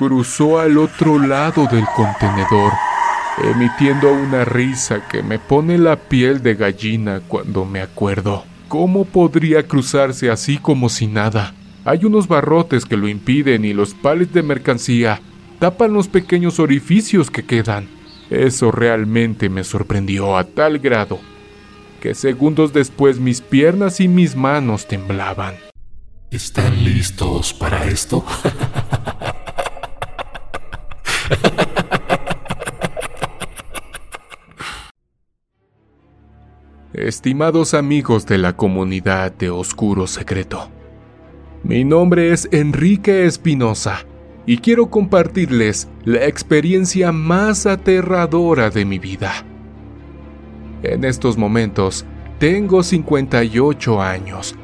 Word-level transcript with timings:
cruzó 0.00 0.58
al 0.58 0.78
otro 0.78 1.18
lado 1.18 1.66
del 1.70 1.84
contenedor, 1.94 2.72
emitiendo 3.44 4.10
una 4.10 4.46
risa 4.46 5.06
que 5.06 5.22
me 5.22 5.38
pone 5.38 5.76
la 5.76 5.96
piel 5.96 6.42
de 6.42 6.54
gallina 6.54 7.20
cuando 7.28 7.66
me 7.66 7.82
acuerdo. 7.82 8.44
¿Cómo 8.68 9.04
podría 9.04 9.68
cruzarse 9.68 10.30
así 10.30 10.56
como 10.56 10.88
si 10.88 11.06
nada? 11.06 11.54
Hay 11.84 12.06
unos 12.06 12.28
barrotes 12.28 12.86
que 12.86 12.96
lo 12.96 13.08
impiden 13.08 13.66
y 13.66 13.74
los 13.74 13.92
pales 13.92 14.32
de 14.32 14.42
mercancía 14.42 15.20
tapan 15.58 15.92
los 15.92 16.08
pequeños 16.08 16.60
orificios 16.60 17.30
que 17.30 17.44
quedan. 17.44 17.86
Eso 18.30 18.70
realmente 18.70 19.50
me 19.50 19.64
sorprendió 19.64 20.38
a 20.38 20.44
tal 20.44 20.78
grado 20.78 21.20
que 22.00 22.14
segundos 22.14 22.72
después 22.72 23.20
mis 23.20 23.42
piernas 23.42 24.00
y 24.00 24.08
mis 24.08 24.34
manos 24.34 24.88
temblaban. 24.88 25.56
¿Están 26.30 26.84
listos 26.84 27.52
para 27.52 27.84
esto? 27.84 28.24
Estimados 37.00 37.72
amigos 37.72 38.26
de 38.26 38.36
la 38.36 38.54
comunidad 38.54 39.32
de 39.32 39.48
Oscuro 39.48 40.06
Secreto, 40.06 40.68
mi 41.62 41.82
nombre 41.82 42.30
es 42.30 42.46
Enrique 42.52 43.24
Espinosa 43.24 44.04
y 44.44 44.58
quiero 44.58 44.90
compartirles 44.90 45.88
la 46.04 46.26
experiencia 46.26 47.10
más 47.10 47.64
aterradora 47.64 48.68
de 48.68 48.84
mi 48.84 48.98
vida. 48.98 49.32
En 50.82 51.04
estos 51.04 51.38
momentos 51.38 52.04
tengo 52.38 52.82
58 52.82 54.02
años, 54.02 54.54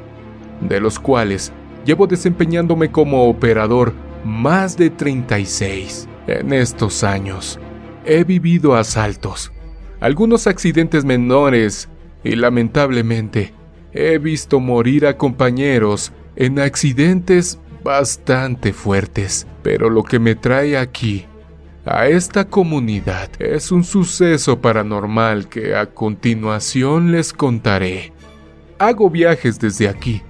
de 0.60 0.78
los 0.78 0.98
cuales 0.98 1.54
llevo 1.86 2.06
desempeñándome 2.06 2.92
como 2.92 3.30
operador 3.30 3.94
más 4.26 4.76
de 4.76 4.90
36. 4.90 6.06
En 6.26 6.52
estos 6.52 7.02
años 7.02 7.58
he 8.04 8.24
vivido 8.24 8.76
asaltos, 8.76 9.52
algunos 10.00 10.46
accidentes 10.46 11.02
menores 11.06 11.88
y 12.26 12.34
lamentablemente 12.34 13.54
he 13.92 14.18
visto 14.18 14.58
morir 14.58 15.06
a 15.06 15.16
compañeros 15.16 16.12
en 16.34 16.58
accidentes 16.58 17.58
bastante 17.84 18.72
fuertes. 18.72 19.46
Pero 19.62 19.90
lo 19.90 20.02
que 20.02 20.18
me 20.18 20.34
trae 20.34 20.76
aquí, 20.76 21.26
a 21.84 22.08
esta 22.08 22.46
comunidad, 22.46 23.30
es 23.38 23.70
un 23.70 23.84
suceso 23.84 24.60
paranormal 24.60 25.48
que 25.48 25.76
a 25.76 25.86
continuación 25.86 27.12
les 27.12 27.32
contaré. 27.32 28.12
Hago 28.78 29.08
viajes 29.08 29.60
desde 29.60 29.88
aquí, 29.88 30.22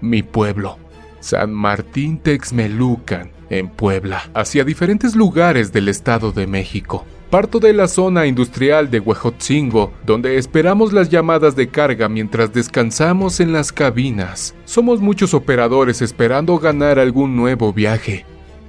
mi 0.00 0.22
pueblo, 0.22 0.78
San 1.18 1.52
Martín 1.52 2.18
Texmelucan, 2.18 3.32
en 3.50 3.68
Puebla, 3.68 4.30
hacia 4.34 4.62
diferentes 4.62 5.16
lugares 5.16 5.72
del 5.72 5.88
Estado 5.88 6.30
de 6.30 6.46
México. 6.46 7.04
Parto 7.30 7.60
de 7.60 7.72
la 7.72 7.86
zona 7.86 8.26
industrial 8.26 8.90
de 8.90 8.98
Huejotzingo, 8.98 9.92
donde 10.04 10.36
esperamos 10.36 10.92
las 10.92 11.10
llamadas 11.10 11.54
de 11.54 11.68
carga 11.68 12.08
mientras 12.08 12.52
descansamos 12.52 13.38
en 13.38 13.52
las 13.52 13.72
cabinas. 13.72 14.52
Somos 14.64 15.00
muchos 15.00 15.32
operadores 15.32 16.02
esperando 16.02 16.58
ganar 16.58 16.98
algún 16.98 17.36
nuevo 17.36 17.72
viaje. 17.72 18.26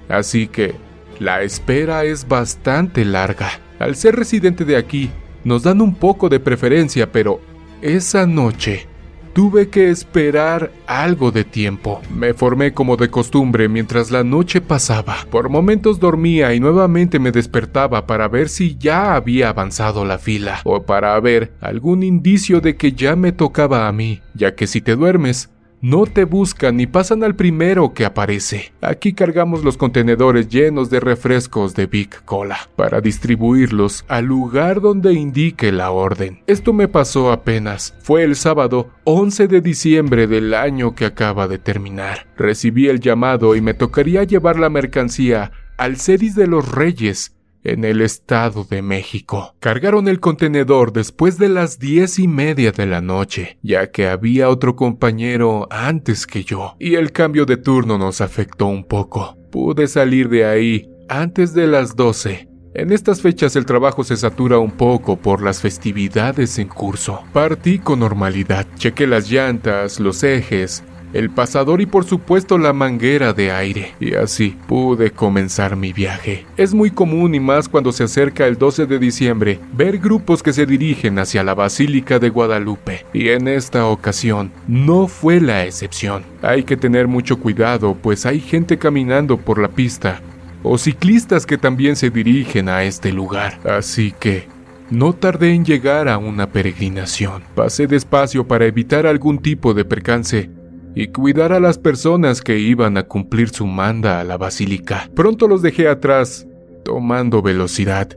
Así 0.10 0.46
que, 0.46 0.76
la 1.20 1.42
espera 1.42 2.04
es 2.04 2.28
bastante 2.28 3.04
larga. 3.04 3.50
Al 3.80 3.96
ser 3.96 4.16
residente 4.16 4.64
de 4.64 4.78
aquí, 4.78 5.10
nos 5.44 5.64
dan 5.64 5.82
un 5.82 5.96
poco 5.96 6.30
de 6.30 6.40
preferencia, 6.40 7.12
pero 7.12 7.42
esa 7.82 8.28
noche 8.28 8.88
Tuve 9.34 9.70
que 9.70 9.90
esperar 9.90 10.74
algo 10.88 11.32
de 11.32 11.46
tiempo. 11.46 12.02
Me 12.14 12.34
formé 12.34 12.74
como 12.74 12.98
de 12.98 13.10
costumbre 13.10 13.70
mientras 13.70 14.12
la 14.12 14.26
noche 14.26 14.60
pasaba. 14.60 15.26
Por 15.30 15.48
momentos 15.48 16.02
dormía 16.02 16.54
y 16.54 16.60
nuevamente 16.60 17.18
me 17.18 17.32
despertaba 17.32 18.06
para 18.06 18.28
ver 18.28 18.50
si 18.50 18.76
ya 18.78 19.16
había 19.16 19.48
avanzado 19.48 20.04
la 20.04 20.18
fila 20.18 20.60
o 20.66 20.84
para 20.84 21.18
ver 21.22 21.54
algún 21.62 22.04
indicio 22.04 22.60
de 22.60 22.76
que 22.76 22.92
ya 22.92 23.16
me 23.16 23.32
tocaba 23.32 23.88
a 23.88 23.92
mí, 23.94 24.20
ya 24.34 24.54
que 24.54 24.68
si 24.68 24.82
te 24.82 24.98
duermes, 24.98 25.50
no 25.82 26.06
te 26.06 26.26
buscan 26.26 26.78
ni 26.78 26.86
pasan 26.88 27.24
al 27.24 27.36
primero 27.36 27.94
que 27.94 28.06
aparece. 28.06 28.72
Aquí 28.82 29.14
cargamos 29.14 29.64
los 29.64 29.78
contenedores 29.78 30.48
llenos 30.48 30.90
de 30.90 31.00
refrescos 31.00 31.74
de 31.74 31.88
Big 31.88 32.24
Cola 32.24 32.70
para 32.76 33.02
distribuirlos 33.02 34.06
al 34.08 34.26
lugar 34.26 34.82
donde 34.82 35.14
indique 35.14 35.72
la 35.72 35.92
orden. 35.92 36.44
Esto 36.48 36.74
me 36.74 36.88
pasó 36.88 37.32
apenas. 37.32 37.96
Fue 38.02 38.24
el 38.24 38.36
sábado 38.36 38.90
11 39.06 39.48
de 39.48 39.62
diciembre 39.62 40.28
del 40.28 40.54
año 40.54 40.96
que 40.96 41.06
acaba 41.06 41.48
de 41.48 41.58
terminar. 41.58 42.28
Recibí 42.38 42.88
el 42.88 43.00
llamado 43.00 43.56
y 43.56 43.62
me 43.62 43.74
tocaría 43.74 44.24
llevar 44.24 44.60
la 44.60 44.70
mercancía 44.70 45.52
al 45.78 45.98
Cedis 45.98 46.36
de 46.36 46.46
los 46.46 46.72
Reyes 46.72 47.34
en 47.64 47.86
el 47.86 48.02
Estado 48.02 48.66
de 48.70 48.82
México. 48.82 49.56
Cargaron 49.60 50.08
el 50.08 50.20
contenedor 50.20 50.94
después 50.94 51.38
de 51.38 51.50
las 51.50 51.80
diez 51.80 52.20
y 52.20 52.28
media 52.28 52.72
de 52.72 52.86
la 52.86 53.02
noche, 53.02 53.58
ya 53.62 53.92
que 53.92 54.08
había 54.08 54.50
otro 54.50 54.76
compañero 54.76 55.68
antes 55.70 56.28
que 56.28 56.44
yo, 56.44 56.76
y 56.80 56.96
el 56.96 57.12
cambio 57.12 57.46
de 57.46 57.58
turno 57.58 57.98
nos 57.98 58.22
afectó 58.22 58.68
un 58.68 58.84
poco. 58.84 59.38
Pude 59.52 59.88
salir 59.88 60.30
de 60.30 60.46
ahí 60.46 60.90
antes 61.10 61.54
de 61.54 61.68
las 61.68 61.96
doce. 61.96 62.48
En 62.74 62.94
estas 62.94 63.22
fechas 63.22 63.58
el 63.58 63.66
trabajo 63.66 64.06
se 64.06 64.16
satura 64.16 64.58
un 64.58 64.72
poco 64.72 65.18
por 65.18 65.42
las 65.42 65.60
festividades 65.60 66.58
en 66.58 66.70
curso. 66.70 67.22
Partí 67.34 67.80
con 67.80 68.00
normalidad, 68.00 68.66
chequé 68.78 69.08
las 69.08 69.30
llantas, 69.30 70.00
los 70.00 70.24
ejes, 70.24 70.82
el 71.14 71.30
pasador 71.30 71.82
y 71.82 71.86
por 71.86 72.06
supuesto 72.06 72.58
la 72.58 72.74
manguera 72.74 73.34
de 73.34 73.52
aire, 73.52 73.94
y 74.00 74.16
así 74.16 74.56
pude 74.68 75.12
comenzar 75.12 75.76
mi 75.76 75.94
viaje. 75.94 76.46
Es 76.58 76.74
muy 76.74 76.92
común 76.92 77.36
y 77.36 77.40
más 77.40 77.70
cuando 77.70 77.92
se 77.92 78.04
acerca 78.04 78.48
el 78.48 78.58
12 78.58 78.86
de 78.86 79.00
diciembre 79.00 79.60
ver 79.74 80.00
grupos 80.00 80.44
que 80.44 80.54
se 80.54 80.66
dirigen 80.66 81.20
hacia 81.20 81.44
la 81.44 81.54
Basílica 81.54 82.20
de 82.20 82.30
Guadalupe, 82.30 83.06
y 83.14 83.30
en 83.30 83.48
esta 83.48 83.86
ocasión 83.86 84.52
no 84.68 85.08
fue 85.08 85.42
la 85.42 85.66
excepción. 85.66 86.24
Hay 86.42 86.64
que 86.64 86.78
tener 86.78 87.08
mucho 87.08 87.40
cuidado, 87.40 87.96
pues 87.96 88.26
hay 88.26 88.40
gente 88.40 88.78
caminando 88.78 89.38
por 89.38 89.60
la 89.60 89.68
pista, 89.68 90.22
o 90.64 90.78
ciclistas 90.78 91.46
que 91.46 91.58
también 91.58 91.96
se 91.96 92.10
dirigen 92.10 92.70
a 92.70 92.84
este 92.84 93.12
lugar, 93.12 93.60
así 93.66 94.14
que 94.20 94.48
no 94.92 95.14
tardé 95.14 95.54
en 95.54 95.64
llegar 95.64 96.10
a 96.10 96.18
una 96.18 96.48
peregrinación. 96.48 97.44
Pasé 97.56 97.88
despacio 97.88 98.46
para 98.46 98.66
evitar 98.66 99.08
algún 99.08 99.40
tipo 99.40 99.74
de 99.74 99.86
percance 99.86 100.50
y 100.96 101.08
cuidar 101.08 101.54
a 101.54 101.60
las 101.60 101.78
personas 101.78 102.42
que 102.42 102.60
iban 102.60 102.98
a 102.98 103.04
cumplir 103.04 103.50
su 103.50 103.66
manda 103.66 104.20
a 104.20 104.24
la 104.24 104.38
basílica. 104.38 105.10
Pronto 105.16 105.48
los 105.48 105.62
dejé 105.62 105.88
atrás, 105.88 106.48
tomando 106.84 107.42
velocidad, 107.42 108.10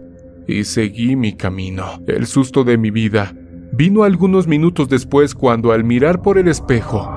y 0.47 0.65
seguí 0.65 1.17
mi 1.17 1.35
camino. 1.35 2.03
El 2.07 2.27
susto 2.27 2.65
de 2.65 2.79
mi 2.79 2.91
vida 2.91 3.35
vino 3.73 4.05
algunos 4.05 4.47
minutos 4.47 4.89
después 4.89 5.35
cuando 5.35 5.73
al 5.73 5.85
mirar 5.85 6.23
por 6.23 6.39
el 6.39 6.49
espejo, 6.49 7.11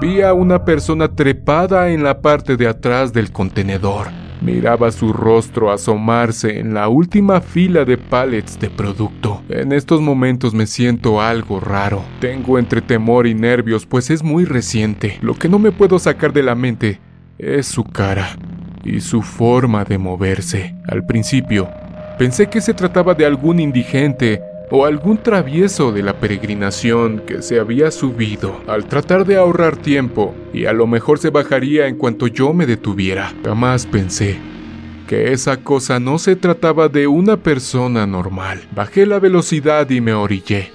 vi 0.00 0.22
a 0.22 0.32
una 0.32 0.64
persona 0.64 1.08
trepada 1.14 1.90
en 1.90 2.02
la 2.02 2.20
parte 2.20 2.56
de 2.56 2.68
atrás 2.68 3.12
del 3.12 3.32
contenedor. 3.32 4.27
Miraba 4.40 4.92
su 4.92 5.12
rostro 5.12 5.72
asomarse 5.72 6.60
en 6.60 6.74
la 6.74 6.88
última 6.88 7.40
fila 7.40 7.84
de 7.84 7.98
pallets 7.98 8.58
de 8.60 8.70
producto. 8.70 9.42
En 9.48 9.72
estos 9.72 10.00
momentos 10.00 10.54
me 10.54 10.66
siento 10.66 11.20
algo 11.20 11.58
raro. 11.60 12.04
Tengo 12.20 12.58
entre 12.58 12.80
temor 12.80 13.26
y 13.26 13.34
nervios 13.34 13.86
pues 13.86 14.10
es 14.10 14.22
muy 14.22 14.44
reciente. 14.44 15.18
Lo 15.22 15.34
que 15.34 15.48
no 15.48 15.58
me 15.58 15.72
puedo 15.72 15.98
sacar 15.98 16.32
de 16.32 16.42
la 16.42 16.54
mente 16.54 17.00
es 17.38 17.66
su 17.66 17.84
cara 17.84 18.36
y 18.84 19.00
su 19.00 19.22
forma 19.22 19.84
de 19.84 19.98
moverse. 19.98 20.74
Al 20.86 21.04
principio, 21.04 21.68
pensé 22.18 22.48
que 22.48 22.60
se 22.60 22.74
trataba 22.74 23.14
de 23.14 23.26
algún 23.26 23.60
indigente 23.60 24.40
o 24.70 24.84
algún 24.84 25.18
travieso 25.18 25.92
de 25.92 26.02
la 26.02 26.14
peregrinación 26.14 27.20
que 27.20 27.42
se 27.42 27.58
había 27.58 27.90
subido 27.90 28.60
al 28.66 28.86
tratar 28.86 29.24
de 29.24 29.36
ahorrar 29.36 29.76
tiempo 29.76 30.34
y 30.52 30.66
a 30.66 30.72
lo 30.72 30.86
mejor 30.86 31.18
se 31.18 31.30
bajaría 31.30 31.86
en 31.86 31.96
cuanto 31.96 32.26
yo 32.26 32.52
me 32.52 32.66
detuviera. 32.66 33.32
Jamás 33.44 33.86
pensé 33.86 34.38
que 35.06 35.32
esa 35.32 35.56
cosa 35.56 35.98
no 35.98 36.18
se 36.18 36.36
trataba 36.36 36.88
de 36.88 37.06
una 37.06 37.38
persona 37.38 38.06
normal. 38.06 38.68
Bajé 38.74 39.06
la 39.06 39.18
velocidad 39.18 39.88
y 39.88 40.00
me 40.00 40.12
orillé. 40.12 40.70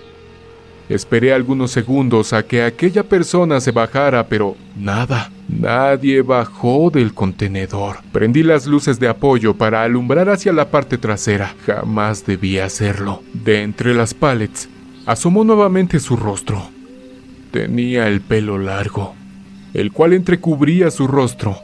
Esperé 0.89 1.33
algunos 1.33 1.71
segundos 1.71 2.33
a 2.33 2.43
que 2.43 2.63
aquella 2.63 3.03
persona 3.03 3.61
se 3.61 3.71
bajara, 3.71 4.27
pero 4.27 4.55
nada. 4.75 5.32
Nadie 5.59 6.21
bajó 6.21 6.89
del 6.89 7.13
contenedor. 7.13 7.97
Prendí 8.11 8.44
las 8.44 8.65
luces 8.65 9.00
de 9.00 9.07
apoyo 9.07 9.55
para 9.55 9.83
alumbrar 9.83 10.29
hacia 10.29 10.51
la 10.51 10.71
parte 10.71 10.97
trasera. 10.97 11.55
Jamás 11.65 12.25
debía 12.25 12.65
hacerlo. 12.65 13.21
De 13.33 13.61
entre 13.61 13.94
las 13.94 14.13
pallets, 14.13 14.69
asomó 15.05 15.44
nuevamente 15.44 16.00
su 16.00 16.15
rostro. 16.15 16.69
Tenía 17.51 18.07
el 18.07 18.21
pelo 18.21 18.57
largo, 18.57 19.13
el 19.73 19.91
cual 19.91 20.13
entrecubría 20.13 20.89
su 20.89 21.07
rostro, 21.07 21.57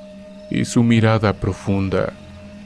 y 0.52 0.66
su 0.66 0.84
mirada 0.84 1.34
profunda 1.34 2.14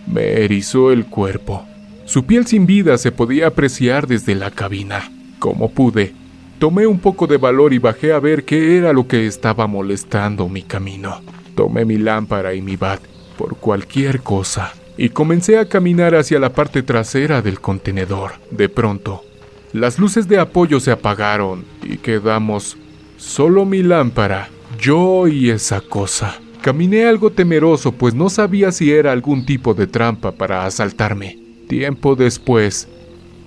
me 0.08 0.44
erizó 0.44 0.92
el 0.92 1.06
cuerpo. 1.06 1.66
Su 2.06 2.26
piel 2.26 2.46
sin 2.46 2.66
vida 2.66 2.98
se 2.98 3.12
podía 3.12 3.48
apreciar 3.48 4.08
desde 4.08 4.36
la 4.36 4.52
cabina. 4.52 5.10
Como 5.40 5.70
pude, 5.72 6.14
Tomé 6.64 6.88
un 6.88 7.00
poco 7.00 7.28
de 7.28 7.36
valor 7.36 7.74
y 7.74 7.78
bajé 7.78 8.14
a 8.14 8.22
ver 8.22 8.46
qué 8.46 8.78
era 8.78 8.94
lo 8.94 9.06
que 9.06 9.28
estaba 9.28 9.68
molestando 9.68 10.48
mi 10.48 10.62
camino. 10.62 11.20
Tomé 11.56 11.84
mi 11.84 11.98
lámpara 11.98 12.54
y 12.54 12.62
mi 12.62 12.78
bat 12.78 13.02
por 13.38 13.58
cualquier 13.58 14.22
cosa 14.22 14.72
y 14.96 15.10
comencé 15.10 15.60
a 15.60 15.68
caminar 15.68 16.16
hacia 16.16 16.40
la 16.40 16.54
parte 16.54 16.82
trasera 16.82 17.42
del 17.42 17.60
contenedor. 17.60 18.36
De 18.50 18.70
pronto, 18.70 19.26
las 19.74 20.00
luces 20.00 20.30
de 20.30 20.40
apoyo 20.40 20.80
se 20.80 20.92
apagaron 20.92 21.66
y 21.84 21.98
quedamos 21.98 22.78
solo 23.18 23.66
mi 23.66 23.84
lámpara, 23.84 24.48
yo 24.80 25.28
y 25.28 25.50
esa 25.50 25.82
cosa. 25.82 26.40
Caminé 26.62 27.04
algo 27.08 27.30
temeroso 27.30 27.92
pues 27.92 28.14
no 28.14 28.30
sabía 28.30 28.72
si 28.72 28.94
era 28.94 29.12
algún 29.12 29.46
tipo 29.46 29.74
de 29.74 29.88
trampa 29.88 30.32
para 30.32 30.66
asaltarme. 30.66 31.38
Tiempo 31.68 32.16
después, 32.16 32.88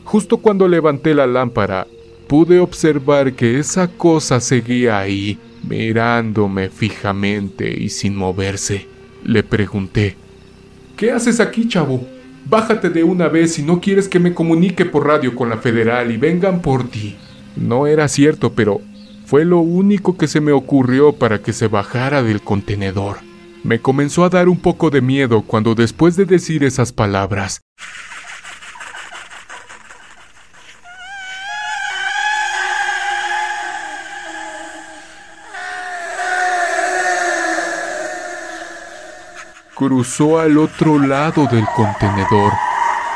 justo 0.04 0.36
cuando 0.36 0.68
levanté 0.68 1.14
la 1.14 1.26
lámpara, 1.26 1.86
pude 2.26 2.60
observar 2.60 3.34
que 3.34 3.58
esa 3.58 3.88
cosa 3.88 4.40
seguía 4.40 4.98
ahí, 4.98 5.38
mirándome 5.68 6.70
fijamente 6.70 7.70
y 7.70 7.88
sin 7.88 8.16
moverse. 8.16 8.86
Le 9.24 9.42
pregunté, 9.42 10.16
¿Qué 10.96 11.10
haces 11.10 11.40
aquí, 11.40 11.68
chavo? 11.68 12.06
Bájate 12.48 12.88
de 12.88 13.04
una 13.04 13.28
vez 13.28 13.52
si 13.54 13.62
no 13.62 13.82
quieres 13.82 14.08
que 14.08 14.18
me 14.18 14.32
comunique 14.32 14.86
por 14.86 15.06
radio 15.06 15.34
con 15.34 15.50
la 15.50 15.58
federal 15.58 16.10
y 16.10 16.16
vengan 16.16 16.62
por 16.62 16.88
ti. 16.88 17.16
No 17.54 17.86
era 17.86 18.08
cierto, 18.08 18.52
pero 18.54 18.80
fue 19.26 19.44
lo 19.44 19.58
único 19.58 20.16
que 20.16 20.26
se 20.26 20.40
me 20.40 20.52
ocurrió 20.52 21.12
para 21.12 21.42
que 21.42 21.52
se 21.52 21.68
bajara 21.68 22.22
del 22.22 22.40
contenedor. 22.40 23.18
Me 23.62 23.80
comenzó 23.80 24.24
a 24.24 24.30
dar 24.30 24.48
un 24.48 24.58
poco 24.58 24.88
de 24.88 25.02
miedo 25.02 25.42
cuando 25.42 25.74
después 25.74 26.16
de 26.16 26.24
decir 26.24 26.64
esas 26.64 26.92
palabras, 26.92 27.60
cruzó 39.76 40.40
al 40.40 40.56
otro 40.56 40.98
lado 40.98 41.46
del 41.52 41.66
contenedor, 41.76 42.50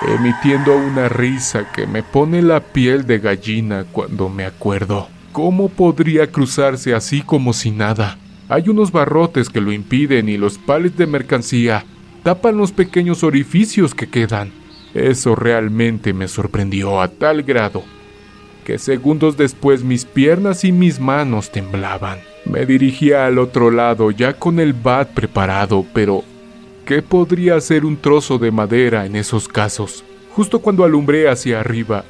emitiendo 0.06 0.76
una 0.76 1.08
risa 1.08 1.72
que 1.72 1.86
me 1.86 2.02
pone 2.02 2.42
la 2.42 2.60
piel 2.60 3.06
de 3.06 3.18
gallina 3.18 3.86
cuando 3.90 4.28
me 4.28 4.44
acuerdo. 4.44 5.08
¿Cómo 5.32 5.70
podría 5.70 6.30
cruzarse 6.30 6.94
así 6.94 7.22
como 7.22 7.54
si 7.54 7.70
nada? 7.70 8.18
Hay 8.50 8.68
unos 8.68 8.92
barrotes 8.92 9.48
que 9.48 9.62
lo 9.62 9.72
impiden 9.72 10.28
y 10.28 10.36
los 10.36 10.58
pales 10.58 10.96
de 10.98 11.06
mercancía 11.06 11.86
tapan 12.22 12.58
los 12.58 12.72
pequeños 12.72 13.24
orificios 13.24 13.94
que 13.94 14.10
quedan. 14.10 14.52
Eso 14.92 15.34
realmente 15.34 16.12
me 16.12 16.28
sorprendió 16.28 17.00
a 17.00 17.08
tal 17.08 17.42
grado 17.42 17.84
que 18.64 18.78
segundos 18.78 19.38
después 19.38 19.82
mis 19.82 20.04
piernas 20.04 20.64
y 20.64 20.72
mis 20.72 21.00
manos 21.00 21.50
temblaban. 21.50 22.18
Me 22.44 22.66
dirigía 22.66 23.26
al 23.26 23.38
otro 23.38 23.70
lado 23.70 24.10
ya 24.10 24.34
con 24.34 24.60
el 24.60 24.74
bat 24.74 25.08
preparado, 25.08 25.86
pero 25.94 26.24
¿qué 26.90 27.02
podría 27.02 27.60
ser 27.60 27.84
un 27.84 27.96
trozo 27.96 28.36
de 28.36 28.50
madera 28.50 29.06
en 29.06 29.14
esos 29.14 29.46
casos? 29.46 30.02
Justo 30.34 30.58
cuando 30.58 30.82
alumbré 30.82 31.28
hacia 31.28 31.60
arriba, 31.60 32.04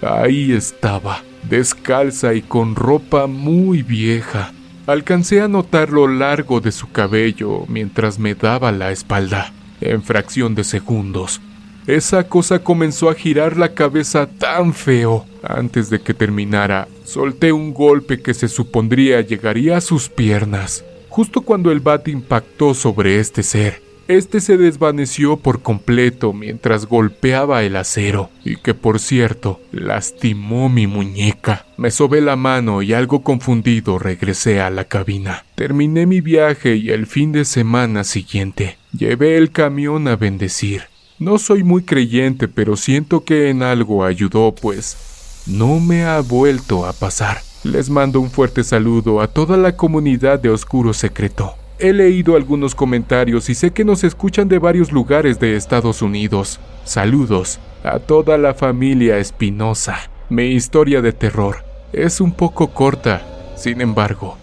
ahí 0.00 0.50
estaba 0.52 1.22
descalza 1.42 2.32
y 2.32 2.40
con 2.40 2.74
ropa 2.74 3.26
muy 3.26 3.82
vieja. 3.82 4.54
Alcancé 4.86 5.42
a 5.42 5.48
notar 5.48 5.90
lo 5.90 6.08
largo 6.08 6.62
de 6.62 6.72
su 6.72 6.90
cabello 6.90 7.66
mientras 7.68 8.18
me 8.18 8.34
daba 8.34 8.72
la 8.72 8.92
espalda. 8.92 9.52
En 9.82 10.02
fracción 10.02 10.54
de 10.54 10.64
segundos, 10.64 11.42
esa 11.86 12.26
cosa 12.26 12.60
comenzó 12.60 13.10
a 13.10 13.14
girar 13.14 13.58
la 13.58 13.74
cabeza 13.74 14.26
tan 14.26 14.72
feo. 14.72 15.26
Antes 15.42 15.90
de 15.90 16.00
que 16.00 16.14
terminara, 16.14 16.88
solté 17.04 17.52
un 17.52 17.74
golpe 17.74 18.22
que 18.22 18.32
se 18.32 18.48
supondría 18.48 19.20
llegaría 19.20 19.76
a 19.76 19.82
sus 19.82 20.08
piernas. 20.08 20.82
Justo 21.10 21.42
cuando 21.42 21.70
el 21.70 21.80
bat 21.80 22.08
impactó 22.08 22.72
sobre 22.72 23.20
este 23.20 23.42
ser, 23.42 23.84
este 24.08 24.40
se 24.40 24.56
desvaneció 24.56 25.36
por 25.36 25.62
completo 25.62 26.32
mientras 26.32 26.86
golpeaba 26.86 27.62
el 27.62 27.76
acero, 27.76 28.30
y 28.44 28.56
que 28.56 28.74
por 28.74 29.00
cierto, 29.00 29.60
lastimó 29.72 30.68
mi 30.68 30.86
muñeca. 30.86 31.66
Me 31.76 31.90
sobé 31.90 32.20
la 32.20 32.36
mano 32.36 32.82
y 32.82 32.92
algo 32.92 33.22
confundido 33.22 33.98
regresé 33.98 34.60
a 34.60 34.70
la 34.70 34.84
cabina. 34.84 35.44
Terminé 35.54 36.06
mi 36.06 36.20
viaje 36.20 36.76
y 36.76 36.90
el 36.90 37.06
fin 37.06 37.32
de 37.32 37.44
semana 37.44 38.04
siguiente 38.04 38.76
llevé 38.96 39.36
el 39.36 39.50
camión 39.50 40.08
a 40.08 40.16
bendecir. 40.16 40.82
No 41.18 41.38
soy 41.38 41.62
muy 41.62 41.82
creyente, 41.84 42.48
pero 42.48 42.76
siento 42.76 43.24
que 43.24 43.48
en 43.48 43.62
algo 43.62 44.04
ayudó, 44.04 44.54
pues 44.54 45.44
no 45.46 45.80
me 45.80 46.04
ha 46.04 46.20
vuelto 46.20 46.86
a 46.86 46.92
pasar. 46.92 47.38
Les 47.62 47.88
mando 47.88 48.20
un 48.20 48.30
fuerte 48.30 48.64
saludo 48.64 49.20
a 49.20 49.28
toda 49.28 49.56
la 49.56 49.76
comunidad 49.76 50.38
de 50.38 50.50
Oscuro 50.50 50.92
Secreto. 50.92 51.54
He 51.78 51.92
leído 51.92 52.36
algunos 52.36 52.72
comentarios 52.74 53.50
y 53.50 53.54
sé 53.54 53.72
que 53.72 53.84
nos 53.84 54.04
escuchan 54.04 54.48
de 54.48 54.60
varios 54.60 54.92
lugares 54.92 55.40
de 55.40 55.56
Estados 55.56 56.02
Unidos. 56.02 56.60
Saludos 56.84 57.58
a 57.82 57.98
toda 57.98 58.38
la 58.38 58.54
familia 58.54 59.18
Espinosa. 59.18 60.08
Mi 60.28 60.44
historia 60.46 61.02
de 61.02 61.12
terror 61.12 61.64
es 61.92 62.20
un 62.20 62.30
poco 62.30 62.68
corta, 62.68 63.22
sin 63.56 63.80
embargo, 63.80 64.36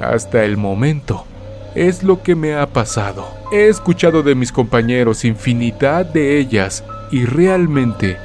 hasta 0.00 0.44
el 0.44 0.56
momento 0.56 1.26
es 1.74 2.02
lo 2.02 2.22
que 2.22 2.34
me 2.34 2.54
ha 2.54 2.66
pasado. 2.66 3.28
He 3.52 3.68
escuchado 3.68 4.22
de 4.22 4.34
mis 4.34 4.50
compañeros 4.50 5.26
infinidad 5.26 6.06
de 6.06 6.38
ellas 6.38 6.82
y 7.12 7.26
realmente 7.26 8.16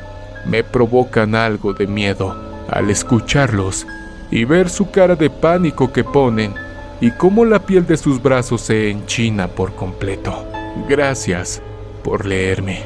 me 0.45 0.63
provocan 0.63 1.36
algo 1.36 1.74
de 1.74 1.86
miedo 1.86 2.33
al 2.69 2.89
escucharlos 2.89 3.86
y 4.31 4.45
ver 4.45 4.69
su 4.69 4.89
cara 4.89 5.16
de 5.16 5.30
pánico 5.30 5.92
que 5.92 6.06
ponen 6.06 6.54
y 7.01 7.12
cómo 7.12 7.45
la 7.45 7.66
piel 7.66 7.86
de 7.86 7.98
sus 7.98 8.22
brazos 8.22 8.62
se 8.62 8.90
enchina 8.90 9.48
por 9.48 9.75
completo. 9.75 10.45
Gracias 10.88 11.62
por 12.04 12.25
leerme. 12.25 12.81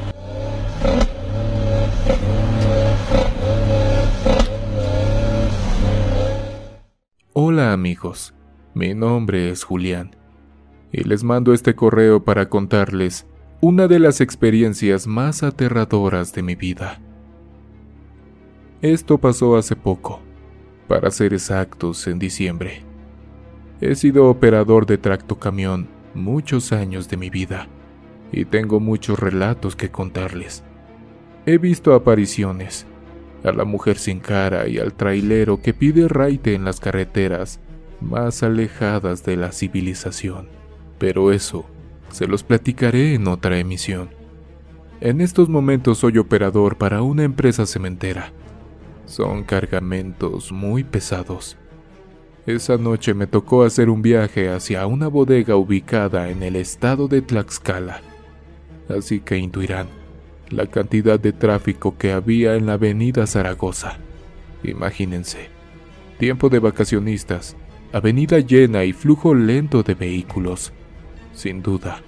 Hola 7.32 7.72
amigos, 7.72 8.34
mi 8.74 8.94
nombre 8.94 9.50
es 9.50 9.64
Julián 9.64 10.16
y 10.92 11.04
les 11.04 11.22
mando 11.22 11.52
este 11.52 11.74
correo 11.74 12.24
para 12.24 12.48
contarles 12.48 13.26
una 13.60 13.88
de 13.88 13.98
las 13.98 14.20
experiencias 14.20 15.06
más 15.06 15.42
aterradoras 15.42 16.32
de 16.32 16.42
mi 16.42 16.54
vida. 16.54 17.00
Esto 18.80 19.18
pasó 19.18 19.56
hace 19.56 19.74
poco, 19.74 20.20
para 20.86 21.10
ser 21.10 21.34
exactos 21.34 22.06
en 22.06 22.18
diciembre. 22.18 22.87
He 23.80 23.94
sido 23.94 24.28
operador 24.28 24.86
de 24.86 24.98
tractocamión 24.98 25.86
muchos 26.12 26.72
años 26.72 27.08
de 27.08 27.16
mi 27.16 27.30
vida 27.30 27.68
y 28.32 28.44
tengo 28.44 28.80
muchos 28.80 29.18
relatos 29.18 29.76
que 29.76 29.90
contarles. 29.90 30.64
He 31.46 31.58
visto 31.58 31.94
apariciones, 31.94 32.86
a 33.44 33.52
la 33.52 33.64
mujer 33.64 33.98
sin 33.98 34.18
cara 34.18 34.66
y 34.66 34.78
al 34.78 34.94
trailero 34.94 35.62
que 35.62 35.74
pide 35.74 36.08
raite 36.08 36.54
en 36.54 36.64
las 36.64 36.80
carreteras 36.80 37.60
más 38.00 38.42
alejadas 38.42 39.24
de 39.24 39.36
la 39.36 39.52
civilización. 39.52 40.48
Pero 40.98 41.30
eso 41.30 41.64
se 42.10 42.26
los 42.26 42.42
platicaré 42.42 43.14
en 43.14 43.28
otra 43.28 43.60
emisión. 43.60 44.10
En 45.00 45.20
estos 45.20 45.48
momentos 45.48 45.98
soy 45.98 46.18
operador 46.18 46.78
para 46.78 47.02
una 47.02 47.22
empresa 47.22 47.64
cementera. 47.64 48.32
Son 49.06 49.44
cargamentos 49.44 50.50
muy 50.50 50.82
pesados 50.82 51.56
esa 52.54 52.78
noche 52.78 53.12
me 53.12 53.26
tocó 53.26 53.62
hacer 53.62 53.90
un 53.90 54.00
viaje 54.00 54.48
hacia 54.48 54.86
una 54.86 55.08
bodega 55.08 55.56
ubicada 55.56 56.30
en 56.30 56.42
el 56.42 56.56
estado 56.56 57.06
de 57.06 57.20
Tlaxcala. 57.20 58.00
Así 58.88 59.20
que 59.20 59.36
intuirán 59.36 59.88
la 60.50 60.66
cantidad 60.66 61.20
de 61.20 61.32
tráfico 61.32 61.96
que 61.98 62.12
había 62.12 62.54
en 62.54 62.64
la 62.64 62.74
avenida 62.74 63.26
Zaragoza. 63.26 63.98
Imagínense, 64.62 65.50
tiempo 66.18 66.48
de 66.48 66.58
vacacionistas, 66.58 67.54
avenida 67.92 68.38
llena 68.38 68.84
y 68.84 68.94
flujo 68.94 69.34
lento 69.34 69.82
de 69.82 69.94
vehículos. 69.94 70.72
Sin 71.34 71.62
duda, 71.62 72.00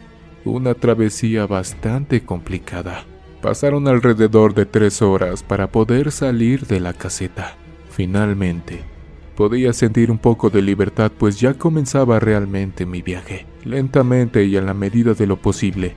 una 0.46 0.72
travesía 0.74 1.46
bastante 1.46 2.24
complicada. 2.24 3.04
Pasaron 3.42 3.88
alrededor 3.88 4.54
de 4.54 4.64
tres 4.64 5.02
horas 5.02 5.42
para 5.42 5.70
poder 5.70 6.12
salir 6.12 6.66
de 6.66 6.80
la 6.80 6.94
caseta. 6.94 7.56
Finalmente, 7.90 8.84
Podía 9.40 9.72
sentir 9.72 10.10
un 10.10 10.18
poco 10.18 10.50
de 10.50 10.60
libertad 10.60 11.10
pues 11.16 11.40
ya 11.40 11.54
comenzaba 11.54 12.20
realmente 12.20 12.84
mi 12.84 13.00
viaje. 13.00 13.46
Lentamente 13.64 14.44
y 14.44 14.58
en 14.58 14.66
la 14.66 14.74
medida 14.74 15.14
de 15.14 15.26
lo 15.26 15.40
posible, 15.40 15.94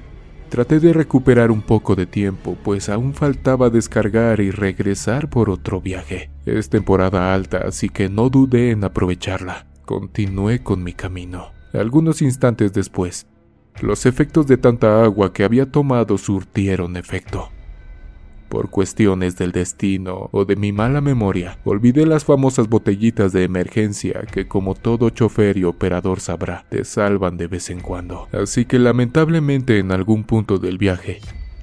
traté 0.48 0.80
de 0.80 0.94
recuperar 0.94 1.52
un 1.52 1.62
poco 1.62 1.94
de 1.98 2.06
tiempo 2.06 2.58
pues 2.64 2.88
aún 2.88 3.14
faltaba 3.14 3.70
descargar 3.70 4.40
y 4.40 4.50
regresar 4.50 5.30
por 5.30 5.50
otro 5.50 5.82
viaje. 5.82 6.32
Es 6.46 6.70
temporada 6.70 7.34
alta 7.34 7.58
así 7.68 7.90
que 7.90 8.08
no 8.08 8.30
dudé 8.30 8.72
en 8.72 8.86
aprovecharla. 8.86 9.68
Continué 9.84 10.64
con 10.64 10.82
mi 10.82 10.94
camino. 10.94 11.52
Algunos 11.74 12.22
instantes 12.22 12.72
después, 12.72 13.28
los 13.82 14.06
efectos 14.06 14.48
de 14.48 14.56
tanta 14.56 15.04
agua 15.04 15.34
que 15.34 15.44
había 15.44 15.70
tomado 15.70 16.18
surtieron 16.18 16.96
efecto 16.96 17.50
Por 18.54 18.70
cuestiones 18.70 19.36
del 19.36 19.52
destino 19.52 20.30
o 20.32 20.46
de 20.46 20.56
mi 20.56 20.72
mala 20.72 21.02
memoria, 21.02 21.58
olvidé 21.66 22.06
las 22.06 22.24
famosas 22.24 22.70
botellitas 22.70 23.34
de 23.34 23.46
emergencia 23.46 24.28
que 24.32 24.48
como 24.48 24.76
todo 24.76 25.10
chofer 25.10 25.58
y 25.58 25.64
operador 25.64 26.20
sabrá, 26.20 26.64
te 26.70 26.86
salvan 26.86 27.36
de 27.36 27.48
vez 27.48 27.72
en 27.72 27.80
cuando. 27.80 28.28
Así 28.32 28.66
que 28.66 28.78
lamentablemente 28.78 29.80
en 29.80 29.92
algún 29.92 30.24
punto 30.24 30.60
del 30.60 30.78
viaje, 30.78 31.20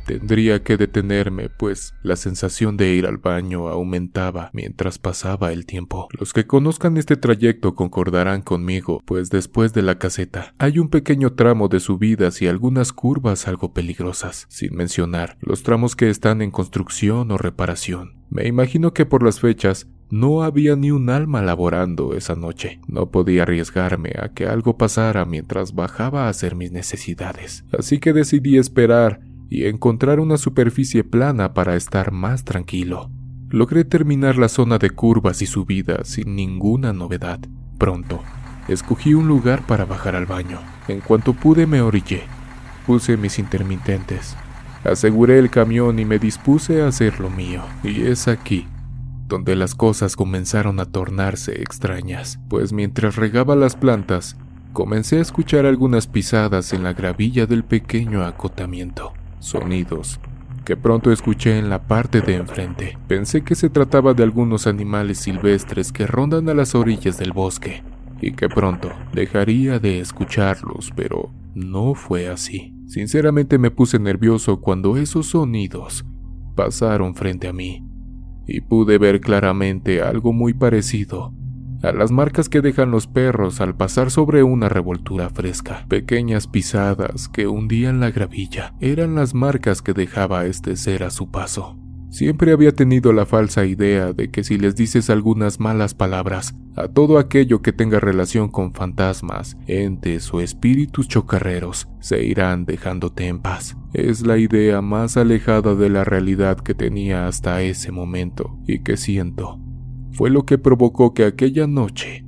Tendría 0.06 0.62
que 0.62 0.76
detenerme, 0.76 1.48
pues 1.48 1.94
la 2.02 2.16
sensación 2.16 2.76
de 2.76 2.94
ir 2.94 3.06
al 3.06 3.18
baño 3.18 3.68
aumentaba 3.68 4.50
mientras 4.52 4.98
pasaba 4.98 5.52
el 5.52 5.66
tiempo. 5.66 6.08
Los 6.18 6.32
que 6.32 6.46
conozcan 6.46 6.96
este 6.96 7.16
trayecto 7.16 7.74
concordarán 7.74 8.42
conmigo, 8.42 9.00
pues 9.04 9.30
después 9.30 9.72
de 9.72 9.82
la 9.82 9.98
caseta 9.98 10.54
hay 10.58 10.78
un 10.78 10.88
pequeño 10.88 11.34
tramo 11.34 11.68
de 11.68 11.80
subidas 11.80 12.42
y 12.42 12.48
algunas 12.48 12.92
curvas 12.92 13.46
algo 13.46 13.72
peligrosas, 13.72 14.46
sin 14.48 14.74
mencionar 14.74 15.36
los 15.40 15.62
tramos 15.62 15.96
que 15.96 16.10
están 16.10 16.42
en 16.42 16.50
construcción 16.50 17.30
o 17.30 17.38
reparación. 17.38 18.20
Me 18.30 18.46
imagino 18.46 18.94
que 18.94 19.06
por 19.06 19.22
las 19.22 19.40
fechas 19.40 19.88
no 20.10 20.42
había 20.42 20.76
ni 20.76 20.90
un 20.90 21.08
alma 21.08 21.40
laborando 21.40 22.14
esa 22.14 22.34
noche. 22.34 22.80
No 22.88 23.10
podía 23.10 23.42
arriesgarme 23.42 24.12
a 24.20 24.30
que 24.30 24.46
algo 24.46 24.76
pasara 24.76 25.24
mientras 25.24 25.74
bajaba 25.74 26.26
a 26.26 26.28
hacer 26.28 26.56
mis 26.56 26.72
necesidades. 26.72 27.64
Así 27.76 27.98
que 27.98 28.12
decidí 28.12 28.58
esperar 28.58 29.20
y 29.50 29.66
encontrar 29.66 30.20
una 30.20 30.38
superficie 30.38 31.02
plana 31.02 31.52
para 31.52 31.74
estar 31.74 32.12
más 32.12 32.44
tranquilo. 32.44 33.10
Logré 33.48 33.84
terminar 33.84 34.38
la 34.38 34.48
zona 34.48 34.78
de 34.78 34.90
curvas 34.90 35.42
y 35.42 35.46
subidas 35.46 36.06
sin 36.06 36.36
ninguna 36.36 36.92
novedad. 36.92 37.40
Pronto, 37.76 38.22
escogí 38.68 39.12
un 39.12 39.26
lugar 39.26 39.66
para 39.66 39.84
bajar 39.84 40.14
al 40.14 40.26
baño. 40.26 40.60
En 40.86 41.00
cuanto 41.00 41.32
pude 41.32 41.66
me 41.66 41.82
orillé. 41.82 42.22
Puse 42.86 43.16
mis 43.16 43.40
intermitentes. 43.40 44.36
Aseguré 44.84 45.40
el 45.40 45.50
camión 45.50 45.98
y 45.98 46.04
me 46.04 46.20
dispuse 46.20 46.80
a 46.80 46.86
hacer 46.86 47.18
lo 47.18 47.28
mío. 47.28 47.62
Y 47.82 48.02
es 48.02 48.28
aquí 48.28 48.68
donde 49.26 49.54
las 49.54 49.76
cosas 49.76 50.16
comenzaron 50.16 50.80
a 50.80 50.86
tornarse 50.86 51.62
extrañas, 51.62 52.40
pues 52.48 52.72
mientras 52.72 53.14
regaba 53.14 53.54
las 53.54 53.76
plantas, 53.76 54.36
comencé 54.72 55.18
a 55.18 55.22
escuchar 55.22 55.66
algunas 55.66 56.08
pisadas 56.08 56.72
en 56.72 56.82
la 56.82 56.94
gravilla 56.94 57.46
del 57.46 57.62
pequeño 57.62 58.24
acotamiento 58.24 59.12
sonidos 59.40 60.20
que 60.64 60.76
pronto 60.76 61.10
escuché 61.10 61.58
en 61.58 61.68
la 61.68 61.82
parte 61.82 62.20
de 62.20 62.36
enfrente. 62.36 62.96
Pensé 63.08 63.42
que 63.42 63.54
se 63.54 63.70
trataba 63.70 64.14
de 64.14 64.22
algunos 64.22 64.66
animales 64.68 65.18
silvestres 65.18 65.90
que 65.90 66.06
rondan 66.06 66.48
a 66.48 66.54
las 66.54 66.74
orillas 66.74 67.18
del 67.18 67.32
bosque 67.32 67.82
y 68.20 68.32
que 68.32 68.48
pronto 68.48 68.90
dejaría 69.12 69.78
de 69.78 69.98
escucharlos, 69.98 70.92
pero 70.94 71.32
no 71.54 71.94
fue 71.94 72.28
así. 72.28 72.74
Sinceramente 72.86 73.58
me 73.58 73.70
puse 73.70 73.98
nervioso 73.98 74.60
cuando 74.60 74.96
esos 74.96 75.26
sonidos 75.26 76.04
pasaron 76.54 77.14
frente 77.14 77.48
a 77.48 77.52
mí 77.52 77.84
y 78.46 78.60
pude 78.60 78.98
ver 78.98 79.20
claramente 79.20 80.02
algo 80.02 80.32
muy 80.32 80.54
parecido 80.54 81.32
a 81.82 81.92
las 81.92 82.10
marcas 82.10 82.48
que 82.48 82.60
dejan 82.60 82.90
los 82.90 83.06
perros 83.06 83.60
al 83.60 83.76
pasar 83.76 84.10
sobre 84.10 84.42
una 84.42 84.68
revoltura 84.68 85.30
fresca. 85.30 85.86
Pequeñas 85.88 86.46
pisadas 86.46 87.28
que 87.28 87.46
hundían 87.46 88.00
la 88.00 88.10
gravilla 88.10 88.74
eran 88.80 89.14
las 89.14 89.34
marcas 89.34 89.82
que 89.82 89.92
dejaba 89.92 90.46
este 90.46 90.76
ser 90.76 91.02
a 91.02 91.10
su 91.10 91.30
paso. 91.30 91.76
Siempre 92.10 92.50
había 92.50 92.72
tenido 92.72 93.12
la 93.12 93.24
falsa 93.24 93.64
idea 93.66 94.12
de 94.12 94.30
que 94.30 94.42
si 94.42 94.58
les 94.58 94.74
dices 94.74 95.10
algunas 95.10 95.60
malas 95.60 95.94
palabras 95.94 96.56
a 96.74 96.88
todo 96.88 97.18
aquello 97.18 97.62
que 97.62 97.72
tenga 97.72 98.00
relación 98.00 98.48
con 98.48 98.74
fantasmas, 98.74 99.56
entes 99.68 100.34
o 100.34 100.40
espíritus 100.40 101.06
chocarreros, 101.06 101.88
se 102.00 102.24
irán 102.24 102.64
dejándote 102.64 103.28
en 103.28 103.38
paz. 103.38 103.76
Es 103.92 104.26
la 104.26 104.38
idea 104.38 104.82
más 104.82 105.16
alejada 105.16 105.76
de 105.76 105.88
la 105.88 106.02
realidad 106.02 106.58
que 106.58 106.74
tenía 106.74 107.28
hasta 107.28 107.62
ese 107.62 107.92
momento 107.92 108.58
y 108.66 108.80
que 108.80 108.96
siento 108.96 109.59
fue 110.12 110.30
lo 110.30 110.44
que 110.44 110.58
provocó 110.58 111.14
que 111.14 111.24
aquella 111.24 111.66
noche 111.66 112.24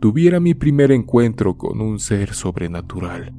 tuviera 0.00 0.40
mi 0.40 0.54
primer 0.54 0.92
encuentro 0.92 1.56
con 1.56 1.80
un 1.80 1.98
ser 1.98 2.34
sobrenatural. 2.34 3.32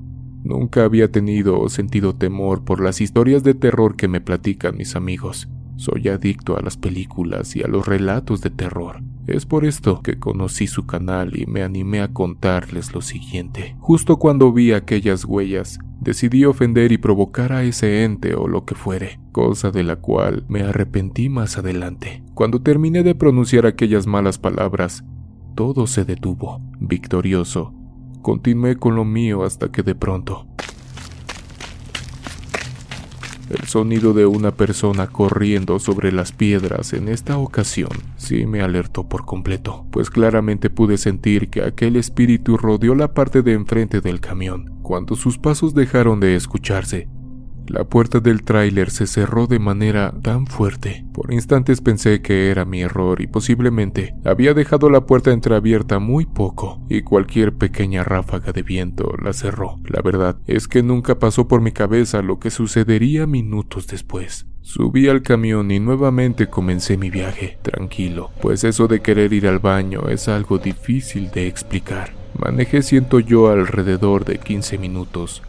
Nunca 0.44 0.84
había 0.84 1.12
tenido 1.12 1.60
o 1.60 1.70
sentido 1.70 2.16
temor 2.16 2.64
por 2.64 2.82
las 2.82 3.02
historias 3.02 3.44
de 3.44 3.54
terror 3.54 3.96
que 3.96 4.08
me 4.08 4.22
platican 4.22 4.78
mis 4.78 4.96
amigos. 4.96 5.50
Soy 5.76 6.08
adicto 6.08 6.58
a 6.58 6.62
las 6.62 6.78
películas 6.78 7.56
y 7.56 7.64
a 7.64 7.68
los 7.68 7.86
relatos 7.86 8.42
de 8.42 8.50
terror. 8.50 9.02
Es 9.28 9.46
por 9.46 9.66
esto 9.66 10.02
que 10.02 10.18
conocí 10.18 10.68
su 10.68 10.86
canal 10.86 11.38
y 11.38 11.46
me 11.46 11.64
animé 11.64 12.00
a 12.02 12.08
contarles 12.08 12.94
lo 12.94 13.02
siguiente. 13.02 13.76
Justo 13.80 14.18
cuando 14.18 14.54
vi 14.54 14.72
aquellas 14.72 15.26
huellas, 15.26 15.80
decidí 16.00 16.46
ofender 16.46 16.92
y 16.92 16.98
provocar 16.98 17.52
a 17.52 17.64
ese 17.64 18.06
ente 18.06 18.36
o 18.36 18.48
lo 18.48 18.64
que 18.64 18.74
fuere, 18.74 19.20
cosa 19.38 19.70
de 19.70 19.84
la 19.84 19.98
cual 19.98 20.46
me 20.48 20.64
arrepentí 20.64 21.30
más 21.30 21.60
adelante. 21.60 22.24
Cuando 22.34 22.64
terminé 22.64 23.04
de 23.04 23.14
pronunciar 23.14 23.68
aquellas 23.68 24.08
malas 24.08 24.40
palabras, 24.40 25.04
todo 25.54 25.86
se 25.86 26.06
detuvo. 26.06 26.60
Victorioso, 26.80 27.72
continué 28.24 28.78
con 28.78 28.96
lo 28.96 29.06
mío 29.06 29.44
hasta 29.44 29.72
que 29.72 29.84
de 29.84 29.94
pronto 29.94 30.48
el 33.52 33.68
sonido 33.68 34.14
de 34.14 34.26
una 34.26 34.52
persona 34.52 35.06
corriendo 35.06 35.78
sobre 35.78 36.12
las 36.12 36.32
piedras 36.32 36.94
en 36.94 37.08
esta 37.08 37.38
ocasión 37.38 37.92
sí 38.18 38.48
me 38.48 38.62
alertó 38.62 39.08
por 39.08 39.26
completo, 39.26 39.86
pues 39.92 40.10
claramente 40.10 40.72
pude 40.72 40.98
sentir 40.98 41.50
que 41.50 41.62
aquel 41.62 41.96
espíritu 41.96 42.58
rodeó 42.58 42.96
la 42.96 43.14
parte 43.14 43.44
de 43.44 43.54
enfrente 43.54 44.02
del 44.02 44.20
camión. 44.20 44.80
Cuando 44.82 45.16
sus 45.16 45.38
pasos 45.38 45.76
dejaron 45.76 46.20
de 46.20 46.36
escucharse, 46.36 47.08
la 47.68 47.84
puerta 47.84 48.20
del 48.20 48.44
tráiler 48.44 48.90
se 48.90 49.08
cerró 49.08 49.48
de 49.48 49.60
manera 49.60 50.14
tan 50.22 50.48
fuerte. 50.48 51.06
Por 51.14 51.34
instantes 51.34 51.82
pensé 51.82 52.22
que 52.22 52.50
era 52.50 52.66
mi 52.66 52.82
error 52.82 53.22
y 53.22 53.28
posiblemente 53.28 54.16
había 54.26 54.54
dejado 54.54 54.90
la 54.90 55.06
puerta 55.06 55.32
entreabierta 55.32 56.00
muy 56.00 56.26
poco 56.26 56.82
y 56.90 57.02
cualquier 57.02 57.54
pequeña 57.54 58.04
ráfaga 58.04 58.52
de 58.52 58.64
viento 58.64 59.14
la 59.24 59.34
cerró. 59.34 59.80
La 59.86 60.02
verdad 60.02 60.38
es 60.48 60.68
que 60.68 60.84
nunca 60.84 61.20
pasó 61.20 61.48
por 61.48 61.62
mi 61.62 61.72
cabeza 61.72 62.22
lo 62.22 62.40
que 62.40 62.52
sucedería 62.52 63.28
minutos 63.28 63.88
después. 63.88 64.48
Subí 64.62 65.08
al 65.08 65.22
camión 65.22 65.72
y 65.72 65.80
nuevamente 65.80 66.50
comencé 66.50 66.98
mi 66.98 67.10
viaje, 67.10 67.58
tranquilo, 67.62 68.32
pues 68.42 68.66
eso 68.66 68.88
de 68.88 69.02
querer 69.02 69.32
ir 69.32 69.48
al 69.48 69.60
baño 69.60 70.10
es 70.10 70.28
algo 70.28 70.58
difícil 70.58 71.32
de 71.32 71.48
explicar. 71.48 72.14
Manejé 72.38 72.82
siento 72.82 73.20
yo 73.20 73.50
alrededor 73.50 74.26
de 74.26 74.38
15 74.40 74.78
minutos 74.78 75.42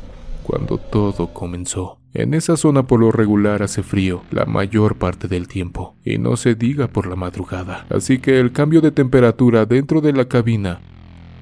cuando 0.45 0.79
todo 0.79 1.35
comenzó. 1.35 1.98
En 2.15 2.35
esa 2.35 2.57
zona 2.57 2.85
por 2.85 3.01
lo 3.01 3.13
regular 3.13 3.63
hace 3.63 3.83
frío 3.83 4.23
la 4.31 4.47
mayor 4.47 4.97
parte 4.97 5.29
del 5.29 5.47
tiempo, 5.47 5.95
y 6.05 6.19
no 6.19 6.37
se 6.37 6.55
diga 6.55 6.89
por 6.89 7.07
la 7.07 7.17
madrugada, 7.17 7.87
así 7.91 8.19
que 8.19 8.41
el 8.41 8.53
cambio 8.53 8.81
de 8.81 8.93
temperatura 8.93 9.67
dentro 9.67 10.01
de 10.01 10.13
la 10.13 10.27
cabina 10.27 10.81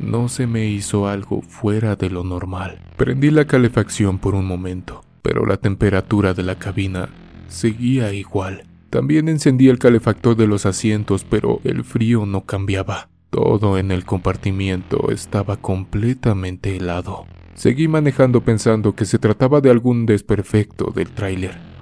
no 0.00 0.28
se 0.28 0.46
me 0.46 0.66
hizo 0.66 1.06
algo 1.06 1.40
fuera 1.42 1.96
de 1.96 2.10
lo 2.10 2.24
normal. 2.24 2.80
Prendí 2.96 3.30
la 3.30 3.46
calefacción 3.46 4.18
por 4.18 4.34
un 4.34 4.46
momento, 4.46 5.02
pero 5.22 5.46
la 5.46 5.56
temperatura 5.56 6.34
de 6.34 6.42
la 6.42 6.56
cabina 6.56 7.08
seguía 7.48 8.12
igual. 8.12 8.64
También 8.90 9.28
encendí 9.28 9.68
el 9.68 9.78
calefactor 9.78 10.36
de 10.36 10.46
los 10.46 10.66
asientos, 10.66 11.24
pero 11.28 11.60
el 11.64 11.84
frío 11.84 12.26
no 12.26 12.42
cambiaba. 12.42 13.08
Todo 13.30 13.78
en 13.78 13.90
el 13.90 14.04
compartimiento 14.04 15.10
estaba 15.10 15.56
completamente 15.56 16.76
helado. 16.76 17.26
Seguí 17.56 17.88
manejando 17.88 18.42
pensando 18.42 18.94
que 18.94 19.06
se 19.06 19.18
trataba 19.18 19.62
de 19.62 19.70
algún 19.70 20.04
desperfecto 20.04 20.92
del 20.94 21.08
tráiler. 21.08 21.75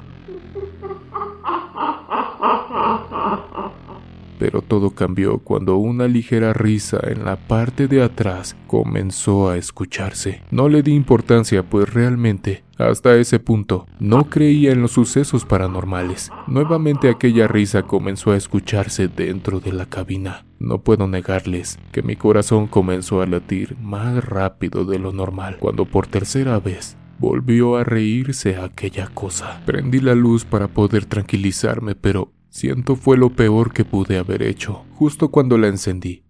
Pero 4.39 4.63
todo 4.63 4.91
cambió 4.91 5.39
cuando 5.39 5.77
una 5.77 6.09
ligera 6.09 6.53
risa 6.53 6.99
en 7.03 7.25
la 7.25 7.37
parte 7.37 7.89
de 7.89 8.03
atrás 8.03 8.57
comenzó 8.67 9.49
a 9.49 9.57
escucharse. 9.57 10.43
No 10.51 10.69
le 10.69 10.83
di 10.83 10.95
importancia 10.95 11.63
pues 11.63 11.93
realmente 11.93 12.65
hasta 12.79 13.15
ese 13.17 13.39
punto, 13.39 13.87
no 14.01 14.29
creía 14.29 14.73
en 14.73 14.83
los 14.83 14.93
sucesos 14.93 15.45
paranormales. 15.45 16.33
Nuevamente 16.49 17.09
aquella 17.09 17.47
risa 17.47 17.83
comenzó 17.83 18.33
a 18.33 18.37
escucharse 18.37 19.07
dentro 19.07 19.61
de 19.61 19.73
la 19.73 19.87
cabina. 19.87 20.45
No 20.59 20.83
puedo 20.83 21.07
negarles 21.07 21.79
que 21.93 22.03
mi 22.03 22.17
corazón 22.17 22.67
comenzó 22.67 23.23
a 23.23 23.27
latir 23.27 23.77
más 23.79 24.25
rápido 24.25 24.85
de 24.85 24.99
lo 24.99 25.13
normal 25.13 25.59
cuando 25.61 25.85
por 25.85 26.09
tercera 26.09 26.59
vez 26.59 26.97
volvió 27.19 27.77
a 27.77 27.85
reírse 27.85 28.57
aquella 28.57 29.07
cosa. 29.07 29.63
Prendí 29.67 30.01
la 30.01 30.15
luz 30.15 30.45
para 30.45 30.69
poder 30.69 31.07
tranquilizarme, 31.07 31.95
pero 31.95 32.33
siento 32.55 32.95
fue 32.95 33.17
lo 33.19 33.31
peor 33.31 33.73
que 33.73 33.85
pude 33.85 34.17
haber 34.17 34.41
hecho. 34.43 34.85
Justo 34.95 35.29
cuando 35.29 35.59
la 35.59 35.67
encendí, 35.67 36.23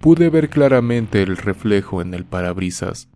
pude 0.00 0.30
ver 0.30 0.48
claramente 0.48 1.22
el 1.22 1.36
reflejo 1.36 2.00
en 2.00 2.14
el 2.14 2.24
parabrisas 2.24 3.08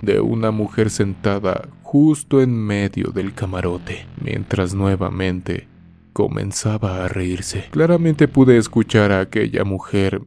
de 0.00 0.20
una 0.20 0.50
mujer 0.50 0.88
sentada 0.88 1.68
justo 1.82 2.40
en 2.40 2.56
medio 2.56 3.10
del 3.10 3.34
camarote, 3.34 4.06
mientras 4.18 4.74
nuevamente 4.74 5.68
comenzaba 6.14 7.04
a 7.04 7.08
reírse. 7.08 7.66
Claramente 7.70 8.28
pude 8.28 8.56
escuchar 8.56 9.12
a 9.12 9.20
aquella 9.20 9.64
mujer 9.64 10.22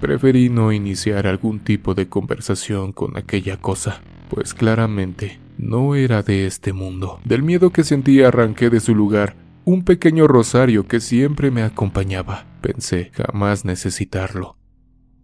Preferí 0.00 0.48
no 0.48 0.72
iniciar 0.72 1.26
algún 1.26 1.60
tipo 1.60 1.94
de 1.94 2.08
conversación 2.08 2.92
con 2.92 3.16
aquella 3.16 3.58
cosa, 3.58 4.00
pues 4.28 4.54
claramente 4.54 5.38
no 5.58 5.94
era 5.94 6.22
de 6.22 6.46
este 6.46 6.72
mundo. 6.72 7.20
Del 7.24 7.42
miedo 7.42 7.70
que 7.70 7.84
sentía 7.84 8.28
arranqué 8.28 8.70
de 8.70 8.80
su 8.80 8.94
lugar 8.94 9.36
un 9.64 9.84
pequeño 9.84 10.26
rosario 10.26 10.86
que 10.88 11.00
siempre 11.00 11.50
me 11.50 11.62
acompañaba. 11.62 12.46
Pensé 12.62 13.10
jamás 13.14 13.64
necesitarlo 13.64 14.59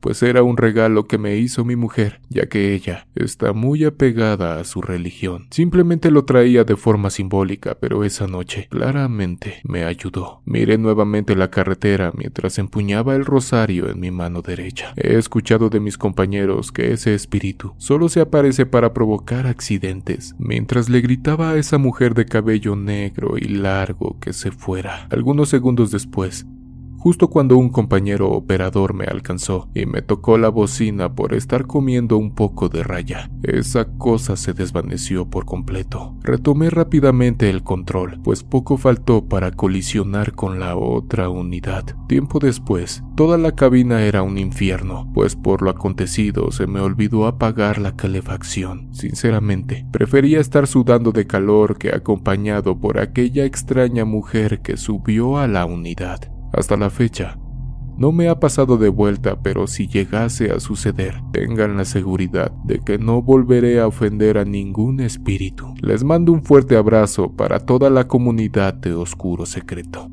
pues 0.06 0.22
era 0.22 0.44
un 0.44 0.56
regalo 0.56 1.08
que 1.08 1.18
me 1.18 1.36
hizo 1.36 1.64
mi 1.64 1.74
mujer, 1.74 2.20
ya 2.28 2.46
que 2.46 2.74
ella 2.74 3.08
está 3.16 3.52
muy 3.52 3.82
apegada 3.82 4.60
a 4.60 4.62
su 4.62 4.80
religión. 4.80 5.48
Simplemente 5.50 6.12
lo 6.12 6.24
traía 6.24 6.62
de 6.62 6.76
forma 6.76 7.10
simbólica, 7.10 7.76
pero 7.80 8.04
esa 8.04 8.28
noche 8.28 8.68
claramente 8.70 9.60
me 9.64 9.84
ayudó. 9.84 10.42
Miré 10.44 10.78
nuevamente 10.78 11.34
la 11.34 11.50
carretera 11.50 12.12
mientras 12.16 12.60
empuñaba 12.60 13.16
el 13.16 13.24
rosario 13.24 13.90
en 13.90 13.98
mi 13.98 14.12
mano 14.12 14.42
derecha. 14.42 14.94
He 14.94 15.18
escuchado 15.18 15.70
de 15.70 15.80
mis 15.80 15.98
compañeros 15.98 16.70
que 16.70 16.92
ese 16.92 17.12
espíritu 17.12 17.74
solo 17.76 18.08
se 18.08 18.20
aparece 18.20 18.64
para 18.64 18.94
provocar 18.94 19.48
accidentes, 19.48 20.36
mientras 20.38 20.88
le 20.88 21.00
gritaba 21.00 21.50
a 21.50 21.56
esa 21.56 21.78
mujer 21.78 22.14
de 22.14 22.26
cabello 22.26 22.76
negro 22.76 23.38
y 23.38 23.48
largo 23.48 24.20
que 24.20 24.32
se 24.32 24.52
fuera. 24.52 25.08
Algunos 25.10 25.48
segundos 25.48 25.90
después, 25.90 26.46
justo 27.06 27.30
cuando 27.30 27.56
un 27.56 27.68
compañero 27.68 28.32
operador 28.32 28.92
me 28.92 29.04
alcanzó 29.04 29.68
y 29.76 29.86
me 29.86 30.02
tocó 30.02 30.38
la 30.38 30.48
bocina 30.48 31.14
por 31.14 31.34
estar 31.34 31.68
comiendo 31.68 32.18
un 32.18 32.34
poco 32.34 32.68
de 32.68 32.82
raya. 32.82 33.30
Esa 33.44 33.84
cosa 33.96 34.34
se 34.34 34.54
desvaneció 34.54 35.30
por 35.30 35.44
completo. 35.44 36.16
Retomé 36.24 36.68
rápidamente 36.68 37.48
el 37.48 37.62
control, 37.62 38.18
pues 38.24 38.42
poco 38.42 38.76
faltó 38.76 39.24
para 39.28 39.52
colisionar 39.52 40.32
con 40.32 40.58
la 40.58 40.76
otra 40.76 41.28
unidad. 41.28 41.84
Tiempo 42.08 42.40
después, 42.40 43.04
toda 43.14 43.38
la 43.38 43.52
cabina 43.52 44.02
era 44.02 44.24
un 44.24 44.36
infierno, 44.36 45.08
pues 45.14 45.36
por 45.36 45.62
lo 45.62 45.70
acontecido 45.70 46.50
se 46.50 46.66
me 46.66 46.80
olvidó 46.80 47.28
apagar 47.28 47.78
la 47.78 47.94
calefacción. 47.94 48.92
Sinceramente, 48.92 49.86
prefería 49.92 50.40
estar 50.40 50.66
sudando 50.66 51.12
de 51.12 51.28
calor 51.28 51.78
que 51.78 51.94
acompañado 51.94 52.80
por 52.80 52.98
aquella 52.98 53.44
extraña 53.44 54.04
mujer 54.04 54.60
que 54.60 54.76
subió 54.76 55.38
a 55.38 55.46
la 55.46 55.66
unidad. 55.66 56.35
Hasta 56.56 56.78
la 56.78 56.88
fecha, 56.88 57.36
no 57.98 58.12
me 58.12 58.30
ha 58.30 58.40
pasado 58.40 58.78
de 58.78 58.88
vuelta, 58.88 59.42
pero 59.42 59.66
si 59.66 59.88
llegase 59.88 60.50
a 60.50 60.58
suceder, 60.58 61.20
tengan 61.30 61.76
la 61.76 61.84
seguridad 61.84 62.50
de 62.64 62.80
que 62.80 62.96
no 62.98 63.20
volveré 63.20 63.78
a 63.78 63.86
ofender 63.86 64.38
a 64.38 64.46
ningún 64.46 65.00
espíritu. 65.00 65.74
Les 65.82 66.02
mando 66.02 66.32
un 66.32 66.42
fuerte 66.42 66.76
abrazo 66.76 67.30
para 67.30 67.60
toda 67.60 67.90
la 67.90 68.08
comunidad 68.08 68.72
de 68.72 68.94
Oscuro 68.94 69.44
Secreto. 69.44 70.08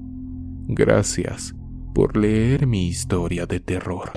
Gracias 0.67 1.55
por 1.93 2.17
leer 2.17 2.67
mi 2.67 2.87
historia 2.87 3.45
de 3.45 3.61
terror. 3.61 4.11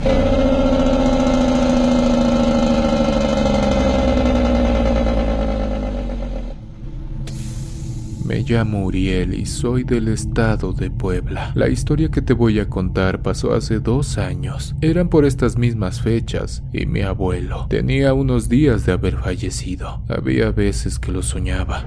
Me 8.27 8.43
llamo 8.43 8.85
Uriel 8.85 9.35
y 9.35 9.47
soy 9.47 9.85
del 9.85 10.09
estado 10.09 10.73
de 10.73 10.91
Puebla. 10.91 11.53
La 11.55 11.69
historia 11.69 12.11
que 12.11 12.23
te 12.23 12.33
voy 12.33 12.59
a 12.59 12.69
contar 12.69 13.23
pasó 13.23 13.55
hace 13.55 13.79
dos 13.79 14.19
años. 14.19 14.75
Eran 14.81 15.09
por 15.09 15.25
estas 15.25 15.57
mismas 15.57 16.01
fechas 16.01 16.65
y 16.73 16.87
mi 16.87 17.03
abuelo 17.03 17.69
tenía 17.71 18.15
unos 18.15 18.49
días 18.49 18.85
de 18.85 18.91
haber 18.91 19.17
fallecido. 19.19 20.03
Había 20.09 20.51
veces 20.51 20.99
que 20.99 21.13
lo 21.13 21.23
soñaba. 21.23 21.85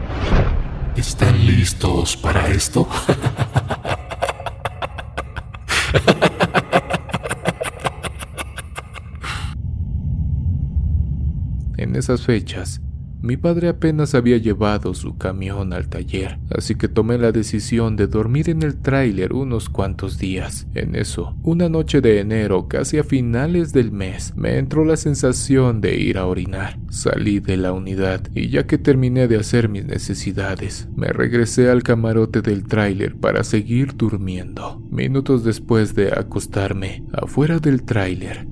¿Están 0.95 1.45
listos 1.45 2.15
para 2.15 2.47
esto? 2.47 2.87
en 11.75 11.97
esas 11.97 12.21
fechas, 12.21 12.81
mi 13.21 13.37
padre 13.37 13.69
apenas 13.69 14.15
había 14.15 14.37
llevado 14.37 14.93
su 14.93 15.17
camión 15.17 15.73
al 15.73 15.89
taller, 15.89 16.39
así 16.49 16.75
que 16.75 16.87
tomé 16.87 17.17
la 17.17 17.31
decisión 17.31 17.95
de 17.95 18.07
dormir 18.07 18.49
en 18.49 18.63
el 18.63 18.77
tráiler 18.77 19.33
unos 19.33 19.69
cuantos 19.69 20.17
días. 20.17 20.67
En 20.73 20.95
eso, 20.95 21.35
una 21.43 21.69
noche 21.69 22.01
de 22.01 22.19
enero, 22.19 22.67
casi 22.67 22.97
a 22.97 23.03
finales 23.03 23.73
del 23.73 23.91
mes, 23.91 24.33
me 24.35 24.57
entró 24.57 24.85
la 24.85 24.97
sensación 24.97 25.81
de 25.81 25.97
ir 25.97 26.17
a 26.17 26.25
orinar. 26.25 26.79
Salí 26.89 27.39
de 27.39 27.57
la 27.57 27.73
unidad 27.73 28.21
y 28.33 28.49
ya 28.49 28.65
que 28.65 28.77
terminé 28.77 29.27
de 29.27 29.37
hacer 29.37 29.69
mis 29.69 29.85
necesidades, 29.85 30.87
me 30.95 31.07
regresé 31.07 31.69
al 31.69 31.83
camarote 31.83 32.41
del 32.41 32.65
tráiler 32.65 33.15
para 33.15 33.43
seguir 33.43 33.95
durmiendo. 33.95 34.81
Minutos 34.89 35.43
después 35.43 35.95
de 35.95 36.11
acostarme, 36.11 37.03
afuera 37.13 37.59
del 37.59 37.83
tráiler, 37.83 38.47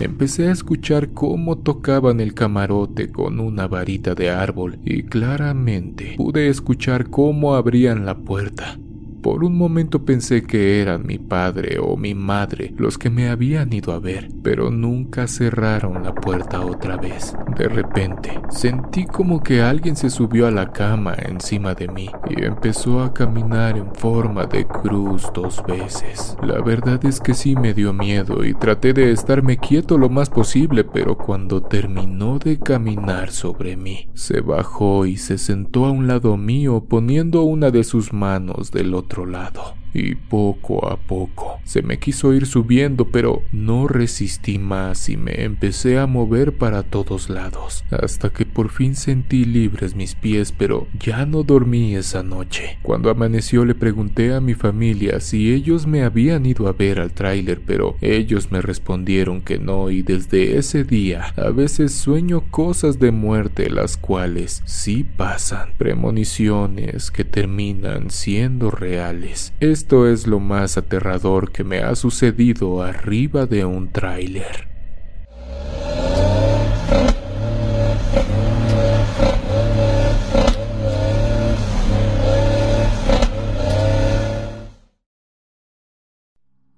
Empecé 0.00 0.48
a 0.48 0.52
escuchar 0.52 1.10
cómo 1.10 1.58
tocaban 1.58 2.20
el 2.20 2.32
camarote 2.32 3.12
con 3.12 3.38
una 3.38 3.68
varita 3.68 4.14
de 4.14 4.30
árbol 4.30 4.78
y 4.82 5.02
claramente 5.02 6.14
pude 6.16 6.48
escuchar 6.48 7.10
cómo 7.10 7.54
abrían 7.54 8.06
la 8.06 8.16
puerta. 8.16 8.78
Por 9.22 9.44
un 9.44 9.58
momento 9.58 10.06
pensé 10.06 10.44
que 10.44 10.80
eran 10.80 11.06
mi 11.06 11.18
padre 11.18 11.78
o 11.78 11.94
mi 11.98 12.14
madre 12.14 12.72
los 12.78 12.96
que 12.96 13.10
me 13.10 13.28
habían 13.28 13.70
ido 13.70 13.92
a 13.92 13.98
ver, 13.98 14.28
pero 14.42 14.70
nunca 14.70 15.26
cerraron 15.26 16.02
la 16.02 16.14
puerta 16.14 16.64
otra 16.64 16.96
vez. 16.96 17.34
De 17.58 17.68
repente, 17.68 18.40
sentí 18.48 19.04
como 19.04 19.42
que 19.42 19.60
alguien 19.60 19.94
se 19.94 20.08
subió 20.08 20.46
a 20.46 20.50
la 20.50 20.72
cama 20.72 21.14
encima 21.18 21.74
de 21.74 21.88
mí 21.88 22.08
y 22.30 22.44
empezó 22.44 23.02
a 23.02 23.12
caminar 23.12 23.76
en 23.76 23.94
forma 23.94 24.46
de 24.46 24.66
cruz 24.66 25.26
dos 25.34 25.62
veces. 25.68 26.38
La 26.42 26.62
verdad 26.62 27.04
es 27.04 27.20
que 27.20 27.34
sí 27.34 27.54
me 27.56 27.74
dio 27.74 27.92
miedo 27.92 28.42
y 28.42 28.54
traté 28.54 28.94
de 28.94 29.12
estarme 29.12 29.58
quieto 29.58 29.98
lo 29.98 30.08
más 30.08 30.30
posible, 30.30 30.84
pero 30.84 31.18
cuando 31.18 31.62
terminó 31.62 32.38
de 32.38 32.58
caminar 32.58 33.30
sobre 33.32 33.76
mí, 33.76 34.08
se 34.14 34.40
bajó 34.40 35.04
y 35.04 35.18
se 35.18 35.36
sentó 35.36 35.84
a 35.84 35.90
un 35.90 36.06
lado 36.06 36.38
mío 36.38 36.86
poniendo 36.88 37.42
una 37.42 37.70
de 37.70 37.84
sus 37.84 38.14
manos 38.14 38.70
del 38.70 38.94
otro 38.94 39.09
lado. 39.26 39.79
Y 39.92 40.14
poco 40.14 40.88
a 40.88 40.96
poco 40.96 41.60
se 41.64 41.82
me 41.82 41.98
quiso 41.98 42.32
ir 42.34 42.46
subiendo, 42.46 43.06
pero 43.06 43.42
no 43.52 43.86
resistí 43.88 44.58
más 44.58 45.08
y 45.08 45.16
me 45.16 45.44
empecé 45.44 45.98
a 45.98 46.06
mover 46.06 46.56
para 46.56 46.82
todos 46.82 47.30
lados, 47.30 47.84
hasta 47.90 48.30
que 48.30 48.44
por 48.44 48.70
fin 48.70 48.94
sentí 48.94 49.44
libres 49.44 49.94
mis 49.94 50.14
pies, 50.14 50.52
pero 50.56 50.88
ya 50.98 51.26
no 51.26 51.42
dormí 51.42 51.94
esa 51.94 52.22
noche. 52.22 52.78
Cuando 52.82 53.10
amaneció 53.10 53.64
le 53.64 53.74
pregunté 53.74 54.34
a 54.34 54.40
mi 54.40 54.54
familia 54.54 55.20
si 55.20 55.52
ellos 55.52 55.86
me 55.86 56.02
habían 56.02 56.46
ido 56.46 56.68
a 56.68 56.72
ver 56.72 57.00
al 57.00 57.12
tráiler, 57.12 57.60
pero 57.64 57.96
ellos 58.00 58.50
me 58.50 58.60
respondieron 58.60 59.40
que 59.40 59.58
no 59.58 59.90
y 59.90 60.02
desde 60.02 60.58
ese 60.58 60.84
día 60.84 61.32
a 61.36 61.50
veces 61.50 61.92
sueño 61.92 62.42
cosas 62.50 62.98
de 62.98 63.10
muerte 63.10 63.70
las 63.70 63.96
cuales 63.96 64.62
sí 64.64 65.04
pasan, 65.04 65.72
premoniciones 65.78 67.10
que 67.10 67.24
terminan 67.24 68.10
siendo 68.10 68.70
reales. 68.70 69.52
Esto 69.80 70.06
es 70.06 70.26
lo 70.26 70.40
más 70.40 70.76
aterrador 70.76 71.52
que 71.52 71.64
me 71.64 71.78
ha 71.78 71.94
sucedido 71.94 72.82
arriba 72.82 73.46
de 73.46 73.64
un 73.64 73.90
tráiler. 73.90 74.68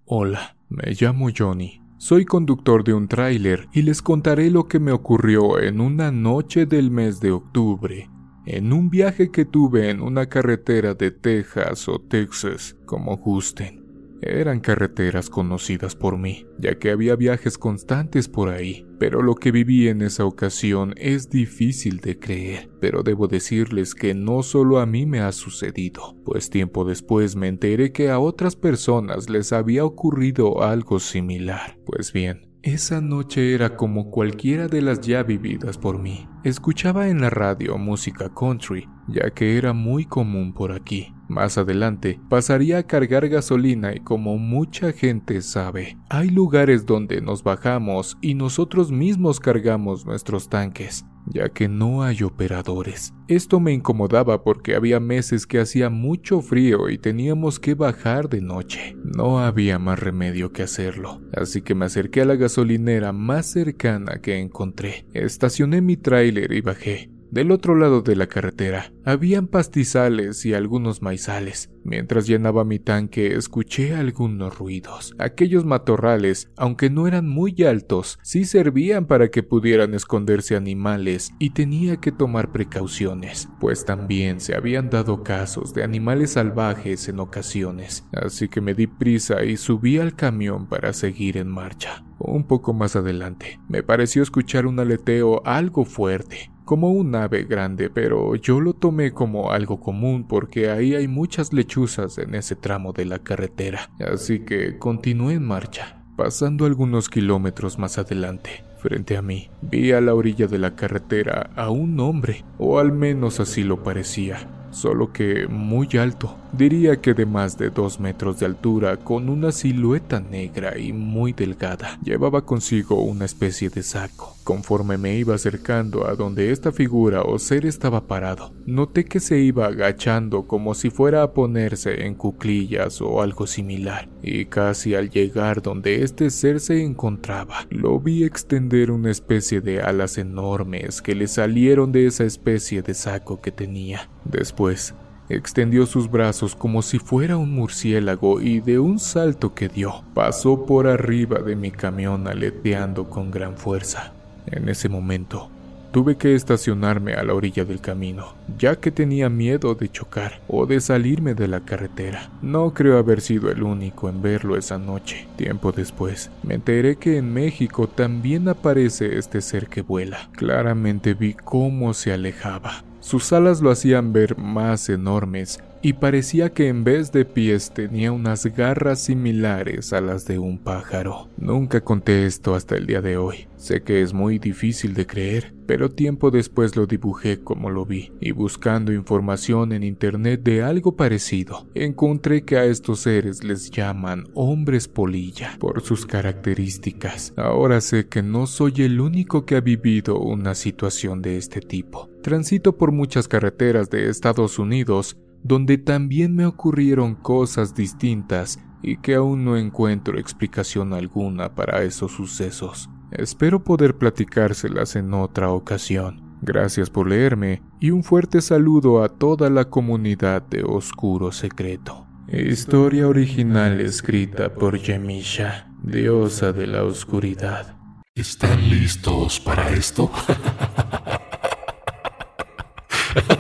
Hola, 0.04 0.56
me 0.68 0.92
llamo 0.92 1.30
Johnny. 1.36 1.82
Soy 1.98 2.24
conductor 2.24 2.84
de 2.84 2.94
un 2.94 3.08
tráiler 3.08 3.66
y 3.72 3.82
les 3.82 4.00
contaré 4.00 4.48
lo 4.48 4.68
que 4.68 4.78
me 4.78 4.92
ocurrió 4.92 5.58
en 5.58 5.80
una 5.80 6.12
noche 6.12 6.66
del 6.66 6.92
mes 6.92 7.18
de 7.18 7.32
octubre 7.32 8.12
en 8.46 8.72
un 8.72 8.90
viaje 8.90 9.31
que 9.31 9.44
tuve 9.44 9.90
en 9.90 10.00
una 10.00 10.28
carretera 10.28 10.94
de 10.94 11.11
Texas 11.11 11.88
o 11.88 12.00
Texas, 12.00 12.76
como 12.87 13.16
gusten. 13.16 13.83
Eran 14.24 14.61
carreteras 14.61 15.28
conocidas 15.28 15.96
por 15.96 16.16
mí, 16.16 16.46
ya 16.57 16.78
que 16.78 16.92
había 16.92 17.16
viajes 17.16 17.59
constantes 17.59 18.28
por 18.28 18.50
ahí, 18.50 18.87
pero 19.00 19.20
lo 19.20 19.35
que 19.35 19.50
viví 19.50 19.88
en 19.88 20.00
esa 20.00 20.24
ocasión 20.24 20.94
es 20.96 21.28
difícil 21.28 21.98
de 21.98 22.20
creer, 22.20 22.70
pero 22.81 23.02
debo 23.02 23.26
decirles 23.26 23.96
que 23.96 24.14
no 24.14 24.44
solo 24.44 24.78
a 24.78 24.87
mí 24.87 25.07
me 25.07 25.18
ha 25.18 25.33
sucedido, 25.33 26.16
pues 26.24 26.50
tiempo 26.50 26.85
después 26.85 27.35
me 27.35 27.48
enteré 27.48 27.90
que 27.90 28.11
a 28.11 28.20
otras 28.20 28.55
personas 28.55 29.28
les 29.28 29.52
había 29.52 29.85
ocurrido 29.85 30.62
algo 30.62 31.00
similar. 31.00 31.76
Pues 31.85 32.12
bien, 32.12 32.51
esa 32.62 33.01
noche 33.01 33.55
era 33.55 33.77
como 33.77 34.11
cualquiera 34.11 34.68
de 34.68 34.83
las 34.83 35.01
ya 35.01 35.22
vividas 35.22 35.79
por 35.79 35.98
mí. 35.98 36.29
Escuchaba 36.44 37.09
en 37.09 37.20
la 37.20 37.31
radio 37.31 37.77
música 37.77 38.33
country 38.33 38.88
ya 39.09 39.31
que 39.31 39.59
era 39.59 39.72
muy 39.72 40.05
común 40.05 40.53
por 40.55 40.72
aquí. 40.72 41.12
Más 41.32 41.56
adelante 41.56 42.20
pasaría 42.28 42.76
a 42.76 42.82
cargar 42.82 43.26
gasolina 43.26 43.94
y 43.94 44.00
como 44.00 44.36
mucha 44.36 44.92
gente 44.92 45.40
sabe, 45.40 45.96
hay 46.10 46.28
lugares 46.28 46.84
donde 46.84 47.22
nos 47.22 47.42
bajamos 47.42 48.18
y 48.20 48.34
nosotros 48.34 48.92
mismos 48.92 49.40
cargamos 49.40 50.04
nuestros 50.04 50.50
tanques, 50.50 51.06
ya 51.24 51.48
que 51.48 51.68
no 51.68 52.02
hay 52.02 52.22
operadores. 52.22 53.14
Esto 53.28 53.60
me 53.60 53.72
incomodaba 53.72 54.44
porque 54.44 54.74
había 54.74 55.00
meses 55.00 55.46
que 55.46 55.58
hacía 55.58 55.88
mucho 55.88 56.42
frío 56.42 56.90
y 56.90 56.98
teníamos 56.98 57.58
que 57.58 57.72
bajar 57.72 58.28
de 58.28 58.42
noche. 58.42 58.94
No 59.02 59.38
había 59.38 59.78
más 59.78 60.00
remedio 60.00 60.52
que 60.52 60.64
hacerlo, 60.64 61.22
así 61.32 61.62
que 61.62 61.74
me 61.74 61.86
acerqué 61.86 62.20
a 62.20 62.26
la 62.26 62.36
gasolinera 62.36 63.14
más 63.14 63.46
cercana 63.46 64.20
que 64.20 64.38
encontré. 64.38 65.06
Estacioné 65.14 65.80
mi 65.80 65.96
tráiler 65.96 66.52
y 66.52 66.60
bajé. 66.60 67.12
Del 67.32 67.50
otro 67.50 67.74
lado 67.74 68.02
de 68.02 68.14
la 68.14 68.26
carretera 68.26 68.92
habían 69.06 69.46
pastizales 69.46 70.44
y 70.44 70.52
algunos 70.52 71.00
maizales. 71.00 71.70
Mientras 71.82 72.26
llenaba 72.26 72.62
mi 72.66 72.78
tanque 72.78 73.34
escuché 73.36 73.94
algunos 73.94 74.58
ruidos. 74.58 75.14
Aquellos 75.18 75.64
matorrales, 75.64 76.52
aunque 76.58 76.90
no 76.90 77.06
eran 77.06 77.26
muy 77.26 77.54
altos, 77.64 78.18
sí 78.22 78.44
servían 78.44 79.06
para 79.06 79.30
que 79.30 79.42
pudieran 79.42 79.94
esconderse 79.94 80.56
animales 80.56 81.30
y 81.38 81.54
tenía 81.54 81.96
que 81.96 82.12
tomar 82.12 82.52
precauciones, 82.52 83.48
pues 83.60 83.86
también 83.86 84.38
se 84.38 84.54
habían 84.54 84.90
dado 84.90 85.22
casos 85.22 85.72
de 85.72 85.84
animales 85.84 86.32
salvajes 86.32 87.08
en 87.08 87.18
ocasiones. 87.18 88.04
Así 88.12 88.50
que 88.50 88.60
me 88.60 88.74
di 88.74 88.88
prisa 88.88 89.42
y 89.42 89.56
subí 89.56 89.96
al 89.96 90.14
camión 90.14 90.68
para 90.68 90.92
seguir 90.92 91.38
en 91.38 91.48
marcha. 91.48 92.04
Un 92.18 92.46
poco 92.46 92.74
más 92.74 92.94
adelante, 92.94 93.58
me 93.70 93.82
pareció 93.82 94.22
escuchar 94.22 94.66
un 94.66 94.78
aleteo 94.78 95.40
algo 95.46 95.86
fuerte 95.86 96.51
como 96.72 96.90
un 96.90 97.14
ave 97.14 97.44
grande, 97.44 97.90
pero 97.90 98.35
yo 98.35 98.58
lo 98.58 98.72
tomé 98.72 99.12
como 99.12 99.50
algo 99.52 99.78
común 99.78 100.26
porque 100.26 100.70
ahí 100.70 100.94
hay 100.94 101.06
muchas 101.06 101.52
lechuzas 101.52 102.16
en 102.16 102.35
ese 102.35 102.56
tramo 102.56 102.94
de 102.94 103.04
la 103.04 103.18
carretera, 103.18 103.90
así 104.11 104.38
que 104.38 104.78
continué 104.78 105.35
en 105.35 105.44
marcha. 105.44 106.02
Pasando 106.16 106.64
algunos 106.64 107.11
kilómetros 107.11 107.78
más 107.78 107.98
adelante, 107.98 108.64
frente 108.78 109.18
a 109.18 109.20
mí, 109.20 109.50
vi 109.61 109.92
a 109.92 110.00
la 110.00 110.14
orilla 110.14 110.46
de 110.46 110.56
la 110.56 110.74
carretera 110.74 111.50
a 111.56 111.68
un 111.68 112.00
hombre, 112.00 112.42
o 112.56 112.78
al 112.78 112.90
menos 112.90 113.38
así 113.38 113.64
lo 113.64 113.82
parecía 113.82 114.48
solo 114.72 115.12
que 115.12 115.46
muy 115.48 115.88
alto, 115.98 116.37
diría 116.52 117.00
que 117.00 117.14
de 117.14 117.26
más 117.26 117.56
de 117.58 117.70
dos 117.70 118.00
metros 118.00 118.40
de 118.40 118.46
altura, 118.46 118.96
con 118.96 119.28
una 119.28 119.52
silueta 119.52 120.20
negra 120.20 120.78
y 120.78 120.92
muy 120.92 121.32
delgada. 121.32 121.98
Llevaba 122.02 122.44
consigo 122.44 123.02
una 123.02 123.24
especie 123.24 123.68
de 123.68 123.82
saco. 123.82 124.37
Conforme 124.44 124.98
me 124.98 125.16
iba 125.16 125.37
acercando 125.37 126.09
a 126.09 126.16
donde 126.16 126.50
esta 126.50 126.72
figura 126.72 127.22
o 127.22 127.38
ser 127.38 127.64
estaba 127.64 128.09
parado, 128.09 128.52
noté 128.66 129.05
que 129.05 129.20
se 129.20 129.38
iba 129.38 129.66
agachando 129.66 130.48
como 130.48 130.74
si 130.74 130.90
fuera 130.90 131.22
a 131.22 131.33
ponerse 131.33 132.07
en 132.07 132.14
cuclillas 132.14 133.00
o 133.00 133.22
algo 133.22 133.46
similar, 133.46 134.09
y 134.20 134.46
casi 134.46 134.96
al 134.96 135.11
llegar 135.11 135.62
donde 135.62 136.02
este 136.02 136.31
ser 136.31 136.59
se 136.59 136.83
encontraba, 136.83 137.66
lo 137.70 138.00
vi 138.00 138.24
extender 138.24 138.90
una 138.90 139.12
especie 139.12 139.61
de 139.61 139.81
alas 139.81 140.18
enormes 140.18 141.02
que 141.02 141.14
le 141.14 141.28
salieron 141.28 141.92
de 141.92 142.07
esa 142.07 142.24
especie 142.24 142.83
de 142.83 142.94
saco 142.94 143.40
que 143.40 143.52
tenía. 143.52 144.11
Después, 144.24 144.94
extendió 145.28 145.87
sus 145.87 146.11
brazos 146.11 146.57
como 146.57 146.83
si 146.83 146.98
fuera 146.98 147.37
un 147.37 147.52
murciélago 147.52 148.40
y 148.40 148.61
de 148.61 148.81
un 148.81 148.98
salto 148.98 149.55
que 149.55 149.68
dio, 149.68 150.02
pasó 150.14 150.66
por 150.66 150.88
arriba 150.88 151.38
de 151.38 151.55
mi 151.55 151.70
camión 151.70 152.26
aleteando 152.26 153.09
con 153.09 153.31
gran 153.31 153.57
fuerza. 153.57 154.14
En 154.46 154.68
ese 154.68 154.88
momento, 154.88 155.50
tuve 155.92 156.16
que 156.16 156.35
estacionarme 156.35 157.14
a 157.14 157.22
la 157.22 157.35
orilla 157.35 157.64
del 157.64 157.81
camino, 157.81 158.35
ya 158.59 158.76
que 158.76 158.90
tenía 158.90 159.28
miedo 159.28 159.74
de 159.74 159.90
chocar 159.90 160.40
o 160.48 160.66
de 160.66 160.81
salirme 160.81 161.35
de 161.35 161.48
la 161.48 161.61
carretera. 161.61 162.31
No 162.40 162.72
creo 162.72 162.98
haber 162.98 163.20
sido 163.20 163.50
el 163.50 163.62
único 163.62 164.09
en 164.09 164.22
verlo 164.22 164.57
esa 164.57 164.78
noche. 164.78 165.28
Tiempo 165.37 165.72
después, 165.72 166.31
me 166.42 166.55
enteré 166.55 166.96
que 166.96 167.18
en 167.18 167.33
México 167.33 167.88
también 167.88 168.48
aparece 168.48 169.18
este 169.18 169.40
ser 169.40 169.68
que 169.68 169.83
vuela. 169.83 170.31
Claramente 170.33 171.14
vi 171.14 171.35
cómo 171.35 171.94
se 171.94 172.12
alejaba 172.12 172.85
sus 173.02 173.33
alas 173.33 173.61
lo 173.61 173.72
hacían 173.72 174.12
ver 174.12 174.38
más 174.38 174.88
enormes 174.88 175.59
y 175.82 175.94
parecía 175.94 176.50
que 176.50 176.68
en 176.68 176.84
vez 176.84 177.10
de 177.10 177.24
pies 177.24 177.72
tenía 177.74 178.12
unas 178.12 178.46
garras 178.46 179.02
similares 179.02 179.92
a 179.92 180.00
las 180.00 180.24
de 180.26 180.38
un 180.38 180.58
pájaro. 180.58 181.28
Nunca 181.36 181.80
conté 181.80 182.24
esto 182.24 182.54
hasta 182.54 182.76
el 182.76 182.86
día 182.86 183.02
de 183.02 183.16
hoy. 183.16 183.48
Sé 183.56 183.82
que 183.82 184.02
es 184.02 184.12
muy 184.12 184.38
difícil 184.38 184.94
de 184.94 185.06
creer, 185.06 185.54
pero 185.66 185.90
tiempo 185.90 186.30
después 186.30 186.76
lo 186.76 186.86
dibujé 186.86 187.40
como 187.40 187.70
lo 187.70 187.84
vi, 187.84 188.12
y 188.20 188.30
buscando 188.32 188.92
información 188.92 189.72
en 189.72 189.82
internet 189.82 190.42
de 190.42 190.62
algo 190.62 190.96
parecido, 190.96 191.66
encontré 191.74 192.44
que 192.44 192.56
a 192.56 192.64
estos 192.64 193.00
seres 193.00 193.42
les 193.42 193.70
llaman 193.70 194.24
hombres 194.34 194.88
polilla 194.88 195.56
por 195.58 195.82
sus 195.82 196.06
características. 196.06 197.32
Ahora 197.36 197.80
sé 197.80 198.06
que 198.06 198.22
no 198.22 198.46
soy 198.46 198.74
el 198.78 199.00
único 199.00 199.44
que 199.46 199.56
ha 199.56 199.60
vivido 199.60 200.18
una 200.18 200.54
situación 200.54 201.22
de 201.22 201.36
este 201.36 201.60
tipo. 201.60 202.08
Transito 202.22 202.76
por 202.76 202.92
muchas 202.92 203.26
carreteras 203.26 203.90
de 203.90 204.08
Estados 204.08 204.58
Unidos 204.58 205.16
donde 205.42 205.78
también 205.78 206.35
me 206.35 206.46
ocurrieron 206.46 207.14
cosas 207.14 207.74
distintas 207.74 208.59
y 208.83 208.96
que 208.98 209.14
aún 209.14 209.44
no 209.44 209.57
encuentro 209.57 210.18
explicación 210.18 210.92
alguna 210.92 211.55
para 211.55 211.83
esos 211.83 212.12
sucesos. 212.12 212.90
Espero 213.11 213.62
poder 213.62 213.96
platicárselas 213.96 214.96
en 214.96 215.14
otra 215.14 215.50
ocasión. 215.50 216.38
Gracias 216.40 216.90
por 216.90 217.09
leerme 217.09 217.62
y 217.78 217.90
un 217.90 218.02
fuerte 218.02 218.40
saludo 218.40 219.05
a 219.05 219.09
toda 219.09 219.48
la 219.50 219.66
comunidad 219.66 220.42
de 220.42 220.64
Oscuro 220.64 221.31
Secreto. 221.31 222.07
Historia 222.28 223.07
original 223.07 223.81
escrita 223.81 224.55
por 224.55 224.78
Yemisha, 224.78 225.70
diosa 225.83 226.52
de 226.52 226.66
la 226.66 226.83
oscuridad. 226.83 227.76
¿Están 228.14 228.68
listos 228.70 229.38
para 229.38 229.70
esto? 229.70 230.11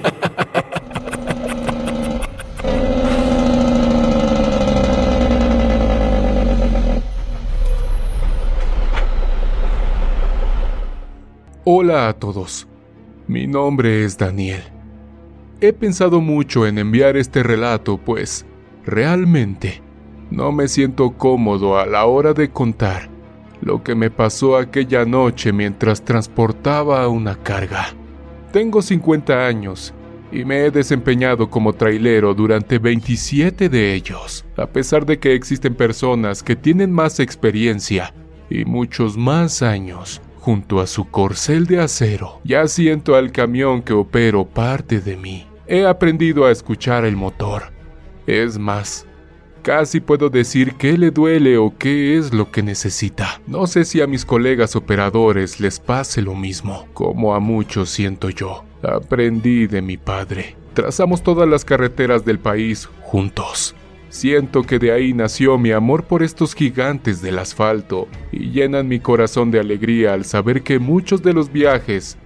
Hola 11.64 12.08
a 12.08 12.12
todos, 12.12 12.66
mi 13.28 13.46
nombre 13.46 14.04
es 14.04 14.18
Daniel. 14.18 14.64
He 15.60 15.72
pensado 15.72 16.20
mucho 16.20 16.66
en 16.66 16.76
enviar 16.76 17.16
este 17.16 17.44
relato, 17.44 17.98
pues 17.98 18.44
realmente 18.84 19.80
no 20.32 20.50
me 20.50 20.66
siento 20.66 21.12
cómodo 21.12 21.78
a 21.78 21.86
la 21.86 22.04
hora 22.06 22.34
de 22.34 22.50
contar 22.50 23.08
lo 23.60 23.84
que 23.84 23.94
me 23.94 24.10
pasó 24.10 24.56
aquella 24.56 25.04
noche 25.04 25.52
mientras 25.52 26.04
transportaba 26.04 27.06
una 27.06 27.36
carga. 27.36 27.94
Tengo 28.52 28.82
50 28.82 29.46
años 29.46 29.94
y 30.32 30.44
me 30.44 30.66
he 30.66 30.72
desempeñado 30.72 31.48
como 31.48 31.74
trailero 31.74 32.34
durante 32.34 32.80
27 32.80 33.68
de 33.68 33.94
ellos, 33.94 34.44
a 34.56 34.66
pesar 34.66 35.06
de 35.06 35.20
que 35.20 35.32
existen 35.32 35.76
personas 35.76 36.42
que 36.42 36.56
tienen 36.56 36.90
más 36.90 37.20
experiencia 37.20 38.12
y 38.50 38.64
muchos 38.64 39.16
más 39.16 39.62
años 39.62 40.20
junto 40.42 40.80
a 40.80 40.88
su 40.88 41.08
corcel 41.08 41.66
de 41.66 41.78
acero. 41.80 42.40
Ya 42.42 42.66
siento 42.66 43.14
al 43.14 43.30
camión 43.30 43.80
que 43.80 43.92
opero 43.92 44.44
parte 44.44 45.00
de 45.00 45.16
mí. 45.16 45.46
He 45.68 45.86
aprendido 45.86 46.44
a 46.44 46.50
escuchar 46.50 47.04
el 47.04 47.14
motor. 47.14 47.72
Es 48.26 48.58
más, 48.58 49.06
casi 49.62 50.00
puedo 50.00 50.30
decir 50.30 50.74
qué 50.74 50.98
le 50.98 51.12
duele 51.12 51.58
o 51.58 51.72
qué 51.78 52.18
es 52.18 52.34
lo 52.34 52.50
que 52.50 52.60
necesita. 52.60 53.40
No 53.46 53.68
sé 53.68 53.84
si 53.84 54.00
a 54.00 54.08
mis 54.08 54.24
colegas 54.24 54.74
operadores 54.74 55.60
les 55.60 55.78
pase 55.78 56.22
lo 56.22 56.34
mismo, 56.34 56.88
como 56.92 57.36
a 57.36 57.38
muchos 57.38 57.90
siento 57.90 58.28
yo. 58.28 58.64
Aprendí 58.82 59.68
de 59.68 59.80
mi 59.80 59.96
padre. 59.96 60.56
Trazamos 60.74 61.22
todas 61.22 61.48
las 61.48 61.64
carreteras 61.64 62.24
del 62.24 62.40
país 62.40 62.88
juntos. 63.02 63.76
Siento 64.12 64.62
que 64.64 64.78
de 64.78 64.92
ahí 64.92 65.14
nació 65.14 65.56
mi 65.56 65.72
amor 65.72 66.04
por 66.04 66.22
estos 66.22 66.54
gigantes 66.54 67.22
del 67.22 67.38
asfalto 67.38 68.08
y 68.30 68.50
llenan 68.50 68.86
mi 68.86 69.00
corazón 69.00 69.50
de 69.50 69.58
alegría 69.58 70.12
al 70.12 70.26
saber 70.26 70.62
que 70.62 70.78
muchos 70.78 71.22
de 71.22 71.32
los 71.32 71.50
viajes 71.50 72.18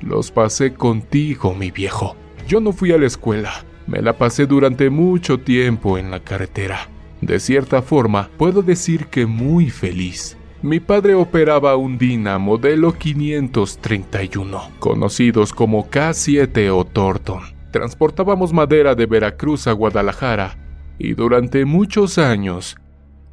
los 0.00 0.30
pasé 0.30 0.72
contigo, 0.72 1.54
mi 1.54 1.70
viejo. 1.70 2.16
Yo 2.48 2.58
no 2.60 2.72
fui 2.72 2.90
a 2.92 2.96
la 2.96 3.06
escuela, 3.06 3.52
me 3.86 4.00
la 4.00 4.16
pasé 4.16 4.46
durante 4.46 4.88
mucho 4.88 5.38
tiempo 5.38 5.98
en 5.98 6.10
la 6.10 6.20
carretera. 6.20 6.88
De 7.20 7.38
cierta 7.38 7.82
forma, 7.82 8.30
puedo 8.38 8.62
decir 8.62 9.08
que 9.08 9.26
muy 9.26 9.68
feliz. 9.68 10.38
Mi 10.62 10.80
padre 10.80 11.14
operaba 11.14 11.76
un 11.76 11.98
Dina 11.98 12.38
modelo 12.38 12.94
531, 12.94 14.70
conocidos 14.78 15.52
como 15.52 15.90
K7 15.90 16.74
o 16.74 16.86
Thornton. 16.86 17.42
Transportábamos 17.72 18.54
madera 18.54 18.94
de 18.94 19.04
Veracruz 19.04 19.66
a 19.66 19.72
Guadalajara 19.72 20.65
y 20.98 21.14
durante 21.14 21.64
muchos 21.64 22.18
años, 22.18 22.76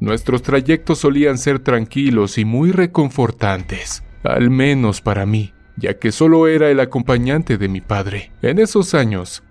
nuestros 0.00 0.42
trayectos 0.42 0.98
solían 0.98 1.38
ser 1.38 1.60
tranquilos 1.60 2.38
y 2.38 2.44
muy 2.44 2.72
reconfortantes, 2.72 4.02
al 4.22 4.50
menos 4.50 5.00
para 5.00 5.26
mí. 5.26 5.52
ya 5.76 5.98
que 5.98 6.12
solo 6.12 6.46
era 6.46 6.70
el 6.70 6.80
acompañante 6.80 7.58
de 7.58 7.68
mi 7.68 7.80
padre. 7.80 8.30
En 8.42 8.58
esos 8.58 8.94
años, 8.94 9.42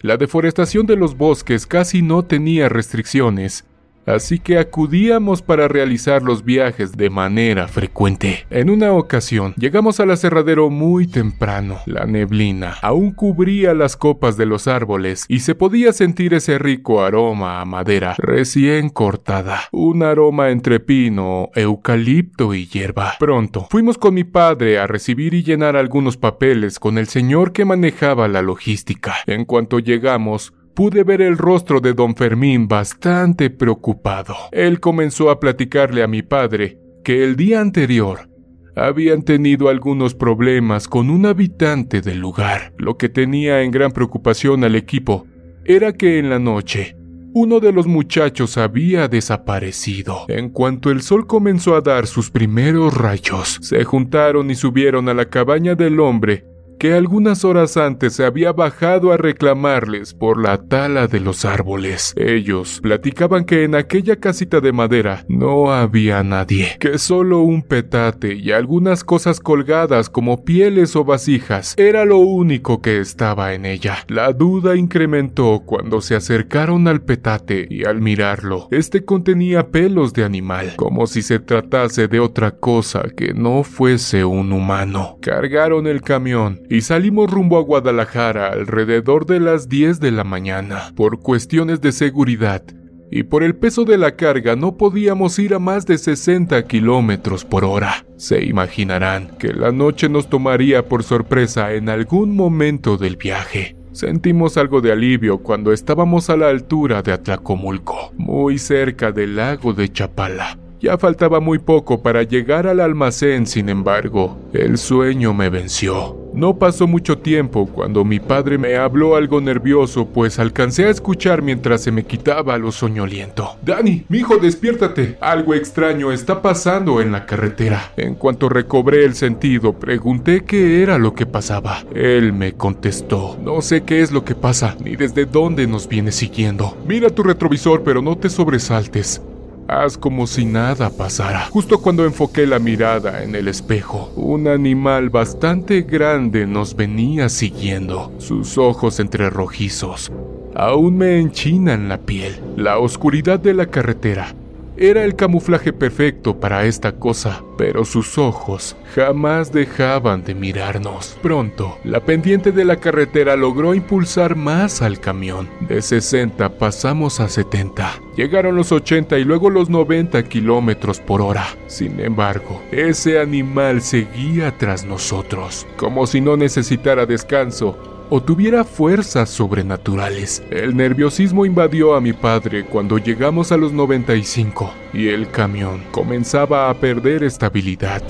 la 0.00 0.16
deforestación 0.16 0.86
de 0.86 0.96
los 0.96 1.16
bosques 1.16 1.66
casi 1.66 2.02
no 2.02 2.24
tenía 2.24 2.68
restricciones, 2.68 3.64
así 4.06 4.38
que 4.38 4.58
acudíamos 4.58 5.42
para 5.42 5.68
realizar 5.68 6.22
los 6.22 6.44
viajes 6.44 6.92
de 6.92 7.10
manera 7.10 7.68
frecuente. 7.68 8.46
En 8.50 8.70
una 8.70 8.92
ocasión, 8.92 9.54
llegamos 9.56 10.00
al 10.00 10.10
aserradero 10.10 10.70
muy 10.70 11.06
temprano. 11.06 11.78
La 11.86 12.06
neblina 12.06 12.76
aún 12.82 13.12
cubría 13.12 13.74
las 13.74 13.96
copas 13.96 14.36
de 14.36 14.46
los 14.46 14.68
árboles 14.68 15.24
y 15.28 15.40
se 15.40 15.54
podía 15.54 15.92
sentir 15.92 16.34
ese 16.34 16.58
rico 16.58 17.02
aroma 17.02 17.60
a 17.60 17.64
madera 17.64 18.14
recién 18.18 18.88
cortada, 18.88 19.62
un 19.72 20.02
aroma 20.02 20.50
entre 20.50 20.80
pino, 20.80 21.50
eucalipto 21.54 22.54
y 22.54 22.66
hierba. 22.66 23.14
Pronto, 23.18 23.66
fuimos 23.70 23.98
con 23.98 24.14
mi 24.14 24.24
padre 24.24 24.78
a 24.78 24.86
recibir 24.86 25.34
y 25.34 25.42
llenar 25.42 25.76
algunos 25.76 26.16
papeles 26.16 26.78
con 26.78 26.98
el 26.98 27.06
señor 27.06 27.52
que 27.52 27.64
manejaba 27.64 28.28
la 28.28 28.42
logística. 28.42 29.14
En 29.26 29.44
cuanto 29.44 29.78
llegamos, 29.78 30.52
pude 30.74 31.04
ver 31.04 31.22
el 31.22 31.38
rostro 31.38 31.80
de 31.80 31.92
don 31.92 32.16
Fermín 32.16 32.68
bastante 32.68 33.50
preocupado. 33.50 34.34
Él 34.52 34.80
comenzó 34.80 35.30
a 35.30 35.40
platicarle 35.40 36.02
a 36.02 36.08
mi 36.08 36.22
padre 36.22 36.78
que 37.04 37.24
el 37.24 37.36
día 37.36 37.60
anterior 37.60 38.28
habían 38.74 39.22
tenido 39.22 39.68
algunos 39.68 40.14
problemas 40.14 40.88
con 40.88 41.10
un 41.10 41.26
habitante 41.26 42.00
del 42.00 42.18
lugar. 42.18 42.72
Lo 42.78 42.96
que 42.96 43.08
tenía 43.08 43.62
en 43.62 43.70
gran 43.70 43.92
preocupación 43.92 44.64
al 44.64 44.76
equipo 44.76 45.26
era 45.64 45.92
que 45.92 46.18
en 46.18 46.30
la 46.30 46.38
noche 46.38 46.96
uno 47.34 47.60
de 47.60 47.72
los 47.72 47.86
muchachos 47.86 48.58
había 48.58 49.08
desaparecido. 49.08 50.26
En 50.28 50.50
cuanto 50.50 50.90
el 50.90 51.00
sol 51.00 51.26
comenzó 51.26 51.74
a 51.76 51.80
dar 51.80 52.06
sus 52.06 52.30
primeros 52.30 52.94
rayos, 52.94 53.58
se 53.62 53.84
juntaron 53.84 54.50
y 54.50 54.54
subieron 54.54 55.08
a 55.08 55.14
la 55.14 55.26
cabaña 55.26 55.74
del 55.74 55.98
hombre 56.00 56.44
que 56.82 56.94
algunas 56.94 57.44
horas 57.44 57.76
antes 57.76 58.14
se 58.14 58.24
había 58.24 58.52
bajado 58.52 59.12
a 59.12 59.16
reclamarles 59.16 60.14
por 60.14 60.42
la 60.42 60.58
tala 60.58 61.06
de 61.06 61.20
los 61.20 61.44
árboles. 61.44 62.12
Ellos 62.16 62.80
platicaban 62.82 63.44
que 63.44 63.62
en 63.62 63.76
aquella 63.76 64.16
casita 64.16 64.60
de 64.60 64.72
madera 64.72 65.24
no 65.28 65.72
había 65.72 66.24
nadie, 66.24 66.76
que 66.80 66.98
solo 66.98 67.42
un 67.42 67.62
petate 67.62 68.34
y 68.34 68.50
algunas 68.50 69.04
cosas 69.04 69.38
colgadas 69.38 70.10
como 70.10 70.44
pieles 70.44 70.96
o 70.96 71.04
vasijas 71.04 71.76
era 71.78 72.04
lo 72.04 72.18
único 72.18 72.82
que 72.82 72.98
estaba 72.98 73.54
en 73.54 73.64
ella. 73.64 73.98
La 74.08 74.32
duda 74.32 74.74
incrementó 74.74 75.62
cuando 75.64 76.00
se 76.00 76.16
acercaron 76.16 76.88
al 76.88 77.02
petate 77.02 77.64
y 77.70 77.84
al 77.84 78.00
mirarlo, 78.00 78.66
este 78.72 79.04
contenía 79.04 79.68
pelos 79.68 80.14
de 80.14 80.24
animal, 80.24 80.72
como 80.74 81.06
si 81.06 81.22
se 81.22 81.38
tratase 81.38 82.08
de 82.08 82.18
otra 82.18 82.56
cosa 82.56 83.04
que 83.16 83.34
no 83.34 83.62
fuese 83.62 84.24
un 84.24 84.52
humano. 84.52 85.18
Cargaron 85.22 85.86
el 85.86 86.02
camión 86.02 86.60
y 86.72 86.80
salimos 86.80 87.30
rumbo 87.30 87.58
a 87.58 87.60
Guadalajara 87.60 88.46
alrededor 88.46 89.26
de 89.26 89.40
las 89.40 89.68
10 89.68 90.00
de 90.00 90.10
la 90.10 90.24
mañana. 90.24 90.90
Por 90.96 91.20
cuestiones 91.20 91.82
de 91.82 91.92
seguridad 91.92 92.64
y 93.10 93.24
por 93.24 93.42
el 93.42 93.54
peso 93.54 93.84
de 93.84 93.98
la 93.98 94.16
carga 94.16 94.56
no 94.56 94.78
podíamos 94.78 95.38
ir 95.38 95.52
a 95.52 95.58
más 95.58 95.84
de 95.84 95.98
60 95.98 96.66
kilómetros 96.66 97.44
por 97.44 97.66
hora. 97.66 98.06
Se 98.16 98.42
imaginarán 98.42 99.36
que 99.38 99.52
la 99.52 99.70
noche 99.70 100.08
nos 100.08 100.30
tomaría 100.30 100.88
por 100.88 101.02
sorpresa 101.02 101.74
en 101.74 101.90
algún 101.90 102.34
momento 102.34 102.96
del 102.96 103.18
viaje. 103.18 103.76
Sentimos 103.92 104.56
algo 104.56 104.80
de 104.80 104.92
alivio 104.92 105.42
cuando 105.42 105.74
estábamos 105.74 106.30
a 106.30 106.38
la 106.38 106.48
altura 106.48 107.02
de 107.02 107.12
Atlacomulco, 107.12 108.14
muy 108.16 108.56
cerca 108.56 109.12
del 109.12 109.36
lago 109.36 109.74
de 109.74 109.92
Chapala. 109.92 110.56
Ya 110.82 110.98
faltaba 110.98 111.38
muy 111.38 111.60
poco 111.60 112.02
para 112.02 112.24
llegar 112.24 112.66
al 112.66 112.80
almacén, 112.80 113.46
sin 113.46 113.68
embargo, 113.68 114.36
el 114.52 114.78
sueño 114.78 115.32
me 115.32 115.48
venció. 115.48 116.18
No 116.34 116.58
pasó 116.58 116.88
mucho 116.88 117.18
tiempo 117.18 117.66
cuando 117.66 118.04
mi 118.04 118.18
padre 118.18 118.58
me 118.58 118.74
habló 118.74 119.14
algo 119.14 119.40
nervioso, 119.40 120.08
pues 120.08 120.40
alcancé 120.40 120.86
a 120.86 120.90
escuchar 120.90 121.40
mientras 121.40 121.82
se 121.82 121.92
me 121.92 122.02
quitaba 122.04 122.58
lo 122.58 122.72
soñoliento. 122.72 123.58
Dani, 123.64 124.06
mi 124.08 124.18
hijo, 124.18 124.38
despiértate. 124.38 125.18
Algo 125.20 125.54
extraño 125.54 126.10
está 126.10 126.42
pasando 126.42 127.00
en 127.00 127.12
la 127.12 127.26
carretera. 127.26 127.92
En 127.96 128.16
cuanto 128.16 128.48
recobré 128.48 129.04
el 129.04 129.14
sentido, 129.14 129.74
pregunté 129.74 130.42
qué 130.42 130.82
era 130.82 130.98
lo 130.98 131.14
que 131.14 131.26
pasaba. 131.26 131.84
Él 131.94 132.32
me 132.32 132.54
contestó, 132.54 133.38
no 133.40 133.62
sé 133.62 133.84
qué 133.84 134.00
es 134.00 134.10
lo 134.10 134.24
que 134.24 134.34
pasa, 134.34 134.76
ni 134.82 134.96
desde 134.96 135.26
dónde 135.26 135.68
nos 135.68 135.86
viene 135.86 136.10
siguiendo. 136.10 136.76
Mira 136.88 137.08
tu 137.10 137.22
retrovisor, 137.22 137.84
pero 137.84 138.02
no 138.02 138.18
te 138.18 138.28
sobresaltes. 138.28 139.22
Haz 139.68 139.96
como 139.96 140.26
si 140.26 140.44
nada 140.44 140.90
pasara. 140.90 141.46
Justo 141.50 141.80
cuando 141.80 142.04
enfoqué 142.04 142.46
la 142.46 142.58
mirada 142.58 143.22
en 143.22 143.34
el 143.34 143.48
espejo, 143.48 144.12
un 144.16 144.48
animal 144.48 145.08
bastante 145.10 145.82
grande 145.82 146.46
nos 146.46 146.76
venía 146.76 147.28
siguiendo, 147.28 148.12
sus 148.18 148.58
ojos 148.58 149.00
entre 149.00 149.30
rojizos. 149.30 150.12
Aún 150.54 150.98
me 150.98 151.18
enchinan 151.18 151.88
la 151.88 151.98
piel. 151.98 152.38
La 152.56 152.78
oscuridad 152.78 153.40
de 153.40 153.54
la 153.54 153.66
carretera 153.66 154.34
era 154.82 155.04
el 155.04 155.14
camuflaje 155.14 155.72
perfecto 155.72 156.40
para 156.40 156.64
esta 156.64 156.96
cosa, 156.96 157.44
pero 157.56 157.84
sus 157.84 158.18
ojos 158.18 158.74
jamás 158.96 159.52
dejaban 159.52 160.24
de 160.24 160.34
mirarnos. 160.34 161.16
Pronto, 161.22 161.78
la 161.84 162.00
pendiente 162.00 162.50
de 162.50 162.64
la 162.64 162.76
carretera 162.76 163.36
logró 163.36 163.74
impulsar 163.74 164.34
más 164.34 164.82
al 164.82 164.98
camión. 164.98 165.48
De 165.60 165.80
60 165.80 166.58
pasamos 166.58 167.20
a 167.20 167.28
70. 167.28 167.92
Llegaron 168.16 168.56
los 168.56 168.72
80 168.72 169.18
y 169.18 169.24
luego 169.24 169.50
los 169.50 169.70
90 169.70 170.20
kilómetros 170.24 170.98
por 170.98 171.20
hora. 171.20 171.46
Sin 171.68 172.00
embargo, 172.00 172.60
ese 172.72 173.20
animal 173.20 173.82
seguía 173.82 174.58
tras 174.58 174.84
nosotros, 174.84 175.64
como 175.76 176.08
si 176.08 176.20
no 176.20 176.36
necesitara 176.36 177.06
descanso 177.06 177.91
o 178.10 178.22
tuviera 178.22 178.64
fuerzas 178.64 179.30
sobrenaturales. 179.30 180.42
El 180.50 180.76
nerviosismo 180.76 181.46
invadió 181.46 181.94
a 181.94 182.00
mi 182.00 182.12
padre 182.12 182.64
cuando 182.64 182.98
llegamos 182.98 183.52
a 183.52 183.56
los 183.56 183.72
95 183.72 184.72
y 184.92 185.08
el 185.08 185.30
camión 185.30 185.84
comenzaba 185.90 186.70
a 186.70 186.74
perder 186.74 187.24
estabilidad. 187.24 188.02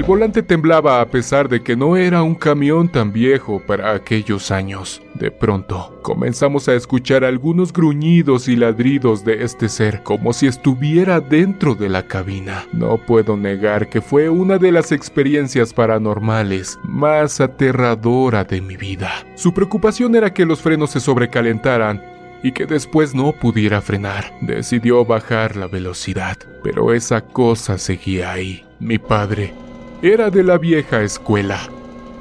El 0.00 0.06
volante 0.06 0.42
temblaba 0.42 1.02
a 1.02 1.10
pesar 1.10 1.46
de 1.50 1.62
que 1.62 1.76
no 1.76 1.94
era 1.94 2.22
un 2.22 2.34
camión 2.34 2.88
tan 2.88 3.12
viejo 3.12 3.60
para 3.60 3.92
aquellos 3.92 4.50
años. 4.50 5.02
De 5.12 5.30
pronto, 5.30 6.00
comenzamos 6.00 6.70
a 6.70 6.74
escuchar 6.74 7.22
algunos 7.22 7.70
gruñidos 7.70 8.48
y 8.48 8.56
ladridos 8.56 9.26
de 9.26 9.44
este 9.44 9.68
ser, 9.68 10.02
como 10.02 10.32
si 10.32 10.46
estuviera 10.46 11.20
dentro 11.20 11.74
de 11.74 11.90
la 11.90 12.06
cabina. 12.06 12.64
No 12.72 12.96
puedo 12.96 13.36
negar 13.36 13.90
que 13.90 14.00
fue 14.00 14.30
una 14.30 14.56
de 14.56 14.72
las 14.72 14.90
experiencias 14.90 15.74
paranormales 15.74 16.78
más 16.82 17.38
aterradora 17.42 18.44
de 18.44 18.62
mi 18.62 18.78
vida. 18.78 19.10
Su 19.34 19.52
preocupación 19.52 20.16
era 20.16 20.32
que 20.32 20.46
los 20.46 20.62
frenos 20.62 20.92
se 20.92 21.00
sobrecalentaran 21.00 22.02
y 22.42 22.52
que 22.52 22.64
después 22.64 23.14
no 23.14 23.32
pudiera 23.32 23.82
frenar. 23.82 24.32
Decidió 24.40 25.04
bajar 25.04 25.56
la 25.56 25.66
velocidad, 25.66 26.38
pero 26.62 26.94
esa 26.94 27.20
cosa 27.20 27.76
seguía 27.76 28.32
ahí. 28.32 28.64
Mi 28.78 28.96
padre 28.96 29.52
era 30.02 30.30
de 30.30 30.42
la 30.42 30.58
vieja 30.58 31.02
escuela. 31.02 31.58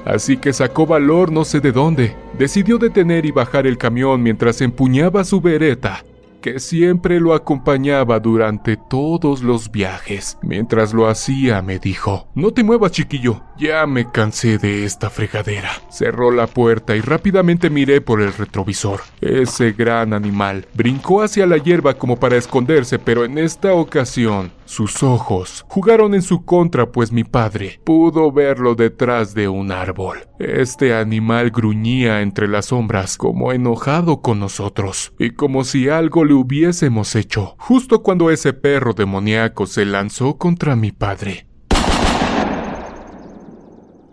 Así 0.06 0.38
que 0.38 0.54
sacó 0.54 0.86
valor 0.86 1.32
no 1.32 1.46
sé 1.46 1.60
de 1.60 1.72
dónde. 1.72 2.16
Decidió 2.38 2.78
detener 2.78 3.26
y 3.26 3.32
bajar 3.32 3.68
el 3.68 3.78
camión 3.78 4.24
mientras 4.24 4.62
empuñaba 4.62 5.24
su 5.24 5.42
vereta 5.42 6.04
que 6.40 6.60
siempre 6.60 7.20
lo 7.20 7.34
acompañaba 7.34 8.20
durante 8.20 8.78
todos 8.78 9.42
los 9.42 9.72
viajes. 9.72 10.38
Mientras 10.42 10.94
lo 10.94 11.08
hacía, 11.08 11.62
me 11.62 11.80
dijo, 11.80 12.28
No 12.36 12.52
te 12.52 12.64
muevas, 12.64 12.92
chiquillo, 12.92 13.42
ya 13.58 13.86
me 13.86 14.10
cansé 14.10 14.58
de 14.58 14.86
esta 14.86 15.10
fregadera. 15.10 15.70
Cerró 15.90 16.32
la 16.32 16.48
puerta 16.48 16.96
y 16.96 17.02
rápidamente 17.02 17.70
miré 17.70 18.02
por 18.02 18.22
el 18.22 18.34
retrovisor. 18.34 19.02
Ese 19.22 19.72
gran 19.72 20.14
animal 20.14 20.68
brincó 20.74 21.22
hacia 21.22 21.46
la 21.46 21.58
hierba 21.58 21.96
como 21.96 22.18
para 22.18 22.38
esconderse, 22.38 23.00
pero 23.00 23.26
en 23.26 23.38
esta 23.38 23.74
ocasión 23.74 24.52
sus 24.70 25.02
ojos 25.02 25.66
jugaron 25.68 26.14
en 26.14 26.22
su 26.22 26.46
contra, 26.46 26.92
pues 26.92 27.12
mi 27.12 27.24
padre 27.24 27.82
pudo 27.84 28.32
verlo 28.32 28.76
detrás 28.76 29.34
de 29.34 29.48
un 29.48 29.72
árbol. 29.72 30.20
Este 30.38 30.94
animal 30.94 31.50
gruñía 31.50 32.22
entre 32.22 32.48
las 32.48 32.68
sombras, 32.68 33.18
como 33.18 33.52
enojado 33.52 34.22
con 34.22 34.40
nosotros, 34.40 35.12
y 35.18 35.32
como 35.32 35.64
si 35.64 35.90
algo 35.90 36.24
le 36.24 36.36
hubiésemos 36.36 37.16
hecho, 37.16 37.56
justo 37.58 38.04
cuando 38.04 38.30
ese 38.30 38.54
perro 38.54 38.94
demoníaco 38.94 39.66
se 39.66 39.86
lanzó 39.86 40.38
contra 40.38 40.76
mi 40.76 40.92
padre. 40.92 41.48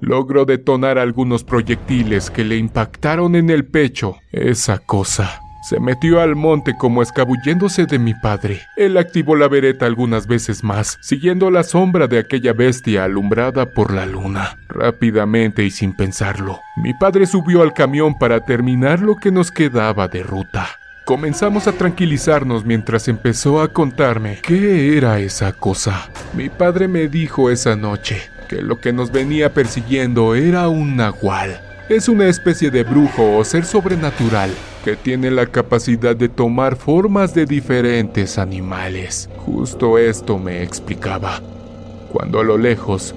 Logró 0.01 0.47
detonar 0.47 0.99
algunos 0.99 1.45
proyectiles 1.45 2.31
que 2.31 2.45
le 2.45 2.57
impactaron 2.57 3.35
en 3.35 3.51
el 3.51 3.67
pecho. 3.67 4.17
Esa 4.33 4.79
cosa 4.79 5.43
se 5.67 5.81
metió 5.81 6.21
al 6.21 6.37
monte 6.37 6.77
como 6.77 7.03
escabulléndose 7.03 7.87
de 7.87 7.99
mi 7.99 8.15
padre. 8.15 8.63
Él 8.77 8.97
activó 8.97 9.35
la 9.35 9.49
vereta 9.49 9.87
algunas 9.87 10.29
veces 10.29 10.63
más, 10.63 10.97
siguiendo 11.01 11.51
la 11.51 11.65
sombra 11.65 12.07
de 12.07 12.21
aquella 12.21 12.53
bestia 12.53 13.03
alumbrada 13.03 13.67
por 13.71 13.93
la 13.93 14.07
luna. 14.07 14.59
Rápidamente 14.69 15.65
y 15.65 15.73
sin 15.73 15.93
pensarlo, 15.93 16.61
mi 16.77 16.95
padre 16.95 17.27
subió 17.27 17.63
al 17.63 17.75
camión 17.75 18.17
para 18.17 18.45
terminar 18.45 19.01
lo 19.01 19.17
que 19.17 19.33
nos 19.33 19.51
quedaba 19.51 20.07
de 20.07 20.23
ruta. 20.23 20.69
Comenzamos 21.05 21.67
a 21.67 21.73
tranquilizarnos 21.73 22.65
mientras 22.65 23.09
empezó 23.09 23.61
a 23.61 23.69
contarme 23.69 24.39
qué 24.43 24.97
era 24.97 25.19
esa 25.19 25.53
cosa. 25.53 26.11
Mi 26.35 26.49
padre 26.49 26.87
me 26.87 27.09
dijo 27.09 27.51
esa 27.51 27.75
noche 27.75 28.31
que 28.49 28.63
lo 28.63 28.81
que 28.81 28.93
nos 28.93 29.11
venía 29.11 29.53
persiguiendo 29.53 30.37
era 30.37 30.69
un 30.69 30.97
nahual. 30.97 31.61
Es 31.89 32.09
una 32.09 32.27
especie 32.27 32.71
de 32.71 32.83
brujo 32.83 33.37
o 33.37 33.45
ser 33.45 33.65
sobrenatural 33.65 34.51
que 34.85 34.97
tiene 34.97 35.31
la 35.31 35.47
capacidad 35.47 36.17
de 36.17 36.29
tomar 36.29 36.77
formas 36.77 37.35
de 37.35 37.47
diferentes 37.47 38.39
animales. 38.39 39.29
Justo 39.39 39.99
esto 39.99 40.39
me 40.39 40.63
explicaba. 40.63 41.41
Cuando 42.13 42.41
a 42.41 42.45
lo 42.45 42.59
lejos 42.59 43.15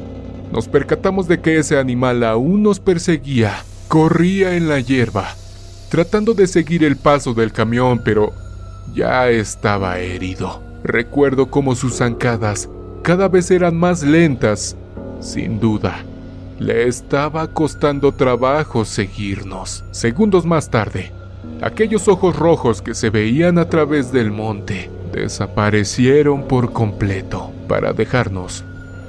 nos 0.51 0.67
percatamos 0.67 1.27
de 1.27 1.41
que 1.41 1.58
ese 1.58 1.77
animal 1.77 2.23
aún 2.23 2.63
nos 2.63 2.79
perseguía, 2.79 3.63
corría 3.88 4.55
en 4.55 4.67
la 4.67 4.79
hierba 4.79 5.36
tratando 5.89 6.36
de 6.36 6.47
seguir 6.47 6.84
el 6.84 6.95
paso 6.95 7.34
del 7.34 7.51
camión, 7.51 8.01
pero 8.03 8.32
ya 8.93 9.29
estaba 9.29 9.99
herido. 9.99 10.62
Recuerdo 10.84 11.49
cómo 11.49 11.75
sus 11.75 11.97
zancadas 11.97 12.69
cada 13.03 13.27
vez 13.27 13.51
eran 13.51 13.75
más 13.75 14.03
lentas. 14.03 14.77
Sin 15.19 15.60
duda, 15.60 16.05
le 16.60 16.88
estaba 16.88 17.48
costando 17.48 18.12
trabajo 18.12 18.86
seguirnos. 18.86 19.86
Segundos 19.91 20.45
más 20.45 20.69
tarde, 20.69 21.12
aquellos 21.62 22.08
ojos 22.08 22.36
rojos 22.36 22.82
que 22.82 22.93
se 22.93 23.10
veían 23.10 23.58
a 23.58 23.69
través 23.69 24.12
del 24.12 24.32
monte 24.32 24.91
desaparecieron 25.13 26.43
por 26.43 26.72
completo 26.72 27.52
para 27.67 27.93
dejarnos 27.93 28.63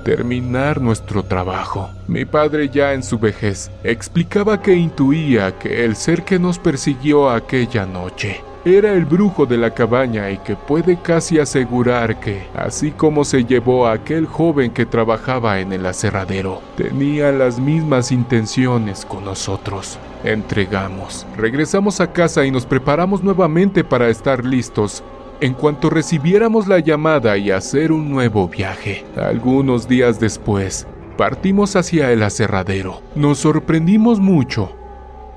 terminar 0.04 0.80
nuestro 0.80 1.24
trabajo. 1.24 1.90
Mi 2.08 2.24
padre 2.24 2.70
ya 2.70 2.94
en 2.94 3.02
su 3.02 3.18
vejez 3.18 3.70
explicaba 3.84 4.62
que 4.62 4.74
intuía 4.74 5.58
que 5.58 5.84
el 5.84 5.94
ser 5.94 6.24
que 6.24 6.38
nos 6.38 6.58
persiguió 6.58 7.28
aquella 7.28 7.84
noche 7.84 8.40
era 8.64 8.92
el 8.92 9.06
brujo 9.06 9.46
de 9.46 9.56
la 9.56 9.72
cabaña 9.72 10.30
y 10.30 10.38
que 10.38 10.54
puede 10.54 11.00
casi 11.00 11.38
asegurar 11.38 12.20
que, 12.20 12.46
así 12.54 12.90
como 12.90 13.24
se 13.24 13.44
llevó 13.44 13.86
a 13.86 13.92
aquel 13.92 14.26
joven 14.26 14.70
que 14.70 14.84
trabajaba 14.84 15.60
en 15.60 15.72
el 15.72 15.86
aserradero, 15.86 16.60
tenía 16.76 17.32
las 17.32 17.58
mismas 17.58 18.12
intenciones 18.12 19.06
con 19.06 19.24
nosotros. 19.24 19.98
Entregamos, 20.24 21.26
regresamos 21.36 22.00
a 22.00 22.12
casa 22.12 22.44
y 22.44 22.50
nos 22.50 22.66
preparamos 22.66 23.22
nuevamente 23.22 23.82
para 23.82 24.08
estar 24.08 24.44
listos 24.44 25.02
en 25.40 25.54
cuanto 25.54 25.88
recibiéramos 25.88 26.66
la 26.66 26.80
llamada 26.80 27.38
y 27.38 27.50
hacer 27.50 27.92
un 27.92 28.10
nuevo 28.10 28.46
viaje. 28.46 29.06
Algunos 29.16 29.88
días 29.88 30.20
después, 30.20 30.86
partimos 31.16 31.76
hacia 31.76 32.12
el 32.12 32.22
aserradero. 32.22 33.00
Nos 33.14 33.38
sorprendimos 33.38 34.20
mucho 34.20 34.76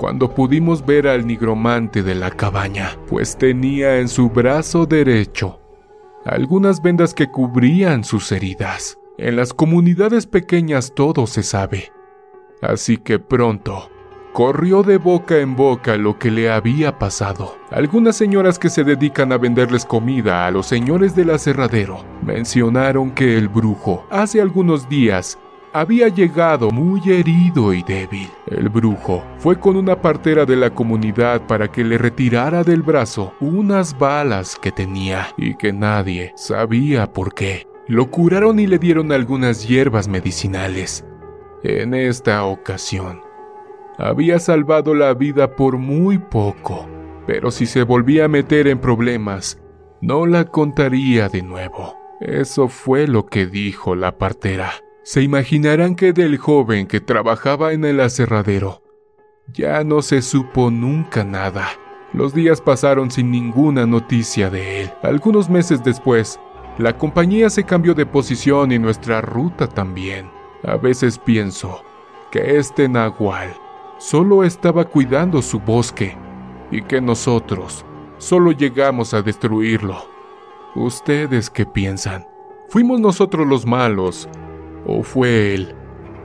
cuando 0.03 0.35
pudimos 0.35 0.85
ver 0.85 1.07
al 1.07 1.25
nigromante 1.25 2.03
de 2.03 2.13
la 2.13 2.29
cabaña, 2.29 2.97
pues 3.07 3.37
tenía 3.37 3.99
en 3.99 4.09
su 4.09 4.29
brazo 4.29 4.85
derecho 4.85 5.61
algunas 6.25 6.81
vendas 6.81 7.13
que 7.13 7.31
cubrían 7.31 8.03
sus 8.03 8.29
heridas. 8.33 8.97
En 9.17 9.37
las 9.37 9.53
comunidades 9.53 10.27
pequeñas 10.27 10.91
todo 10.93 11.25
se 11.25 11.41
sabe, 11.41 11.93
así 12.61 12.97
que 12.97 13.17
pronto 13.17 13.89
Corrió 14.33 14.81
de 14.81 14.97
boca 14.97 15.37
en 15.37 15.55
boca 15.55 15.95
lo 15.95 16.17
que 16.17 16.31
le 16.31 16.49
había 16.51 16.97
pasado. 16.97 17.55
Algunas 17.69 18.15
señoras 18.15 18.57
que 18.57 18.71
se 18.71 18.83
dedican 18.83 19.31
a 19.31 19.37
venderles 19.37 19.85
comida 19.85 20.47
a 20.47 20.51
los 20.51 20.65
señores 20.65 21.15
del 21.15 21.29
aserradero 21.29 22.03
mencionaron 22.23 23.11
que 23.11 23.37
el 23.37 23.47
brujo 23.47 24.07
hace 24.09 24.41
algunos 24.41 24.89
días 24.89 25.37
había 25.73 26.07
llegado 26.07 26.69
muy 26.69 27.01
herido 27.09 27.73
y 27.73 27.81
débil. 27.81 28.29
El 28.45 28.69
brujo 28.69 29.23
fue 29.39 29.59
con 29.59 29.75
una 29.75 29.99
partera 29.99 30.45
de 30.45 30.55
la 30.55 30.69
comunidad 30.69 31.45
para 31.47 31.71
que 31.71 31.83
le 31.83 31.97
retirara 31.97 32.63
del 32.63 32.83
brazo 32.83 33.33
unas 33.41 33.97
balas 33.97 34.55
que 34.55 34.71
tenía 34.71 35.29
y 35.35 35.55
que 35.55 35.73
nadie 35.73 36.31
sabía 36.35 37.11
por 37.11 37.33
qué. 37.33 37.67
Lo 37.87 38.09
curaron 38.11 38.59
y 38.59 38.67
le 38.67 38.77
dieron 38.77 39.11
algunas 39.11 39.67
hierbas 39.67 40.07
medicinales. 40.07 41.03
En 41.63 41.93
esta 41.93 42.45
ocasión, 42.45 43.21
había 43.97 44.39
salvado 44.39 44.93
la 44.93 45.13
vida 45.13 45.55
por 45.55 45.77
muy 45.77 46.17
poco, 46.17 46.87
pero 47.25 47.51
si 47.51 47.65
se 47.65 47.83
volvía 47.83 48.25
a 48.25 48.29
meter 48.29 48.67
en 48.67 48.79
problemas, 48.79 49.59
no 50.01 50.25
la 50.25 50.45
contaría 50.45 51.29
de 51.29 51.41
nuevo. 51.41 51.97
Eso 52.19 52.67
fue 52.67 53.07
lo 53.07 53.25
que 53.25 53.47
dijo 53.47 53.95
la 53.95 54.17
partera. 54.17 54.71
Se 55.03 55.21
imaginarán 55.21 55.95
que 55.95 56.13
del 56.13 56.37
joven 56.37 56.87
que 56.87 57.01
trabajaba 57.01 57.73
en 57.73 57.83
el 57.83 57.99
aserradero 57.99 58.81
ya 59.51 59.83
no 59.83 60.01
se 60.01 60.21
supo 60.21 60.71
nunca 60.71 61.25
nada. 61.25 61.67
Los 62.13 62.33
días 62.33 62.61
pasaron 62.61 63.11
sin 63.11 63.29
ninguna 63.29 63.85
noticia 63.85 64.49
de 64.49 64.81
él. 64.81 64.93
Algunos 65.01 65.49
meses 65.49 65.83
después, 65.83 66.39
la 66.77 66.97
compañía 66.97 67.49
se 67.49 67.63
cambió 67.65 67.93
de 67.93 68.05
posición 68.05 68.71
y 68.71 68.79
nuestra 68.79 69.19
ruta 69.19 69.67
también. 69.67 70.29
A 70.63 70.77
veces 70.77 71.19
pienso 71.19 71.83
que 72.31 72.57
este 72.57 72.87
nahual 72.87 73.53
solo 73.97 74.43
estaba 74.43 74.85
cuidando 74.85 75.41
su 75.41 75.59
bosque 75.59 76.15
y 76.71 76.81
que 76.81 77.01
nosotros 77.01 77.85
solo 78.19 78.53
llegamos 78.53 79.13
a 79.13 79.21
destruirlo. 79.21 80.07
¿Ustedes 80.75 81.49
qué 81.49 81.65
piensan? 81.65 82.25
¿Fuimos 82.69 83.01
nosotros 83.01 83.45
los 83.45 83.65
malos 83.65 84.29
o 84.85 85.03
fue 85.03 85.53
él 85.53 85.75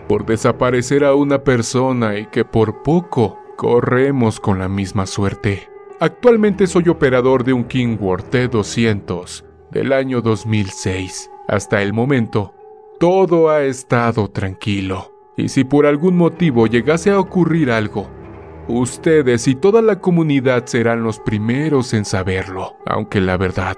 por 0.09 0.25
desaparecer 0.25 1.05
a 1.05 1.15
una 1.15 1.45
persona 1.45 2.19
y 2.19 2.27
que 2.27 2.45
por 2.45 2.83
poco 2.83 3.39
corremos 3.57 4.41
con 4.41 4.59
la 4.59 4.69
misma 4.69 5.07
suerte? 5.07 5.69
Actualmente 6.01 6.67
soy 6.67 6.89
operador 6.89 7.45
de 7.45 7.53
un 7.53 7.65
Kingworth 7.65 8.33
T200 8.33 9.45
del 9.71 9.93
año 9.93 10.23
2006. 10.23 11.31
Hasta 11.47 11.83
el 11.83 11.93
momento, 11.93 12.55
todo 12.99 13.51
ha 13.51 13.63
estado 13.63 14.29
tranquilo. 14.29 15.13
Y 15.37 15.51
si 15.51 15.65
por 15.65 15.87
algún 15.87 16.17
motivo 16.17 16.67
llegase 16.67 17.11
a 17.11 17.21
ocurrir 17.21 17.71
algo, 17.71 18.09
ustedes 18.67 19.47
y 19.47 19.55
toda 19.55 19.83
la 19.83 20.01
comunidad 20.01 20.67
serán 20.67 21.03
los 21.03 21.21
primeros 21.21 21.95
en 21.95 22.05
saberlo, 22.05 22.77
aunque 22.87 23.21
la 23.21 23.37
verdad, 23.37 23.77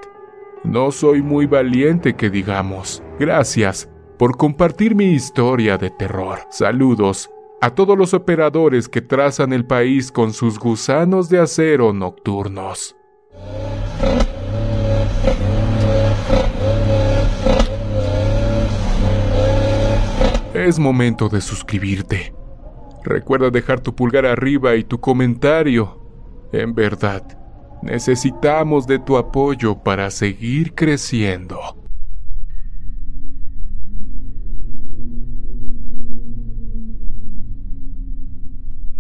no 0.65 0.91
soy 0.91 1.23
muy 1.23 1.47
valiente 1.47 2.15
que 2.15 2.31
digamos. 2.31 3.03
Gracias 3.19 3.89
por 4.21 4.37
compartir 4.37 4.95
mi 4.95 5.13
historia 5.13 5.79
de 5.79 5.89
terror. 5.89 6.41
Saludos 6.51 7.31
a 7.63 7.71
todos 7.75 7.97
los 7.97 8.13
operadores 8.13 8.87
que 8.87 9.01
trazan 9.01 9.55
el 9.55 9.65
país 9.65 10.13
con 10.13 10.35
sus 10.35 10.59
gusanos 10.59 11.31
de 11.31 11.39
acero 11.39 11.95
nocturnos. 11.95 12.95
Es 20.53 20.79
momento 20.79 21.31
de 21.31 21.41
suscribirte. 21.41 22.35
Recuerda 23.03 23.49
dejar 23.49 23.81
tu 23.81 23.97
pulgar 23.97 24.27
arriba 24.27 24.77
y 24.77 24.85
tu 24.85 25.01
comentario. 25.01 25.99
En 26.53 26.75
verdad, 26.75 27.23
necesitamos 27.81 28.87
de 28.87 28.99
tu 28.99 29.17
apoyo 29.17 29.83
para 29.83 30.11
seguir 30.11 30.75
creciendo. 30.75 31.80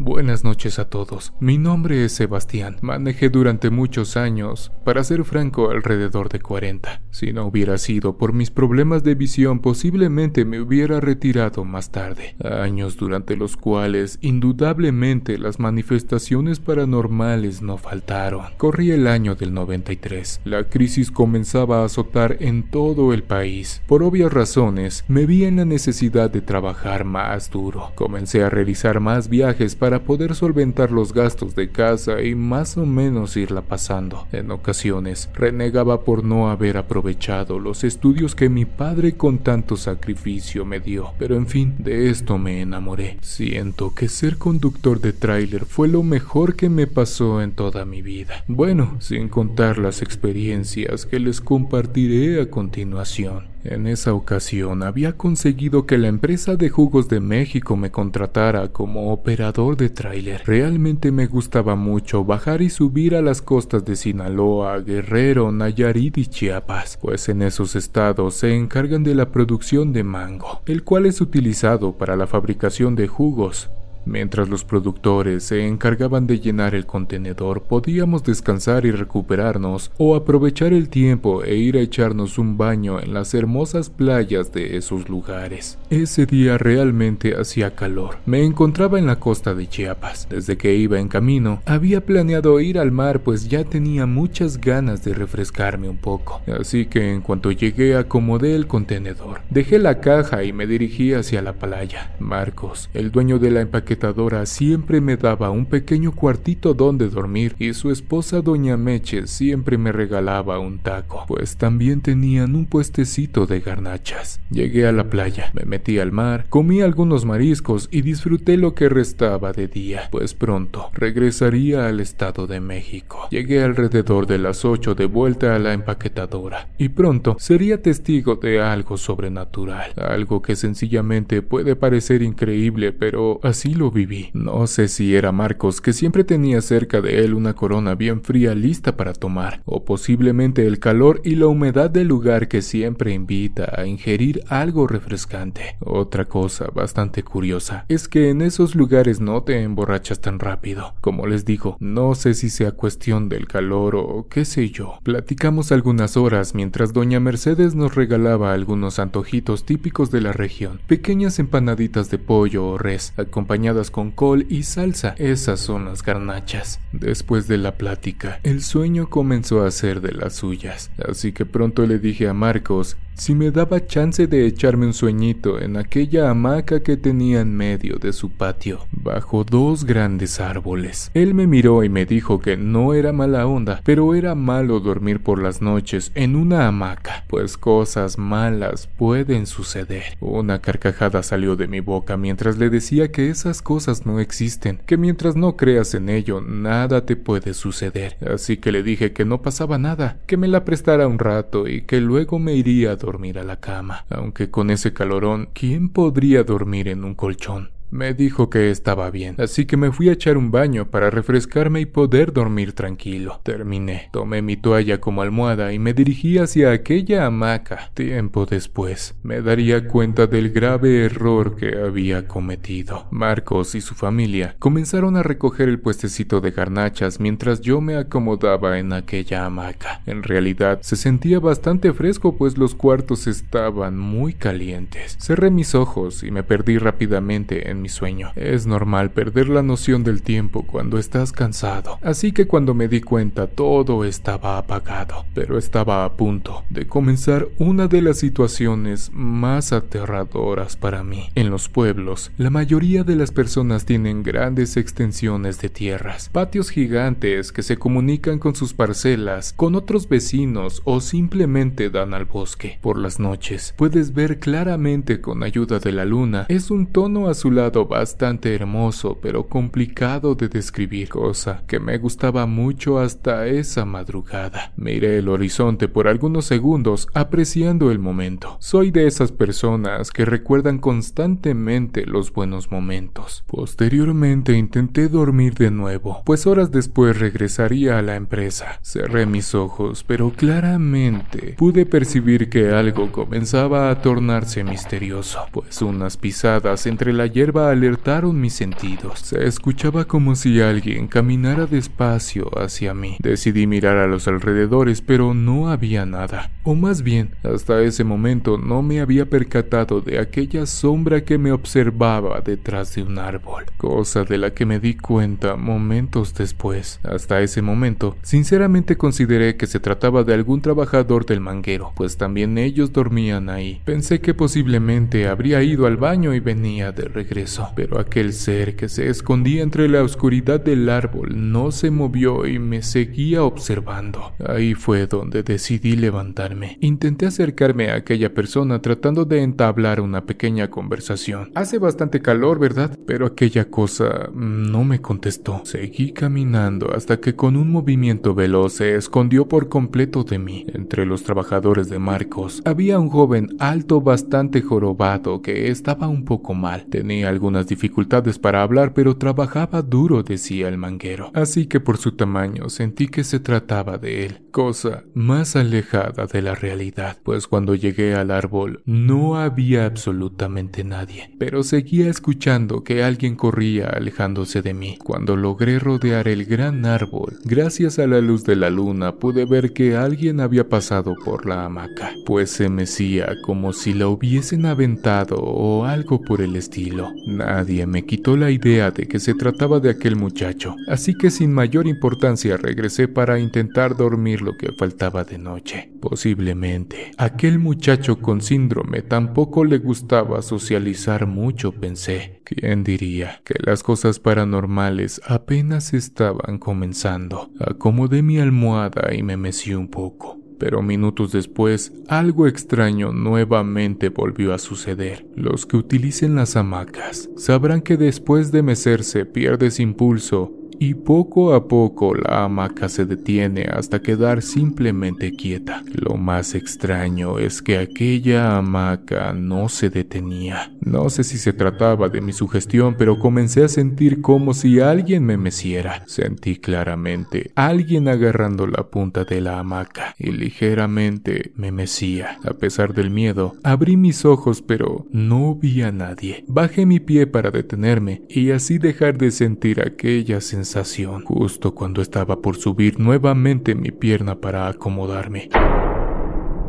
Buenas 0.03 0.45
noches 0.45 0.79
a 0.79 0.87
todos. 0.89 1.35
Mi 1.41 1.59
nombre 1.59 2.07
es 2.07 2.13
Sebastián. 2.13 2.79
Manejé 2.81 3.29
durante 3.29 3.69
muchos 3.69 4.17
años, 4.17 4.73
para 4.83 5.05
ser 5.05 5.25
franco, 5.25 5.71
alrededor 5.71 6.31
de 6.31 6.41
40. 6.41 7.03
Si 7.11 7.35
no 7.35 7.45
hubiera 7.45 7.77
sido 7.77 8.17
por 8.17 8.33
mis 8.33 8.51
problemas 8.51 9.05
de 9.05 9.15
visión, 9.15 9.59
posiblemente 9.59 10.47
me 10.47 10.59
hubiera 10.59 11.01
retirado 11.01 11.67
más 11.67 11.91
tarde. 11.91 12.35
Años 12.43 12.97
durante 12.97 13.37
los 13.37 13.59
cuales, 13.59 14.19
indudablemente, 14.23 15.37
las 15.37 15.61
manifestaciones 15.61 16.61
paranormales 16.61 17.61
no 17.61 17.77
faltaron. 17.77 18.47
Corría 18.57 18.95
el 18.95 19.07
año 19.07 19.35
del 19.35 19.53
93. 19.53 20.41
La 20.45 20.65
crisis 20.65 21.11
comenzaba 21.11 21.83
a 21.83 21.85
azotar 21.85 22.39
en 22.41 22.63
todo 22.71 23.13
el 23.13 23.23
país. 23.23 23.83
Por 23.87 24.03
obvias 24.03 24.33
razones, 24.33 25.05
me 25.09 25.27
vi 25.27 25.45
en 25.45 25.57
la 25.57 25.67
necesidad 25.67 26.31
de 26.31 26.41
trabajar 26.41 27.05
más 27.05 27.51
duro. 27.51 27.93
Comencé 27.97 28.43
a 28.43 28.49
realizar 28.49 29.01
más 29.01 29.29
viajes 29.29 29.77
para 29.77 29.90
para 29.91 30.05
poder 30.05 30.37
solventar 30.37 30.93
los 30.93 31.13
gastos 31.13 31.57
de 31.57 31.69
casa 31.73 32.23
y 32.23 32.37
más 32.37 32.77
o 32.77 32.87
menos 32.87 33.37
irla 33.37 33.63
pasando. 33.63 34.29
En 34.31 34.53
ocasiones 34.53 35.29
renegaba 35.35 36.05
por 36.05 36.23
no 36.23 36.49
haber 36.49 36.77
aprovechado 36.77 37.59
los 37.59 37.83
estudios 37.83 38.37
que 38.37 38.49
mi 38.49 38.67
padre 38.67 39.17
con 39.17 39.39
tanto 39.39 39.77
sacrificio 39.77 40.65
me 40.65 40.79
dio, 40.79 41.11
pero 41.19 41.35
en 41.35 41.49
fin, 41.49 41.75
de 41.81 42.09
esto 42.09 42.39
me 42.39 42.61
enamoré. 42.61 43.19
Siento 43.21 43.93
que 43.93 44.09
ser 44.09 44.39
conductor 44.39 45.01
de 45.01 45.13
tráiler 45.13 45.65
fue 45.65 45.89
lo 45.89 46.05
mejor 46.05 46.55
que 46.55 46.69
me 46.69 46.87
pasó 46.87 47.43
en 47.43 47.51
toda 47.51 47.85
mi 47.85 48.01
vida. 48.01 48.45
Bueno, 48.47 48.95
sin 49.01 49.29
contar 49.29 49.79
las 49.79 50.03
experiencias 50.03 51.05
que 51.05 51.19
les 51.19 51.41
compartiré 51.41 52.41
a 52.41 52.49
continuación. 52.49 53.50
En 53.63 53.87
esa 53.87 54.15
ocasión 54.15 54.83
había 54.83 55.19
conseguido 55.19 55.85
que 55.85 55.99
la 55.99 56.09
empresa 56.09 56.57
de 56.57 56.71
jugos 56.71 57.09
de 57.09 57.21
México 57.21 57.77
me 57.77 57.91
contratara 57.91 58.69
como 58.69 59.13
operador 59.13 59.77
de 59.77 59.91
tráiler. 59.91 60.43
Realmente 60.47 61.13
me 61.13 61.27
gustaba 61.27 61.77
mucho 61.77 62.25
bajar 62.25 62.63
y 62.63 62.71
subir 62.71 63.15
a 63.15 63.21
las 63.21 63.43
costas 63.43 63.85
de 63.85 63.97
Sinaloa, 63.97 64.79
Guerrero, 64.79 65.53
Nayarit 65.53 66.17
y 66.17 66.27
Chiapas, 66.27 66.97
pues 66.97 67.29
en 67.29 67.43
esos 67.43 67.77
estados 67.77 68.35
se 68.35 68.57
encargan 68.57 69.05
de 69.05 69.15
la 69.15 69.31
producción 69.31 69.93
de 69.93 70.05
mango, 70.05 70.63
el 70.65 70.83
cual 70.83 71.05
es 71.05 71.21
utilizado 71.21 71.93
para 71.93 72.17
la 72.17 72.27
fabricación 72.27 72.95
de 72.95 73.09
jugos, 73.09 73.69
Mientras 74.05 74.49
los 74.49 74.65
productores 74.65 75.45
se 75.45 75.67
encargaban 75.67 76.27
de 76.27 76.41
llenar 76.41 76.75
el 76.75 76.87
contenedor, 76.87 77.63
podíamos 77.63 78.25
descansar 78.25 78.87
y 78.87 78.91
recuperarnos 78.91 79.93
o 79.99 80.17
aprovechar 80.17 80.73
el 80.73 80.89
tiempo 80.89 81.45
e 81.45 81.57
ir 81.57 81.77
a 81.77 81.81
echarnos 81.81 82.39
un 82.39 82.57
baño 82.57 83.01
en 83.01 83.15
las 83.15 83.35
hermosas 83.35 83.91
playas 83.91 84.53
de 84.53 84.77
esos 84.77 85.09
lugares. 85.09 85.79
Ese 85.91 86.27
día 86.27 86.59
realmente 86.59 87.35
hacía 87.39 87.75
calor. 87.75 88.19
Me 88.27 88.45
encontraba 88.45 88.99
en 88.99 89.07
la 89.07 89.21
costa 89.21 89.55
de 89.55 89.69
Chiapas. 89.69 90.29
Desde 90.29 90.57
que 90.57 90.75
iba 90.75 90.99
en 90.99 91.09
camino, 91.09 91.63
había 91.67 92.05
planeado 92.05 92.61
ir 92.61 92.79
al 92.79 92.93
mar 92.93 93.21
pues 93.21 93.49
ya 93.49 93.65
tenía 93.65 94.07
muchas 94.07 94.61
ganas 94.61 95.05
de 95.05 95.15
refrescarme 95.15 95.89
un 95.89 95.99
poco. 95.99 96.41
Así 96.59 96.87
que 96.87 97.13
en 97.13 97.21
cuanto 97.21 97.53
llegué 97.53 97.97
acomodé 97.97 98.55
el 98.55 98.67
contenedor. 98.67 99.41
Dejé 99.51 99.79
la 99.79 100.01
caja 100.01 100.45
y 100.45 100.53
me 100.53 100.67
dirigí 100.67 101.13
hacia 101.13 101.43
la 101.43 101.55
playa. 101.55 102.13
Marcos, 102.19 102.91
el 102.95 103.11
dueño 103.11 103.39
de 103.39 103.51
la 103.51 103.61
empaquetadora 103.91 104.47
siempre 104.47 105.01
me 105.01 105.17
daba 105.17 105.51
un 105.51 105.67
pequeño 105.67 106.13
cuartito 106.13 106.75
donde 106.75 107.09
dormir 107.09 107.57
y 107.59 107.75
su 107.75 107.91
esposa 107.91 108.41
doña 108.41 108.77
Meche 108.77 109.27
siempre 109.27 109.79
me 109.79 109.91
regalaba 109.91 110.61
un 110.61 110.79
taco, 110.79 111.25
pues 111.27 111.57
también 111.57 112.01
tenían 112.01 112.55
un 112.55 112.67
puestecito 112.67 113.47
de 113.47 113.59
garnachas. 113.59 114.41
Llegué 114.51 114.87
a 114.87 114.93
la 114.93 115.11
playa, 115.11 115.51
me 115.55 115.65
metí 115.65 115.99
al 115.99 116.13
mar, 116.13 116.47
comí 116.49 116.83
algunos 116.83 117.25
mariscos 117.25 117.89
y 117.91 118.03
disfruté 118.03 118.57
lo 118.57 118.75
que 118.75 118.89
restaba 118.89 119.53
de 119.53 119.67
día, 119.67 120.09
pues 120.13 120.35
pronto 120.35 120.91
regresaría 120.95 121.89
al 121.89 121.99
Estado 121.99 122.47
de 122.47 122.61
México. 122.61 123.27
Llegué 123.31 123.65
alrededor 123.65 124.29
de 124.29 124.39
las 124.39 124.65
8 124.65 124.95
de 124.95 125.07
vuelta 125.07 125.57
a 125.57 125.59
la 125.59 125.73
empaquetadora 125.73 126.69
y 126.79 126.91
pronto 126.91 127.37
sería 127.41 127.83
testigo 127.83 128.37
de 128.37 128.61
algo 128.61 128.97
sobrenatural, 128.97 129.93
algo 129.97 130.43
que 130.43 130.55
sencillamente 130.55 131.43
puede 131.43 131.75
parecer 131.75 132.23
increíble, 132.23 132.93
pero 132.93 133.41
así 133.43 133.75
lo 133.81 133.91
viví. 133.91 134.29
No 134.35 134.67
sé 134.67 134.89
si 134.89 135.17
era 135.17 135.33
Marcos, 135.33 135.81
que 135.81 135.95
siempre 135.95 136.23
tenía 136.23 136.61
cerca 136.61 137.01
de 137.01 137.25
él 137.25 137.33
una 137.33 137.55
corona 137.55 137.95
bien 137.95 138.21
fría 138.21 138.55
lista 138.55 138.95
para 138.97 139.15
tomar, 139.15 139.63
o 139.65 139.87
posiblemente 139.87 140.67
el 140.67 140.79
calor 140.79 141.23
y 141.25 141.37
la 141.37 141.47
humedad 141.47 141.89
del 141.89 142.09
lugar 142.09 142.47
que 142.49 142.61
siempre 142.61 143.15
invita 143.15 143.73
a 143.75 143.87
ingerir 143.87 144.43
algo 144.49 144.87
refrescante. 144.87 145.77
Otra 145.81 146.27
cosa 146.27 146.67
bastante 146.75 147.23
curiosa 147.23 147.87
es 147.89 148.07
que 148.07 148.29
en 148.29 148.43
esos 148.43 148.75
lugares 148.75 149.19
no 149.19 149.43
te 149.45 149.63
emborrachas 149.63 150.21
tan 150.21 150.39
rápido. 150.39 150.95
Como 151.01 151.27
les 151.27 151.47
digo, 151.47 151.79
no 151.81 152.15
sé 152.15 152.35
si 152.35 152.51
sea 152.51 152.73
cuestión 152.73 153.31
del 153.31 153.49
calor 153.49 153.97
o 153.97 154.27
qué 154.29 154.45
sé 154.45 154.69
yo. 154.69 154.99
Platicamos 155.03 155.73
algunas 155.73 156.19
horas 156.19 156.55
mientras 156.55 156.93
doña 156.93 157.19
Mercedes 157.19 157.75
nos 157.75 157.95
regalaba 157.95 158.53
algunos 158.53 158.99
antojitos 158.99 159.65
típicos 159.65 160.11
de 160.11 160.21
la 160.21 160.33
región, 160.33 160.81
pequeñas 160.87 161.39
empanaditas 161.39 162.11
de 162.11 162.19
pollo 162.19 162.67
o 162.67 162.77
res, 162.77 163.15
acompañadas 163.17 163.70
con 163.91 164.11
col 164.11 164.47
y 164.49 164.65
salsa. 164.65 165.15
Esas 165.17 165.61
son 165.61 165.85
las 165.85 166.03
garnachas. 166.03 166.81
Después 166.93 167.47
de 167.47 167.57
la 167.57 167.77
plática, 167.77 168.41
el 168.43 168.63
sueño 168.63 169.09
comenzó 169.09 169.65
a 169.65 169.71
ser 169.71 170.01
de 170.01 170.13
las 170.13 170.35
suyas, 170.35 170.91
así 171.09 171.33
que 171.33 171.47
pronto 171.47 171.87
le 171.87 171.99
dije 171.99 172.29
a 172.29 172.35
Marcos 172.35 172.97
si 173.21 173.35
me 173.35 173.51
daba 173.51 173.87
chance 173.87 174.27
de 174.27 174.47
echarme 174.47 174.87
un 174.87 174.95
sueñito 174.95 175.61
en 175.61 175.77
aquella 175.77 176.31
hamaca 176.31 176.81
que 176.81 176.97
tenía 176.97 177.43
en 177.43 177.55
medio 177.55 177.97
de 177.97 178.15
su 178.15 178.31
patio, 178.31 178.87
bajo 178.93 179.45
dos 179.45 179.85
grandes 179.85 180.41
árboles. 180.41 181.11
Él 181.13 181.35
me 181.35 181.47
miró 181.47 181.85
y 181.85 181.91
me 181.91 182.07
dijo 182.07 182.41
que 182.41 182.57
no 182.57 182.95
era 182.95 183.13
mala 183.13 183.47
onda, 183.47 183.83
pero 183.85 184.15
era 184.15 184.35
malo 184.35 184.81
dormir 184.81 185.21
por 185.21 185.43
las 185.43 185.61
noches 185.61 186.13
en 186.15 186.35
una 186.35 186.67
hamaca, 186.67 187.27
pues 187.29 187.59
cosas 187.59 188.17
malas 188.17 188.89
pueden 188.97 189.47
suceder. 189.47 190.17
Una 190.21 190.63
carcajada 190.63 191.23
salió 191.23 191.57
de 191.57 191.69
mi 191.69 191.81
boca 191.81 192.17
mientras 192.17 192.57
le 192.57 192.71
decía 192.71 193.13
que 193.13 193.29
esas 193.29 193.61
cosas 193.61 194.07
no 194.07 194.19
existen, 194.19 194.81
que 194.87 194.97
mientras 194.97 195.37
no 195.37 195.59
creas 195.59 195.93
en 195.93 196.09
ello, 196.09 196.41
nada 196.41 197.05
te 197.05 197.17
puede 197.17 197.53
suceder. 197.53 198.17
Así 198.27 198.57
que 198.57 198.73
le 198.73 198.83
dije 198.83 199.13
que 199.13 199.27
no 199.27 199.43
pasaba 199.43 199.77
nada, 199.77 200.17
que 200.27 200.39
me 200.39 200.49
la 200.49 200.65
prestara 200.65 201.07
un 201.07 201.19
rato 201.19 201.69
y 201.69 201.83
que 201.83 202.01
luego 202.01 202.39
me 202.39 202.55
iría 202.55 202.93
a 202.93 202.97
dormir 202.97 203.10
a 203.39 203.45
la 203.45 203.59
cama, 203.59 204.07
aunque 204.09 204.51
con 204.51 204.71
ese 204.71 204.93
calorón, 204.93 205.51
¿quién 205.53 205.89
podría 205.89 206.45
dormir 206.45 206.89
en 206.89 207.05
un 207.05 207.15
colchón? 207.15 207.71
Me 207.91 208.15
dijo 208.15 208.51
que 208.51 208.71
estaba 208.71 209.11
bien, 209.11 209.35
así 209.39 209.67
que 209.67 209.77
me 209.77 209.91
fui 209.91 210.09
a 210.09 210.13
echar 210.13 210.37
un 210.37 210.53
baño 210.53 210.91
para 210.91 211.11
refrescarme 211.11 211.81
y 211.81 211.87
poder 211.87 212.33
dormir 212.33 212.73
tranquilo. 212.73 213.41
Terminé, 213.43 214.11
tomé 214.13 214.43
mi 214.43 214.57
toalla 214.57 215.01
como 215.01 215.23
almohada 215.23 215.73
y 215.73 215.79
me 215.81 215.93
dirigí 215.93 216.39
hacia 216.39 216.71
aquella 216.71 217.27
hamaca. 217.27 217.91
Tiempo 217.95 218.47
después, 218.47 219.17
me 219.25 219.43
daría 219.43 219.89
cuenta 219.89 220.29
del 220.29 220.51
grave 220.51 221.05
error 221.05 221.57
que 221.57 221.79
había 221.79 222.29
cometido. 222.29 223.07
Marcos 223.11 223.75
y 223.75 223.81
su 223.81 223.95
familia 223.95 224.55
comenzaron 224.61 225.17
a 225.17 225.25
recoger 225.25 225.69
el 225.69 225.81
puestecito 225.81 226.41
de 226.41 226.53
garnachas 226.53 227.19
mientras 227.19 227.61
yo 227.61 227.81
me 227.81 227.97
acomodaba 227.97 228.79
en 228.79 228.93
aquella 228.93 229.45
hamaca. 229.47 230.03
En 230.07 230.23
realidad, 230.23 230.81
se 230.83 230.95
sentía 230.95 231.41
bastante 231.41 231.93
fresco 231.93 232.37
pues 232.37 232.57
los 232.57 232.77
cuartos 232.77 233.27
estaban 233.27 233.99
muy 233.99 234.35
calientes. 234.35 235.17
Cerré 235.21 235.51
mis 235.51 235.75
ojos 235.75 236.23
y 236.23 236.31
me 236.31 236.45
perdí 236.45 236.79
rápidamente 236.79 237.71
en 237.71 237.80
mi 237.81 237.89
sueño. 237.89 238.33
Es 238.37 238.67
normal 238.67 239.11
perder 239.11 239.49
la 239.49 239.63
noción 239.63 240.05
del 240.05 240.23
tiempo 240.23 240.63
cuando 240.67 240.99
estás 240.99 241.33
cansado, 241.33 241.99
así 242.03 242.33
que 242.33 242.47
cuando 242.47 242.75
me 242.75 242.89
di 242.89 243.01
cuenta 243.01 243.47
todo 243.47 244.05
estaba 244.05 244.59
apagado, 244.59 245.25
pero 245.35 245.59
estaba 245.59 246.05
a 246.05 246.13
punto 246.15 246.65
de 246.71 246.87
comenzar 246.87 247.49
una 247.59 247.89
de 247.89 248.03
las 248.03 248.19
situaciones 248.19 249.11
más 249.13 249.73
aterradoras 249.73 250.77
para 250.77 251.05
mí. 251.05 251.29
En 251.35 251.51
los 251.51 251.69
pueblos, 251.69 252.33
la 252.37 252.51
mayoría 252.51 253.05
de 253.05 253.17
las 253.17 253.31
personas 253.31 253.85
tienen 253.85 254.23
grandes 254.23 254.77
extensiones 254.77 255.61
de 255.61 255.69
tierras, 255.69 256.29
patios 256.29 256.71
gigantes 256.71 257.53
que 257.53 257.63
se 257.63 257.77
comunican 257.77 258.39
con 258.39 258.55
sus 258.55 258.75
parcelas, 258.75 259.53
con 259.53 259.75
otros 259.75 260.09
vecinos 260.09 260.83
o 260.85 261.01
simplemente 261.01 261.91
dan 261.91 262.15
al 262.15 262.25
bosque. 262.25 262.79
Por 262.81 262.99
las 262.99 263.21
noches, 263.21 263.75
puedes 263.77 264.13
ver 264.13 264.39
claramente 264.39 265.21
con 265.21 265.43
ayuda 265.43 265.79
de 265.79 265.93
la 265.93 266.05
luna, 266.05 266.47
es 266.49 266.71
un 266.71 266.87
tono 266.87 267.29
azulado 267.29 267.70
bastante 267.71 268.55
hermoso 268.55 269.19
pero 269.23 269.47
complicado 269.47 270.35
de 270.35 270.49
describir, 270.49 271.09
cosa 271.09 271.63
que 271.67 271.81
me 271.81 271.99
gustaba 271.99 272.47
mucho 272.47 272.99
hasta 272.99 273.47
esa 273.47 273.85
madrugada. 273.85 274.73
Miré 274.77 275.19
el 275.19 275.29
horizonte 275.29 275.89
por 275.89 276.09
algunos 276.09 276.45
segundos 276.45 277.09
apreciando 277.15 277.91
el 277.91 277.99
momento. 277.99 278.57
Soy 278.61 278.91
de 278.91 279.07
esas 279.07 279.33
personas 279.33 280.11
que 280.11 280.25
recuerdan 280.25 280.79
constantemente 280.79 282.07
los 282.07 282.33
buenos 282.33 282.71
momentos. 282.71 283.45
Posteriormente 283.47 284.57
intenté 284.57 285.09
dormir 285.09 285.55
de 285.55 285.71
nuevo, 285.71 286.23
pues 286.25 286.47
horas 286.47 286.71
después 286.71 287.19
regresaría 287.19 287.99
a 287.99 288.03
la 288.03 288.17
empresa. 288.17 288.81
Cerré 288.83 289.27
mis 289.27 289.55
ojos, 289.55 290.05
pero 290.05 290.31
claramente 290.31 291.55
pude 291.57 291.87
percibir 291.87 292.49
que 292.49 292.71
algo 292.71 293.13
comenzaba 293.13 293.91
a 293.91 294.01
tornarse 294.03 294.65
misterioso, 294.65 295.41
pues 295.53 295.83
unas 295.83 296.17
pisadas 296.17 296.87
entre 296.87 297.13
la 297.13 297.27
hierba 297.27 297.60
alertaron 297.69 298.41
mis 298.41 298.55
sentidos. 298.55 299.21
Se 299.21 299.47
escuchaba 299.47 300.07
como 300.07 300.35
si 300.35 300.61
alguien 300.61 301.07
caminara 301.07 301.67
despacio 301.67 302.51
hacia 302.59 302.95
mí. 302.95 303.17
Decidí 303.21 303.67
mirar 303.67 303.99
a 303.99 304.07
los 304.07 304.27
alrededores, 304.27 305.03
pero 305.03 305.35
no 305.35 305.69
había 305.69 306.07
nada. 306.07 306.51
O 306.63 306.75
más 306.75 307.03
bien, 307.03 307.33
hasta 307.43 307.83
ese 307.83 308.05
momento 308.05 308.57
no 308.57 308.83
me 308.83 309.01
había 309.01 309.27
percatado 309.27 310.01
de 310.01 310.19
aquella 310.19 310.67
sombra 310.67 311.25
que 311.25 311.39
me 311.39 311.53
observaba 311.53 312.41
detrás 312.41 312.95
de 312.95 313.03
un 313.03 313.19
árbol, 313.19 313.65
cosa 313.77 314.25
de 314.25 314.39
la 314.39 314.51
que 314.55 314.67
me 314.67 314.79
di 314.79 314.95
cuenta 314.95 315.57
momentos 315.57 316.35
después. 316.35 317.01
Hasta 317.03 317.41
ese 317.41 317.63
momento, 317.63 318.17
sinceramente 318.23 318.97
consideré 318.97 319.57
que 319.57 319.67
se 319.67 319.81
trataba 319.81 320.25
de 320.25 320.35
algún 320.35 320.61
trabajador 320.61 321.27
del 321.27 321.41
manguero, 321.41 321.93
pues 321.97 322.17
también 322.17 322.59
ellos 322.59 322.93
dormían 322.93 323.49
ahí. 323.51 323.81
Pensé 323.85 324.21
que 324.21 324.35
posiblemente 324.35 325.29
habría 325.29 325.63
ido 325.63 325.87
al 325.87 325.97
baño 325.97 326.35
y 326.35 326.41
venía 326.41 326.93
de 326.93 327.05
regreso 327.05 327.50
pero 327.75 327.99
aquel 327.99 328.33
ser 328.33 328.77
que 328.77 328.89
se 328.89 329.09
escondía 329.09 329.63
entre 329.63 329.89
la 329.89 330.03
oscuridad 330.03 330.61
del 330.61 330.89
árbol 330.89 331.51
no 331.51 331.73
se 331.73 331.91
movió 331.91 332.47
y 332.47 332.59
me 332.59 332.83
seguía 332.83 333.43
observando. 333.43 334.33
Ahí 334.47 334.75
fue 334.75 335.07
donde 335.07 335.43
decidí 335.43 335.97
levantarme. 335.97 336.79
Intenté 336.81 337.27
acercarme 337.27 337.91
a 337.91 337.97
aquella 337.97 338.33
persona 338.35 338.81
tratando 338.81 339.25
de 339.25 339.43
entablar 339.43 340.01
una 340.01 340.27
pequeña 340.27 340.71
conversación. 340.71 341.51
Hace 341.55 341.79
bastante 341.79 342.21
calor, 342.21 342.59
¿verdad? 342.59 342.97
Pero 343.07 343.27
aquella 343.27 343.69
cosa 343.71 344.31
no 344.35 344.85
me 344.85 345.01
contestó. 345.01 345.63
Seguí 345.65 346.13
caminando 346.13 346.95
hasta 346.95 347.19
que 347.19 347.35
con 347.35 347.57
un 347.57 347.71
movimiento 347.71 348.35
veloz 348.35 348.75
se 348.75 348.95
escondió 348.95 349.49
por 349.49 349.69
completo 349.69 350.23
de 350.25 350.39
mí. 350.39 350.67
Entre 350.73 351.07
los 351.07 351.23
trabajadores 351.23 351.89
de 351.89 351.99
Marcos 351.99 352.63
había 352.65 352.99
un 352.99 353.09
joven 353.09 353.57
alto 353.59 354.01
bastante 354.01 354.63
jorobado 354.63 355.43
que 355.43 355.71
estaba 355.71 356.07
un 356.09 356.25
poco 356.25 356.55
mal. 356.55 356.87
Tenía 356.87 357.29
algunas 357.41 357.67
dificultades 357.67 358.39
para 358.39 358.63
hablar, 358.63 358.93
pero 358.93 359.17
trabajaba 359.17 359.81
duro, 359.81 360.23
decía 360.23 360.69
el 360.69 360.77
manguero. 360.77 361.31
Así 361.33 361.65
que 361.65 361.81
por 361.81 361.97
su 361.97 362.13
tamaño 362.13 362.69
sentí 362.69 363.09
que 363.09 363.25
se 363.25 363.41
trataba 363.41 363.97
de 363.97 364.27
él, 364.27 364.43
cosa 364.51 365.05
más 365.15 365.57
alejada 365.57 366.27
de 366.27 366.43
la 366.43 366.55
realidad, 366.55 367.17
pues 367.23 367.47
cuando 367.47 367.75
llegué 367.75 368.15
al 368.15 368.31
árbol 368.31 368.83
no 368.85 369.37
había 369.37 369.87
absolutamente 369.87 370.85
nadie, 370.85 371.35
pero 371.39 371.63
seguía 371.63 372.11
escuchando 372.11 372.85
que 372.85 373.03
alguien 373.03 373.37
corría 373.37 373.87
alejándose 373.89 374.61
de 374.61 374.75
mí. 374.75 374.99
Cuando 375.03 375.35
logré 375.35 375.79
rodear 375.79 376.29
el 376.29 376.45
gran 376.45 376.85
árbol, 376.85 377.39
gracias 377.45 377.99
a 377.99 378.07
la 378.07 378.21
luz 378.21 378.45
de 378.45 378.57
la 378.57 378.69
luna 378.69 379.15
pude 379.15 379.47
ver 379.47 379.73
que 379.73 379.97
alguien 379.97 380.41
había 380.41 380.69
pasado 380.69 381.15
por 381.25 381.47
la 381.47 381.65
hamaca, 381.65 382.13
pues 382.27 382.51
se 382.51 382.69
mecía 382.69 383.41
como 383.41 383.73
si 383.73 383.95
la 383.95 384.09
hubiesen 384.09 384.67
aventado 384.67 385.37
o 385.37 385.87
algo 385.87 386.21
por 386.21 386.43
el 386.43 386.55
estilo. 386.57 387.15
Nadie 387.31 387.87
me 387.87 388.05
quitó 388.05 388.37
la 388.37 388.51
idea 388.51 388.91
de 388.91 389.07
que 389.07 389.21
se 389.21 389.35
trataba 389.35 389.79
de 389.79 389.91
aquel 389.91 390.17
muchacho, 390.17 390.75
así 390.89 391.15
que 391.15 391.31
sin 391.31 391.53
mayor 391.53 391.87
importancia 391.87 392.57
regresé 392.57 393.07
para 393.07 393.39
intentar 393.39 393.97
dormir 393.97 394.43
lo 394.43 394.57
que 394.57 394.73
faltaba 394.73 395.25
de 395.25 395.39
noche. 395.39 395.93
Posiblemente, 396.01 397.13
aquel 397.17 397.59
muchacho 397.59 398.21
con 398.21 398.41
síndrome 398.41 399.03
tampoco 399.03 399.65
le 399.65 399.79
gustaba 399.79 400.43
socializar 400.43 401.27
mucho, 401.27 401.73
pensé. 401.73 402.41
¿Quién 402.45 402.83
diría 402.83 403.43
que 403.45 403.55
las 403.63 403.83
cosas 403.83 404.19
paranormales 404.19 405.21
apenas 405.25 405.95
estaban 405.95 406.59
comenzando? 406.59 407.51
Acomodé 407.61 408.23
mi 408.23 408.39
almohada 408.39 409.15
y 409.15 409.23
me 409.23 409.37
mecí 409.37 409.73
un 409.73 409.89
poco 409.89 410.40
pero 410.61 410.83
minutos 410.83 411.33
después 411.33 411.93
algo 412.07 412.47
extraño 412.47 413.13
nuevamente 413.13 414.11
volvió 414.11 414.53
a 414.53 414.59
suceder. 414.59 415.27
Los 415.35 415.65
que 415.65 415.79
utilicen 415.79 416.37
las 416.37 416.55
hamacas 416.55 417.31
sabrán 417.37 417.81
que 417.81 417.97
después 417.97 418.53
de 418.53 418.63
mecerse 418.63 419.25
pierdes 419.25 419.81
impulso 419.81 420.53
y 420.79 420.95
poco 420.95 421.53
a 421.53 421.69
poco 421.69 422.15
la 422.15 422.45
hamaca 422.45 422.89
se 422.89 423.05
detiene 423.05 423.65
hasta 423.71 424.01
quedar 424.01 424.41
simplemente 424.41 425.33
quieta. 425.33 425.83
Lo 425.93 426.17
más 426.17 426.55
extraño 426.55 427.39
es 427.39 427.61
que 427.61 427.77
aquella 427.77 428.57
hamaca 428.57 429.35
no 429.35 429.69
se 429.69 429.91
detenía. 429.91 430.73
No 430.81 431.11
sé 431.11 431.25
si 431.25 431.39
se 431.39 431.53
trataba 431.53 432.09
de 432.09 432.21
mi 432.21 432.33
sugestión, 432.33 432.95
pero 432.97 433.19
comencé 433.19 433.65
a 433.65 433.69
sentir 433.69 434.21
como 434.21 434.55
si 434.55 434.81
alguien 434.81 435.25
me 435.25 435.37
meciera. 435.37 436.03
Sentí 436.07 436.57
claramente 436.57 437.53
alguien 437.55 438.09
agarrando 438.09 438.67
la 438.67 438.89
punta 438.91 439.25
de 439.25 439.41
la 439.41 439.59
hamaca 439.59 440.15
y 440.19 440.33
ligeramente 440.33 441.53
me 441.57 441.73
mecía. 441.73 442.39
A 442.45 442.55
pesar 442.55 442.95
del 442.95 443.11
miedo, 443.11 443.55
abrí 443.63 443.97
mis 443.97 444.25
ojos 444.25 444.63
pero 444.63 445.07
no 445.11 445.55
vi 445.55 445.83
a 445.83 445.93
nadie. 445.93 446.45
Bajé 446.49 446.87
mi 446.87 447.01
pie 447.01 447.27
para 447.27 447.51
detenerme 447.51 448.23
y 448.29 448.51
así 448.51 448.79
dejar 448.79 449.19
de 449.19 449.31
sentir 449.31 449.81
aquella 449.81 450.41
sensación 450.41 451.25
justo 451.25 451.75
cuando 451.75 452.03
estaba 452.03 452.41
por 452.41 452.57
subir 452.57 452.99
nuevamente 452.99 453.75
mi 453.75 453.91
pierna 453.91 454.41
para 454.41 454.69
acomodarme. 454.69 455.49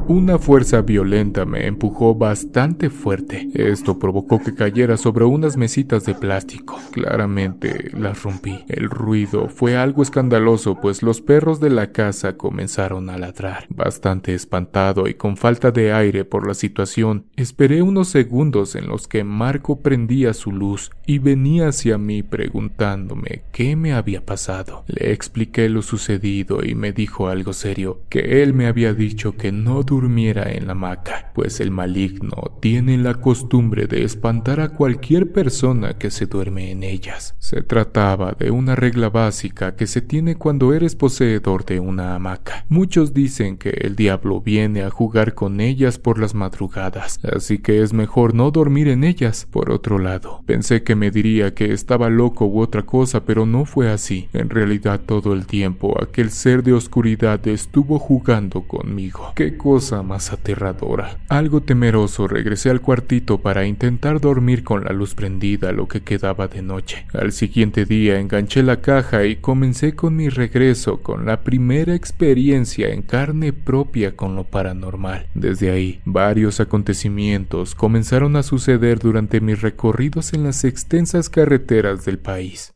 Una 0.08 0.40
fuerza 0.40 0.82
violenta 0.82 1.46
me 1.46 1.68
empujó 1.68 2.16
bastante 2.16 2.90
fuerte. 2.90 3.48
Esto 3.54 3.98
provocó 4.00 4.40
que 4.40 4.54
cayera 4.54 4.98
sobre 4.98 5.26
unas 5.26 5.58
mesitas 5.58 6.06
de 6.06 6.16
plástico. 6.16 6.80
Claramente 6.92 7.92
las 7.94 8.24
rompí. 8.24 8.66
El 8.68 8.90
ruido 8.90 9.48
fue 9.48 9.78
algo 9.78 10.02
escandaloso, 10.02 10.76
pues 10.82 11.02
los 11.04 11.22
perros 11.22 11.60
de 11.62 11.70
la 11.70 11.92
casa 11.92 12.36
comenzaron 12.36 13.10
a 13.10 13.18
ladrar. 13.18 13.68
Bastante 13.70 14.34
espantado 14.34 15.08
y 15.08 15.14
con 15.14 15.38
falta 15.38 15.72
de 15.72 15.94
aire 15.94 16.26
por 16.26 16.48
la 16.48 16.56
situación, 16.56 17.28
esperé 17.38 17.82
unos 17.82 18.10
segundos 18.10 18.76
en 18.76 18.88
los 18.88 19.08
que 19.08 19.24
Marco 19.24 19.80
prendía 19.80 20.34
su 20.34 20.52
luz 20.52 20.92
y 21.06 21.20
venía 21.20 21.70
hacia 21.70 21.98
mí 21.98 22.24
preguntándome 22.24 23.44
qué 23.52 23.76
me 23.76 23.94
había 23.94 24.26
pasado. 24.26 24.84
Le 24.88 25.14
expliqué 25.14 25.70
lo 25.70 25.84
sucedido 25.84 26.66
y 26.66 26.76
me 26.76 26.92
dijo 26.92 27.28
algo 27.28 27.54
serio, 27.54 28.02
que 28.10 28.42
él 28.42 28.54
me 28.54 28.68
había 28.68 28.94
dicho 28.94 29.38
que 29.38 29.52
no 29.52 29.84
durmiera 29.92 30.50
en 30.50 30.68
la 30.68 30.72
hamaca, 30.72 31.32
pues 31.36 31.60
el 31.60 31.70
maligno 31.70 32.58
tiene 32.62 32.98
la 32.98 33.16
costumbre 33.16 33.88
de 33.88 34.06
espantar 34.06 34.62
a 34.62 34.70
cualquier 34.70 35.34
persona 35.34 35.98
que 35.98 36.12
se 36.12 36.28
duerme 36.28 36.72
en 36.72 36.84
ellas. 36.84 37.36
Se 37.40 37.62
trataba 37.62 38.32
de 38.32 38.52
una 38.52 38.78
regla 38.78 39.10
básica 39.10 39.76
que 39.76 39.88
se 39.88 40.02
tiene 40.02 40.36
cuando 40.36 40.74
eres 40.74 40.96
poseedor 40.96 41.66
de 41.66 41.82
una 41.82 42.16
hamaca. 42.16 42.66
Muchos 42.70 43.14
dicen 43.14 43.58
que 43.58 43.72
el 43.72 43.98
diablo 43.98 44.40
viene 44.40 44.84
a 44.84 44.90
jugar 44.90 45.34
con 45.34 45.60
ellas 45.60 46.00
por 46.00 46.20
las 46.20 46.36
madrugadas, 46.36 47.20
así 47.26 47.58
que 47.58 47.82
es 47.82 47.92
mejor 47.92 48.34
no 48.34 48.50
dormir 48.50 48.88
en 48.88 49.04
ellas. 49.04 49.46
Por 49.52 49.72
otro 49.72 50.00
lado, 50.00 50.42
pensé 50.46 50.84
que 50.84 50.96
me 50.96 51.12
diría 51.12 51.54
que 51.54 51.74
estaba 51.74 52.10
loco 52.10 52.46
u 52.46 52.62
otra 52.62 52.84
cosa, 52.84 53.26
pero 53.26 53.46
no 53.46 53.66
fue 53.66 53.92
así. 53.92 54.30
En 54.32 54.50
realidad 54.50 55.02
todo 55.06 55.34
el 55.34 55.46
tiempo 55.48 56.02
aquel 56.02 56.32
ser 56.32 56.64
de 56.64 56.72
oscuridad 56.72 57.46
estuvo 57.46 58.00
jugando 58.00 58.62
conmigo. 58.62 59.34
Qué 59.36 59.58
cosa 59.58 59.81
más 60.04 60.32
aterradora. 60.32 61.18
Algo 61.28 61.62
temeroso 61.62 62.28
regresé 62.28 62.70
al 62.70 62.82
cuartito 62.82 63.40
para 63.40 63.66
intentar 63.66 64.22
dormir 64.22 64.64
con 64.64 64.84
la 64.84 64.92
luz 64.92 65.16
prendida 65.16 65.72
lo 65.72 65.88
que 65.88 66.02
quedaba 66.02 66.48
de 66.48 66.62
noche. 66.62 67.06
Al 67.14 67.32
siguiente 67.32 67.86
día 67.86 68.20
enganché 68.20 68.62
la 68.62 68.82
caja 68.82 69.26
y 69.26 69.38
comencé 69.38 69.96
con 69.96 70.16
mi 70.16 70.30
regreso 70.30 71.02
con 71.02 71.26
la 71.26 71.42
primera 71.42 71.96
experiencia 71.96 72.90
en 72.90 73.02
carne 73.02 73.54
propia 73.54 74.16
con 74.16 74.36
lo 74.36 74.44
paranormal. 74.44 75.26
Desde 75.34 75.72
ahí, 75.72 76.00
varios 76.06 76.60
acontecimientos 76.60 77.74
comenzaron 77.74 78.36
a 78.36 78.44
suceder 78.44 79.00
durante 79.00 79.42
mis 79.42 79.62
recorridos 79.62 80.34
en 80.34 80.44
las 80.44 80.64
extensas 80.64 81.30
carreteras 81.30 82.06
del 82.06 82.20
país. 82.20 82.74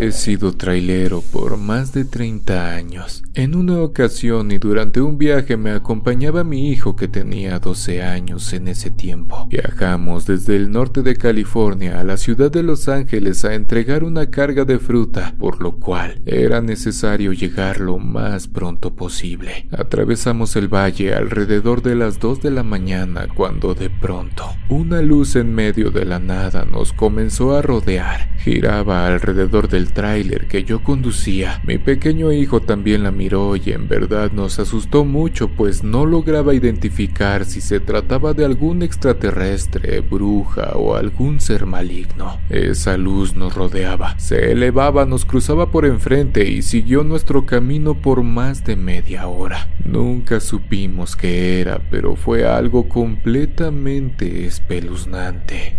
He 0.00 0.12
sido 0.12 0.52
trailero 0.52 1.24
por 1.32 1.56
más 1.56 1.92
de 1.92 2.04
30 2.04 2.72
años. 2.72 3.24
En 3.34 3.56
una 3.56 3.80
ocasión 3.80 4.52
y 4.52 4.58
durante 4.58 5.00
un 5.00 5.18
viaje 5.18 5.56
me 5.56 5.72
acompañaba 5.72 6.44
mi 6.44 6.70
hijo 6.70 6.94
que 6.94 7.08
tenía 7.08 7.58
12 7.58 8.04
años 8.04 8.52
en 8.52 8.68
ese 8.68 8.92
tiempo. 8.92 9.48
Viajamos 9.50 10.24
desde 10.24 10.54
el 10.54 10.70
norte 10.70 11.02
de 11.02 11.16
California 11.16 11.98
a 11.98 12.04
la 12.04 12.16
ciudad 12.16 12.48
de 12.52 12.62
Los 12.62 12.88
Ángeles 12.88 13.44
a 13.44 13.54
entregar 13.54 14.04
una 14.04 14.30
carga 14.30 14.64
de 14.64 14.78
fruta, 14.78 15.34
por 15.36 15.60
lo 15.60 15.80
cual 15.80 16.22
era 16.26 16.60
necesario 16.60 17.32
llegar 17.32 17.80
lo 17.80 17.98
más 17.98 18.46
pronto 18.46 18.94
posible. 18.94 19.66
Atravesamos 19.76 20.54
el 20.54 20.72
valle 20.72 21.12
alrededor 21.12 21.82
de 21.82 21.96
las 21.96 22.20
2 22.20 22.40
de 22.40 22.52
la 22.52 22.62
mañana 22.62 23.26
cuando 23.34 23.74
de 23.74 23.90
pronto 23.90 24.44
una 24.68 25.02
luz 25.02 25.34
en 25.34 25.52
medio 25.52 25.90
de 25.90 26.04
la 26.04 26.20
nada 26.20 26.64
nos 26.64 26.92
comenzó 26.92 27.56
a 27.56 27.62
rodear. 27.62 28.28
Giraba 28.38 29.08
alrededor 29.08 29.68
del 29.68 29.87
tráiler 29.92 30.46
que 30.46 30.64
yo 30.64 30.82
conducía. 30.82 31.60
Mi 31.64 31.78
pequeño 31.78 32.32
hijo 32.32 32.60
también 32.60 33.02
la 33.02 33.10
miró 33.10 33.56
y 33.56 33.72
en 33.72 33.88
verdad 33.88 34.32
nos 34.32 34.58
asustó 34.58 35.04
mucho 35.04 35.48
pues 35.48 35.82
no 35.82 36.06
lograba 36.06 36.54
identificar 36.54 37.44
si 37.44 37.60
se 37.60 37.80
trataba 37.80 38.34
de 38.34 38.44
algún 38.44 38.82
extraterrestre, 38.82 40.00
bruja 40.00 40.72
o 40.74 40.94
algún 40.94 41.40
ser 41.40 41.66
maligno. 41.66 42.38
Esa 42.50 42.96
luz 42.96 43.34
nos 43.34 43.54
rodeaba, 43.54 44.18
se 44.18 44.52
elevaba, 44.52 45.04
nos 45.04 45.24
cruzaba 45.24 45.70
por 45.70 45.84
enfrente 45.84 46.48
y 46.48 46.62
siguió 46.62 47.04
nuestro 47.04 47.46
camino 47.46 47.94
por 47.94 48.22
más 48.22 48.64
de 48.64 48.76
media 48.76 49.26
hora. 49.26 49.68
Nunca 49.84 50.40
supimos 50.40 51.16
qué 51.16 51.60
era, 51.60 51.80
pero 51.90 52.16
fue 52.16 52.46
algo 52.46 52.88
completamente 52.88 54.46
espeluznante. 54.46 55.76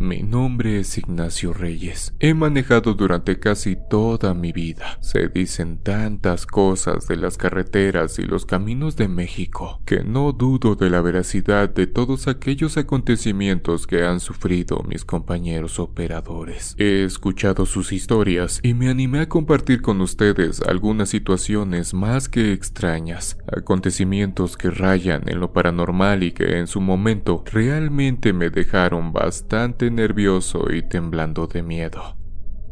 Mi 0.00 0.22
nombre 0.22 0.78
es 0.78 0.96
Ignacio 0.96 1.52
Reyes. 1.52 2.14
He 2.20 2.32
manejado 2.32 2.94
durante 2.94 3.40
casi 3.40 3.76
toda 3.90 4.32
mi 4.32 4.52
vida. 4.52 4.96
Se 5.00 5.28
dicen 5.28 5.78
tantas 5.78 6.46
cosas 6.46 7.08
de 7.08 7.16
las 7.16 7.36
carreteras 7.36 8.20
y 8.20 8.22
los 8.22 8.46
caminos 8.46 8.94
de 8.94 9.08
México 9.08 9.82
que 9.84 10.04
no 10.04 10.30
dudo 10.30 10.76
de 10.76 10.88
la 10.88 11.00
veracidad 11.00 11.70
de 11.70 11.88
todos 11.88 12.28
aquellos 12.28 12.76
acontecimientos 12.76 13.88
que 13.88 14.04
han 14.04 14.20
sufrido 14.20 14.84
mis 14.86 15.04
compañeros 15.04 15.80
operadores. 15.80 16.76
He 16.78 17.02
escuchado 17.02 17.66
sus 17.66 17.90
historias 17.90 18.60
y 18.62 18.74
me 18.74 18.90
animé 18.90 19.18
a 19.18 19.28
compartir 19.28 19.82
con 19.82 20.00
ustedes 20.00 20.62
algunas 20.62 21.08
situaciones 21.08 21.92
más 21.92 22.28
que 22.28 22.52
extrañas, 22.52 23.36
acontecimientos 23.50 24.56
que 24.56 24.70
rayan 24.70 25.28
en 25.28 25.40
lo 25.40 25.52
paranormal 25.52 26.22
y 26.22 26.30
que 26.30 26.58
en 26.58 26.68
su 26.68 26.80
momento 26.80 27.42
realmente 27.50 28.32
me 28.32 28.50
dejaron 28.50 29.12
bastante 29.12 29.87
nervioso 29.90 30.72
y 30.72 30.82
temblando 30.82 31.46
de 31.46 31.62
miedo. 31.62 32.16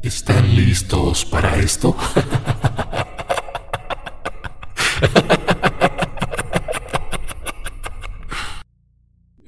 ¿Están 0.03 0.55
listos 0.55 1.25
para 1.25 1.57
esto? 1.57 1.97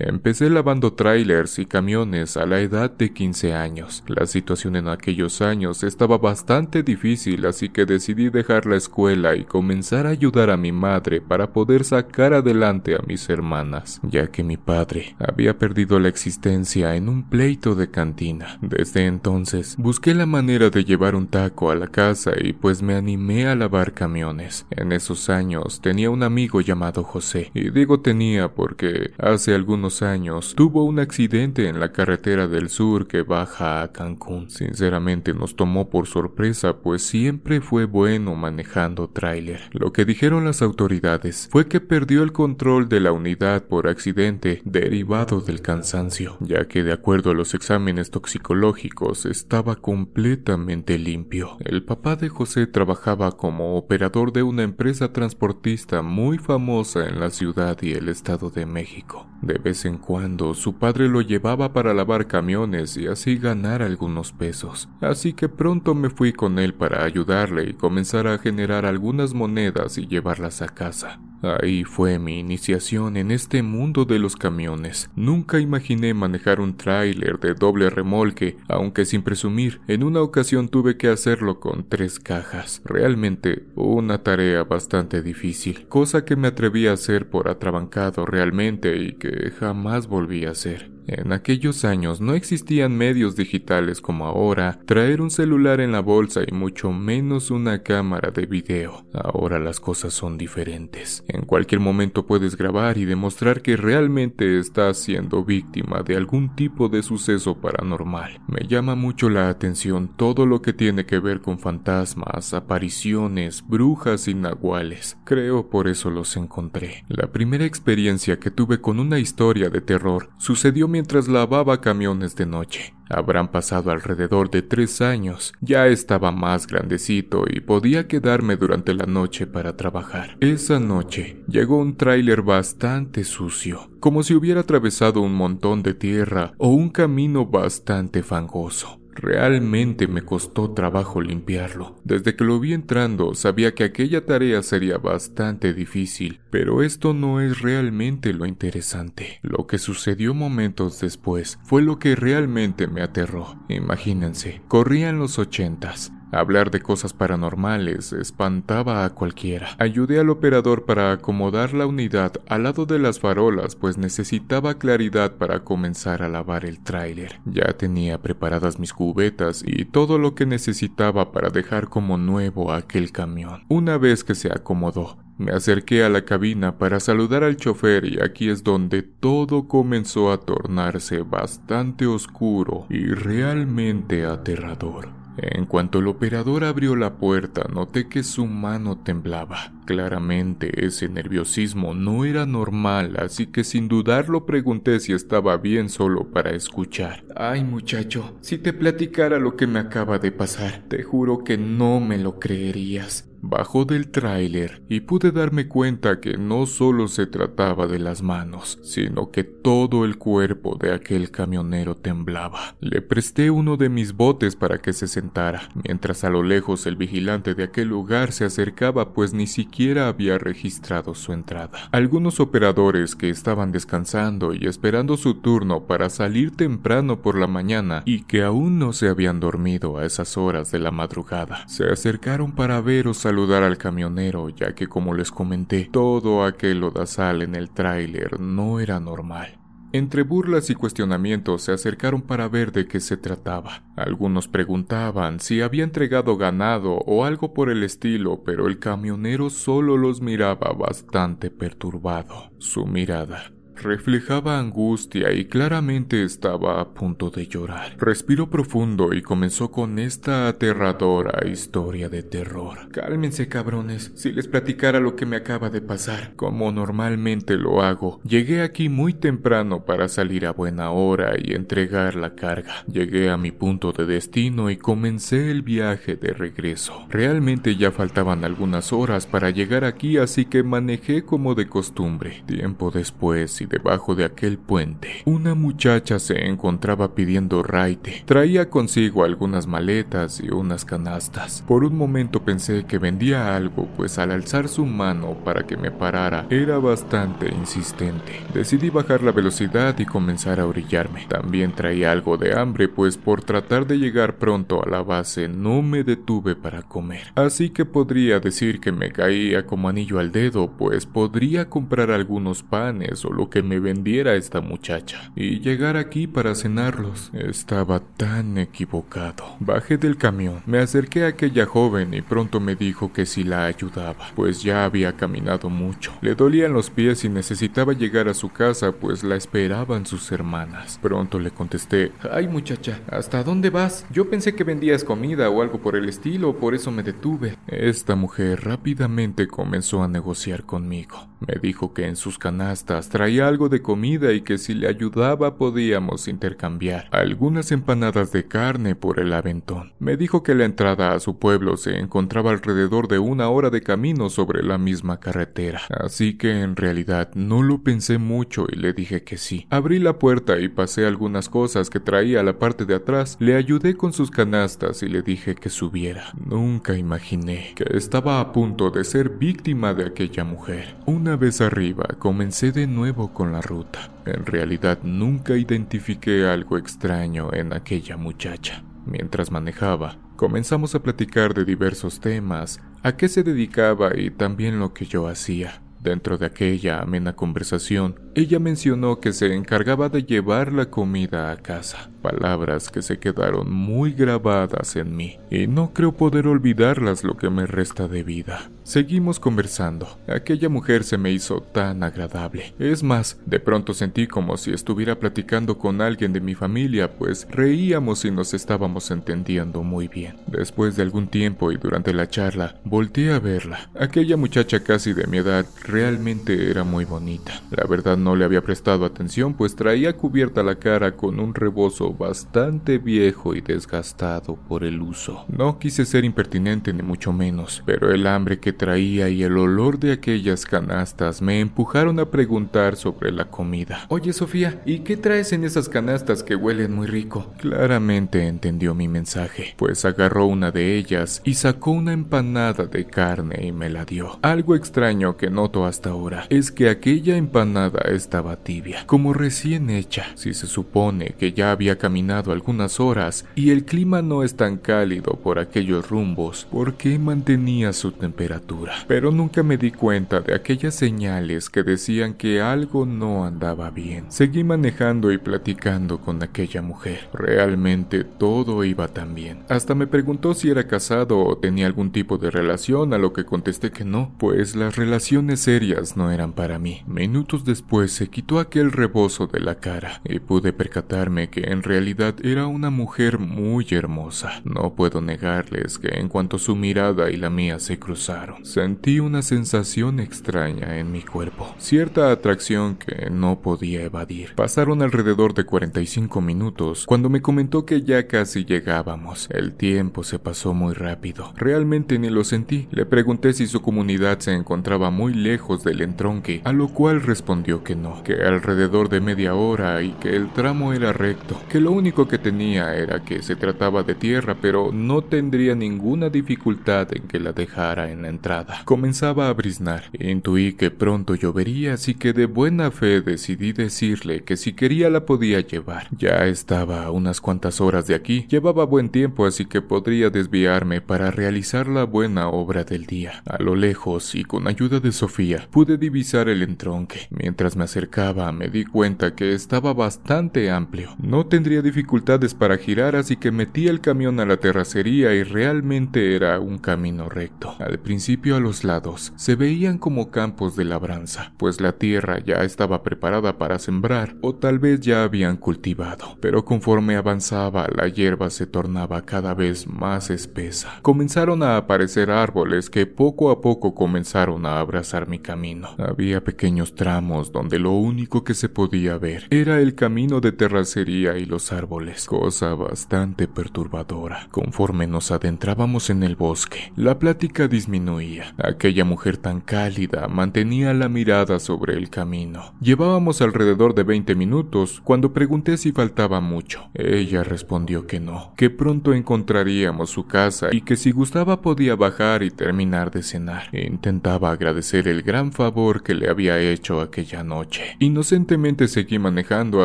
Empecé 0.00 0.48
lavando 0.48 0.92
trailers 0.92 1.58
y 1.58 1.66
camiones 1.66 2.36
a 2.36 2.46
la 2.46 2.60
edad 2.60 2.88
de 2.88 3.12
15 3.12 3.52
años. 3.54 4.04
La 4.06 4.26
situación 4.26 4.76
en 4.76 4.86
aquellos 4.86 5.42
años 5.42 5.82
estaba 5.82 6.18
bastante 6.18 6.84
difícil, 6.84 7.44
así 7.46 7.68
que 7.68 7.84
decidí 7.84 8.30
dejar 8.30 8.66
la 8.66 8.76
escuela 8.76 9.34
y 9.34 9.44
comenzar 9.44 10.06
a 10.06 10.10
ayudar 10.10 10.50
a 10.50 10.56
mi 10.56 10.70
madre 10.70 11.20
para 11.20 11.52
poder 11.52 11.82
sacar 11.82 12.32
adelante 12.32 12.94
a 12.94 13.00
mis 13.08 13.28
hermanas, 13.28 14.00
ya 14.04 14.28
que 14.28 14.44
mi 14.44 14.56
padre 14.56 15.16
había 15.18 15.58
perdido 15.58 15.98
la 15.98 16.08
existencia 16.08 16.94
en 16.94 17.08
un 17.08 17.28
pleito 17.28 17.74
de 17.74 17.90
cantina. 17.90 18.58
Desde 18.62 19.04
entonces, 19.04 19.74
busqué 19.78 20.14
la 20.14 20.26
manera 20.26 20.70
de 20.70 20.84
llevar 20.84 21.16
un 21.16 21.26
taco 21.26 21.72
a 21.72 21.74
la 21.74 21.88
casa 21.88 22.32
y 22.40 22.52
pues 22.52 22.82
me 22.82 22.94
animé 22.94 23.48
a 23.48 23.56
lavar 23.56 23.94
camiones. 23.94 24.64
En 24.70 24.92
esos 24.92 25.28
años 25.28 25.80
tenía 25.80 26.08
un 26.08 26.22
amigo 26.22 26.60
llamado 26.60 27.02
José, 27.02 27.50
y 27.52 27.70
digo 27.70 27.98
tenía 27.98 28.54
porque 28.54 29.10
hace 29.18 29.56
algunos 29.56 29.87
años 30.02 30.54
tuvo 30.54 30.84
un 30.84 30.98
accidente 30.98 31.68
en 31.68 31.80
la 31.80 31.92
carretera 31.92 32.46
del 32.46 32.68
sur 32.68 33.06
que 33.06 33.22
baja 33.22 33.82
a 33.82 33.92
Cancún. 33.92 34.50
Sinceramente 34.50 35.34
nos 35.34 35.56
tomó 35.56 35.88
por 35.88 36.06
sorpresa, 36.06 36.78
pues 36.78 37.02
siempre 37.02 37.60
fue 37.60 37.86
bueno 37.86 38.34
manejando 38.34 39.08
tráiler. 39.08 39.62
Lo 39.72 39.92
que 39.92 40.04
dijeron 40.04 40.44
las 40.44 40.62
autoridades 40.62 41.48
fue 41.50 41.68
que 41.68 41.80
perdió 41.80 42.22
el 42.22 42.32
control 42.32 42.88
de 42.88 43.00
la 43.00 43.12
unidad 43.12 43.64
por 43.64 43.88
accidente 43.88 44.60
derivado 44.64 45.40
del 45.40 45.62
cansancio, 45.62 46.36
ya 46.40 46.68
que 46.68 46.82
de 46.82 46.92
acuerdo 46.92 47.30
a 47.30 47.34
los 47.34 47.54
exámenes 47.54 48.10
toxicológicos 48.10 49.26
estaba 49.26 49.76
completamente 49.76 50.98
limpio. 50.98 51.56
El 51.60 51.82
papá 51.84 52.16
de 52.16 52.28
José 52.28 52.66
trabajaba 52.66 53.36
como 53.36 53.76
operador 53.76 54.32
de 54.32 54.42
una 54.42 54.62
empresa 54.62 55.12
transportista 55.12 56.02
muy 56.02 56.38
famosa 56.38 57.06
en 57.06 57.20
la 57.20 57.30
ciudad 57.30 57.78
y 57.82 57.92
el 57.92 58.08
estado 58.08 58.50
de 58.50 58.66
México. 58.66 59.26
De 59.42 59.58
vez 59.58 59.77
en 59.84 59.98
cuando 59.98 60.54
su 60.54 60.74
padre 60.74 61.08
lo 61.08 61.20
llevaba 61.20 61.72
para 61.72 61.94
lavar 61.94 62.26
camiones 62.26 62.96
y 62.96 63.06
así 63.06 63.36
ganar 63.36 63.82
algunos 63.82 64.32
pesos, 64.32 64.88
así 65.00 65.32
que 65.32 65.48
pronto 65.48 65.94
me 65.94 66.10
fui 66.10 66.32
con 66.32 66.58
él 66.58 66.74
para 66.74 67.04
ayudarle 67.04 67.70
y 67.70 67.74
comenzar 67.74 68.26
a 68.26 68.38
generar 68.38 68.86
algunas 68.86 69.34
monedas 69.34 69.98
y 69.98 70.06
llevarlas 70.06 70.62
a 70.62 70.68
casa. 70.68 71.20
Ahí 71.42 71.84
fue 71.84 72.18
mi 72.18 72.38
iniciación 72.38 73.16
en 73.16 73.30
este 73.30 73.62
mundo 73.62 74.04
de 74.04 74.18
los 74.18 74.36
camiones. 74.36 75.10
Nunca 75.14 75.60
imaginé 75.60 76.14
manejar 76.14 76.60
un 76.60 76.76
tráiler 76.76 77.38
de 77.38 77.54
doble 77.54 77.90
remolque, 77.90 78.56
aunque 78.68 79.04
sin 79.04 79.22
presumir, 79.22 79.80
en 79.86 80.02
una 80.02 80.20
ocasión 80.20 80.68
tuve 80.68 80.96
que 80.96 81.08
hacerlo 81.08 81.60
con 81.60 81.88
tres 81.88 82.18
cajas. 82.18 82.82
Realmente 82.84 83.66
una 83.74 84.22
tarea 84.22 84.64
bastante 84.64 85.22
difícil, 85.22 85.86
cosa 85.88 86.24
que 86.24 86.36
me 86.36 86.48
atreví 86.48 86.86
a 86.86 86.92
hacer 86.92 87.30
por 87.30 87.48
atrabancado 87.48 88.26
realmente 88.26 88.96
y 88.96 89.12
que 89.12 89.52
jamás 89.58 90.08
volví 90.08 90.44
a 90.44 90.50
hacer. 90.50 90.97
En 91.08 91.32
aquellos 91.32 91.86
años 91.86 92.20
no 92.20 92.34
existían 92.34 92.94
medios 92.94 93.34
digitales 93.34 94.02
como 94.02 94.26
ahora, 94.26 94.78
traer 94.84 95.22
un 95.22 95.30
celular 95.30 95.80
en 95.80 95.90
la 95.90 96.00
bolsa 96.00 96.42
y 96.46 96.52
mucho 96.52 96.92
menos 96.92 97.50
una 97.50 97.82
cámara 97.82 98.30
de 98.30 98.44
video. 98.44 99.06
Ahora 99.14 99.58
las 99.58 99.80
cosas 99.80 100.12
son 100.12 100.36
diferentes. 100.36 101.24
En 101.28 101.46
cualquier 101.46 101.80
momento 101.80 102.26
puedes 102.26 102.58
grabar 102.58 102.98
y 102.98 103.06
demostrar 103.06 103.62
que 103.62 103.78
realmente 103.78 104.58
estás 104.58 104.98
siendo 104.98 105.46
víctima 105.46 106.02
de 106.02 106.14
algún 106.14 106.54
tipo 106.54 106.90
de 106.90 107.02
suceso 107.02 107.58
paranormal. 107.58 108.42
Me 108.46 108.68
llama 108.68 108.94
mucho 108.94 109.30
la 109.30 109.48
atención 109.48 110.14
todo 110.14 110.44
lo 110.44 110.60
que 110.60 110.74
tiene 110.74 111.06
que 111.06 111.20
ver 111.20 111.40
con 111.40 111.58
fantasmas, 111.58 112.52
apariciones, 112.52 113.64
brujas 113.66 114.28
y 114.28 114.34
nahuales. 114.34 115.16
Creo 115.24 115.70
por 115.70 115.88
eso 115.88 116.10
los 116.10 116.36
encontré. 116.36 117.06
La 117.08 117.32
primera 117.32 117.64
experiencia 117.64 118.38
que 118.38 118.50
tuve 118.50 118.82
con 118.82 119.00
una 119.00 119.18
historia 119.18 119.70
de 119.70 119.80
terror 119.80 120.28
sucedió 120.36 120.86
mientras 120.98 121.28
lavaba 121.28 121.80
camiones 121.80 122.34
de 122.34 122.44
noche. 122.44 122.92
Habrán 123.08 123.52
pasado 123.52 123.92
alrededor 123.92 124.50
de 124.50 124.62
tres 124.62 125.00
años. 125.00 125.52
Ya 125.60 125.86
estaba 125.86 126.32
más 126.32 126.66
grandecito 126.66 127.44
y 127.48 127.60
podía 127.60 128.08
quedarme 128.08 128.56
durante 128.56 128.92
la 128.94 129.06
noche 129.06 129.46
para 129.46 129.76
trabajar. 129.76 130.36
Esa 130.40 130.80
noche 130.80 131.40
llegó 131.46 131.78
un 131.78 131.96
tráiler 131.96 132.42
bastante 132.42 133.22
sucio, 133.22 133.88
como 134.00 134.24
si 134.24 134.34
hubiera 134.34 134.62
atravesado 134.62 135.20
un 135.20 135.34
montón 135.34 135.84
de 135.84 135.94
tierra 135.94 136.52
o 136.58 136.70
un 136.70 136.88
camino 136.88 137.46
bastante 137.46 138.24
fangoso. 138.24 138.97
Realmente 139.20 140.06
me 140.06 140.22
costó 140.22 140.70
trabajo 140.70 141.20
limpiarlo. 141.20 141.96
Desde 142.04 142.36
que 142.36 142.44
lo 142.44 142.60
vi 142.60 142.72
entrando 142.72 143.34
sabía 143.34 143.74
que 143.74 143.82
aquella 143.82 144.24
tarea 144.24 144.62
sería 144.62 144.98
bastante 144.98 145.74
difícil, 145.74 146.40
pero 146.50 146.84
esto 146.84 147.14
no 147.14 147.40
es 147.40 147.60
realmente 147.60 148.32
lo 148.32 148.46
interesante. 148.46 149.40
Lo 149.42 149.66
que 149.66 149.78
sucedió 149.78 150.34
momentos 150.34 151.00
después 151.00 151.58
fue 151.64 151.82
lo 151.82 151.98
que 151.98 152.14
realmente 152.14 152.86
me 152.86 153.02
aterró. 153.02 153.56
Imagínense, 153.68 154.62
corrían 154.68 155.18
los 155.18 155.40
ochentas. 155.40 156.12
Hablar 156.30 156.70
de 156.70 156.80
cosas 156.80 157.14
paranormales 157.14 158.12
espantaba 158.12 159.04
a 159.04 159.10
cualquiera. 159.10 159.68
Ayudé 159.78 160.20
al 160.20 160.28
operador 160.28 160.84
para 160.84 161.12
acomodar 161.12 161.72
la 161.72 161.86
unidad 161.86 162.32
al 162.48 162.64
lado 162.64 162.84
de 162.84 162.98
las 162.98 163.18
farolas, 163.18 163.76
pues 163.76 163.96
necesitaba 163.96 164.74
claridad 164.74 165.36
para 165.36 165.64
comenzar 165.64 166.22
a 166.22 166.28
lavar 166.28 166.66
el 166.66 166.80
tráiler. 166.80 167.40
Ya 167.46 167.72
tenía 167.78 168.20
preparadas 168.20 168.78
mis 168.78 168.92
cubetas 168.92 169.64
y 169.66 169.86
todo 169.86 170.18
lo 170.18 170.34
que 170.34 170.44
necesitaba 170.44 171.32
para 171.32 171.48
dejar 171.48 171.88
como 171.88 172.18
nuevo 172.18 172.72
aquel 172.72 173.10
camión. 173.10 173.62
Una 173.68 173.96
vez 173.96 174.22
que 174.22 174.34
se 174.34 174.48
acomodó, 174.48 175.16
me 175.38 175.52
acerqué 175.52 176.04
a 176.04 176.08
la 176.08 176.24
cabina 176.24 176.78
para 176.78 177.00
saludar 177.00 177.42
al 177.42 177.56
chofer 177.56 178.04
y 178.04 178.20
aquí 178.20 178.50
es 178.50 178.64
donde 178.64 179.02
todo 179.02 179.66
comenzó 179.66 180.30
a 180.30 180.40
tornarse 180.40 181.22
bastante 181.22 182.06
oscuro 182.06 182.86
y 182.90 183.06
realmente 183.06 184.26
aterrador. 184.26 185.27
En 185.40 185.66
cuanto 185.66 186.00
el 186.00 186.08
operador 186.08 186.64
abrió 186.64 186.96
la 186.96 187.16
puerta, 187.16 187.66
noté 187.72 188.08
que 188.08 188.22
su 188.22 188.46
mano 188.46 188.98
temblaba. 188.98 189.72
Claramente 189.86 190.84
ese 190.84 191.08
nerviosismo 191.08 191.94
no 191.94 192.24
era 192.24 192.44
normal, 192.44 193.16
así 193.18 193.46
que 193.46 193.64
sin 193.64 193.88
dudarlo 193.88 194.46
pregunté 194.46 195.00
si 195.00 195.12
estaba 195.12 195.56
bien 195.56 195.88
solo 195.88 196.30
para 196.30 196.50
escuchar. 196.50 197.24
Ay 197.36 197.64
muchacho, 197.64 198.36
si 198.40 198.58
te 198.58 198.72
platicara 198.72 199.38
lo 199.38 199.56
que 199.56 199.66
me 199.66 199.78
acaba 199.78 200.18
de 200.18 200.32
pasar, 200.32 200.84
te 200.88 201.02
juro 201.02 201.44
que 201.44 201.56
no 201.56 202.00
me 202.00 202.18
lo 202.18 202.38
creerías. 202.38 203.27
Bajó 203.40 203.84
del 203.84 204.10
tráiler 204.10 204.82
y 204.88 205.00
pude 205.00 205.30
darme 205.30 205.68
cuenta 205.68 206.20
que 206.20 206.36
no 206.36 206.66
solo 206.66 207.08
se 207.08 207.26
trataba 207.26 207.86
de 207.86 207.98
las 207.98 208.22
manos, 208.22 208.78
sino 208.82 209.30
que 209.30 209.44
todo 209.44 210.04
el 210.04 210.18
cuerpo 210.18 210.76
de 210.76 210.92
aquel 210.92 211.30
camionero 211.30 211.96
temblaba. 211.96 212.76
Le 212.80 213.00
presté 213.00 213.50
uno 213.50 213.76
de 213.76 213.88
mis 213.88 214.12
botes 214.12 214.56
para 214.56 214.78
que 214.78 214.92
se 214.92 215.06
sentara, 215.06 215.68
mientras 215.84 216.24
a 216.24 216.30
lo 216.30 216.42
lejos 216.42 216.86
el 216.86 216.96
vigilante 216.96 217.54
de 217.54 217.64
aquel 217.64 217.88
lugar 217.88 218.32
se 218.32 218.44
acercaba 218.44 219.12
pues 219.12 219.32
ni 219.32 219.46
siquiera 219.46 220.08
había 220.08 220.38
registrado 220.38 221.14
su 221.14 221.32
entrada. 221.32 221.88
Algunos 221.92 222.40
operadores 222.40 223.14
que 223.14 223.30
estaban 223.30 223.72
descansando 223.72 224.52
y 224.52 224.66
esperando 224.66 225.16
su 225.16 225.34
turno 225.34 225.86
para 225.86 226.10
salir 226.10 226.56
temprano 226.56 227.22
por 227.22 227.38
la 227.38 227.46
mañana 227.46 228.02
y 228.04 228.22
que 228.22 228.42
aún 228.42 228.78
no 228.78 228.92
se 228.92 229.08
habían 229.08 229.40
dormido 229.40 229.98
a 229.98 230.04
esas 230.04 230.36
horas 230.36 230.70
de 230.70 230.78
la 230.80 230.90
madrugada, 230.90 231.66
se 231.68 231.84
acercaron 231.84 232.52
para 232.52 232.80
ver 232.80 233.06
o 233.08 233.14
saludar 233.28 233.62
al 233.62 233.76
camionero, 233.76 234.48
ya 234.48 234.74
que 234.74 234.86
como 234.86 235.12
les 235.12 235.30
comenté, 235.30 235.90
todo 235.92 236.44
aquel 236.44 236.80
lodazal 236.80 237.42
en 237.42 237.56
el 237.56 237.68
tráiler 237.68 238.40
no 238.40 238.80
era 238.80 239.00
normal. 239.00 239.58
Entre 239.92 240.22
burlas 240.22 240.70
y 240.70 240.74
cuestionamientos 240.74 241.60
se 241.62 241.72
acercaron 241.72 242.22
para 242.22 242.48
ver 242.48 242.72
de 242.72 242.88
qué 242.88 243.00
se 243.00 243.18
trataba. 243.18 243.82
Algunos 243.96 244.48
preguntaban 244.48 245.40
si 245.40 245.60
había 245.60 245.84
entregado 245.84 246.38
ganado 246.38 246.94
o 246.94 247.26
algo 247.26 247.52
por 247.52 247.68
el 247.68 247.82
estilo, 247.82 248.42
pero 248.44 248.66
el 248.66 248.78
camionero 248.78 249.50
solo 249.50 249.98
los 249.98 250.22
miraba 250.22 250.72
bastante 250.72 251.50
perturbado. 251.50 252.50
Su 252.56 252.86
mirada 252.86 253.52
reflejaba 253.82 254.58
angustia 254.58 255.32
y 255.32 255.46
claramente 255.46 256.22
estaba 256.22 256.80
a 256.80 256.88
punto 256.94 257.30
de 257.30 257.46
llorar. 257.46 257.96
Respiró 257.98 258.50
profundo 258.50 259.12
y 259.12 259.22
comenzó 259.22 259.70
con 259.70 259.98
esta 259.98 260.48
aterradora 260.48 261.46
historia 261.48 262.08
de 262.08 262.22
terror. 262.22 262.90
Cálmense 262.90 263.48
cabrones, 263.48 264.12
si 264.14 264.32
les 264.32 264.48
platicara 264.48 265.00
lo 265.00 265.16
que 265.16 265.26
me 265.26 265.36
acaba 265.36 265.70
de 265.70 265.80
pasar, 265.80 266.32
como 266.36 266.72
normalmente 266.72 267.56
lo 267.56 267.82
hago. 267.82 268.20
Llegué 268.24 268.62
aquí 268.62 268.88
muy 268.88 269.14
temprano 269.14 269.84
para 269.84 270.08
salir 270.08 270.46
a 270.46 270.52
buena 270.52 270.90
hora 270.90 271.34
y 271.38 271.54
entregar 271.54 272.14
la 272.14 272.34
carga. 272.34 272.84
Llegué 272.86 273.30
a 273.30 273.36
mi 273.36 273.50
punto 273.50 273.92
de 273.92 274.06
destino 274.06 274.70
y 274.70 274.76
comencé 274.76 275.50
el 275.50 275.62
viaje 275.62 276.16
de 276.16 276.32
regreso. 276.32 277.06
Realmente 277.08 277.76
ya 277.76 277.92
faltaban 277.92 278.44
algunas 278.44 278.92
horas 278.92 279.26
para 279.26 279.50
llegar 279.50 279.84
aquí 279.84 280.18
así 280.18 280.44
que 280.44 280.62
manejé 280.62 281.22
como 281.22 281.54
de 281.54 281.68
costumbre. 281.68 282.42
Tiempo 282.46 282.90
después 282.90 283.60
y 283.60 283.66
debajo 283.68 284.14
de 284.14 284.24
aquel 284.24 284.58
puente, 284.58 285.22
una 285.24 285.54
muchacha 285.54 286.18
se 286.18 286.46
encontraba 286.46 287.14
pidiendo 287.14 287.62
raite. 287.62 288.22
Traía 288.26 288.70
consigo 288.70 289.24
algunas 289.24 289.66
maletas 289.66 290.40
y 290.40 290.50
unas 290.50 290.84
canastas. 290.84 291.62
Por 291.66 291.84
un 291.84 291.96
momento 291.96 292.44
pensé 292.44 292.84
que 292.84 292.98
vendía 292.98 293.56
algo, 293.56 293.88
pues 293.96 294.18
al 294.18 294.30
alzar 294.30 294.68
su 294.68 294.86
mano 294.86 295.34
para 295.44 295.66
que 295.66 295.76
me 295.76 295.90
parara, 295.90 296.46
era 296.50 296.78
bastante 296.78 297.52
insistente. 297.54 298.40
Decidí 298.54 298.90
bajar 298.90 299.22
la 299.22 299.32
velocidad 299.32 299.98
y 299.98 300.06
comenzar 300.06 300.60
a 300.60 300.66
orillarme. 300.66 301.26
También 301.28 301.72
traía 301.72 302.12
algo 302.12 302.36
de 302.36 302.58
hambre, 302.58 302.88
pues 302.88 303.16
por 303.16 303.42
tratar 303.42 303.86
de 303.86 303.98
llegar 303.98 304.36
pronto 304.36 304.82
a 304.82 304.88
la 304.88 305.02
base 305.02 305.48
no 305.48 305.82
me 305.82 306.04
detuve 306.04 306.56
para 306.56 306.82
comer. 306.82 307.32
Así 307.34 307.70
que 307.70 307.84
podría 307.84 308.40
decir 308.40 308.80
que 308.80 308.92
me 308.92 309.12
caía 309.12 309.66
como 309.66 309.88
anillo 309.88 310.18
al 310.18 310.32
dedo, 310.32 310.70
pues 310.76 311.06
podría 311.06 311.68
comprar 311.68 312.10
algunos 312.10 312.62
panes 312.62 313.24
o 313.24 313.32
lo 313.32 313.50
que 313.50 313.57
me 313.62 313.80
vendiera 313.80 314.34
esta 314.34 314.60
muchacha 314.60 315.32
y 315.36 315.60
llegar 315.60 315.96
aquí 315.96 316.26
para 316.26 316.54
cenarlos. 316.54 317.30
Estaba 317.32 318.00
tan 318.00 318.58
equivocado. 318.58 319.56
Bajé 319.60 319.98
del 319.98 320.16
camión, 320.16 320.62
me 320.66 320.78
acerqué 320.78 321.24
a 321.24 321.28
aquella 321.28 321.66
joven 321.66 322.14
y 322.14 322.22
pronto 322.22 322.60
me 322.60 322.76
dijo 322.76 323.12
que 323.12 323.26
si 323.26 323.44
la 323.44 323.66
ayudaba, 323.66 324.28
pues 324.34 324.62
ya 324.62 324.84
había 324.84 325.16
caminado 325.16 325.70
mucho. 325.70 326.12
Le 326.20 326.34
dolían 326.34 326.72
los 326.72 326.90
pies 326.90 327.24
y 327.24 327.28
necesitaba 327.28 327.92
llegar 327.92 328.28
a 328.28 328.34
su 328.34 328.50
casa, 328.50 328.92
pues 328.92 329.24
la 329.24 329.36
esperaban 329.36 330.06
sus 330.06 330.30
hermanas. 330.32 330.98
Pronto 331.02 331.38
le 331.38 331.50
contesté, 331.50 332.12
ay 332.30 332.48
muchacha, 332.48 333.00
¿hasta 333.10 333.42
dónde 333.42 333.70
vas? 333.70 334.06
Yo 334.10 334.30
pensé 334.30 334.54
que 334.54 334.64
vendías 334.64 335.04
comida 335.04 335.50
o 335.50 335.62
algo 335.62 335.80
por 335.80 335.96
el 335.96 336.08
estilo, 336.08 336.56
por 336.56 336.74
eso 336.74 336.90
me 336.90 337.02
detuve. 337.02 337.56
Esta 337.66 338.14
mujer 338.14 338.64
rápidamente 338.64 339.48
comenzó 339.48 340.02
a 340.02 340.08
negociar 340.08 340.64
conmigo. 340.64 341.28
Me 341.40 341.60
dijo 341.60 341.94
que 341.94 342.06
en 342.06 342.16
sus 342.16 342.38
canastas 342.38 343.08
traía 343.08 343.47
algo 343.48 343.68
de 343.68 343.82
comida 343.82 344.32
y 344.32 344.42
que 344.42 344.58
si 344.58 344.74
le 344.74 344.86
ayudaba 344.86 345.56
podíamos 345.56 346.28
intercambiar 346.28 347.08
algunas 347.10 347.72
empanadas 347.72 348.32
de 348.32 348.46
carne 348.46 348.94
por 348.94 349.18
el 349.18 349.32
aventón. 349.32 349.92
Me 349.98 350.16
dijo 350.16 350.42
que 350.42 350.54
la 350.54 350.64
entrada 350.64 351.12
a 351.14 351.20
su 351.20 351.38
pueblo 351.38 351.76
se 351.76 351.98
encontraba 351.98 352.50
alrededor 352.50 353.08
de 353.08 353.18
una 353.18 353.48
hora 353.48 353.70
de 353.70 353.82
camino 353.82 354.30
sobre 354.30 354.62
la 354.62 354.78
misma 354.78 355.20
carretera, 355.20 355.80
así 355.90 356.36
que 356.36 356.60
en 356.60 356.76
realidad 356.76 357.30
no 357.34 357.62
lo 357.62 357.82
pensé 357.82 358.18
mucho 358.18 358.66
y 358.70 358.76
le 358.76 358.92
dije 358.92 359.24
que 359.24 359.36
sí. 359.36 359.66
Abrí 359.70 359.98
la 359.98 360.18
puerta 360.18 360.58
y 360.58 360.68
pasé 360.68 361.06
algunas 361.06 361.48
cosas 361.48 361.90
que 361.90 362.00
traía 362.00 362.40
a 362.40 362.44
la 362.44 362.58
parte 362.58 362.84
de 362.84 362.94
atrás, 362.94 363.36
le 363.40 363.56
ayudé 363.56 363.96
con 363.96 364.12
sus 364.12 364.30
canastas 364.30 365.02
y 365.02 365.08
le 365.08 365.22
dije 365.22 365.54
que 365.54 365.70
subiera. 365.70 366.24
Nunca 366.44 366.96
imaginé 366.96 367.72
que 367.74 367.84
estaba 367.96 368.40
a 368.40 368.52
punto 368.52 368.90
de 368.90 369.04
ser 369.04 369.30
víctima 369.30 369.94
de 369.94 370.06
aquella 370.06 370.44
mujer. 370.44 370.96
Una 371.06 371.36
vez 371.36 371.60
arriba, 371.60 372.04
comencé 372.18 372.72
de 372.72 372.86
nuevo 372.86 373.32
con 373.38 373.52
la 373.52 373.60
ruta. 373.60 374.10
En 374.26 374.44
realidad 374.44 374.98
nunca 375.04 375.56
identifiqué 375.56 376.44
algo 376.48 376.76
extraño 376.76 377.54
en 377.54 377.72
aquella 377.72 378.16
muchacha. 378.16 378.82
Mientras 379.06 379.52
manejaba, 379.52 380.16
comenzamos 380.34 380.96
a 380.96 381.02
platicar 381.04 381.54
de 381.54 381.64
diversos 381.64 382.18
temas, 382.18 382.80
a 383.04 383.16
qué 383.16 383.28
se 383.28 383.44
dedicaba 383.44 384.10
y 384.18 384.30
también 384.30 384.80
lo 384.80 384.92
que 384.92 385.06
yo 385.06 385.28
hacía. 385.28 385.82
Dentro 386.00 386.36
de 386.36 386.46
aquella 386.46 387.00
amena 387.00 387.36
conversación, 387.36 388.16
ella 388.34 388.58
mencionó 388.58 389.20
que 389.20 389.32
se 389.32 389.54
encargaba 389.54 390.08
de 390.08 390.24
llevar 390.24 390.72
la 390.72 390.86
comida 390.86 391.52
a 391.52 391.58
casa, 391.58 392.10
palabras 392.22 392.88
que 392.88 393.02
se 393.02 393.20
quedaron 393.20 393.72
muy 393.72 394.14
grabadas 394.14 394.96
en 394.96 395.14
mí, 395.14 395.38
y 395.48 395.68
no 395.68 395.92
creo 395.92 396.10
poder 396.10 396.48
olvidarlas 396.48 397.22
lo 397.22 397.36
que 397.36 397.50
me 397.50 397.66
resta 397.66 398.08
de 398.08 398.24
vida. 398.24 398.68
Seguimos 398.88 399.38
conversando. 399.38 400.08
Aquella 400.26 400.70
mujer 400.70 401.04
se 401.04 401.18
me 401.18 401.30
hizo 401.30 401.60
tan 401.60 402.02
agradable. 402.02 402.72
Es 402.78 403.02
más, 403.02 403.38
de 403.44 403.60
pronto 403.60 403.92
sentí 403.92 404.26
como 404.26 404.56
si 404.56 404.70
estuviera 404.70 405.20
platicando 405.20 405.76
con 405.76 406.00
alguien 406.00 406.32
de 406.32 406.40
mi 406.40 406.54
familia, 406.54 407.12
pues 407.12 407.46
reíamos 407.50 408.24
y 408.24 408.30
nos 408.30 408.54
estábamos 408.54 409.10
entendiendo 409.10 409.82
muy 409.82 410.08
bien. 410.08 410.36
Después 410.46 410.96
de 410.96 411.02
algún 411.02 411.28
tiempo 411.28 411.70
y 411.70 411.76
durante 411.76 412.14
la 412.14 412.30
charla, 412.30 412.76
volteé 412.82 413.34
a 413.34 413.40
verla. 413.40 413.90
Aquella 413.94 414.38
muchacha 414.38 414.82
casi 414.82 415.12
de 415.12 415.26
mi 415.26 415.36
edad 415.36 415.66
realmente 415.84 416.70
era 416.70 416.82
muy 416.82 417.04
bonita. 417.04 417.60
La 417.70 417.84
verdad 417.84 418.16
no 418.16 418.36
le 418.36 418.46
había 418.46 418.62
prestado 418.62 419.04
atención, 419.04 419.52
pues 419.52 419.76
traía 419.76 420.16
cubierta 420.16 420.62
la 420.62 420.76
cara 420.76 421.14
con 421.14 421.40
un 421.40 421.54
rebozo 421.54 422.14
bastante 422.14 422.96
viejo 422.96 423.54
y 423.54 423.60
desgastado 423.60 424.56
por 424.66 424.82
el 424.82 425.02
uso. 425.02 425.44
No 425.48 425.78
quise 425.78 426.06
ser 426.06 426.24
impertinente 426.24 426.94
ni 426.94 427.02
mucho 427.02 427.34
menos, 427.34 427.82
pero 427.84 428.10
el 428.10 428.26
hambre 428.26 428.58
que 428.58 428.77
traía 428.78 429.28
y 429.28 429.42
el 429.42 429.58
olor 429.58 429.98
de 429.98 430.12
aquellas 430.12 430.64
canastas 430.64 431.42
me 431.42 431.60
empujaron 431.60 432.18
a 432.20 432.30
preguntar 432.30 432.96
sobre 432.96 433.32
la 433.32 433.46
comida. 433.46 434.06
Oye 434.08 434.32
Sofía, 434.32 434.80
¿y 434.86 435.00
qué 435.00 435.16
traes 435.16 435.52
en 435.52 435.64
esas 435.64 435.88
canastas 435.88 436.42
que 436.42 436.56
huelen 436.56 436.94
muy 436.94 437.06
rico? 437.06 437.52
Claramente 437.58 438.46
entendió 438.46 438.94
mi 438.94 439.08
mensaje, 439.08 439.74
pues 439.76 440.04
agarró 440.04 440.46
una 440.46 440.70
de 440.70 440.96
ellas 440.96 441.42
y 441.44 441.54
sacó 441.54 441.90
una 441.90 442.12
empanada 442.12 442.86
de 442.86 443.04
carne 443.04 443.66
y 443.66 443.72
me 443.72 443.90
la 443.90 444.04
dio. 444.04 444.38
Algo 444.42 444.74
extraño 444.74 445.36
que 445.36 445.50
noto 445.50 445.84
hasta 445.84 446.10
ahora 446.10 446.46
es 446.48 446.70
que 446.70 446.88
aquella 446.88 447.36
empanada 447.36 448.00
estaba 448.08 448.56
tibia, 448.56 449.04
como 449.06 449.34
recién 449.34 449.90
hecha. 449.90 450.26
Si 450.36 450.54
se 450.54 450.68
supone 450.68 451.34
que 451.38 451.52
ya 451.52 451.72
había 451.72 451.98
caminado 451.98 452.52
algunas 452.52 453.00
horas 453.00 453.44
y 453.56 453.70
el 453.70 453.84
clima 453.84 454.22
no 454.22 454.44
es 454.44 454.54
tan 454.54 454.76
cálido 454.76 455.32
por 455.42 455.58
aquellos 455.58 456.08
rumbos, 456.08 456.66
¿por 456.70 456.94
qué 456.94 457.18
mantenía 457.18 457.92
su 457.92 458.12
temperatura? 458.12 458.67
Pero 459.06 459.30
nunca 459.30 459.62
me 459.62 459.76
di 459.76 459.90
cuenta 459.90 460.40
de 460.40 460.54
aquellas 460.54 460.94
señales 460.94 461.70
que 461.70 461.82
decían 461.82 462.34
que 462.34 462.60
algo 462.60 463.06
no 463.06 463.44
andaba 463.44 463.90
bien. 463.90 464.26
Seguí 464.28 464.64
manejando 464.64 465.32
y 465.32 465.38
platicando 465.38 466.20
con 466.20 466.42
aquella 466.42 466.82
mujer. 466.82 467.28
Realmente 467.32 468.24
todo 468.24 468.84
iba 468.84 469.08
tan 469.08 469.34
bien. 469.34 469.64
Hasta 469.68 469.94
me 469.94 470.06
preguntó 470.06 470.54
si 470.54 470.70
era 470.70 470.86
casado 470.86 471.38
o 471.38 471.58
tenía 471.58 471.86
algún 471.86 472.12
tipo 472.12 472.38
de 472.38 472.50
relación, 472.50 473.14
a 473.14 473.18
lo 473.18 473.32
que 473.32 473.44
contesté 473.44 473.90
que 473.90 474.04
no, 474.04 474.32
pues 474.38 474.76
las 474.76 474.96
relaciones 474.96 475.60
serias 475.60 476.16
no 476.16 476.30
eran 476.30 476.52
para 476.52 476.78
mí. 476.78 477.02
Minutos 477.06 477.64
después 477.64 478.12
se 478.12 478.28
quitó 478.28 478.58
aquel 478.58 478.92
rebozo 478.92 479.46
de 479.46 479.60
la 479.60 479.76
cara 479.76 480.20
y 480.24 480.38
pude 480.40 480.72
percatarme 480.72 481.48
que 481.48 481.60
en 481.70 481.82
realidad 481.82 482.34
era 482.42 482.66
una 482.66 482.90
mujer 482.90 483.38
muy 483.38 483.86
hermosa. 483.90 484.60
No 484.64 484.94
puedo 484.94 485.20
negarles 485.20 485.98
que 485.98 486.08
en 486.18 486.28
cuanto 486.28 486.58
su 486.58 486.76
mirada 486.76 487.30
y 487.30 487.36
la 487.36 487.50
mía 487.50 487.78
se 487.78 487.98
cruzaron, 487.98 488.57
Sentí 488.62 489.20
una 489.20 489.42
sensación 489.42 490.20
extraña 490.20 490.98
en 490.98 491.12
mi 491.12 491.22
cuerpo, 491.22 491.74
cierta 491.78 492.32
atracción 492.32 492.96
que 492.96 493.30
no 493.30 493.60
podía 493.60 494.02
evadir. 494.02 494.54
Pasaron 494.54 495.02
alrededor 495.02 495.54
de 495.54 495.64
45 495.64 496.40
minutos 496.40 497.06
cuando 497.06 497.30
me 497.30 497.40
comentó 497.40 497.86
que 497.86 498.02
ya 498.02 498.26
casi 498.26 498.64
llegábamos. 498.64 499.48
El 499.50 499.74
tiempo 499.74 500.24
se 500.24 500.38
pasó 500.38 500.74
muy 500.74 500.94
rápido. 500.94 501.52
Realmente 501.56 502.18
ni 502.18 502.30
lo 502.30 502.44
sentí. 502.44 502.88
Le 502.90 503.06
pregunté 503.06 503.52
si 503.52 503.66
su 503.66 503.80
comunidad 503.80 504.40
se 504.40 504.54
encontraba 504.54 505.10
muy 505.10 505.34
lejos 505.34 505.84
del 505.84 506.00
entronque, 506.00 506.60
a 506.64 506.72
lo 506.72 506.88
cual 506.88 507.22
respondió 507.22 507.84
que 507.84 507.94
no, 507.94 508.22
que 508.24 508.34
alrededor 508.34 509.08
de 509.08 509.20
media 509.20 509.54
hora 509.54 510.02
y 510.02 510.12
que 510.12 510.34
el 510.34 510.52
tramo 510.52 510.92
era 510.92 511.12
recto, 511.12 511.60
que 511.68 511.80
lo 511.80 511.92
único 511.92 512.26
que 512.26 512.38
tenía 512.38 512.96
era 512.96 513.22
que 513.24 513.42
se 513.42 513.56
trataba 513.56 514.02
de 514.02 514.14
tierra, 514.14 514.56
pero 514.60 514.90
no 514.92 515.22
tendría 515.22 515.74
ninguna 515.74 516.28
dificultad 516.28 517.08
en 517.14 517.28
que 517.28 517.38
la 517.38 517.52
dejara 517.52 518.10
en 518.10 518.22
la 518.22 518.28
entrada 518.28 518.47
Comenzaba 518.84 519.48
a 519.48 519.52
briznar. 519.52 520.04
Intuí 520.18 520.72
que 520.72 520.90
pronto 520.90 521.34
llovería, 521.34 521.94
así 521.94 522.14
que 522.14 522.32
de 522.32 522.46
buena 522.46 522.90
fe 522.90 523.20
decidí 523.20 523.72
decirle 523.72 524.42
que 524.42 524.56
si 524.56 524.72
quería 524.72 525.10
la 525.10 525.26
podía 525.26 525.60
llevar. 525.60 526.08
Ya 526.16 526.46
estaba 526.46 527.04
a 527.04 527.10
unas 527.10 527.42
cuantas 527.42 527.80
horas 527.82 528.06
de 528.06 528.14
aquí. 528.14 528.46
Llevaba 528.48 528.84
buen 528.84 529.10
tiempo, 529.10 529.44
así 529.44 529.66
que 529.66 529.82
podría 529.82 530.30
desviarme 530.30 531.02
para 531.02 531.30
realizar 531.30 531.88
la 531.88 532.04
buena 532.04 532.48
obra 532.48 532.84
del 532.84 533.04
día. 533.04 533.42
A 533.44 533.62
lo 533.62 533.74
lejos 533.74 534.34
y 534.34 534.44
con 534.44 534.66
ayuda 534.66 534.98
de 535.00 535.12
Sofía, 535.12 535.68
pude 535.70 535.98
divisar 535.98 536.48
el 536.48 536.62
entronque. 536.62 537.28
Mientras 537.30 537.76
me 537.76 537.84
acercaba, 537.84 538.50
me 538.52 538.68
di 538.68 538.84
cuenta 538.86 539.34
que 539.34 539.52
estaba 539.52 539.92
bastante 539.92 540.70
amplio. 540.70 541.14
No 541.18 541.46
tendría 541.46 541.82
dificultades 541.82 542.54
para 542.54 542.78
girar, 542.78 543.14
así 543.14 543.36
que 543.36 543.50
metí 543.50 543.88
el 543.88 544.00
camión 544.00 544.40
a 544.40 544.46
la 544.46 544.56
terracería 544.56 545.34
y 545.34 545.42
realmente 545.42 546.34
era 546.34 546.58
un 546.60 546.78
camino 546.78 547.28
recto. 547.28 547.74
Al 547.78 547.98
principio 547.98 548.27
principio 548.28 548.56
a 548.56 548.60
los 548.60 548.84
lados 548.84 549.32
se 549.36 549.54
veían 549.54 549.96
como 549.96 550.30
campos 550.30 550.76
de 550.76 550.84
labranza, 550.84 551.54
pues 551.56 551.80
la 551.80 551.92
tierra 551.92 552.38
ya 552.44 552.56
estaba 552.56 553.02
preparada 553.02 553.56
para 553.56 553.78
sembrar 553.78 554.36
o 554.42 554.54
tal 554.54 554.78
vez 554.78 555.00
ya 555.00 555.22
habían 555.22 555.56
cultivado, 555.56 556.36
pero 556.38 556.62
conforme 556.66 557.16
avanzaba 557.16 557.88
la 557.88 558.06
hierba 558.06 558.50
se 558.50 558.66
tornaba 558.66 559.22
cada 559.22 559.54
vez 559.54 559.86
más 559.86 560.28
espesa. 560.28 560.98
Comenzaron 561.00 561.62
a 561.62 561.78
aparecer 561.78 562.30
árboles 562.30 562.90
que 562.90 563.06
poco 563.06 563.50
a 563.50 563.62
poco 563.62 563.94
comenzaron 563.94 564.66
a 564.66 564.78
abrazar 564.78 565.26
mi 565.26 565.38
camino. 565.38 565.88
Había 565.96 566.44
pequeños 566.44 566.94
tramos 566.94 567.50
donde 567.50 567.78
lo 567.78 567.92
único 567.92 568.44
que 568.44 568.52
se 568.52 568.68
podía 568.68 569.16
ver 569.16 569.46
era 569.48 569.80
el 569.80 569.94
camino 569.94 570.42
de 570.42 570.52
terracería 570.52 571.38
y 571.38 571.46
los 571.46 571.72
árboles, 571.72 572.26
cosa 572.26 572.74
bastante 572.74 573.48
perturbadora. 573.48 574.48
Conforme 574.50 575.06
nos 575.06 575.30
adentrábamos 575.30 576.10
en 576.10 576.22
el 576.22 576.36
bosque, 576.36 576.92
la 576.94 577.18
plática 577.18 577.68
disminuía. 577.68 578.17
Aquella 578.58 579.04
mujer 579.04 579.36
tan 579.36 579.60
cálida 579.60 580.26
mantenía 580.28 580.92
la 580.92 581.08
mirada 581.08 581.58
sobre 581.60 581.94
el 581.94 582.10
camino. 582.10 582.74
Llevábamos 582.80 583.40
alrededor 583.40 583.94
de 583.94 584.02
20 584.02 584.34
minutos 584.34 585.00
cuando 585.04 585.32
pregunté 585.32 585.76
si 585.76 585.92
faltaba 585.92 586.40
mucho. 586.40 586.90
Ella 586.94 587.44
respondió 587.44 588.06
que 588.06 588.18
no, 588.18 588.52
que 588.56 588.70
pronto 588.70 589.14
encontraríamos 589.14 590.10
su 590.10 590.26
casa 590.26 590.68
y 590.72 590.80
que 590.80 590.96
si 590.96 591.12
gustaba 591.12 591.60
podía 591.62 591.94
bajar 591.94 592.42
y 592.42 592.50
terminar 592.50 593.10
de 593.10 593.22
cenar. 593.22 593.68
Intentaba 593.72 594.50
agradecer 594.50 595.06
el 595.06 595.22
gran 595.22 595.52
favor 595.52 596.02
que 596.02 596.14
le 596.14 596.28
había 596.28 596.58
hecho 596.58 597.00
aquella 597.00 597.44
noche. 597.44 597.96
Inocentemente 598.00 598.88
seguí 598.88 599.18
manejando 599.18 599.84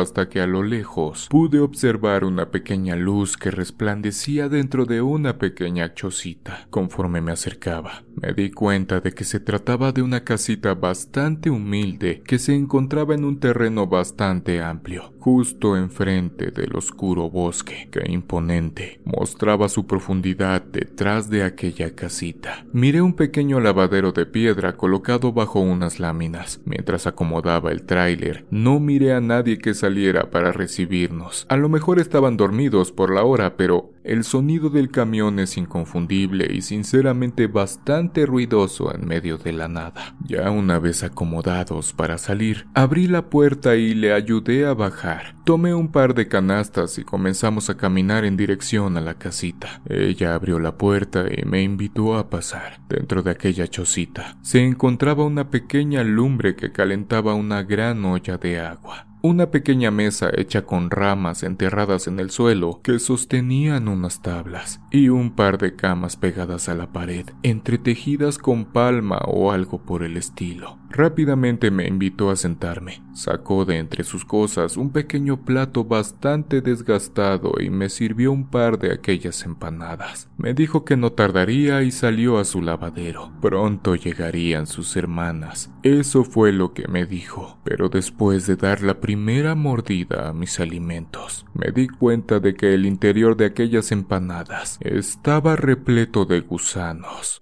hasta 0.00 0.28
que 0.28 0.40
a 0.40 0.46
lo 0.46 0.62
lejos 0.62 1.28
pude 1.30 1.60
observar 1.60 2.24
una 2.24 2.50
pequeña 2.50 2.96
luz 2.96 3.36
que 3.36 3.50
resplandecía 3.50 4.48
dentro 4.48 4.86
de 4.86 5.02
una 5.02 5.38
pequeña 5.38 5.94
chocita. 5.94 6.66
Conforme 6.70 7.20
me 7.20 7.32
acercaba, 7.32 8.02
me 8.24 8.32
di 8.32 8.50
cuenta 8.50 9.00
de 9.00 9.12
que 9.12 9.24
se 9.24 9.38
trataba 9.38 9.92
de 9.92 10.00
una 10.00 10.24
casita 10.24 10.74
bastante 10.74 11.50
humilde 11.50 12.22
que 12.26 12.38
se 12.38 12.54
encontraba 12.54 13.14
en 13.14 13.24
un 13.24 13.38
terreno 13.38 13.86
bastante 13.86 14.62
amplio, 14.62 15.12
justo 15.18 15.76
enfrente 15.76 16.50
del 16.50 16.74
oscuro 16.74 17.28
bosque 17.28 17.88
que 17.90 18.10
imponente 18.10 19.00
mostraba 19.04 19.68
su 19.68 19.86
profundidad 19.86 20.62
detrás 20.62 21.28
de 21.28 21.42
aquella 21.42 21.94
casita. 21.94 22.64
Miré 22.72 23.02
un 23.02 23.12
pequeño 23.12 23.60
lavadero 23.60 24.12
de 24.12 24.24
piedra 24.24 24.76
colocado 24.76 25.32
bajo 25.32 25.60
unas 25.60 26.00
láminas. 26.00 26.60
Mientras 26.64 27.06
acomodaba 27.06 27.72
el 27.72 27.82
tráiler, 27.82 28.46
no 28.50 28.80
miré 28.80 29.12
a 29.12 29.20
nadie 29.20 29.58
que 29.58 29.74
saliera 29.74 30.30
para 30.30 30.52
recibirnos. 30.52 31.44
A 31.50 31.56
lo 31.56 31.68
mejor 31.68 32.00
estaban 32.00 32.38
dormidos 32.38 32.90
por 32.90 33.12
la 33.12 33.24
hora, 33.24 33.56
pero 33.56 33.93
el 34.04 34.22
sonido 34.22 34.68
del 34.68 34.90
camión 34.90 35.38
es 35.38 35.56
inconfundible 35.56 36.52
y 36.52 36.60
sinceramente 36.60 37.46
bastante 37.46 38.26
ruidoso 38.26 38.94
en 38.94 39.06
medio 39.06 39.38
de 39.38 39.52
la 39.52 39.66
nada. 39.66 40.14
Ya 40.22 40.50
una 40.50 40.78
vez 40.78 41.02
acomodados 41.02 41.94
para 41.94 42.18
salir, 42.18 42.66
abrí 42.74 43.06
la 43.06 43.30
puerta 43.30 43.76
y 43.76 43.94
le 43.94 44.12
ayudé 44.12 44.66
a 44.66 44.74
bajar. 44.74 45.34
Tomé 45.44 45.72
un 45.74 45.88
par 45.88 46.14
de 46.14 46.28
canastas 46.28 46.98
y 46.98 47.04
comenzamos 47.04 47.70
a 47.70 47.76
caminar 47.76 48.24
en 48.26 48.36
dirección 48.36 48.96
a 48.98 49.00
la 49.00 49.14
casita. 49.14 49.80
Ella 49.88 50.34
abrió 50.34 50.58
la 50.58 50.76
puerta 50.76 51.24
y 51.30 51.44
me 51.46 51.62
invitó 51.62 52.16
a 52.16 52.28
pasar. 52.28 52.80
Dentro 52.88 53.22
de 53.22 53.30
aquella 53.30 53.66
chocita 53.66 54.36
se 54.42 54.62
encontraba 54.62 55.24
una 55.24 55.48
pequeña 55.48 56.04
lumbre 56.04 56.56
que 56.56 56.72
calentaba 56.72 57.34
una 57.34 57.62
gran 57.62 58.04
olla 58.04 58.36
de 58.36 58.60
agua 58.60 59.13
una 59.24 59.50
pequeña 59.50 59.90
mesa 59.90 60.28
hecha 60.36 60.66
con 60.66 60.90
ramas 60.90 61.44
enterradas 61.44 62.08
en 62.08 62.20
el 62.20 62.28
suelo 62.28 62.80
que 62.82 62.98
sostenían 62.98 63.88
unas 63.88 64.20
tablas 64.20 64.82
y 64.90 65.08
un 65.08 65.34
par 65.34 65.56
de 65.56 65.74
camas 65.74 66.18
pegadas 66.18 66.68
a 66.68 66.74
la 66.74 66.92
pared, 66.92 67.24
entretejidas 67.42 68.36
con 68.36 68.66
palma 68.66 69.16
o 69.26 69.50
algo 69.50 69.78
por 69.78 70.02
el 70.02 70.18
estilo. 70.18 70.78
Rápidamente 70.90 71.70
me 71.70 71.88
invitó 71.88 72.30
a 72.30 72.36
sentarme. 72.36 73.02
Sacó 73.14 73.64
de 73.64 73.78
entre 73.78 74.04
sus 74.04 74.24
cosas 74.24 74.76
un 74.76 74.90
pequeño 74.90 75.44
plato 75.44 75.84
bastante 75.84 76.60
desgastado 76.60 77.54
y 77.60 77.70
me 77.70 77.88
sirvió 77.88 78.30
un 78.30 78.48
par 78.48 78.78
de 78.78 78.92
aquellas 78.92 79.42
empanadas. 79.44 80.28
Me 80.36 80.52
dijo 80.52 80.84
que 80.84 80.96
no 80.96 81.12
tardaría 81.12 81.82
y 81.82 81.90
salió 81.90 82.38
a 82.38 82.44
su 82.44 82.60
lavadero. 82.60 83.32
Pronto 83.40 83.96
llegarían 83.96 84.66
sus 84.66 84.96
hermanas. 84.96 85.72
Eso 85.82 86.24
fue 86.24 86.52
lo 86.52 86.74
que 86.74 86.86
me 86.86 87.06
dijo. 87.06 87.58
Pero 87.64 87.88
después 87.88 88.46
de 88.46 88.54
dar 88.54 88.82
la 88.82 89.00
primera 89.00 89.13
mordida 89.16 90.28
a 90.28 90.32
mis 90.32 90.60
alimentos, 90.60 91.46
me 91.54 91.70
di 91.72 91.88
cuenta 91.88 92.40
de 92.40 92.54
que 92.54 92.74
el 92.74 92.86
interior 92.86 93.36
de 93.36 93.46
aquellas 93.46 93.92
empanadas 93.92 94.78
estaba 94.80 95.56
repleto 95.56 96.24
de 96.24 96.40
gusanos. 96.40 97.40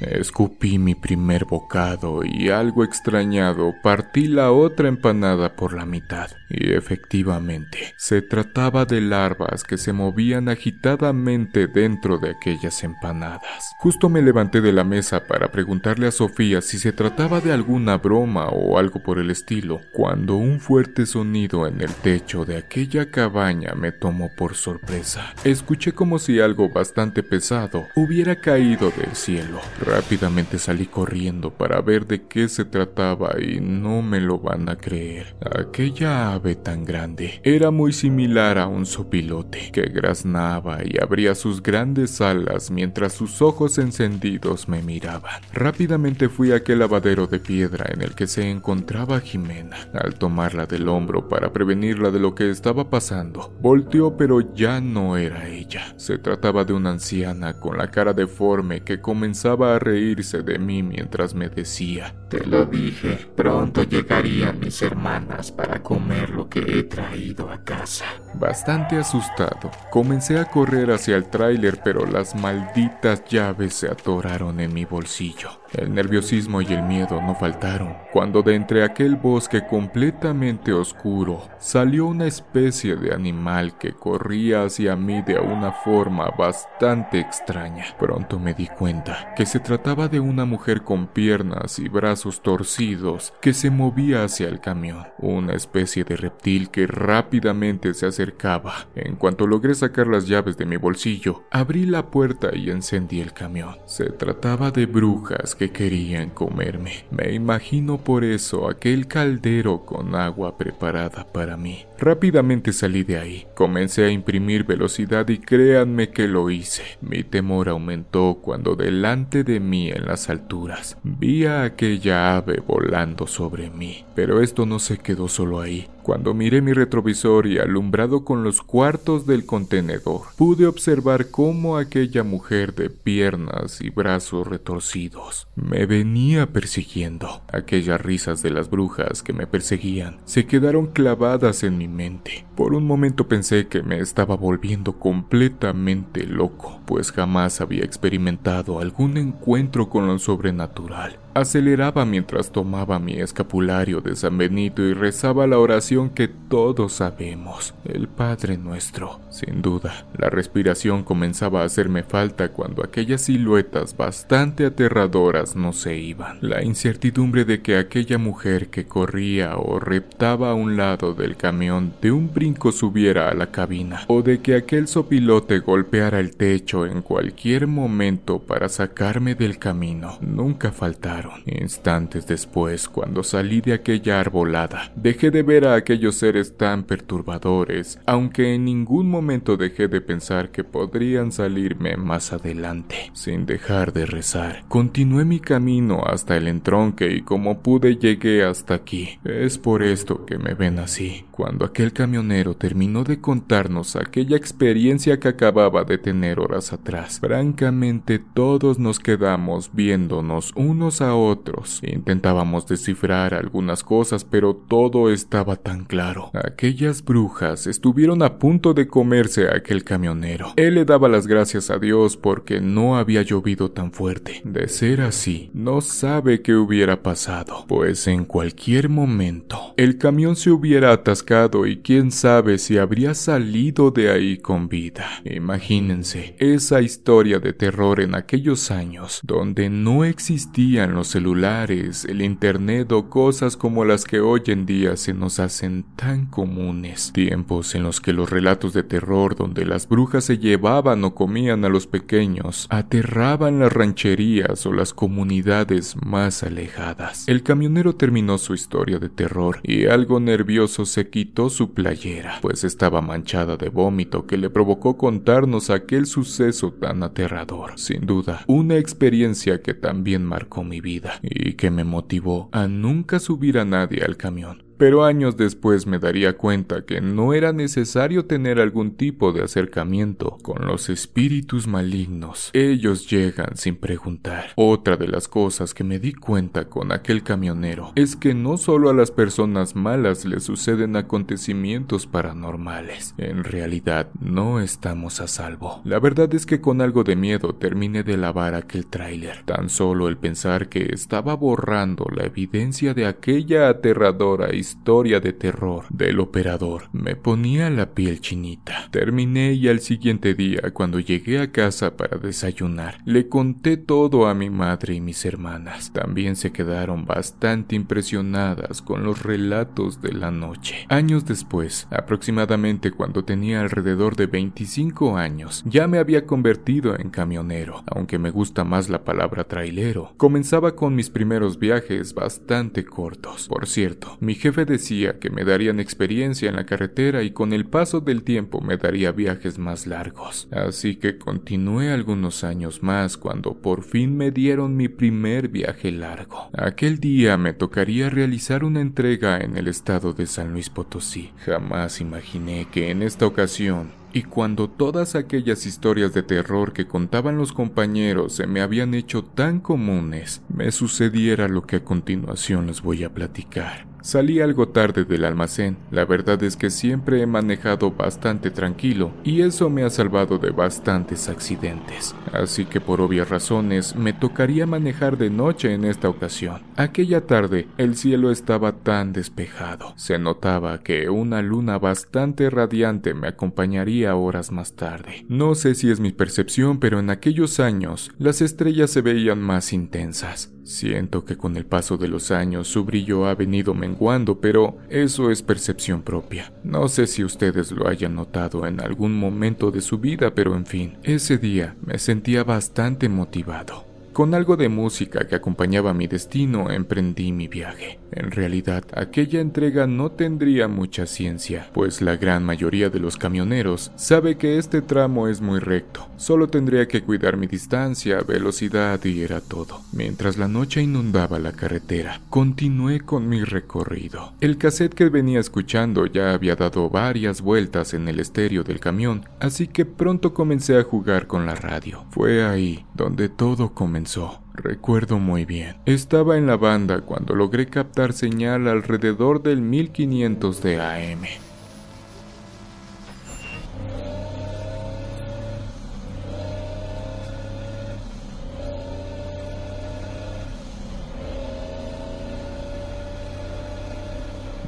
Escupí 0.00 0.78
mi 0.78 0.94
primer 0.94 1.44
bocado 1.44 2.20
y 2.24 2.50
algo 2.50 2.84
extrañado 2.84 3.74
partí 3.82 4.28
la 4.28 4.52
otra 4.52 4.88
empanada 4.88 5.56
por 5.56 5.72
la 5.72 5.84
mitad. 5.84 6.30
Y 6.48 6.72
efectivamente, 6.72 7.94
se 7.96 8.22
trataba 8.22 8.84
de 8.84 9.00
larvas 9.00 9.64
que 9.64 9.76
se 9.76 9.92
movían 9.92 10.48
agitadamente 10.48 11.66
dentro 11.66 12.18
de 12.18 12.30
aquellas 12.30 12.82
empanadas. 12.84 13.72
Justo 13.78 14.08
me 14.08 14.22
levanté 14.22 14.60
de 14.60 14.72
la 14.72 14.84
mesa 14.84 15.26
para 15.26 15.50
preguntarle 15.50 16.06
a 16.06 16.10
Sofía 16.10 16.62
si 16.62 16.78
se 16.78 16.92
trataba 16.92 17.40
de 17.40 17.52
alguna 17.52 17.98
broma 17.98 18.48
o 18.48 18.78
algo 18.78 19.02
por 19.02 19.18
el 19.18 19.30
estilo, 19.30 19.80
cuando 19.92 20.36
un 20.36 20.60
fuerte 20.60 21.06
sonido 21.06 21.66
en 21.66 21.80
el 21.80 21.92
techo 21.92 22.44
de 22.44 22.56
aquella 22.56 23.10
cabaña 23.10 23.74
me 23.74 23.92
tomó 23.92 24.30
por 24.36 24.54
sorpresa. 24.54 25.34
Escuché 25.44 25.92
como 25.92 26.18
si 26.18 26.40
algo 26.40 26.68
bastante 26.70 27.22
pesado 27.22 27.88
hubiera 27.94 28.36
caído 28.36 28.90
del 28.90 29.14
cielo. 29.14 29.60
Rápidamente 29.88 30.58
salí 30.58 30.84
corriendo 30.84 31.50
para 31.50 31.80
ver 31.80 32.06
de 32.06 32.26
qué 32.26 32.48
se 32.48 32.66
trataba 32.66 33.40
y 33.40 33.58
no 33.60 34.02
me 34.02 34.20
lo 34.20 34.38
van 34.38 34.68
a 34.68 34.76
creer. 34.76 35.34
Aquella 35.40 36.34
ave 36.34 36.56
tan 36.56 36.84
grande 36.84 37.40
era 37.42 37.70
muy 37.70 37.94
similar 37.94 38.58
a 38.58 38.66
un 38.66 38.84
sopilote 38.84 39.70
que 39.72 39.84
graznaba 39.84 40.80
y 40.84 41.02
abría 41.02 41.34
sus 41.34 41.62
grandes 41.62 42.20
alas 42.20 42.70
mientras 42.70 43.14
sus 43.14 43.40
ojos 43.40 43.78
encendidos 43.78 44.68
me 44.68 44.82
miraban. 44.82 45.40
Rápidamente 45.54 46.28
fui 46.28 46.52
a 46.52 46.56
aquel 46.56 46.80
lavadero 46.80 47.26
de 47.26 47.38
piedra 47.38 47.86
en 47.90 48.02
el 48.02 48.14
que 48.14 48.26
se 48.26 48.50
encontraba 48.50 49.20
Jimena. 49.20 49.78
Al 49.94 50.16
tomarla 50.16 50.66
del 50.66 50.86
hombro 50.88 51.28
para 51.30 51.50
prevenirla 51.50 52.10
de 52.10 52.18
lo 52.18 52.34
que 52.34 52.50
estaba 52.50 52.90
pasando, 52.90 53.56
volteó 53.62 54.18
pero 54.18 54.54
ya 54.54 54.82
no 54.82 55.16
era 55.16 55.48
ella. 55.48 55.94
Se 55.96 56.18
trataba 56.18 56.66
de 56.66 56.74
una 56.74 56.90
anciana 56.90 57.58
con 57.58 57.78
la 57.78 57.90
cara 57.90 58.12
deforme 58.12 58.82
que 58.82 59.00
comenzaba 59.00 59.74
a 59.74 59.77
reírse 59.78 60.42
de 60.42 60.58
mí 60.58 60.82
mientras 60.82 61.34
me 61.34 61.48
decía, 61.48 62.14
Te 62.28 62.44
lo 62.44 62.66
dije, 62.66 63.18
pronto 63.36 63.82
llegarían 63.82 64.60
mis 64.60 64.82
hermanas 64.82 65.52
para 65.52 65.82
comer 65.82 66.30
lo 66.30 66.48
que 66.48 66.60
he 66.60 66.82
traído 66.84 67.50
a 67.50 67.62
casa. 67.64 68.04
Bastante 68.34 68.96
asustado, 68.96 69.70
comencé 69.90 70.38
a 70.38 70.44
correr 70.44 70.90
hacia 70.90 71.16
el 71.16 71.28
tráiler, 71.30 71.80
pero 71.82 72.06
las 72.06 72.34
malditas 72.34 73.24
llaves 73.26 73.74
se 73.74 73.88
atoraron 73.88 74.60
en 74.60 74.72
mi 74.74 74.84
bolsillo. 74.84 75.50
El 75.72 75.94
nerviosismo 75.94 76.62
y 76.62 76.66
el 76.66 76.82
miedo 76.82 77.20
no 77.20 77.34
faltaron, 77.34 77.94
cuando 78.12 78.42
de 78.42 78.54
entre 78.54 78.84
aquel 78.84 79.16
bosque 79.16 79.66
completamente 79.66 80.72
oscuro 80.72 81.42
salió 81.58 82.06
una 82.06 82.26
especie 82.26 82.96
de 82.96 83.14
animal 83.14 83.76
que 83.76 83.92
corría 83.92 84.64
hacia 84.64 84.96
mí 84.96 85.22
de 85.22 85.38
una 85.38 85.72
forma 85.72 86.30
bastante 86.38 87.20
extraña. 87.20 87.84
Pronto 87.98 88.38
me 88.38 88.54
di 88.54 88.66
cuenta 88.66 89.34
que 89.36 89.44
se 89.44 89.60
trataba 89.60 90.08
de 90.08 90.20
una 90.20 90.46
mujer 90.46 90.82
con 90.82 91.06
piernas 91.06 91.78
y 91.78 91.88
brazos 91.88 92.42
torcidos 92.42 93.34
que 93.40 93.52
se 93.52 93.70
movía 93.70 94.24
hacia 94.24 94.48
el 94.48 94.60
camión, 94.60 95.06
una 95.18 95.52
especie 95.52 96.04
de 96.04 96.16
reptil 96.16 96.70
que 96.70 96.86
rápidamente 96.86 97.92
se 97.92 98.06
acercaba. 98.06 98.88
En 98.94 99.16
cuanto 99.16 99.46
logré 99.46 99.74
sacar 99.74 100.06
las 100.06 100.26
llaves 100.26 100.56
de 100.56 100.64
mi 100.64 100.76
bolsillo, 100.76 101.44
abrí 101.50 101.84
la 101.84 102.10
puerta 102.10 102.54
y 102.54 102.70
encendí 102.70 103.20
el 103.20 103.32
camión. 103.32 103.76
Se 103.84 104.06
trataba 104.06 104.70
de 104.70 104.86
brujas 104.86 105.54
que 105.58 105.70
querían 105.70 106.30
comerme. 106.30 107.04
Me 107.10 107.34
imagino 107.34 107.98
por 107.98 108.24
eso 108.24 108.68
aquel 108.68 109.08
caldero 109.08 109.84
con 109.84 110.14
agua 110.14 110.56
preparada 110.56 111.26
para 111.30 111.56
mí. 111.56 111.84
Rápidamente 111.98 112.72
salí 112.72 113.02
de 113.02 113.18
ahí. 113.18 113.46
Comencé 113.54 114.04
a 114.04 114.10
imprimir 114.10 114.64
velocidad 114.64 115.28
y 115.28 115.38
créanme 115.38 116.10
que 116.10 116.28
lo 116.28 116.48
hice. 116.48 116.84
Mi 117.00 117.24
temor 117.24 117.68
aumentó 117.68 118.38
cuando 118.40 118.76
delante 118.76 119.42
de 119.42 119.58
mí 119.58 119.90
en 119.90 120.06
las 120.06 120.30
alturas 120.30 120.96
vi 121.02 121.44
a 121.44 121.64
aquella 121.64 122.36
ave 122.36 122.62
volando 122.64 123.26
sobre 123.26 123.70
mí. 123.70 124.04
Pero 124.14 124.40
esto 124.40 124.64
no 124.64 124.78
se 124.78 124.98
quedó 124.98 125.28
solo 125.28 125.60
ahí. 125.60 125.88
Cuando 126.08 126.32
miré 126.32 126.62
mi 126.62 126.72
retrovisor 126.72 127.46
y 127.46 127.58
alumbrado 127.58 128.24
con 128.24 128.42
los 128.42 128.62
cuartos 128.62 129.26
del 129.26 129.44
contenedor, 129.44 130.22
pude 130.38 130.66
observar 130.66 131.30
cómo 131.30 131.76
aquella 131.76 132.22
mujer 132.22 132.74
de 132.74 132.88
piernas 132.88 133.82
y 133.82 133.90
brazos 133.90 134.46
retorcidos 134.46 135.48
me 135.54 135.84
venía 135.84 136.46
persiguiendo. 136.46 137.42
Aquellas 137.52 138.00
risas 138.00 138.40
de 138.40 138.48
las 138.48 138.70
brujas 138.70 139.22
que 139.22 139.34
me 139.34 139.46
perseguían 139.46 140.16
se 140.24 140.46
quedaron 140.46 140.86
clavadas 140.86 141.62
en 141.62 141.76
mi 141.76 141.88
mente. 141.88 142.46
Por 142.56 142.72
un 142.72 142.86
momento 142.86 143.28
pensé 143.28 143.66
que 143.66 143.82
me 143.82 143.98
estaba 143.98 144.34
volviendo 144.34 144.98
completamente 144.98 146.24
loco, 146.26 146.80
pues 146.86 147.12
jamás 147.12 147.60
había 147.60 147.84
experimentado 147.84 148.80
algún 148.80 149.18
encuentro 149.18 149.90
con 149.90 150.06
lo 150.06 150.18
sobrenatural. 150.18 151.18
Aceleraba 151.38 152.04
mientras 152.04 152.50
tomaba 152.50 152.98
mi 152.98 153.20
escapulario 153.20 154.00
de 154.00 154.16
San 154.16 154.36
Benito 154.36 154.82
y 154.82 154.92
rezaba 154.92 155.46
la 155.46 155.60
oración 155.60 156.10
que 156.10 156.26
todos 156.26 156.94
sabemos, 156.94 157.74
el 157.84 158.08
Padre 158.08 158.58
Nuestro. 158.58 159.20
Sin 159.30 159.62
duda, 159.62 160.08
la 160.18 160.30
respiración 160.30 161.04
comenzaba 161.04 161.62
a 161.62 161.66
hacerme 161.66 162.02
falta 162.02 162.48
cuando 162.48 162.82
aquellas 162.82 163.20
siluetas 163.20 163.96
bastante 163.96 164.66
aterradoras 164.66 165.54
no 165.54 165.72
se 165.72 165.96
iban. 165.96 166.38
La 166.40 166.64
incertidumbre 166.64 167.44
de 167.44 167.62
que 167.62 167.76
aquella 167.76 168.18
mujer 168.18 168.68
que 168.68 168.86
corría 168.86 169.58
o 169.58 169.78
reptaba 169.78 170.50
a 170.50 170.54
un 170.54 170.76
lado 170.76 171.14
del 171.14 171.36
camión 171.36 171.94
de 172.02 172.10
un 172.10 172.34
brinco 172.34 172.72
subiera 172.72 173.28
a 173.28 173.34
la 173.34 173.52
cabina, 173.52 174.00
o 174.08 174.22
de 174.22 174.40
que 174.40 174.56
aquel 174.56 174.88
sopilote 174.88 175.60
golpeara 175.60 176.18
el 176.18 176.36
techo 176.36 176.84
en 176.84 177.00
cualquier 177.00 177.68
momento 177.68 178.40
para 178.40 178.68
sacarme 178.68 179.36
del 179.36 179.58
camino, 179.58 180.18
nunca 180.20 180.72
faltaron. 180.72 181.27
Instantes 181.46 182.26
después, 182.26 182.88
cuando 182.88 183.22
salí 183.22 183.60
de 183.60 183.72
aquella 183.72 184.20
arbolada, 184.20 184.92
dejé 184.96 185.30
de 185.30 185.42
ver 185.42 185.66
a 185.66 185.74
aquellos 185.74 186.16
seres 186.16 186.56
tan 186.56 186.84
perturbadores, 186.84 187.98
aunque 188.06 188.54
en 188.54 188.64
ningún 188.64 189.08
momento 189.10 189.56
dejé 189.56 189.88
de 189.88 190.00
pensar 190.00 190.50
que 190.50 190.64
podrían 190.64 191.32
salirme 191.32 191.96
más 191.96 192.32
adelante. 192.32 193.10
Sin 193.12 193.46
dejar 193.46 193.92
de 193.92 194.06
rezar, 194.06 194.64
continué 194.68 195.24
mi 195.24 195.40
camino 195.40 196.02
hasta 196.04 196.36
el 196.36 196.48
entronque 196.48 197.12
y 197.12 197.22
como 197.22 197.60
pude 197.60 197.96
llegué 197.96 198.44
hasta 198.44 198.74
aquí. 198.74 199.18
Es 199.24 199.58
por 199.58 199.82
esto 199.82 200.24
que 200.24 200.38
me 200.38 200.54
ven 200.54 200.78
así. 200.78 201.27
Cuando 201.38 201.64
aquel 201.64 201.92
camionero 201.92 202.56
terminó 202.56 203.04
de 203.04 203.20
contarnos 203.20 203.94
aquella 203.94 204.36
experiencia 204.36 205.20
que 205.20 205.28
acababa 205.28 205.84
de 205.84 205.96
tener 205.96 206.40
horas 206.40 206.72
atrás, 206.72 207.20
francamente 207.20 208.18
todos 208.18 208.80
nos 208.80 208.98
quedamos 208.98 209.70
viéndonos 209.72 210.52
unos 210.56 211.00
a 211.00 211.14
otros. 211.14 211.80
Intentábamos 211.84 212.66
descifrar 212.66 213.34
algunas 213.34 213.84
cosas, 213.84 214.24
pero 214.24 214.56
todo 214.56 215.12
estaba 215.12 215.54
tan 215.54 215.84
claro. 215.84 216.32
Aquellas 216.34 217.04
brujas 217.04 217.68
estuvieron 217.68 218.24
a 218.24 218.40
punto 218.40 218.74
de 218.74 218.88
comerse 218.88 219.46
a 219.46 219.58
aquel 219.58 219.84
camionero. 219.84 220.54
Él 220.56 220.74
le 220.74 220.84
daba 220.84 221.08
las 221.08 221.28
gracias 221.28 221.70
a 221.70 221.78
Dios 221.78 222.16
porque 222.16 222.60
no 222.60 222.96
había 222.96 223.22
llovido 223.22 223.70
tan 223.70 223.92
fuerte. 223.92 224.42
De 224.42 224.66
ser 224.66 225.02
así, 225.02 225.52
no 225.54 225.82
sabe 225.82 226.42
qué 226.42 226.56
hubiera 226.56 227.04
pasado, 227.04 227.64
pues 227.68 228.08
en 228.08 228.24
cualquier 228.24 228.88
momento 228.88 229.72
el 229.76 229.98
camión 229.98 230.34
se 230.34 230.50
hubiera 230.50 230.92
atascado 230.92 231.27
y 231.66 231.82
quién 231.82 232.10
sabe 232.10 232.56
si 232.56 232.78
habría 232.78 233.12
salido 233.12 233.90
de 233.90 234.10
ahí 234.10 234.38
con 234.38 234.70
vida. 234.70 235.06
Imagínense 235.26 236.34
esa 236.38 236.80
historia 236.80 237.38
de 237.38 237.52
terror 237.52 238.00
en 238.00 238.14
aquellos 238.14 238.70
años 238.70 239.20
donde 239.22 239.68
no 239.68 240.06
existían 240.06 240.94
los 240.94 241.08
celulares, 241.08 242.06
el 242.06 242.22
internet 242.22 242.90
o 242.92 243.10
cosas 243.10 243.58
como 243.58 243.84
las 243.84 244.06
que 244.06 244.20
hoy 244.20 244.40
en 244.46 244.64
día 244.64 244.96
se 244.96 245.12
nos 245.12 245.38
hacen 245.38 245.84
tan 245.96 246.24
comunes. 246.24 247.12
Tiempos 247.12 247.74
en 247.74 247.82
los 247.82 248.00
que 248.00 248.14
los 248.14 248.30
relatos 248.30 248.72
de 248.72 248.82
terror 248.82 249.36
donde 249.36 249.66
las 249.66 249.86
brujas 249.86 250.24
se 250.24 250.38
llevaban 250.38 251.04
o 251.04 251.14
comían 251.14 251.62
a 251.66 251.68
los 251.68 251.86
pequeños 251.86 252.66
aterraban 252.70 253.58
las 253.58 253.70
rancherías 253.74 254.64
o 254.64 254.72
las 254.72 254.94
comunidades 254.94 255.94
más 256.02 256.42
alejadas. 256.42 257.28
El 257.28 257.42
camionero 257.42 257.96
terminó 257.96 258.38
su 258.38 258.54
historia 258.54 258.98
de 258.98 259.10
terror 259.10 259.60
y 259.62 259.84
algo 259.88 260.20
nervioso 260.20 260.86
se 260.86 261.10
quitó 261.18 261.50
su 261.50 261.74
playera, 261.74 262.38
pues 262.40 262.62
estaba 262.62 263.00
manchada 263.00 263.56
de 263.56 263.70
vómito 263.70 264.24
que 264.24 264.36
le 264.36 264.50
provocó 264.50 264.96
contarnos 264.96 265.68
aquel 265.68 266.06
suceso 266.06 266.72
tan 266.72 267.02
aterrador. 267.02 267.72
Sin 267.74 268.06
duda, 268.06 268.44
una 268.46 268.76
experiencia 268.76 269.60
que 269.60 269.74
también 269.74 270.24
marcó 270.24 270.62
mi 270.62 270.80
vida 270.80 271.18
y 271.22 271.54
que 271.54 271.72
me 271.72 271.82
motivó 271.82 272.48
a 272.52 272.68
nunca 272.68 273.18
subir 273.18 273.58
a 273.58 273.64
nadie 273.64 274.04
al 274.04 274.16
camión 274.16 274.67
pero 274.78 275.04
años 275.04 275.36
después 275.36 275.86
me 275.86 275.98
daría 275.98 276.36
cuenta 276.36 276.84
que 276.86 277.00
no 277.00 277.34
era 277.34 277.52
necesario 277.52 278.26
tener 278.26 278.60
algún 278.60 278.92
tipo 278.92 279.32
de 279.32 279.42
acercamiento 279.42 280.38
con 280.42 280.66
los 280.66 280.88
espíritus 280.88 281.66
malignos. 281.66 282.50
Ellos 282.52 283.10
llegan 283.10 283.56
sin 283.56 283.76
preguntar. 283.76 284.52
Otra 284.54 284.96
de 284.96 285.08
las 285.08 285.26
cosas 285.26 285.74
que 285.74 285.82
me 285.82 285.98
di 285.98 286.12
cuenta 286.12 286.68
con 286.68 286.92
aquel 286.92 287.24
camionero 287.24 287.92
es 287.96 288.14
que 288.14 288.34
no 288.34 288.56
solo 288.56 288.88
a 288.88 288.94
las 288.94 289.10
personas 289.10 289.74
malas 289.74 290.24
les 290.24 290.44
suceden 290.44 290.94
acontecimientos 290.94 292.06
paranormales. 292.06 293.14
En 293.18 293.42
realidad 293.42 294.10
no 294.20 294.60
estamos 294.60 295.20
a 295.20 295.26
salvo. 295.26 295.82
La 295.84 295.98
verdad 295.98 296.32
es 296.34 296.46
que 296.46 296.60
con 296.60 296.80
algo 296.80 297.02
de 297.02 297.16
miedo 297.16 297.52
terminé 297.56 298.04
de 298.04 298.16
lavar 298.16 298.54
aquel 298.54 298.86
tráiler. 298.86 299.42
Tan 299.44 299.70
solo 299.70 300.06
el 300.06 300.16
pensar 300.16 300.68
que 300.68 300.90
estaba 300.92 301.34
borrando 301.34 302.06
la 302.14 302.26
evidencia 302.26 302.94
de 302.94 303.06
aquella 303.06 303.68
aterradora 303.68 304.54
historia 304.54 304.67
historia 304.68 305.20
de 305.20 305.32
terror 305.32 305.86
del 305.88 306.20
operador 306.20 306.90
me 306.92 307.16
ponía 307.16 307.70
la 307.70 307.94
piel 307.94 308.20
chinita. 308.20 308.88
Terminé 308.90 309.54
y 309.54 309.68
al 309.68 309.80
siguiente 309.80 310.34
día, 310.34 310.60
cuando 310.74 311.00
llegué 311.00 311.40
a 311.40 311.50
casa 311.50 311.96
para 311.96 312.18
desayunar, 312.18 312.98
le 313.06 313.28
conté 313.28 313.78
todo 313.78 314.26
a 314.26 314.34
mi 314.34 314.50
madre 314.50 314.94
y 314.94 315.00
mis 315.00 315.24
hermanas. 315.24 315.92
También 315.94 316.36
se 316.36 316.52
quedaron 316.52 317.06
bastante 317.06 317.76
impresionadas 317.76 318.82
con 318.82 319.04
los 319.04 319.22
relatos 319.22 320.02
de 320.02 320.12
la 320.12 320.30
noche. 320.30 320.86
Años 320.90 321.24
después, 321.24 321.88
aproximadamente 321.90 322.90
cuando 322.90 323.24
tenía 323.24 323.62
alrededor 323.62 324.16
de 324.16 324.26
25 324.26 325.16
años, 325.16 325.62
ya 325.64 325.88
me 325.88 325.98
había 325.98 326.26
convertido 326.26 326.98
en 326.98 327.08
camionero, 327.08 327.84
aunque 327.86 328.18
me 328.18 328.30
gusta 328.30 328.64
más 328.64 328.90
la 328.90 329.02
palabra 329.04 329.44
trailero. 329.44 330.12
Comenzaba 330.18 330.76
con 330.76 330.94
mis 330.94 331.08
primeros 331.08 331.58
viajes 331.58 332.12
bastante 332.12 332.84
cortos. 332.84 333.48
Por 333.48 333.66
cierto, 333.66 334.18
mi 334.20 334.34
jefe 334.34 334.57
decía 334.64 335.18
que 335.18 335.30
me 335.30 335.44
darían 335.44 335.80
experiencia 335.80 336.48
en 336.48 336.56
la 336.56 336.66
carretera 336.66 337.22
y 337.22 337.30
con 337.30 337.52
el 337.52 337.66
paso 337.66 338.00
del 338.00 338.22
tiempo 338.22 338.60
me 338.60 338.76
daría 338.76 339.12
viajes 339.12 339.58
más 339.58 339.86
largos. 339.86 340.48
Así 340.50 340.96
que 340.96 341.18
continué 341.18 341.90
algunos 341.90 342.44
años 342.44 342.82
más 342.82 343.16
cuando 343.16 343.54
por 343.60 343.82
fin 343.82 344.16
me 344.16 344.30
dieron 344.30 344.76
mi 344.76 344.88
primer 344.88 345.48
viaje 345.48 345.92
largo. 345.92 346.50
Aquel 346.52 346.98
día 346.98 347.36
me 347.36 347.52
tocaría 347.52 348.10
realizar 348.10 348.64
una 348.64 348.80
entrega 348.80 349.38
en 349.38 349.56
el 349.56 349.68
estado 349.68 350.12
de 350.12 350.26
San 350.26 350.52
Luis 350.52 350.70
Potosí. 350.70 351.32
Jamás 351.44 352.00
imaginé 352.00 352.68
que 352.70 352.90
en 352.90 353.02
esta 353.02 353.26
ocasión 353.26 353.98
y 354.12 354.22
cuando 354.22 354.68
todas 354.70 355.14
aquellas 355.14 355.66
historias 355.66 356.14
de 356.14 356.22
terror 356.22 356.72
que 356.72 356.86
contaban 356.86 357.36
los 357.36 357.52
compañeros 357.52 358.34
se 358.34 358.46
me 358.46 358.60
habían 358.60 358.94
hecho 358.94 359.22
tan 359.22 359.60
comunes, 359.60 360.42
me 360.48 360.72
sucediera 360.72 361.48
lo 361.48 361.66
que 361.66 361.76
a 361.76 361.84
continuación 361.84 362.66
les 362.66 362.80
voy 362.80 363.04
a 363.04 363.12
platicar. 363.12 363.86
Salí 364.08 364.40
algo 364.40 364.68
tarde 364.68 365.04
del 365.04 365.26
almacén, 365.26 365.76
la 365.90 366.06
verdad 366.06 366.42
es 366.42 366.56
que 366.56 366.70
siempre 366.70 367.20
he 367.20 367.26
manejado 367.26 367.90
bastante 367.90 368.50
tranquilo 368.50 369.12
y 369.22 369.42
eso 369.42 369.68
me 369.68 369.82
ha 369.82 369.90
salvado 369.90 370.38
de 370.38 370.48
bastantes 370.48 371.28
accidentes, 371.28 372.14
así 372.32 372.64
que 372.64 372.80
por 372.80 373.02
obvias 373.02 373.28
razones 373.28 373.94
me 373.96 374.14
tocaría 374.14 374.64
manejar 374.64 375.18
de 375.18 375.28
noche 375.28 375.74
en 375.74 375.84
esta 375.84 376.08
ocasión. 376.08 376.62
Aquella 376.76 377.26
tarde 377.26 377.68
el 377.76 377.96
cielo 377.96 378.30
estaba 378.30 378.72
tan 378.72 379.12
despejado, 379.12 379.92
se 379.98 380.18
notaba 380.18 380.82
que 380.82 381.10
una 381.10 381.42
luna 381.42 381.78
bastante 381.78 382.48
radiante 382.48 383.12
me 383.12 383.28
acompañaría 383.28 384.16
horas 384.16 384.50
más 384.50 384.74
tarde. 384.74 385.26
No 385.28 385.54
sé 385.54 385.74
si 385.74 385.90
es 385.90 386.00
mi 386.00 386.12
percepción, 386.12 386.80
pero 386.80 386.98
en 386.98 387.10
aquellos 387.10 387.60
años 387.60 388.10
las 388.16 388.40
estrellas 388.40 388.88
se 388.88 389.02
veían 389.02 389.42
más 389.42 389.74
intensas. 389.74 390.54
Siento 390.68 391.24
que 391.24 391.38
con 391.38 391.56
el 391.56 391.64
paso 391.64 391.96
de 391.96 392.08
los 392.08 392.30
años 392.30 392.68
su 392.68 392.84
brillo 392.84 393.24
ha 393.24 393.34
venido 393.34 393.72
menguando, 393.72 394.38
pero 394.38 394.76
eso 394.90 395.30
es 395.30 395.40
percepción 395.40 396.02
propia. 396.02 396.52
No 396.62 396.88
sé 396.88 397.06
si 397.06 397.24
ustedes 397.24 397.72
lo 397.72 397.88
hayan 397.88 398.14
notado 398.14 398.66
en 398.66 398.82
algún 398.82 399.18
momento 399.18 399.70
de 399.70 399.80
su 399.80 399.96
vida, 399.96 400.34
pero 400.34 400.54
en 400.54 400.66
fin, 400.66 400.98
ese 401.04 401.38
día 401.38 401.74
me 401.80 401.98
sentía 401.98 402.44
bastante 402.44 403.08
motivado 403.08 403.87
con 404.18 404.34
algo 404.34 404.56
de 404.56 404.68
música 404.68 405.28
que 405.28 405.36
acompañaba 405.36 405.94
mi 405.94 406.08
destino 406.08 406.72
emprendí 406.72 407.30
mi 407.30 407.46
viaje. 407.46 408.00
En 408.10 408.32
realidad, 408.32 408.82
aquella 408.96 409.40
entrega 409.40 409.86
no 409.86 410.10
tendría 410.10 410.66
mucha 410.66 411.06
ciencia, 411.06 411.70
pues 411.72 412.02
la 412.02 412.16
gran 412.16 412.42
mayoría 412.42 412.90
de 412.90 412.98
los 412.98 413.16
camioneros 413.16 413.92
sabe 413.94 414.36
que 414.36 414.58
este 414.58 414.82
tramo 414.82 415.28
es 415.28 415.40
muy 415.40 415.60
recto. 415.60 416.08
Solo 416.16 416.48
tendría 416.48 416.88
que 416.88 417.04
cuidar 417.04 417.36
mi 417.36 417.46
distancia, 417.46 418.18
velocidad 418.22 419.04
y 419.04 419.20
era 419.20 419.40
todo. 419.40 419.82
Mientras 419.92 420.36
la 420.36 420.48
noche 420.48 420.82
inundaba 420.82 421.38
la 421.38 421.52
carretera, 421.52 422.20
continué 422.28 423.02
con 423.02 423.28
mi 423.28 423.44
recorrido. 423.44 424.32
El 424.40 424.58
cassette 424.58 424.94
que 424.94 425.10
venía 425.10 425.38
escuchando 425.38 426.06
ya 426.06 426.34
había 426.34 426.56
dado 426.56 426.90
varias 426.90 427.40
vueltas 427.40 427.94
en 427.94 428.08
el 428.08 428.18
estéreo 428.18 428.64
del 428.64 428.80
camión, 428.80 429.26
así 429.38 429.68
que 429.68 429.84
pronto 429.84 430.34
comencé 430.34 430.76
a 430.76 430.82
jugar 430.82 431.28
con 431.28 431.46
la 431.46 431.54
radio. 431.54 432.04
Fue 432.10 432.44
ahí 432.44 432.84
donde 432.96 433.28
todo 433.28 433.74
comenzó. 433.74 434.07
Recuerdo 434.54 435.18
muy 435.18 435.44
bien. 435.44 435.76
Estaba 435.84 436.36
en 436.36 436.46
la 436.46 436.56
banda 436.56 437.02
cuando 437.02 437.34
logré 437.34 437.66
captar 437.66 438.12
señal 438.12 438.66
alrededor 438.66 439.42
del 439.42 439.60
1500 439.60 440.62
de 440.62 440.80
AM. 440.80 441.47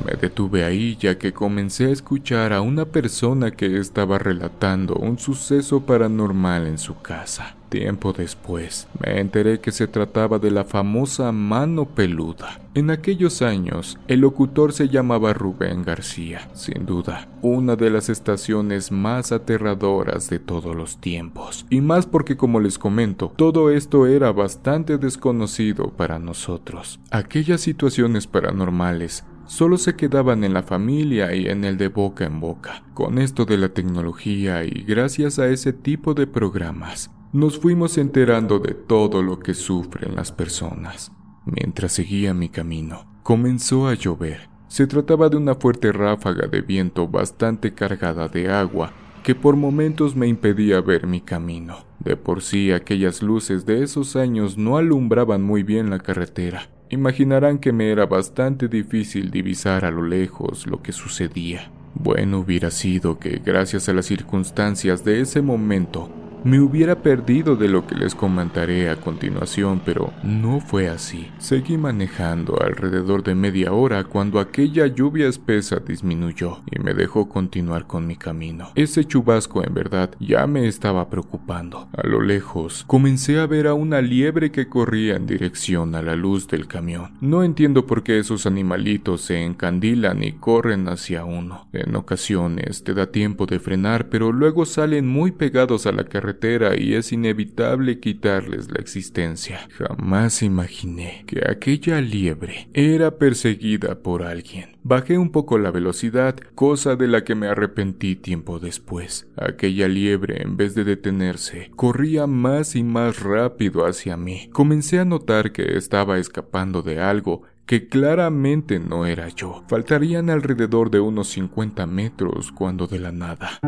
Me 0.05 0.15
detuve 0.15 0.65
ahí 0.65 0.97
ya 0.99 1.19
que 1.19 1.33
comencé 1.33 1.87
a 1.87 1.91
escuchar 1.91 2.53
a 2.53 2.61
una 2.61 2.87
persona 2.87 3.51
que 3.51 3.79
estaba 3.79 4.19
relatando 4.19 4.95
un 4.95 5.19
suceso 5.19 5.81
paranormal 5.81 6.67
en 6.67 6.79
su 6.79 7.01
casa. 7.01 7.57
Tiempo 7.69 8.13
después, 8.13 8.89
me 8.99 9.21
enteré 9.21 9.61
que 9.61 9.71
se 9.71 9.87
trataba 9.87 10.41
de 10.41 10.51
la 10.51 10.65
famosa 10.65 11.31
mano 11.31 11.85
peluda. 11.85 12.61
En 12.75 12.91
aquellos 12.91 13.43
años, 13.43 13.97
el 14.09 14.21
locutor 14.21 14.73
se 14.73 14.89
llamaba 14.89 15.33
Rubén 15.35 15.85
García, 15.85 16.49
sin 16.53 16.85
duda, 16.85 17.29
una 17.43 17.77
de 17.77 17.91
las 17.91 18.09
estaciones 18.09 18.91
más 18.91 19.31
aterradoras 19.31 20.29
de 20.29 20.41
todos 20.41 20.75
los 20.75 21.01
tiempos. 21.01 21.65
Y 21.71 21.81
más 21.81 22.07
porque, 22.07 22.37
como 22.37 22.59
les 22.59 22.77
comento, 22.77 23.33
todo 23.37 23.71
esto 23.71 24.09
era 24.09 24.33
bastante 24.33 24.99
desconocido 24.99 25.91
para 25.91 26.19
nosotros. 26.19 26.99
Aquellas 27.13 27.61
situaciones 27.61 28.27
paranormales 28.27 29.25
solo 29.51 29.79
se 29.79 29.97
quedaban 29.97 30.45
en 30.45 30.55
la 30.55 30.63
familia 30.63 31.35
y 31.35 31.49
en 31.49 31.65
el 31.65 31.77
de 31.77 31.89
boca 31.89 32.25
en 32.25 32.39
boca. 32.39 32.85
Con 32.95 33.19
esto 33.19 33.45
de 33.45 33.59
la 33.59 33.71
tecnología 33.71 34.63
y 34.63 34.85
gracias 34.85 35.41
a 35.41 35.49
ese 35.49 35.73
tipo 35.73 36.15
de 36.15 36.29
programas, 36.29 37.11
nos 37.33 37.59
fuimos 37.59 37.99
enterando 37.99 38.61
de 38.61 38.75
todo 38.75 39.25
lo 39.25 39.41
que 39.41 39.55
sufren 39.55 40.15
las 40.15 40.31
personas. 40.31 41.11
Mientras 41.47 41.91
seguía 41.91 42.33
mi 42.33 42.49
camino, 42.49 43.11
comenzó 43.25 43.89
a 43.89 43.95
llover. 43.95 44.49
Se 44.69 44.87
trataba 44.87 45.29
de 45.29 45.39
una 45.39 45.57
fuerte 45.57 45.91
ráfaga 45.91 46.47
de 46.47 46.61
viento 46.61 47.09
bastante 47.09 47.75
cargada 47.75 48.29
de 48.29 48.53
agua 48.53 48.93
que 49.25 49.35
por 49.35 49.57
momentos 49.57 50.15
me 50.15 50.29
impedía 50.29 50.81
ver 50.81 51.09
mi 51.09 51.21
camino. 51.21 51.87
De 51.99 52.17
por 52.17 52.43
sí 52.43 52.71
aquellas 52.71 53.21
luces 53.21 53.67
de 53.67 53.83
esos 53.83 54.15
años 54.15 54.57
no 54.57 54.77
alumbraban 54.77 55.43
muy 55.43 55.65
bien 55.65 55.91
la 55.91 55.99
carretera 55.99 56.71
Imaginarán 56.93 57.59
que 57.59 57.73
me 57.73 57.93
era 57.93 58.05
bastante 58.07 58.67
difícil 58.67 59.31
divisar 59.31 59.85
a 59.85 59.93
lo 59.93 60.03
lejos 60.03 60.67
lo 60.67 60.83
que 60.83 60.91
sucedía. 60.91 61.71
Bueno 61.95 62.41
hubiera 62.41 62.73
sido 62.73 63.21
que, 63.21 63.41
gracias 63.45 63.89
a 63.89 63.93
las 63.93 64.07
circunstancias 64.07 65.05
de 65.05 65.21
ese 65.21 65.41
momento, 65.41 66.11
me 66.45 66.61
hubiera 66.61 67.03
perdido 67.03 67.57
de 67.57 67.69
lo 67.69 67.87
que 67.87 67.95
les 67.95 68.15
comentaré 68.15 68.89
a 68.89 68.97
continuación, 68.97 69.83
pero 69.85 70.13
no 70.23 70.61
fue 70.61 70.89
así. 70.89 71.31
Seguí 71.39 71.77
manejando 71.77 72.59
alrededor 72.61 73.23
de 73.23 73.35
media 73.35 73.73
hora 73.73 74.05
cuando 74.05 74.41
aquella 74.41 74.87
lluvia 74.87 75.29
espesa 75.29 75.81
disminuyó 75.87 76.63
y 76.71 76.79
me 76.81 76.95
dejó 76.95 77.29
continuar 77.29 77.87
con 77.87 78.07
mi 78.07 78.17
camino. 78.17 78.71
Ese 78.75 79.05
chubasco 79.05 79.65
en 79.65 79.75
verdad 79.75 80.11
ya 80.19 80.47
me 80.47 80.67
estaba 80.67 81.11
preocupando. 81.11 81.89
A 81.97 82.07
lo 82.07 82.23
lejos 82.23 82.85
comencé 82.87 83.39
a 83.39 83.47
ver 83.47 83.67
a 83.67 83.75
una 83.75 84.01
liebre 84.01 84.51
que 84.51 84.69
corría 84.69 85.17
en 85.17 85.27
dirección 85.27 85.95
a 85.95 86.03
la 86.03 86.17
luz 86.17 86.49
del 86.49 86.67
camión. 86.67 87.13
No 87.21 87.43
entiendo 87.43 87.87
por 87.87 88.03
qué 88.03 88.19
esos 88.19 88.47
animalitos 88.47 89.21
se 89.23 89.45
encandilan 89.45 90.23
y 90.23 90.33
corren 90.33 90.89
hacia 90.89 91.25
uno. 91.25 91.69
En 91.73 91.95
ocasiones 91.97 92.83
te 92.85 92.95
da 92.95 93.11
tiempo 93.11 93.47
de 93.47 93.59
frenar, 93.59 94.09
pero 94.09 94.33
luego 94.33 94.65
salen 94.65 95.07
muy 95.07 95.33
pegados 95.33 95.87
a 95.87 95.93
la 95.93 96.05
carretera 96.05 96.30
y 96.77 96.95
es 96.95 97.13
inevitable 97.13 98.01
quitarles 98.01 98.71
la 98.71 98.81
existencia. 98.81 99.69
Jamás 99.77 100.43
imaginé 100.43 101.25
que 101.27 101.43
aquella 101.49 102.01
liebre 102.01 102.69
era 102.73 103.19
perseguida 103.19 104.03
por 104.03 104.23
alguien. 104.23 104.77
Bajé 104.83 105.19
un 105.19 105.31
poco 105.31 105.59
la 105.59 105.71
velocidad, 105.71 106.37
cosa 106.55 106.97
de 106.97 107.09
la 107.09 107.25
que 107.25 107.35
me 107.35 107.49
arrepentí 107.49 108.17
tiempo 108.17 108.59
después. 108.59 109.29
Aquella 109.37 109.89
liebre, 109.89 110.43
en 110.43 110.57
vez 110.57 110.75
de 110.75 110.85
detenerse, 110.85 111.71
corría 111.77 112.27
más 112.27 112.77
y 112.77 112.83
más 112.83 113.21
rápido 113.21 113.87
hacia 113.87 114.17
mí. 114.17 114.49
Comencé 114.53 114.99
a 114.99 115.05
notar 115.05 115.53
que 115.53 115.77
estaba 115.77 116.19
escapando 116.19 116.83
de 116.83 117.01
algo 117.01 117.43
que 117.67 117.89
claramente 117.89 118.81
no 118.81 119.07
era 119.07 119.29
yo. 119.29 119.63
Faltarían 119.69 120.29
alrededor 120.29 120.91
de 120.91 120.99
unos 120.99 121.29
50 121.29 121.87
metros 121.87 122.51
cuando 122.51 122.87
de 122.87 122.99
la 122.99 123.13
nada. 123.13 123.61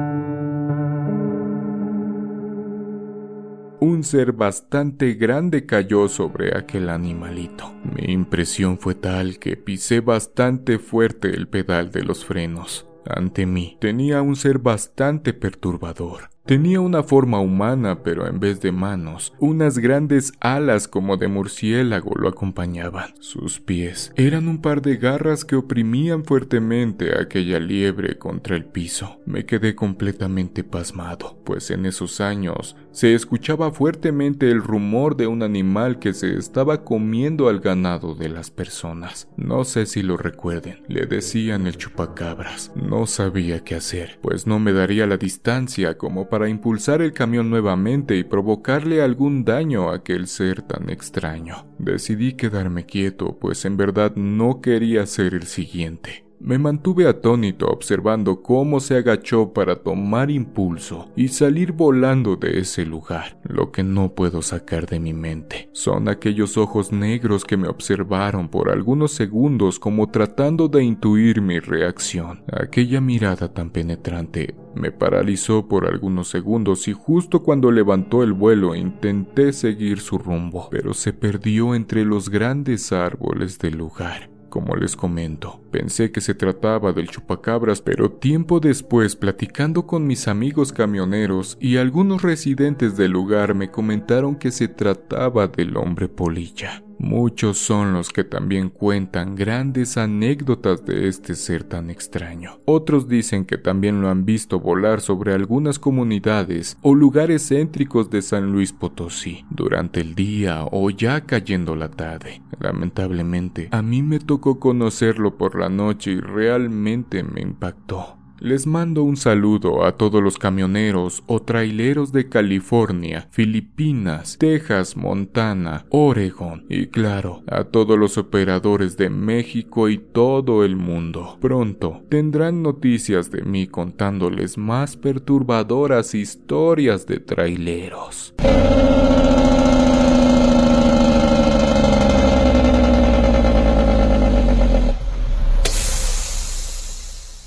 Un 3.82 4.04
ser 4.04 4.30
bastante 4.30 5.14
grande 5.14 5.66
cayó 5.66 6.08
sobre 6.08 6.56
aquel 6.56 6.88
animalito. 6.88 7.74
Mi 7.82 8.12
impresión 8.12 8.78
fue 8.78 8.94
tal 8.94 9.40
que 9.40 9.56
pisé 9.56 9.98
bastante 9.98 10.78
fuerte 10.78 11.34
el 11.34 11.48
pedal 11.48 11.90
de 11.90 12.04
los 12.04 12.24
frenos. 12.24 12.86
Ante 13.04 13.44
mí 13.44 13.76
tenía 13.80 14.22
un 14.22 14.36
ser 14.36 14.60
bastante 14.60 15.32
perturbador. 15.32 16.30
Tenía 16.44 16.80
una 16.80 17.04
forma 17.04 17.40
humana, 17.40 18.02
pero 18.02 18.26
en 18.26 18.40
vez 18.40 18.60
de 18.60 18.72
manos, 18.72 19.32
unas 19.38 19.78
grandes 19.78 20.32
alas 20.40 20.88
como 20.88 21.16
de 21.16 21.28
murciélago 21.28 22.16
lo 22.16 22.28
acompañaban. 22.28 23.14
Sus 23.20 23.60
pies 23.60 24.12
eran 24.16 24.48
un 24.48 24.60
par 24.60 24.82
de 24.82 24.96
garras 24.96 25.44
que 25.44 25.54
oprimían 25.54 26.24
fuertemente 26.24 27.12
a 27.12 27.22
aquella 27.22 27.60
liebre 27.60 28.18
contra 28.18 28.56
el 28.56 28.64
piso. 28.64 29.20
Me 29.24 29.46
quedé 29.46 29.76
completamente 29.76 30.64
pasmado, 30.64 31.40
pues 31.44 31.70
en 31.70 31.86
esos 31.86 32.20
años 32.20 32.76
se 32.92 33.14
escuchaba 33.14 33.72
fuertemente 33.72 34.50
el 34.50 34.62
rumor 34.62 35.16
de 35.16 35.26
un 35.26 35.42
animal 35.42 35.98
que 35.98 36.14
se 36.14 36.36
estaba 36.36 36.84
comiendo 36.84 37.48
al 37.48 37.60
ganado 37.60 38.14
de 38.14 38.28
las 38.28 38.50
personas. 38.50 39.28
No 39.36 39.64
sé 39.64 39.86
si 39.86 40.02
lo 40.02 40.16
recuerden, 40.16 40.82
le 40.88 41.06
decían 41.06 41.66
el 41.66 41.76
chupacabras. 41.76 42.70
No 42.76 43.06
sabía 43.06 43.64
qué 43.64 43.74
hacer, 43.74 44.18
pues 44.22 44.46
no 44.46 44.58
me 44.58 44.72
daría 44.72 45.06
la 45.06 45.16
distancia 45.16 45.96
como 45.96 46.28
para 46.28 46.48
impulsar 46.48 47.02
el 47.02 47.12
camión 47.12 47.50
nuevamente 47.50 48.16
y 48.16 48.24
provocarle 48.24 49.02
algún 49.02 49.44
daño 49.44 49.90
a 49.90 49.96
aquel 49.96 50.26
ser 50.26 50.62
tan 50.62 50.90
extraño. 50.90 51.66
Decidí 51.78 52.34
quedarme 52.34 52.86
quieto, 52.86 53.38
pues 53.38 53.64
en 53.64 53.76
verdad 53.76 54.14
no 54.16 54.60
quería 54.60 55.06
ser 55.06 55.34
el 55.34 55.44
siguiente. 55.44 56.24
Me 56.44 56.58
mantuve 56.58 57.06
atónito 57.06 57.68
observando 57.68 58.42
cómo 58.42 58.80
se 58.80 58.96
agachó 58.96 59.52
para 59.52 59.76
tomar 59.76 60.28
impulso 60.28 61.08
y 61.14 61.28
salir 61.28 61.70
volando 61.70 62.34
de 62.34 62.58
ese 62.58 62.84
lugar. 62.84 63.38
Lo 63.44 63.70
que 63.70 63.84
no 63.84 64.12
puedo 64.16 64.42
sacar 64.42 64.86
de 64.86 64.98
mi 64.98 65.14
mente 65.14 65.68
son 65.70 66.08
aquellos 66.08 66.56
ojos 66.56 66.90
negros 66.90 67.44
que 67.44 67.56
me 67.56 67.68
observaron 67.68 68.48
por 68.48 68.72
algunos 68.72 69.12
segundos 69.12 69.78
como 69.78 70.10
tratando 70.10 70.66
de 70.66 70.82
intuir 70.82 71.40
mi 71.40 71.60
reacción. 71.60 72.42
Aquella 72.52 73.00
mirada 73.00 73.54
tan 73.54 73.70
penetrante 73.70 74.56
me 74.74 74.90
paralizó 74.90 75.68
por 75.68 75.86
algunos 75.86 76.26
segundos 76.26 76.88
y 76.88 76.92
justo 76.92 77.44
cuando 77.44 77.70
levantó 77.70 78.24
el 78.24 78.32
vuelo 78.32 78.74
intenté 78.74 79.52
seguir 79.52 80.00
su 80.00 80.18
rumbo, 80.18 80.66
pero 80.72 80.92
se 80.92 81.12
perdió 81.12 81.76
entre 81.76 82.04
los 82.04 82.28
grandes 82.28 82.90
árboles 82.90 83.60
del 83.60 83.78
lugar. 83.78 84.28
Como 84.48 84.74
les 84.76 84.96
comento, 84.96 85.61
pensé 85.72 86.12
que 86.12 86.20
se 86.20 86.34
trataba 86.34 86.92
del 86.92 87.08
chupacabras, 87.08 87.80
pero 87.80 88.12
tiempo 88.12 88.60
después, 88.60 89.16
platicando 89.16 89.86
con 89.86 90.06
mis 90.06 90.28
amigos 90.28 90.72
camioneros 90.72 91.56
y 91.60 91.78
algunos 91.78 92.22
residentes 92.22 92.96
del 92.96 93.10
lugar, 93.10 93.54
me 93.54 93.72
comentaron 93.72 94.36
que 94.36 94.52
se 94.52 94.68
trataba 94.68 95.48
del 95.48 95.76
hombre 95.76 96.08
polilla. 96.08 96.84
Muchos 97.02 97.58
son 97.58 97.94
los 97.94 98.10
que 98.10 98.22
también 98.22 98.68
cuentan 98.68 99.34
grandes 99.34 99.96
anécdotas 99.96 100.86
de 100.86 101.08
este 101.08 101.34
ser 101.34 101.64
tan 101.64 101.90
extraño. 101.90 102.60
Otros 102.64 103.08
dicen 103.08 103.44
que 103.44 103.58
también 103.58 104.00
lo 104.00 104.08
han 104.08 104.24
visto 104.24 104.60
volar 104.60 105.00
sobre 105.00 105.34
algunas 105.34 105.80
comunidades 105.80 106.78
o 106.80 106.94
lugares 106.94 107.48
céntricos 107.48 108.08
de 108.08 108.22
San 108.22 108.52
Luis 108.52 108.72
Potosí 108.72 109.44
durante 109.50 110.00
el 110.00 110.14
día 110.14 110.64
o 110.70 110.90
ya 110.90 111.22
cayendo 111.22 111.74
la 111.74 111.90
tarde. 111.90 112.40
Lamentablemente, 112.60 113.66
a 113.72 113.82
mí 113.82 114.00
me 114.04 114.20
tocó 114.20 114.60
conocerlo 114.60 115.36
por 115.36 115.58
noche 115.68 116.12
y 116.12 116.20
realmente 116.20 117.22
me 117.22 117.40
impactó. 117.40 118.18
Les 118.42 118.66
mando 118.66 119.04
un 119.04 119.16
saludo 119.16 119.84
a 119.84 119.92
todos 119.92 120.20
los 120.20 120.36
camioneros 120.36 121.22
o 121.28 121.40
traileros 121.42 122.10
de 122.10 122.28
California, 122.28 123.28
Filipinas, 123.30 124.36
Texas, 124.36 124.96
Montana, 124.96 125.86
Oregon 125.90 126.66
y 126.68 126.88
claro, 126.88 127.44
a 127.46 127.62
todos 127.62 127.96
los 127.96 128.18
operadores 128.18 128.96
de 128.96 129.10
México 129.10 129.88
y 129.88 129.98
todo 129.98 130.64
el 130.64 130.74
mundo. 130.74 131.38
Pronto 131.40 132.02
tendrán 132.08 132.64
noticias 132.64 133.30
de 133.30 133.42
mí 133.42 133.68
contándoles 133.68 134.58
más 134.58 134.96
perturbadoras 134.96 136.12
historias 136.12 137.06
de 137.06 137.20
traileros. 137.20 138.34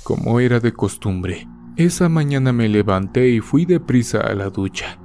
Como 0.06 0.38
era 0.38 0.60
de 0.60 0.72
costumbre, 0.72 1.48
esa 1.74 2.08
mañana 2.08 2.52
me 2.52 2.68
levanté 2.68 3.28
y 3.30 3.40
fui 3.40 3.64
deprisa 3.64 4.20
a 4.20 4.36
la 4.36 4.50
ducha, 4.50 5.00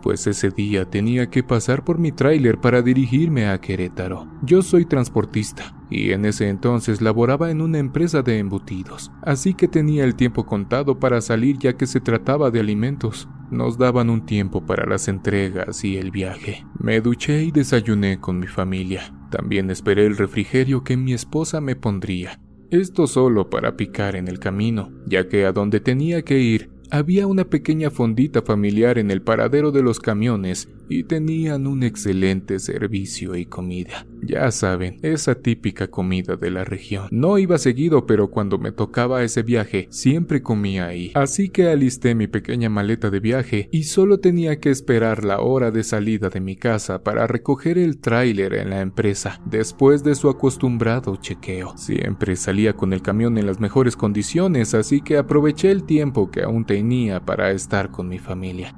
pues 0.00 0.26
ese 0.26 0.48
día 0.48 0.86
tenía 0.86 1.28
que 1.28 1.42
pasar 1.42 1.84
por 1.84 1.98
mi 1.98 2.10
tráiler 2.10 2.58
para 2.58 2.80
dirigirme 2.80 3.48
a 3.48 3.60
Querétaro. 3.60 4.26
Yo 4.40 4.62
soy 4.62 4.86
transportista 4.86 5.76
y 5.90 6.12
en 6.12 6.24
ese 6.24 6.48
entonces 6.48 7.02
laboraba 7.02 7.50
en 7.50 7.60
una 7.60 7.76
empresa 7.76 8.22
de 8.22 8.38
embutidos, 8.38 9.12
así 9.20 9.52
que 9.52 9.68
tenía 9.68 10.04
el 10.04 10.14
tiempo 10.14 10.46
contado 10.46 10.98
para 10.98 11.20
salir 11.20 11.58
ya 11.58 11.76
que 11.76 11.86
se 11.86 12.00
trataba 12.00 12.50
de 12.50 12.60
alimentos. 12.60 13.28
Nos 13.50 13.76
daban 13.76 14.08
un 14.08 14.24
tiempo 14.24 14.64
para 14.64 14.86
las 14.86 15.06
entregas 15.08 15.84
y 15.84 15.98
el 15.98 16.10
viaje. 16.10 16.64
Me 16.78 17.02
duché 17.02 17.44
y 17.44 17.50
desayuné 17.50 18.20
con 18.20 18.38
mi 18.38 18.46
familia. 18.46 19.14
También 19.30 19.70
esperé 19.70 20.06
el 20.06 20.16
refrigerio 20.16 20.82
que 20.82 20.96
mi 20.96 21.12
esposa 21.12 21.60
me 21.60 21.76
pondría 21.76 22.40
esto 22.70 23.06
solo 23.06 23.50
para 23.50 23.76
picar 23.76 24.16
en 24.16 24.28
el 24.28 24.38
camino, 24.38 24.90
ya 25.06 25.28
que 25.28 25.46
a 25.46 25.52
donde 25.52 25.80
tenía 25.80 26.22
que 26.22 26.38
ir 26.38 26.75
había 26.90 27.26
una 27.26 27.44
pequeña 27.44 27.90
fondita 27.90 28.42
familiar 28.42 28.98
en 28.98 29.10
el 29.10 29.22
paradero 29.22 29.72
de 29.72 29.82
los 29.82 30.00
camiones 30.00 30.68
y 30.88 31.04
tenían 31.04 31.66
un 31.66 31.82
excelente 31.82 32.58
servicio 32.58 33.34
y 33.34 33.46
comida. 33.46 34.06
Ya 34.22 34.50
saben, 34.50 34.98
esa 35.02 35.34
típica 35.34 35.88
comida 35.88 36.36
de 36.36 36.50
la 36.50 36.64
región. 36.64 37.08
No 37.10 37.38
iba 37.38 37.58
seguido, 37.58 38.06
pero 38.06 38.30
cuando 38.30 38.58
me 38.58 38.72
tocaba 38.72 39.22
ese 39.24 39.42
viaje, 39.42 39.88
siempre 39.90 40.42
comía 40.42 40.86
ahí. 40.86 41.12
Así 41.14 41.48
que 41.48 41.68
alisté 41.68 42.14
mi 42.14 42.26
pequeña 42.26 42.68
maleta 42.68 43.10
de 43.10 43.20
viaje 43.20 43.68
y 43.72 43.84
solo 43.84 44.18
tenía 44.18 44.60
que 44.60 44.70
esperar 44.70 45.24
la 45.24 45.40
hora 45.40 45.70
de 45.70 45.82
salida 45.82 46.28
de 46.28 46.40
mi 46.40 46.56
casa 46.56 47.02
para 47.02 47.26
recoger 47.26 47.78
el 47.78 47.98
tráiler 47.98 48.54
en 48.54 48.70
la 48.70 48.80
empresa, 48.80 49.40
después 49.44 50.04
de 50.04 50.14
su 50.14 50.28
acostumbrado 50.28 51.16
chequeo. 51.16 51.76
Siempre 51.76 52.36
salía 52.36 52.74
con 52.74 52.92
el 52.92 53.02
camión 53.02 53.38
en 53.38 53.46
las 53.46 53.60
mejores 53.60 53.96
condiciones, 53.96 54.74
así 54.74 55.00
que 55.00 55.16
aproveché 55.16 55.70
el 55.70 55.84
tiempo 55.84 56.30
que 56.30 56.42
aún 56.42 56.64
tenía 56.64 56.75
para 57.24 57.50
estar 57.50 57.90
con 57.90 58.08
mi 58.08 58.18
familia. 58.18 58.74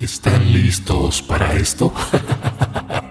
¿Están 0.00 0.52
listos 0.52 1.22
para 1.22 1.54
esto? 1.54 1.92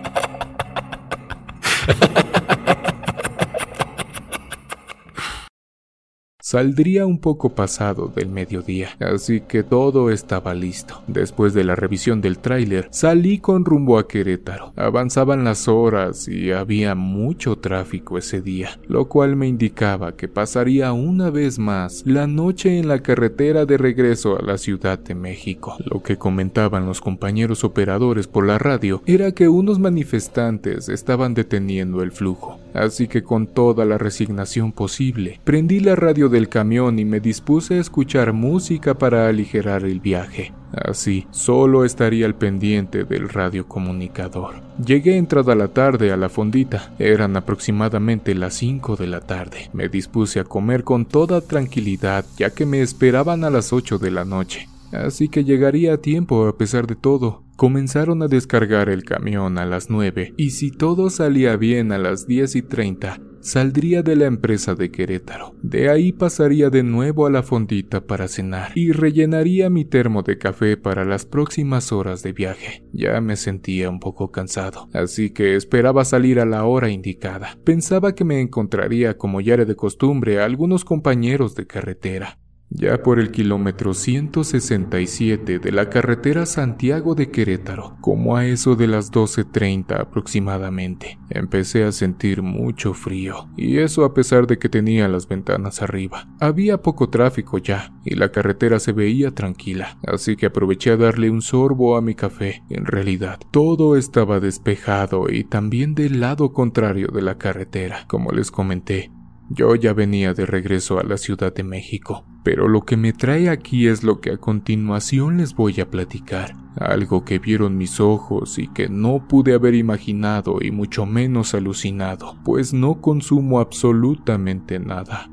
Saldría 6.45 7.07
un 7.07 7.17
poco 7.17 7.55
pasado 7.55 8.07
del 8.15 8.29
mediodía, 8.29 8.89
así 8.99 9.41
que 9.41 9.63
todo 9.63 10.11
estaba 10.11 10.53
listo. 10.53 11.01
Después 11.07 11.55
de 11.55 11.63
la 11.63 11.73
revisión 11.73 12.21
del 12.21 12.37
tráiler, 12.37 12.87
salí 12.91 13.39
con 13.39 13.65
rumbo 13.65 13.97
a 13.97 14.07
Querétaro. 14.07 14.71
Avanzaban 14.75 15.43
las 15.43 15.67
horas 15.67 16.27
y 16.27 16.51
había 16.51 16.93
mucho 16.93 17.55
tráfico 17.55 18.19
ese 18.19 18.43
día, 18.43 18.77
lo 18.87 19.05
cual 19.05 19.35
me 19.35 19.47
indicaba 19.47 20.15
que 20.15 20.27
pasaría 20.27 20.93
una 20.93 21.31
vez 21.31 21.57
más 21.57 22.03
la 22.05 22.27
noche 22.27 22.77
en 22.77 22.89
la 22.89 22.99
carretera 22.99 23.65
de 23.65 23.79
regreso 23.79 24.37
a 24.37 24.43
la 24.43 24.59
Ciudad 24.59 24.99
de 24.99 25.15
México. 25.15 25.75
Lo 25.79 26.03
que 26.03 26.17
comentaban 26.17 26.85
los 26.85 27.01
compañeros 27.01 27.63
operadores 27.63 28.27
por 28.27 28.45
la 28.45 28.59
radio 28.59 29.01
era 29.07 29.31
que 29.31 29.49
unos 29.49 29.79
manifestantes 29.79 30.89
estaban 30.89 31.33
deteniendo 31.33 32.03
el 32.03 32.11
flujo, 32.11 32.59
así 32.75 33.07
que 33.07 33.23
con 33.23 33.47
toda 33.47 33.85
la 33.85 33.97
resignación 33.97 34.71
posible, 34.71 35.39
prendí 35.43 35.79
la 35.79 35.95
radio 35.95 36.29
del 36.29 36.49
camión 36.49 36.99
y 36.99 37.05
me 37.05 37.19
dispuse 37.19 37.75
a 37.75 37.81
escuchar 37.81 38.33
música 38.33 38.95
para 38.97 39.27
aligerar 39.27 39.83
el 39.83 39.99
viaje. 39.99 40.53
Así, 40.73 41.25
solo 41.31 41.85
estaría 41.85 42.25
al 42.25 42.35
pendiente 42.35 43.05
del 43.05 43.29
radiocomunicador. 43.29 44.55
Llegué 44.85 45.15
entrada 45.15 45.55
la 45.55 45.69
tarde 45.69 46.11
a 46.11 46.17
la 46.17 46.27
fondita. 46.27 46.93
Eran 46.99 47.37
aproximadamente 47.37 48.35
las 48.35 48.55
5 48.55 48.97
de 48.97 49.07
la 49.07 49.21
tarde. 49.21 49.69
Me 49.71 49.87
dispuse 49.87 50.41
a 50.41 50.43
comer 50.43 50.83
con 50.83 51.05
toda 51.05 51.39
tranquilidad, 51.39 52.25
ya 52.37 52.49
que 52.49 52.65
me 52.65 52.81
esperaban 52.81 53.45
a 53.45 53.49
las 53.49 53.71
8 53.71 53.99
de 53.99 54.11
la 54.11 54.25
noche. 54.25 54.67
Así 55.03 55.29
que 55.29 55.43
llegaría 55.43 55.93
a 55.93 55.97
tiempo 55.97 56.47
a 56.47 56.57
pesar 56.57 56.87
de 56.87 56.95
todo. 56.95 57.43
Comenzaron 57.57 58.21
a 58.21 58.27
descargar 58.27 58.89
el 58.89 59.03
camión 59.03 59.57
a 59.57 59.65
las 59.65 59.89
9 59.89 60.33
y 60.35 60.49
si 60.51 60.71
todo 60.71 61.09
salía 61.09 61.55
bien 61.55 61.91
a 61.93 61.97
las 61.97 62.27
10 62.27 62.55
y 62.57 62.61
30, 62.61 63.21
saldría 63.39 64.01
de 64.01 64.15
la 64.17 64.25
empresa 64.25 64.75
de 64.75 64.91
Querétaro. 64.91 65.55
De 65.61 65.89
ahí 65.89 66.11
pasaría 66.11 66.69
de 66.69 66.83
nuevo 66.83 67.25
a 67.25 67.29
la 67.29 67.43
fondita 67.43 68.05
para 68.05 68.27
cenar 68.27 68.71
y 68.75 68.91
rellenaría 68.91 69.69
mi 69.69 69.85
termo 69.85 70.23
de 70.23 70.37
café 70.37 70.75
para 70.75 71.05
las 71.05 71.25
próximas 71.25 71.93
horas 71.93 72.23
de 72.23 72.33
viaje. 72.33 72.83
Ya 72.91 73.21
me 73.21 73.37
sentía 73.37 73.89
un 73.89 73.99
poco 73.99 74.31
cansado, 74.31 74.89
así 74.93 75.29
que 75.29 75.55
esperaba 75.55 76.03
salir 76.03 76.41
a 76.41 76.45
la 76.45 76.65
hora 76.65 76.89
indicada. 76.89 77.57
Pensaba 77.63 78.15
que 78.15 78.25
me 78.25 78.41
encontraría, 78.41 79.17
como 79.17 79.39
ya 79.39 79.53
era 79.53 79.65
de 79.65 79.75
costumbre, 79.75 80.41
a 80.41 80.45
algunos 80.45 80.83
compañeros 80.83 81.55
de 81.55 81.67
carretera. 81.67 82.39
Ya 82.69 83.01
por 83.03 83.19
el 83.19 83.31
kilómetro 83.31 83.93
167 83.93 85.59
de 85.59 85.71
la 85.71 85.89
carretera 85.89 86.45
Santiago 86.45 87.13
de 87.15 87.29
Querétaro, 87.29 87.95
como 88.01 88.35
a 88.35 88.45
eso 88.45 88.75
de 88.75 88.87
las 88.87 89.11
12.30 89.11 89.99
aproximadamente, 89.99 91.19
empecé 91.29 91.83
a 91.83 91.91
sentir 91.91 92.41
mucho 92.41 92.93
frío, 92.93 93.47
y 93.55 93.77
eso 93.77 94.03
a 94.03 94.13
pesar 94.13 94.47
de 94.47 94.57
que 94.57 94.67
tenía 94.67 95.07
las 95.07 95.27
ventanas 95.27 95.81
arriba. 95.81 96.27
Había 96.39 96.81
poco 96.81 97.09
tráfico 97.09 97.59
ya, 97.59 97.93
y 98.03 98.15
la 98.15 98.31
carretera 98.31 98.79
se 98.79 98.91
veía 98.91 99.31
tranquila, 99.31 99.97
así 100.05 100.35
que 100.35 100.47
aproveché 100.47 100.91
a 100.91 100.97
darle 100.97 101.29
un 101.29 101.43
sorbo 101.43 101.95
a 101.95 102.01
mi 102.01 102.15
café. 102.15 102.63
En 102.69 102.85
realidad, 102.85 103.39
todo 103.51 103.95
estaba 103.95 104.39
despejado 104.39 105.29
y 105.29 105.43
también 105.43 105.93
del 105.93 106.19
lado 106.19 106.51
contrario 106.51 107.07
de 107.07 107.21
la 107.21 107.37
carretera, 107.37 108.05
como 108.07 108.31
les 108.31 108.51
comenté. 108.51 109.11
Yo 109.49 109.75
ya 109.75 109.93
venía 109.93 110.33
de 110.33 110.47
regreso 110.47 110.99
a 110.99 111.03
la 111.03 111.17
Ciudad 111.17 111.53
de 111.53 111.63
México, 111.63 112.25
pero 112.45 112.67
lo 112.67 112.85
que 112.85 112.95
me 112.95 113.11
trae 113.11 113.49
aquí 113.49 113.87
es 113.87 114.03
lo 114.03 114.21
que 114.21 114.29
a 114.29 114.37
continuación 114.37 115.37
les 115.37 115.55
voy 115.55 115.81
a 115.81 115.89
platicar, 115.89 116.55
algo 116.75 117.25
que 117.25 117.39
vieron 117.39 117.75
mis 117.75 117.99
ojos 117.99 118.59
y 118.59 118.67
que 118.67 118.87
no 118.87 119.27
pude 119.27 119.55
haber 119.55 119.73
imaginado 119.73 120.59
y 120.61 120.69
mucho 120.69 121.07
menos 121.07 121.55
alucinado, 121.55 122.37
pues 122.45 122.71
no 122.71 123.01
consumo 123.01 123.59
absolutamente 123.59 124.77
nada. 124.79 125.27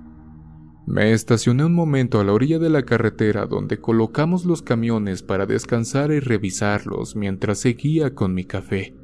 Me 0.87 1.13
estacioné 1.13 1.67
un 1.67 1.75
momento 1.75 2.19
a 2.19 2.25
la 2.25 2.33
orilla 2.33 2.59
de 2.59 2.71
la 2.71 2.83
carretera 2.83 3.45
donde 3.45 3.79
colocamos 3.79 4.47
los 4.47 4.63
camiones 4.63 5.23
para 5.23 5.45
descansar 5.45 6.13
y 6.13 6.21
revisarlos 6.21 7.15
mientras 7.15 7.59
seguía 7.59 8.15
con 8.15 8.33
mi 8.33 8.47
café, 8.47 8.97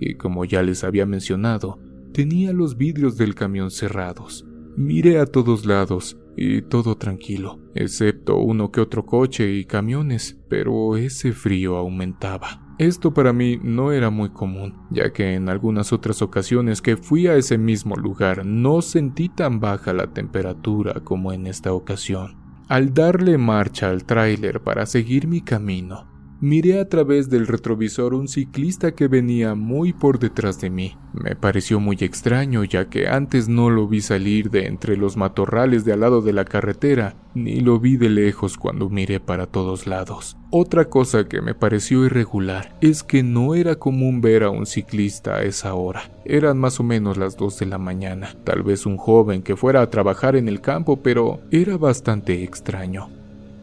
y 0.00 0.16
como 0.16 0.44
ya 0.44 0.62
les 0.62 0.84
había 0.84 1.06
mencionado, 1.06 1.78
tenía 2.12 2.52
los 2.52 2.76
vidrios 2.76 3.16
del 3.16 3.34
camión 3.34 3.70
cerrados. 3.70 4.46
Miré 4.76 5.18
a 5.18 5.24
todos 5.24 5.64
lados 5.64 6.18
y 6.36 6.62
todo 6.62 6.96
tranquilo, 6.96 7.60
excepto 7.74 8.36
uno 8.38 8.70
que 8.70 8.80
otro 8.80 9.06
coche 9.06 9.52
y 9.52 9.64
camiones, 9.64 10.40
pero 10.48 10.96
ese 10.96 11.32
frío 11.32 11.76
aumentaba. 11.76 12.60
Esto 12.78 13.14
para 13.14 13.32
mí 13.32 13.58
no 13.62 13.92
era 13.92 14.10
muy 14.10 14.30
común, 14.30 14.74
ya 14.90 15.12
que 15.12 15.34
en 15.34 15.48
algunas 15.48 15.92
otras 15.92 16.22
ocasiones 16.22 16.82
que 16.82 16.96
fui 16.96 17.28
a 17.28 17.36
ese 17.36 17.56
mismo 17.56 17.94
lugar 17.94 18.44
no 18.44 18.82
sentí 18.82 19.28
tan 19.28 19.60
baja 19.60 19.92
la 19.92 20.08
temperatura 20.12 20.94
como 21.04 21.32
en 21.32 21.46
esta 21.46 21.72
ocasión. 21.72 22.36
Al 22.66 22.92
darle 22.92 23.38
marcha 23.38 23.90
al 23.90 24.04
tráiler 24.04 24.60
para 24.62 24.86
seguir 24.86 25.28
mi 25.28 25.40
camino, 25.40 26.13
miré 26.44 26.78
a 26.78 26.90
través 26.90 27.30
del 27.30 27.46
retrovisor 27.46 28.12
un 28.12 28.28
ciclista 28.28 28.94
que 28.94 29.08
venía 29.08 29.54
muy 29.54 29.94
por 29.94 30.18
detrás 30.18 30.60
de 30.60 30.68
mí. 30.68 30.94
Me 31.14 31.34
pareció 31.36 31.80
muy 31.80 31.96
extraño 32.00 32.64
ya 32.64 32.90
que 32.90 33.08
antes 33.08 33.48
no 33.48 33.70
lo 33.70 33.88
vi 33.88 34.02
salir 34.02 34.50
de 34.50 34.66
entre 34.66 34.98
los 34.98 35.16
matorrales 35.16 35.86
de 35.86 35.94
al 35.94 36.00
lado 36.00 36.20
de 36.20 36.34
la 36.34 36.44
carretera, 36.44 37.16
ni 37.34 37.60
lo 37.60 37.80
vi 37.80 37.96
de 37.96 38.10
lejos 38.10 38.58
cuando 38.58 38.90
miré 38.90 39.20
para 39.20 39.46
todos 39.46 39.86
lados. 39.86 40.36
Otra 40.50 40.90
cosa 40.90 41.24
que 41.28 41.40
me 41.40 41.54
pareció 41.54 42.04
irregular 42.04 42.76
es 42.82 43.02
que 43.02 43.22
no 43.22 43.54
era 43.54 43.76
común 43.76 44.20
ver 44.20 44.42
a 44.42 44.50
un 44.50 44.66
ciclista 44.66 45.36
a 45.36 45.44
esa 45.44 45.72
hora. 45.72 46.12
Eran 46.26 46.58
más 46.58 46.78
o 46.78 46.82
menos 46.82 47.16
las 47.16 47.38
2 47.38 47.58
de 47.60 47.66
la 47.66 47.78
mañana, 47.78 48.36
tal 48.44 48.62
vez 48.62 48.84
un 48.84 48.98
joven 48.98 49.42
que 49.42 49.56
fuera 49.56 49.80
a 49.80 49.88
trabajar 49.88 50.36
en 50.36 50.48
el 50.48 50.60
campo, 50.60 51.02
pero 51.02 51.40
era 51.50 51.78
bastante 51.78 52.44
extraño. 52.44 53.08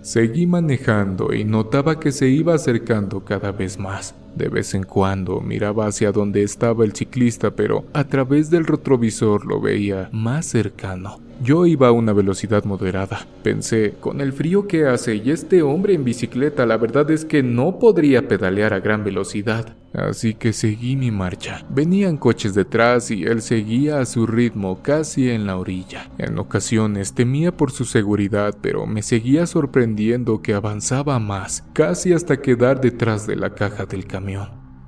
Seguí 0.02 0.48
manejando 0.48 1.34
y 1.34 1.44
notaba 1.44 2.00
que 2.00 2.12
se 2.12 2.28
iba 2.28 2.56
acercando 2.56 3.24
cada 3.24 3.52
vez 3.52 3.78
más. 3.78 4.16
De 4.36 4.50
vez 4.50 4.74
en 4.74 4.84
cuando 4.84 5.42
miraba 5.42 5.88
hacia 5.88 6.12
donde 6.12 6.44
estaba 6.44 6.86
el 6.86 6.94
ciclista, 6.94 7.52
pero 7.52 7.86
a 7.94 8.06
través 8.06 8.50
del 8.50 8.66
retrovisor 8.66 9.46
lo 9.46 9.60
veía 9.60 10.10
más 10.12 10.46
cercano. 10.46 11.20
Yo 11.44 11.66
iba 11.66 11.88
a 11.88 11.92
una 11.92 12.14
velocidad 12.14 12.66
moderada. 12.66 13.26
Pensé, 13.42 13.96
con 14.00 14.22
el 14.22 14.32
frío 14.32 14.68
que 14.68 14.86
hace 14.86 15.16
y 15.16 15.32
este 15.32 15.64
hombre 15.64 15.96
en 15.96 16.04
bicicleta, 16.04 16.68
la 16.68 16.78
verdad 16.78 17.10
es 17.10 17.26
que 17.26 17.42
no 17.42 17.80
podría 17.80 18.28
pedalear 18.28 18.76
a 18.76 18.80
gran 18.80 19.04
velocidad. 19.04 19.76
Así 19.92 20.36
que 20.36 20.54
seguí 20.54 20.96
mi 20.96 21.10
marcha. 21.10 21.66
Venían 21.70 22.18
coches 22.18 22.54
detrás 22.54 23.10
y 23.10 23.24
él 23.24 23.42
seguía 23.42 24.00
a 24.00 24.06
su 24.06 24.28
ritmo 24.28 24.84
casi 24.84 25.32
en 25.32 25.48
la 25.48 25.58
orilla. 25.58 26.12
En 26.20 26.38
ocasiones 26.38 27.14
temía 27.14 27.52
por 27.52 27.72
su 27.72 27.86
seguridad, 27.86 28.56
pero 28.62 28.86
me 28.86 29.02
seguía 29.02 29.48
sorprendiendo 29.48 30.44
que 30.44 30.54
avanzaba 30.54 31.18
más, 31.20 31.66
casi 31.74 32.14
hasta 32.14 32.40
quedar 32.40 32.80
detrás 32.80 33.26
de 33.26 33.36
la 33.36 33.56
caja 33.56 33.86
del 33.86 34.06
camión. 34.06 34.21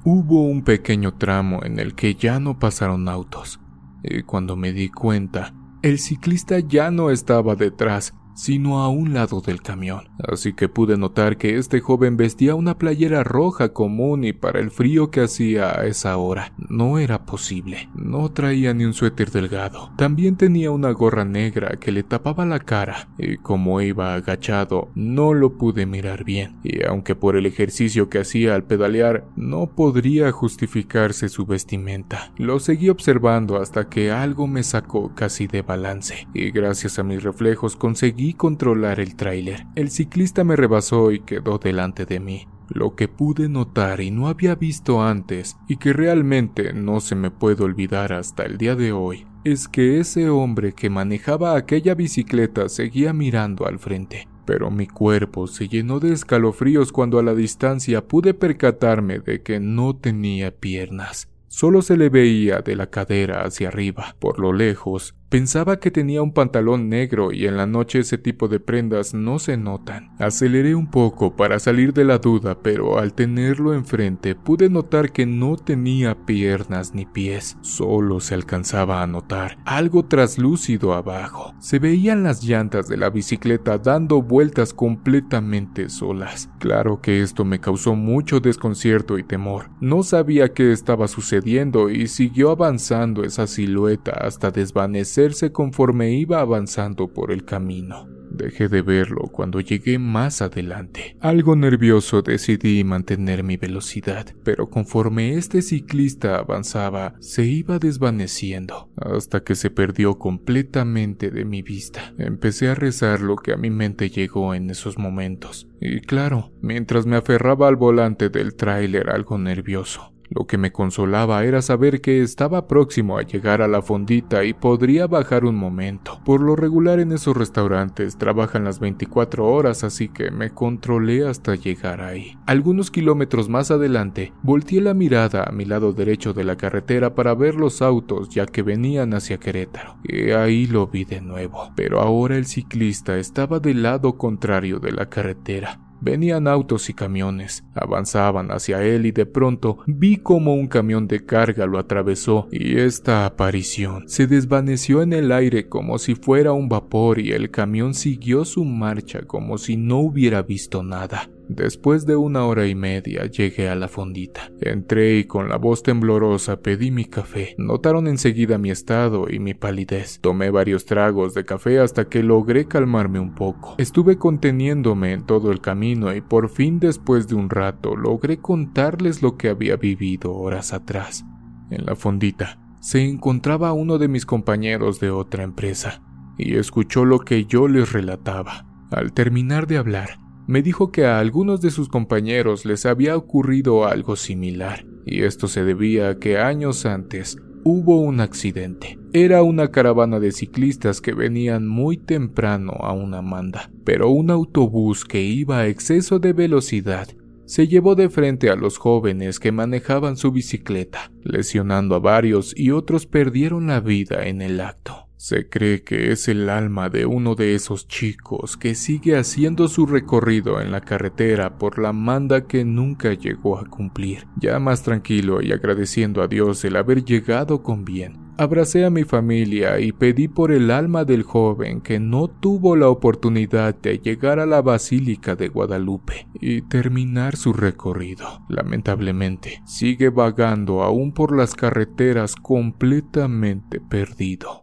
Hubo 0.06 0.44
un 0.44 0.64
pequeño 0.64 1.16
tramo 1.16 1.64
en 1.64 1.80
el 1.80 1.96
que 1.96 2.16
ya 2.16 2.40
no 2.40 2.60
pasaron 2.60 3.08
autos. 3.08 3.60
Y 4.04 4.24
cuando 4.24 4.56
me 4.56 4.74
di 4.74 4.90
cuenta, 4.90 5.54
el 5.82 6.00
ciclista 6.00 6.60
ya 6.60 6.92
no 6.92 7.10
estaba 7.10 7.56
detrás, 7.56 8.14
sino 8.36 8.80
a 8.80 8.90
un 8.90 9.14
lado 9.14 9.42
del 9.42 9.62
camión, 9.62 10.10
así 10.20 10.54
que 10.54 10.70
pude 10.70 10.98
notar 10.98 11.38
que 11.38 11.58
este 11.58 11.80
joven 11.80 12.18
vestía 12.18 12.56
una 12.56 12.78
playera 12.78 13.24
roja 13.24 13.74
común 13.74 14.24
y 14.24 14.34
para 14.34 14.60
el 14.60 14.72
frío 14.72 15.12
que 15.12 15.22
hacía 15.22 15.80
a 15.80 15.86
esa 15.86 16.18
hora 16.18 16.54
no 16.58 16.98
era 17.00 17.26
posible. 17.26 17.90
No 17.96 18.32
traía 18.32 18.74
ni 18.74 18.86
un 18.86 18.94
suéter 18.94 19.32
delgado. 19.32 19.92
También 19.98 20.36
tenía 20.36 20.72
una 20.72 20.92
gorra 20.92 21.26
negra 21.26 21.78
que 21.80 21.92
le 21.92 22.04
tapaba 22.04 22.46
la 22.46 22.60
cara 22.60 23.08
y 23.18 23.38
como 23.38 23.82
iba 23.82 24.14
agachado 24.16 24.90
no 24.96 25.34
lo 25.34 25.58
pude 25.58 25.86
mirar 25.86 26.24
bien 26.24 26.58
y 26.64 26.86
aunque 26.86 27.16
por 27.16 27.36
el 27.36 27.46
ejercicio 27.46 28.10
que 28.10 28.20
hacía 28.20 28.56
al 28.56 28.64
pedalear 28.64 29.26
no 29.36 29.68
podría 29.68 30.32
justificarse 30.32 31.30
su 31.30 31.46
vestimenta. 31.46 32.32
Lo 32.38 32.60
seguí 32.60 32.90
observando 32.90 33.58
hasta 33.58 33.90
que 33.90 34.12
algo 34.12 34.48
me 34.48 34.64
sacó 34.64 35.14
casi 35.16 35.48
de 35.48 35.62
balance 35.62 36.28
y 36.34 36.52
gracias 36.52 37.00
a 37.00 37.04
mis 37.04 37.24
reflejos 37.24 37.76
conseguí 37.76 38.23
controlar 38.32 39.02
el 39.02 39.18
tráiler. 39.18 39.66
El 39.76 39.92
ciclista 39.92 40.46
me 40.46 40.56
rebasó 40.56 41.12
y 41.12 41.20
quedó 41.20 41.58
delante 41.58 42.06
de 42.06 42.22
mí. 42.22 42.48
Lo 42.70 42.96
que 42.96 43.10
pude 43.10 43.50
notar 43.50 44.00
y 44.00 44.10
no 44.10 44.30
había 44.30 44.56
visto 44.56 45.04
antes, 45.04 45.58
y 45.68 45.76
que 45.76 45.92
realmente 45.92 46.72
no 46.72 47.02
se 47.02 47.16
me 47.16 47.30
puede 47.30 47.62
olvidar 47.66 48.14
hasta 48.14 48.44
el 48.44 48.58
día 48.58 48.76
de 48.76 48.94
hoy, 48.94 49.28
es 49.44 49.68
que 49.68 50.00
ese 50.00 50.30
hombre 50.30 50.72
que 50.72 50.90
manejaba 50.90 51.58
aquella 51.58 51.94
bicicleta 51.94 52.70
seguía 52.70 53.12
mirando 53.12 53.68
al 53.68 53.80
frente. 53.80 54.30
Pero 54.46 54.72
mi 54.72 54.88
cuerpo 54.88 55.48
se 55.48 55.68
llenó 55.68 56.00
de 56.00 56.14
escalofríos 56.14 56.92
cuando 56.92 57.20
a 57.20 57.24
la 57.24 57.36
distancia 57.36 58.08
pude 58.08 58.34
percatarme 58.34 59.20
de 59.20 59.42
que 59.42 59.60
no 59.60 59.96
tenía 59.96 60.52
piernas. 60.52 61.30
Solo 61.48 61.84
se 61.84 61.98
le 61.98 62.10
veía 62.10 62.62
de 62.62 62.76
la 62.76 62.88
cadera 62.88 63.44
hacia 63.44 63.68
arriba. 63.68 64.16
Por 64.20 64.40
lo 64.40 64.54
lejos, 64.54 65.16
Pensaba 65.34 65.80
que 65.80 65.90
tenía 65.90 66.22
un 66.22 66.32
pantalón 66.32 66.90
negro 66.90 67.32
y 67.32 67.48
en 67.48 67.58
la 67.58 67.66
noche 67.66 67.98
ese 67.98 68.20
tipo 68.20 68.48
de 68.48 68.60
prendas 68.60 69.16
no 69.16 69.40
se 69.40 69.58
notan. 69.58 70.12
Aceleré 70.20 70.76
un 70.76 70.92
poco 70.92 71.36
para 71.36 71.58
salir 71.58 71.92
de 71.92 72.06
la 72.06 72.20
duda, 72.20 72.60
pero 72.62 73.00
al 73.00 73.16
tenerlo 73.16 73.74
enfrente 73.74 74.36
pude 74.36 74.70
notar 74.70 75.12
que 75.12 75.26
no 75.26 75.56
tenía 75.56 76.14
piernas 76.28 76.94
ni 76.94 77.08
pies, 77.08 77.58
solo 77.62 78.20
se 78.20 78.36
alcanzaba 78.36 79.02
a 79.02 79.08
notar 79.08 79.58
algo 79.66 80.06
traslúcido 80.06 80.94
abajo. 80.94 81.56
Se 81.58 81.80
veían 81.80 82.22
las 82.22 82.44
llantas 82.44 82.88
de 82.88 82.98
la 82.98 83.10
bicicleta 83.10 83.80
dando 83.80 84.22
vueltas 84.22 84.72
completamente 84.72 85.90
solas. 85.90 86.52
Claro 86.60 87.02
que 87.02 87.24
esto 87.24 87.44
me 87.44 87.60
causó 87.60 87.96
mucho 87.96 88.40
desconcierto 88.40 89.18
y 89.18 89.24
temor. 89.24 89.72
No 89.82 90.04
sabía 90.04 90.54
qué 90.54 90.72
estaba 90.72 91.08
sucediendo 91.08 91.90
y 91.90 92.08
siguió 92.08 92.52
avanzando 92.52 93.24
esa 93.24 93.48
silueta 93.48 94.12
hasta 94.12 94.52
desvanecer 94.52 95.23
conforme 95.52 96.12
iba 96.12 96.40
avanzando 96.42 97.08
por 97.08 97.32
el 97.32 97.46
camino. 97.46 98.08
Dejé 98.34 98.68
de 98.68 98.82
verlo 98.82 99.30
cuando 99.32 99.60
llegué 99.60 100.00
más 100.00 100.42
adelante. 100.42 101.16
Algo 101.20 101.56
nervioso 101.56 102.24
decidí 102.24 102.84
mantener 102.84 103.44
mi 103.44 103.58
velocidad, 103.58 104.26
pero 104.44 104.72
conforme 104.72 105.36
este 105.36 105.62
ciclista 105.62 106.38
avanzaba, 106.38 107.14
se 107.20 107.46
iba 107.46 107.78
desvaneciendo, 107.78 108.90
hasta 108.96 109.44
que 109.44 109.54
se 109.54 109.70
perdió 109.70 110.18
completamente 110.18 111.30
de 111.30 111.46
mi 111.46 111.62
vista. 111.62 112.14
Empecé 112.18 112.70
a 112.70 112.76
rezar 112.76 113.22
lo 113.22 113.36
que 113.36 113.54
a 113.54 113.58
mi 113.58 113.70
mente 113.70 114.10
llegó 114.10 114.56
en 114.56 114.72
esos 114.72 114.98
momentos. 114.98 115.68
Y 115.80 116.00
claro, 116.00 116.52
mientras 116.60 117.06
me 117.06 117.18
aferraba 117.18 117.68
al 117.68 117.76
volante 117.76 118.30
del 118.30 118.56
tráiler 118.56 119.12
algo 119.12 119.38
nervioso, 119.38 120.13
lo 120.36 120.46
que 120.46 120.58
me 120.58 120.72
consolaba 120.72 121.44
era 121.44 121.62
saber 121.62 122.02
que 122.02 122.22
estaba 122.22 122.68
próximo 122.68 123.18
a 123.18 123.24
llegar 123.24 123.62
a 123.62 123.68
la 123.68 123.82
fondita 123.82 124.44
y 124.44 124.54
podría 124.54 125.08
bajar 125.08 125.46
un 125.46 125.56
momento. 125.56 126.20
Por 126.26 126.42
lo 126.42 126.56
regular 126.56 127.00
en 127.00 127.12
esos 127.12 127.36
restaurantes 127.38 128.18
trabajan 128.18 128.64
las 128.64 128.80
24 128.80 129.46
horas, 129.46 129.84
así 129.84 130.10
que 130.10 130.32
me 130.32 130.50
controlé 130.50 131.28
hasta 131.28 131.56
llegar 131.56 132.02
ahí. 132.02 132.38
Algunos 132.46 132.92
kilómetros 132.92 133.50
más 133.50 133.72
adelante, 133.72 134.34
volteé 134.42 134.82
la 134.82 134.94
mirada 134.94 135.44
a 135.44 135.52
mi 135.52 135.66
lado 135.66 135.94
derecho 135.94 136.34
de 136.34 136.44
la 136.44 136.56
carretera 136.56 137.16
para 137.16 137.36
ver 137.36 137.56
los 137.56 137.82
autos 137.82 138.30
ya 138.30 138.46
que 138.46 138.62
venían 138.62 139.14
hacia 139.14 139.40
Querétaro. 139.40 139.98
Y 140.04 140.32
ahí 140.32 140.66
lo 140.66 140.88
vi 140.88 141.06
de 141.06 141.22
nuevo, 141.22 141.72
pero 141.76 142.00
ahora 142.00 142.38
el 142.38 142.46
ciclista 142.46 143.18
estaba 143.18 143.60
del 143.60 143.84
lado 143.84 144.18
contrario 144.18 144.80
de 144.80 144.92
la 144.92 145.10
carretera. 145.10 145.80
Venían 146.06 146.50
autos 146.50 146.90
y 146.90 146.94
camiones, 146.94 147.64
avanzaban 147.74 148.52
hacia 148.52 148.84
él 148.84 149.06
y 149.06 149.14
de 149.14 149.26
pronto 149.26 149.78
vi 149.88 150.18
como 150.18 150.54
un 150.54 150.68
camión 150.68 151.08
de 151.08 151.26
carga 151.26 151.66
lo 151.66 151.80
atravesó 151.80 152.50
y 152.52 152.78
esta 152.78 153.26
aparición 153.26 154.10
se 154.10 154.28
desvaneció 154.28 155.02
en 155.02 155.14
el 155.14 155.32
aire 155.32 155.70
como 155.70 155.98
si 156.00 156.16
fuera 156.16 156.52
un 156.52 156.68
vapor 156.68 157.20
y 157.20 157.32
el 157.32 157.52
camión 157.52 157.94
siguió 157.94 158.44
su 158.44 158.66
marcha 158.66 159.22
como 159.22 159.58
si 159.58 159.78
no 159.78 160.00
hubiera 160.00 160.42
visto 160.42 160.84
nada. 160.84 161.30
Después 161.50 162.06
de 162.06 162.16
una 162.16 162.46
hora 162.46 162.68
y 162.68 162.76
media 162.76 163.26
llegué 163.26 163.70
a 163.70 163.76
la 163.76 163.88
fondita. 163.88 164.50
Entré 164.62 165.18
y 165.18 165.24
con 165.26 165.50
la 165.50 165.58
voz 165.58 165.84
temblorosa 165.84 166.62
pedí 166.62 166.90
mi 166.92 167.06
café. 167.06 167.56
Notaron 167.58 168.08
enseguida 168.08 168.58
mi 168.58 168.72
estado 168.72 169.26
y 169.30 169.40
mi 169.40 169.54
palidez. 169.54 170.20
Tomé 170.22 170.50
varios 170.52 170.86
tragos 170.86 171.34
de 171.34 171.44
café 171.44 171.80
hasta 171.80 172.06
que 172.06 172.24
logré 172.24 172.68
calmarme 172.68 173.20
un 173.20 173.36
poco. 173.36 173.76
Estuve 173.78 174.18
conteniéndome 174.18 175.14
en 175.14 175.26
todo 175.26 175.52
el 175.52 175.60
camino 175.60 176.14
y 176.16 176.22
por 176.22 176.50
fin 176.50 176.80
después 176.80 177.28
de 177.28 177.36
un 177.36 177.50
rato 177.50 177.96
logré 177.96 178.38
contarles 178.38 179.22
lo 179.22 179.38
que 179.38 179.50
había 179.50 179.76
vivido 179.76 180.34
horas 180.34 180.74
atrás. 180.74 181.26
En 181.70 181.86
la 181.86 181.96
fondita 181.96 182.60
se 182.80 183.04
encontraba 183.04 183.74
uno 183.74 183.98
de 183.98 184.08
mis 184.08 184.26
compañeros 184.26 185.00
de 185.00 185.10
otra 185.10 185.44
empresa 185.44 186.02
y 186.38 186.56
escuchó 186.56 187.06
lo 187.06 187.20
que 187.20 187.46
yo 187.46 187.68
les 187.68 187.92
relataba. 187.92 188.66
Al 188.92 189.14
terminar 189.14 189.68
de 189.68 189.78
hablar, 189.78 190.18
me 190.48 190.62
dijo 190.62 190.92
que 190.92 191.06
a 191.06 191.20
algunos 191.20 191.62
de 191.62 191.72
sus 191.72 191.90
compañeros 191.90 192.66
les 192.66 192.86
había 192.86 193.16
ocurrido 193.16 193.86
algo 193.86 194.16
similar, 194.16 194.86
y 195.06 195.24
esto 195.24 195.48
se 195.48 195.64
debía 195.64 196.10
a 196.10 196.20
que 196.20 196.38
años 196.38 196.86
antes 196.86 197.38
hubo 197.64 198.02
un 198.02 198.20
accidente. 198.20 199.00
Era 199.14 199.44
una 199.44 199.72
caravana 199.72 200.20
de 200.20 200.32
ciclistas 200.32 201.02
que 201.02 201.14
venían 201.14 201.68
muy 201.68 201.98
temprano 201.98 202.74
a 202.80 202.94
una 202.94 203.22
manda, 203.22 203.72
pero 203.84 204.10
un 204.10 204.32
autobús 204.32 205.06
que 205.06 205.22
iba 205.22 205.60
a 205.60 205.68
exceso 205.68 206.20
de 206.20 206.34
velocidad 206.34 207.08
se 207.46 207.68
llevó 207.68 207.96
de 207.96 208.10
frente 208.10 208.50
a 208.50 208.56
los 208.56 208.78
jóvenes 208.78 209.40
que 209.40 209.52
manejaban 209.52 210.18
su 210.18 210.32
bicicleta, 210.32 211.12
lesionando 211.24 211.96
a 211.96 212.00
varios 212.00 212.54
y 212.58 212.72
otros 212.72 213.06
perdieron 213.06 213.68
la 213.68 213.80
vida 213.80 214.28
en 214.28 214.42
el 214.42 214.62
acto. 214.62 215.03
Se 215.24 215.48
cree 215.48 215.84
que 215.84 216.12
es 216.12 216.28
el 216.28 216.50
alma 216.50 216.90
de 216.90 217.06
uno 217.06 217.36
de 217.36 217.56
esos 217.56 217.88
chicos 217.88 218.58
que 218.58 218.76
sigue 218.76 219.16
haciendo 219.16 219.70
su 219.70 219.86
recorrido 219.86 220.60
en 220.60 220.70
la 220.70 220.82
carretera 220.82 221.58
por 221.58 221.80
la 221.80 221.94
manda 221.94 222.46
que 222.46 222.66
nunca 222.66 223.14
llegó 223.14 223.58
a 223.58 223.64
cumplir. 223.64 224.28
Ya 224.36 224.60
más 224.60 224.84
tranquilo 224.84 225.42
y 225.42 225.54
agradeciendo 225.54 226.22
a 226.24 226.28
Dios 226.28 226.66
el 226.66 226.76
haber 226.76 227.06
llegado 227.06 227.64
con 227.64 227.86
bien, 227.86 228.18
abracé 228.38 228.84
a 228.84 228.90
mi 228.90 229.06
familia 229.06 229.80
y 229.80 229.94
pedí 229.94 230.28
por 230.28 230.52
el 230.52 230.70
alma 230.70 231.06
del 231.06 231.24
joven 231.24 231.80
que 231.80 232.02
no 232.02 232.28
tuvo 232.28 232.76
la 232.76 232.90
oportunidad 232.90 233.76
de 233.76 234.00
llegar 234.00 234.42
a 234.42 234.46
la 234.46 234.62
Basílica 234.62 235.38
de 235.38 235.48
Guadalupe 235.48 236.28
y 236.34 236.64
terminar 236.64 237.38
su 237.38 237.54
recorrido. 237.54 238.42
Lamentablemente, 238.50 239.62
sigue 239.66 240.10
vagando 240.10 240.84
aún 240.84 241.14
por 241.14 241.34
las 241.34 241.56
carreteras 241.56 242.36
completamente 242.36 243.80
perdido. 243.80 244.63